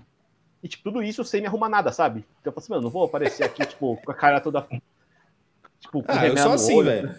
e 0.64 0.68
tipo, 0.68 0.84
tudo 0.84 1.02
isso 1.02 1.24
sem 1.24 1.42
me 1.42 1.48
arrumar 1.48 1.70
nada, 1.70 1.92
sabe? 1.92 2.26
Então 2.40 2.52
eu 2.52 2.54
falo 2.54 2.64
assim, 2.64 2.72
mano, 2.72 2.84
não 2.84 2.90
vou 2.90 3.06
aparecer 3.06 3.44
aqui, 3.44 3.66
tipo, 3.66 3.98
com 4.04 4.12
a 4.12 4.16
cara 4.16 4.40
toda. 4.40 4.62
Tipo, 5.80 6.04
com 6.04 6.06
ah, 6.08 6.28
eu 6.28 6.38
sou 6.38 6.54
assim, 6.54 6.84
velho. 6.84 7.16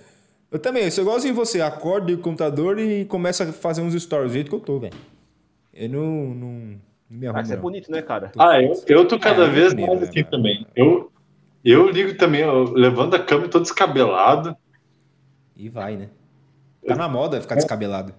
Eu 0.51 0.59
também, 0.59 0.85
eu 0.85 0.91
sou 0.91 1.03
igualzinho 1.03 1.35
você, 1.35 1.61
acordo, 1.61 2.13
o 2.13 2.19
computador 2.19 2.79
e 2.79 3.05
começo 3.07 3.43
a 3.43 3.53
fazer 3.53 3.81
uns 3.81 4.01
stories 4.01 4.31
do 4.31 4.35
jeito 4.35 4.51
que 4.51 4.55
eu 4.55 4.61
tô, 4.61 4.79
velho. 4.79 4.95
Eu 5.73 5.89
não, 5.89 6.35
não, 6.35 6.81
me 7.09 7.27
arrumo. 7.27 7.41
Ah, 7.41 7.43
isso 7.43 7.53
é 7.55 7.57
bonito, 7.57 7.91
né, 7.91 8.03
cara? 8.03 8.31
Ah, 8.39 8.61
eu, 8.63 8.73
eu 8.87 9.09
tô 9.09 9.19
cada 9.19 9.45
é, 9.45 9.51
vez 9.51 9.75
mais 9.75 10.03
assim 10.03 10.21
né, 10.21 10.29
também. 10.31 10.67
Eu, 10.77 11.11
eu 11.65 11.89
ligo 11.89 12.17
também, 12.17 12.43
eu 12.43 12.65
levando 12.65 13.15
a 13.15 13.19
câmera 13.19 13.49
todo 13.49 13.63
descabelado. 13.63 14.57
E 15.57 15.69
vai, 15.69 15.97
né? 15.97 16.11
Tá 16.87 16.95
na 16.95 17.09
moda 17.09 17.41
ficar 17.41 17.55
descabelado. 17.55 18.15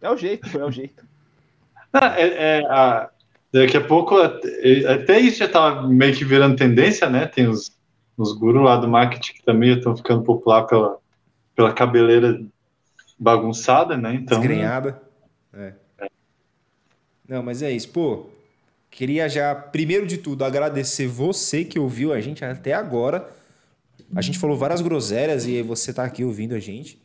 É 0.00 0.10
o 0.10 0.16
jeito, 0.16 0.58
é 0.58 0.64
o 0.64 0.70
jeito. 0.70 1.06
Ah, 1.92 2.20
é, 2.20 2.58
é, 2.58 2.66
a, 2.66 3.10
daqui 3.52 3.76
a 3.76 3.84
pouco, 3.84 4.16
até 4.16 5.18
isso 5.18 5.38
já 5.38 5.48
tá 5.48 5.82
meio 5.82 6.14
que 6.14 6.24
virando 6.24 6.56
tendência, 6.56 7.08
né? 7.08 7.26
Tem 7.26 7.48
os, 7.48 7.70
os 8.16 8.32
gurus 8.32 8.64
lá 8.64 8.76
do 8.76 8.88
marketing 8.88 9.34
que 9.34 9.42
também 9.42 9.76
estão 9.76 9.96
ficando 9.96 10.22
popular 10.22 10.64
pela, 10.64 10.98
pela 11.54 11.72
cabeleira 11.72 12.40
bagunçada, 13.18 13.96
né? 13.96 14.14
Então, 14.14 14.38
Desgrenhada. 14.38 15.00
É. 15.52 15.72
é. 16.00 16.08
Não, 17.28 17.42
mas 17.42 17.62
é 17.62 17.70
isso. 17.70 17.88
Pô, 17.90 18.26
Queria 18.90 19.28
já, 19.28 19.54
primeiro 19.54 20.06
de 20.06 20.18
tudo, 20.18 20.44
agradecer 20.44 21.06
você 21.06 21.64
que 21.64 21.78
ouviu 21.78 22.12
a 22.12 22.20
gente 22.20 22.44
até 22.44 22.72
agora. 22.72 23.28
A 24.14 24.22
gente 24.22 24.38
falou 24.38 24.56
várias 24.56 24.80
groselhas 24.80 25.46
e 25.46 25.62
você 25.62 25.92
tá 25.92 26.04
aqui 26.04 26.24
ouvindo 26.24 26.54
a 26.54 26.58
gente. 26.58 27.00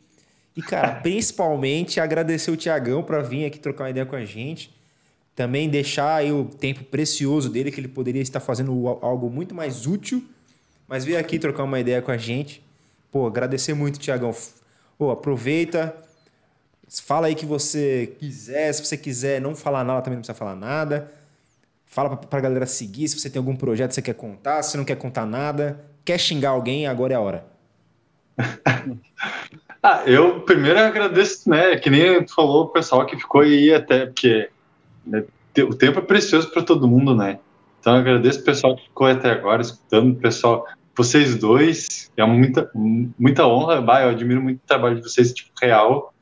E, 0.56 0.62
cara, 0.62 0.94
principalmente 1.02 2.00
agradecer 2.00 2.50
o 2.50 2.56
Tiagão 2.56 3.02
para 3.02 3.20
vir 3.20 3.44
aqui 3.44 3.58
trocar 3.58 3.84
uma 3.84 3.90
ideia 3.90 4.06
com 4.06 4.16
a 4.16 4.24
gente. 4.24 4.74
Também 5.34 5.68
deixar 5.68 6.16
aí 6.16 6.32
o 6.32 6.44
tempo 6.44 6.84
precioso 6.84 7.48
dele, 7.50 7.72
que 7.72 7.80
ele 7.80 7.88
poderia 7.88 8.22
estar 8.22 8.40
fazendo 8.40 8.86
algo 9.02 9.28
muito 9.28 9.54
mais 9.54 9.86
útil, 9.86 10.24
mas 10.86 11.04
veio 11.04 11.18
aqui 11.18 11.38
trocar 11.38 11.64
uma 11.64 11.80
ideia 11.80 12.00
com 12.00 12.12
a 12.12 12.16
gente. 12.16 12.62
Pô, 13.10 13.26
agradecer 13.26 13.74
muito, 13.74 13.98
Tiagão. 13.98 14.34
Pô, 14.96 15.10
aproveita, 15.10 15.94
fala 17.02 17.26
aí 17.26 17.34
que 17.34 17.46
você 17.46 18.14
quiser. 18.18 18.72
Se 18.72 18.84
você 18.84 18.96
quiser 18.96 19.40
não 19.40 19.56
falar 19.56 19.82
nada, 19.82 20.02
também 20.02 20.16
não 20.16 20.22
precisa 20.22 20.38
falar 20.38 20.54
nada. 20.54 21.12
Fala 21.84 22.16
pra, 22.16 22.28
pra 22.28 22.40
galera 22.40 22.66
seguir, 22.66 23.08
se 23.08 23.18
você 23.18 23.30
tem 23.30 23.38
algum 23.38 23.56
projeto 23.56 23.90
que 23.90 23.94
você 23.94 24.02
quer 24.02 24.14
contar, 24.14 24.62
se 24.62 24.76
não 24.76 24.84
quer 24.84 24.96
contar 24.96 25.26
nada, 25.26 25.84
quer 26.04 26.18
xingar 26.18 26.50
alguém, 26.50 26.86
agora 26.86 27.12
é 27.12 27.16
a 27.16 27.20
hora. 27.20 27.46
ah, 29.82 30.02
eu 30.06 30.40
primeiro 30.40 30.78
agradeço, 30.78 31.48
né? 31.48 31.76
Que 31.76 31.90
nem 31.90 32.24
tu 32.24 32.34
falou, 32.34 32.64
o 32.64 32.68
pessoal 32.68 33.06
que 33.06 33.16
ficou 33.16 33.42
aí 33.42 33.72
até, 33.72 34.06
porque 34.06 34.50
o 35.06 35.74
tempo 35.74 35.98
é 35.98 36.02
precioso 36.02 36.50
para 36.50 36.62
todo 36.62 36.88
mundo, 36.88 37.14
né? 37.14 37.38
Então 37.80 37.94
eu 37.94 38.00
agradeço 38.00 38.40
o 38.40 38.44
pessoal 38.44 38.76
que 38.76 38.84
ficou 38.84 39.06
até 39.06 39.30
agora 39.30 39.60
escutando, 39.60 40.14
pessoal, 40.16 40.66
vocês 40.96 41.36
dois, 41.36 42.10
é 42.16 42.24
muita, 42.24 42.70
muita 42.74 43.46
honra, 43.46 43.80
bah, 43.80 44.02
eu 44.02 44.10
admiro 44.10 44.42
muito 44.42 44.58
o 44.58 44.66
trabalho 44.66 44.96
de 44.96 45.02
vocês, 45.02 45.32
tipo, 45.32 45.50
real, 45.60 46.14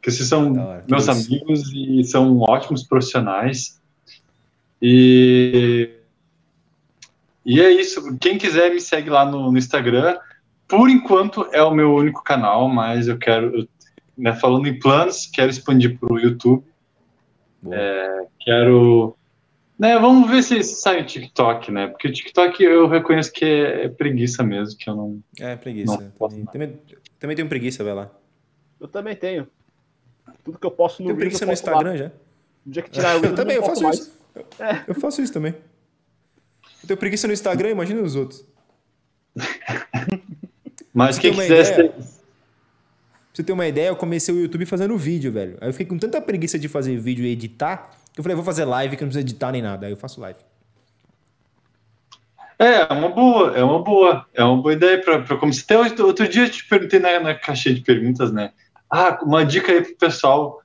que 0.00 0.10
vocês 0.10 0.28
são 0.28 0.52
meus 0.86 1.08
amigos 1.08 1.72
e 1.74 2.04
são 2.04 2.38
ótimos 2.40 2.84
profissionais. 2.84 3.80
E, 4.80 5.90
e 7.44 7.58
é 7.58 7.70
isso. 7.70 8.16
Quem 8.18 8.36
quiser 8.36 8.70
me 8.70 8.80
segue 8.80 9.08
lá 9.08 9.24
no, 9.24 9.50
no 9.50 9.56
Instagram. 9.56 10.18
Por 10.68 10.90
enquanto 10.90 11.48
é 11.52 11.62
o 11.62 11.74
meu 11.74 11.94
único 11.94 12.22
canal, 12.22 12.68
mas 12.68 13.08
eu 13.08 13.16
quero. 13.16 13.66
né, 14.16 14.34
falando 14.34 14.66
em 14.66 14.78
planos, 14.78 15.26
quero 15.32 15.50
expandir 15.50 15.98
para 15.98 16.12
o 16.12 16.18
YouTube. 16.18 16.62
É, 17.72 18.26
quero. 18.40 19.16
Né, 19.78 19.98
vamos 19.98 20.30
ver 20.30 20.42
se, 20.42 20.62
sai 20.62 21.02
o 21.02 21.06
TikTok, 21.06 21.70
né? 21.72 21.88
Porque 21.88 22.08
o 22.08 22.12
TikTok 22.12 22.62
eu 22.62 22.86
reconheço 22.86 23.32
que 23.32 23.44
é, 23.44 23.84
é 23.84 23.88
preguiça 23.88 24.42
mesmo, 24.42 24.78
que 24.78 24.88
eu 24.88 24.94
não. 24.94 25.20
É, 25.40 25.56
preguiça. 25.56 26.00
Não 26.00 26.28
também, 26.28 26.44
também, 26.46 26.80
também 27.18 27.36
tenho 27.36 27.48
preguiça, 27.48 27.82
vai 27.82 27.94
lá. 27.94 28.10
Eu 28.80 28.88
também 28.88 29.16
tenho. 29.16 29.48
Tudo 30.44 30.58
que 30.58 30.66
eu 30.66 30.70
posso 30.70 31.02
no 31.02 31.08
Tem 31.08 31.16
preguiça 31.16 31.46
no 31.46 31.52
Instagram 31.52 31.90
lá. 31.90 31.96
já? 31.96 32.12
No 32.64 32.72
dia 32.72 32.82
que 32.82 32.90
tirar 32.90 33.16
eu, 33.22 33.24
eu 33.24 33.34
também, 33.34 33.56
eu 33.56 33.62
faço 33.62 33.82
mais. 33.82 33.98
isso. 33.98 34.18
É. 34.58 34.84
Eu 34.86 34.94
faço 34.94 35.22
isso 35.22 35.32
também. 35.32 35.54
Eu 36.82 36.88
tenho 36.88 36.98
preguiça 36.98 37.26
no 37.26 37.32
Instagram, 37.32 37.70
imagina 37.70 38.02
os 38.02 38.14
outros. 38.14 38.44
Mas 40.92 41.18
quem 41.18 41.32
quiser. 41.32 41.72
Ideia, 41.72 41.94
você 43.34 43.42
ter 43.42 43.52
uma 43.52 43.66
ideia, 43.66 43.88
eu 43.88 43.96
comecei 43.96 44.32
o 44.32 44.40
YouTube 44.40 44.64
fazendo 44.64 44.96
vídeo, 44.96 45.32
velho. 45.32 45.58
Aí 45.60 45.68
eu 45.68 45.72
fiquei 45.72 45.86
com 45.86 45.98
tanta 45.98 46.20
preguiça 46.20 46.56
de 46.56 46.68
fazer 46.68 46.96
vídeo 46.96 47.24
e 47.24 47.32
editar, 47.32 47.90
que 48.12 48.20
eu 48.20 48.22
falei, 48.22 48.36
vou 48.36 48.44
fazer 48.44 48.64
live 48.64 48.96
que 48.96 49.02
não 49.02 49.08
precisa 49.08 49.26
editar 49.26 49.50
nem 49.50 49.60
nada. 49.60 49.86
Aí 49.86 49.92
eu 49.92 49.96
faço 49.96 50.20
live. 50.20 50.38
É, 52.56 52.82
é 52.82 52.92
uma 52.92 53.08
boa, 53.08 53.56
é 53.56 53.64
uma 53.64 53.82
boa, 53.82 54.26
é 54.32 54.44
uma 54.44 54.62
boa 54.62 54.72
ideia 54.72 55.02
para 55.02 55.36
começar. 55.36 55.64
Até 55.64 55.76
outro, 55.76 56.06
outro 56.06 56.28
dia 56.28 56.44
eu 56.44 56.50
te 56.50 56.64
perguntei 56.68 57.00
na, 57.00 57.18
na 57.18 57.34
caixinha 57.34 57.74
de 57.74 57.80
perguntas, 57.80 58.32
né? 58.32 58.52
Ah, 58.88 59.18
uma 59.24 59.44
dica 59.44 59.72
aí 59.72 59.82
pro 59.82 59.96
pessoal 59.96 60.62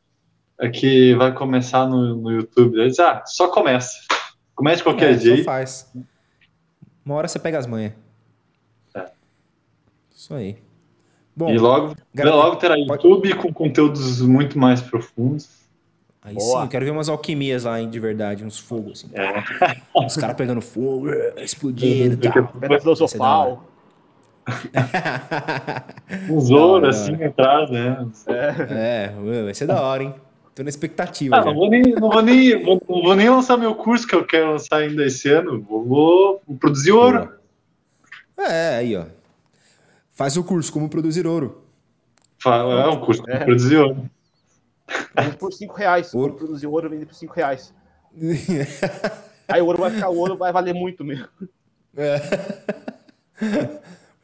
que 0.71 1.15
vai 1.15 1.33
começar 1.33 1.87
no, 1.87 2.15
no 2.15 2.31
YouTube. 2.31 2.79
Eles, 2.79 2.99
ah, 2.99 3.23
só 3.25 3.47
começa. 3.47 3.97
Comece 4.53 4.83
qualquer 4.83 5.15
é, 5.15 5.17
jeito. 5.17 5.39
Só 5.39 5.45
faz. 5.45 5.91
Uma 7.03 7.15
hora 7.15 7.27
você 7.27 7.39
pega 7.39 7.57
as 7.57 7.65
manhas. 7.65 7.93
É. 8.93 9.09
Isso 10.13 10.35
aí. 10.35 10.68
Bom, 11.39 11.49
e 11.51 11.57
logo, 11.57 11.95
logo 12.13 12.55
terá 12.57 12.75
YouTube 12.75 13.33
com 13.35 13.53
conteúdos 13.53 14.19
muito 14.19 14.59
mais 14.59 14.81
profundos. 14.81 15.47
Aí 16.21 16.35
Boa. 16.35 16.57
sim, 16.57 16.63
eu 16.65 16.67
quero 16.67 16.83
ver 16.83 16.91
umas 16.91 17.07
alquimias 17.07 17.63
lá, 17.63 17.79
hein, 17.79 17.89
de 17.89 17.97
verdade, 17.97 18.43
uns 18.43 18.59
fogos, 18.59 19.05
assim. 19.05 19.09
É. 19.13 20.05
Os 20.05 20.17
caras 20.17 20.35
pegando 20.35 20.59
fogo, 20.59 21.09
explodindo 21.39 22.17
tal. 22.17 22.45
Pedra 22.59 22.81
filosofal. 22.81 23.63
Uns 26.29 26.49
ouro, 26.49 26.87
assim, 26.87 27.23
atrás, 27.23 27.69
né? 27.69 28.05
É, 28.27 29.13
é, 29.15 29.43
vai 29.45 29.53
ser 29.53 29.65
da 29.65 29.81
hora, 29.81 30.03
hein? 30.03 30.13
Tô 30.53 30.61
na 30.61 30.67
expectativa. 30.67 31.37
Ah, 31.37 31.45
não, 31.45 31.53
vou 31.53 31.69
nem, 31.69 31.83
não, 31.83 32.09
vou 32.09 32.21
nem, 32.21 32.61
vou, 32.61 32.81
não 32.89 33.01
vou 33.01 33.15
nem 33.15 33.29
lançar 33.29 33.55
meu 33.55 33.75
curso 33.75 34.05
que 34.05 34.13
eu 34.13 34.25
quero 34.25 34.51
lançar 34.51 34.79
ainda 34.79 35.05
esse 35.05 35.29
ano. 35.29 35.61
Vou, 35.61 35.85
vou 35.85 36.57
produzir 36.59 36.91
ouro. 36.91 37.31
É, 38.37 38.75
aí, 38.75 38.97
ó. 38.97 39.05
Faz 40.19 40.35
o 40.35 40.43
curso, 40.43 40.73
como 40.73 40.89
produzir 40.89 41.25
ouro. 41.25 41.63
É 42.45 42.87
um 42.89 42.99
curso, 42.99 43.21
como 43.21 43.33
é. 43.33 43.45
produzir 43.45 43.77
ouro. 43.77 44.09
Vende 45.15 45.37
por 45.37 45.53
5 45.53 45.73
reais. 45.73 46.13
Ouro. 46.13 46.33
Como 46.33 46.39
produzir 46.39 46.67
ouro, 46.67 46.89
vende 46.89 47.05
por 47.05 47.15
5 47.15 47.33
reais. 47.33 47.73
aí 49.47 49.61
o 49.61 49.65
ouro 49.65 49.79
vai 49.79 49.91
ficar, 49.91 50.09
o 50.09 50.17
ouro 50.17 50.35
vai 50.35 50.51
valer 50.51 50.73
muito 50.73 51.05
mesmo. 51.05 51.29
É. 51.95 52.19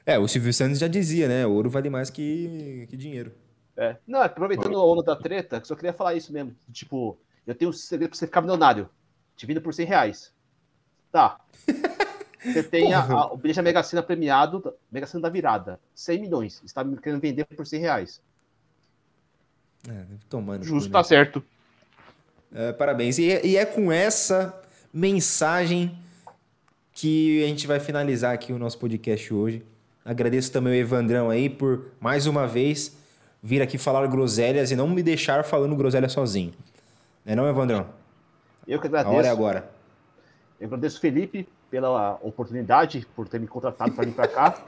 é, 0.15 0.19
o 0.19 0.27
Silvio 0.27 0.53
Santos 0.53 0.79
já 0.79 0.89
dizia, 0.89 1.29
né? 1.29 1.47
O 1.47 1.53
ouro 1.53 1.69
vale 1.69 1.89
mais 1.89 2.09
que, 2.09 2.87
que 2.89 2.97
dinheiro. 2.97 3.31
É. 3.77 3.95
Não, 4.05 4.21
aproveitando 4.21 4.73
o 4.73 4.91
onda 4.91 5.01
da 5.01 5.15
treta, 5.15 5.61
só 5.63 5.77
queria 5.77 5.93
falar 5.93 6.13
isso 6.13 6.33
mesmo. 6.33 6.53
Tipo, 6.73 7.17
eu 7.47 7.55
tenho 7.55 7.69
um 7.69 7.73
segredo 7.73 8.09
pra 8.09 8.17
você 8.17 8.25
ficar 8.25 8.41
milionário. 8.41 8.89
Te 9.37 9.45
vindo 9.45 9.61
por 9.61 9.73
100 9.73 9.85
reais. 9.85 10.33
Tá. 11.09 11.39
Você 12.45 12.63
tem 12.63 12.93
a, 12.93 13.01
a, 13.01 13.33
o 13.33 13.37
bilhete 13.37 13.57
da 13.57 13.63
Mega 13.63 13.83
Sena 13.83 14.03
premiado, 14.03 14.73
Mega 14.91 15.07
Sena 15.07 15.23
da 15.23 15.29
virada. 15.29 15.79
100 15.95 16.21
milhões. 16.21 16.59
Você 16.59 16.65
está 16.65 16.85
querendo 17.01 17.19
vender 17.19 17.45
por 17.45 17.65
100 17.65 17.79
reais. 17.79 18.21
É, 19.89 20.03
tomando. 20.29 20.63
Justo, 20.63 20.91
tá 20.91 21.03
certo. 21.03 21.43
É, 22.53 22.71
parabéns. 22.71 23.17
E, 23.17 23.23
e 23.43 23.57
é 23.57 23.65
com 23.65 23.91
essa 23.91 24.61
mensagem 24.93 25.97
que 26.93 27.43
a 27.43 27.47
gente 27.47 27.67
vai 27.67 27.79
finalizar 27.79 28.33
aqui 28.33 28.53
o 28.53 28.57
nosso 28.57 28.77
podcast 28.77 29.33
hoje. 29.33 29.63
Agradeço 30.03 30.51
também 30.51 30.73
o 30.73 30.75
Evandrão 30.75 31.29
aí 31.29 31.49
por 31.49 31.87
mais 31.99 32.27
uma 32.27 32.47
vez 32.47 32.95
vir 33.41 33.61
aqui 33.61 33.77
falar 33.77 34.07
groselhas 34.07 34.71
e 34.71 34.75
não 34.75 34.87
me 34.87 35.03
deixar 35.03 35.43
falando 35.43 35.75
groselha 35.75 36.07
sozinho. 36.07 36.53
Não 37.25 37.33
é 37.33 37.35
não, 37.35 37.49
Evandrão? 37.49 37.87
Eu 38.67 38.79
que 38.79 38.87
agradeço. 38.87 39.13
A 39.13 39.17
hora 39.17 39.27
é 39.27 39.29
agora. 39.29 39.69
Eu 40.59 40.67
agradeço 40.67 40.99
Felipe 40.99 41.47
pela 41.75 42.17
oportunidade, 42.21 43.05
por 43.13 43.27
ter 43.27 43.37
me 43.37 43.47
contratado 43.47 43.91
para 43.91 44.05
vir 44.05 44.13
para 44.13 44.29
cá. 44.29 44.63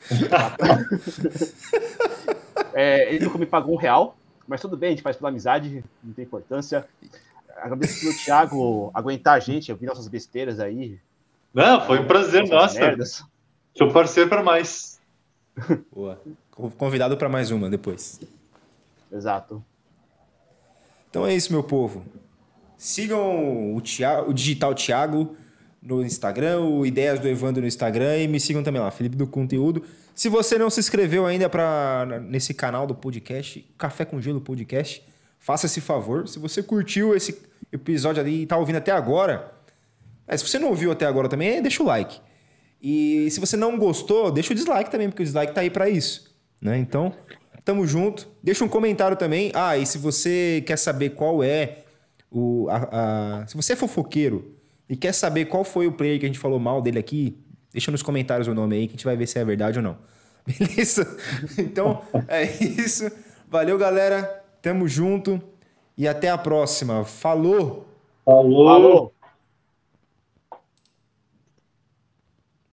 é, 2.74 3.14
ele 3.14 3.24
nunca 3.24 3.38
me 3.38 3.46
pagou 3.46 3.74
um 3.74 3.78
real, 3.78 4.16
mas 4.48 4.60
tudo 4.60 4.76
bem, 4.76 4.88
a 4.88 4.90
gente 4.90 5.02
faz 5.02 5.16
pela 5.16 5.28
amizade, 5.28 5.84
não 6.02 6.12
tem 6.12 6.24
importância. 6.24 6.88
Agradeço 7.56 8.00
pelo 8.00 8.18
Thiago 8.18 8.90
aguentar 8.92 9.36
a 9.36 9.38
gente, 9.38 9.70
ouvir 9.70 9.86
nossas 9.86 10.08
besteiras 10.08 10.58
aí. 10.58 10.98
Não, 11.54 11.86
foi 11.86 12.00
um 12.00 12.06
prazer, 12.08 12.44
nossa. 12.48 12.80
Merdas. 12.80 13.22
Sou 13.78 13.92
parceiro 13.92 14.28
para 14.28 14.42
mais. 14.42 15.00
Boa. 15.94 16.20
Convidado 16.76 17.16
para 17.16 17.28
mais 17.28 17.52
uma 17.52 17.70
depois. 17.70 18.20
Exato. 19.12 19.64
Então 21.08 21.24
é 21.24 21.32
isso, 21.32 21.52
meu 21.52 21.62
povo. 21.62 22.04
Sigam 22.76 23.72
o, 23.72 23.80
Thiago, 23.80 24.30
o 24.30 24.34
Digital 24.34 24.74
Thiago 24.74 25.36
no 25.82 26.04
Instagram, 26.04 26.60
o 26.60 26.84
Ideias 26.84 27.18
do 27.18 27.28
Evandro 27.28 27.62
no 27.62 27.68
Instagram 27.68 28.18
e 28.18 28.28
me 28.28 28.38
sigam 28.38 28.62
também 28.62 28.80
lá, 28.80 28.90
Felipe 28.90 29.16
do 29.16 29.26
Conteúdo. 29.26 29.82
Se 30.14 30.28
você 30.28 30.58
não 30.58 30.68
se 30.68 30.80
inscreveu 30.80 31.24
ainda 31.24 31.48
para 31.48 32.20
nesse 32.28 32.52
canal 32.52 32.86
do 32.86 32.94
podcast, 32.94 33.66
Café 33.78 34.04
com 34.04 34.20
Gelo 34.20 34.40
Podcast, 34.40 35.02
faça 35.38 35.66
esse 35.66 35.80
favor. 35.80 36.28
Se 36.28 36.38
você 36.38 36.62
curtiu 36.62 37.16
esse 37.16 37.40
episódio 37.72 38.20
ali 38.20 38.40
e 38.40 38.42
está 38.42 38.56
ouvindo 38.56 38.76
até 38.76 38.92
agora, 38.92 39.52
é, 40.28 40.36
se 40.36 40.46
você 40.46 40.58
não 40.58 40.68
ouviu 40.68 40.92
até 40.92 41.06
agora 41.06 41.28
também, 41.28 41.62
deixa 41.62 41.82
o 41.82 41.86
like. 41.86 42.20
E 42.82 43.30
se 43.30 43.40
você 43.40 43.56
não 43.56 43.78
gostou, 43.78 44.30
deixa 44.30 44.52
o 44.52 44.56
dislike 44.56 44.90
também, 44.90 45.08
porque 45.08 45.22
o 45.22 45.24
dislike 45.24 45.54
tá 45.54 45.62
aí 45.62 45.70
para 45.70 45.88
isso, 45.88 46.34
né? 46.60 46.78
Então, 46.78 47.14
tamo 47.64 47.86
junto. 47.86 48.28
Deixa 48.42 48.64
um 48.64 48.68
comentário 48.68 49.16
também. 49.16 49.50
Ah, 49.54 49.76
e 49.76 49.86
se 49.86 49.98
você 49.98 50.62
quer 50.66 50.76
saber 50.76 51.10
qual 51.10 51.42
é 51.42 51.84
o 52.30 52.68
a, 52.70 53.40
a 53.42 53.46
se 53.46 53.56
você 53.56 53.72
é 53.72 53.76
fofoqueiro, 53.76 54.59
e 54.90 54.96
quer 54.96 55.14
saber 55.14 55.44
qual 55.44 55.62
foi 55.62 55.86
o 55.86 55.92
player 55.92 56.18
que 56.18 56.26
a 56.26 56.28
gente 56.28 56.40
falou 56.40 56.58
mal 56.58 56.82
dele 56.82 56.98
aqui, 56.98 57.38
deixa 57.72 57.92
nos 57.92 58.02
comentários 58.02 58.48
o 58.48 58.54
nome 58.54 58.74
aí 58.74 58.88
que 58.88 58.94
a 58.94 58.96
gente 58.96 59.04
vai 59.04 59.16
ver 59.16 59.28
se 59.28 59.38
é 59.38 59.44
verdade 59.44 59.78
ou 59.78 59.84
não. 59.84 59.96
Beleza? 60.44 61.16
Então, 61.56 62.02
é 62.26 62.42
isso. 62.60 63.08
Valeu, 63.48 63.78
galera. 63.78 64.42
Tamo 64.60 64.88
junto. 64.88 65.40
E 65.96 66.08
até 66.08 66.28
a 66.28 66.36
próxima. 66.36 67.04
Falou! 67.04 67.86
Falou! 68.24 68.66
Falou. 68.66 69.12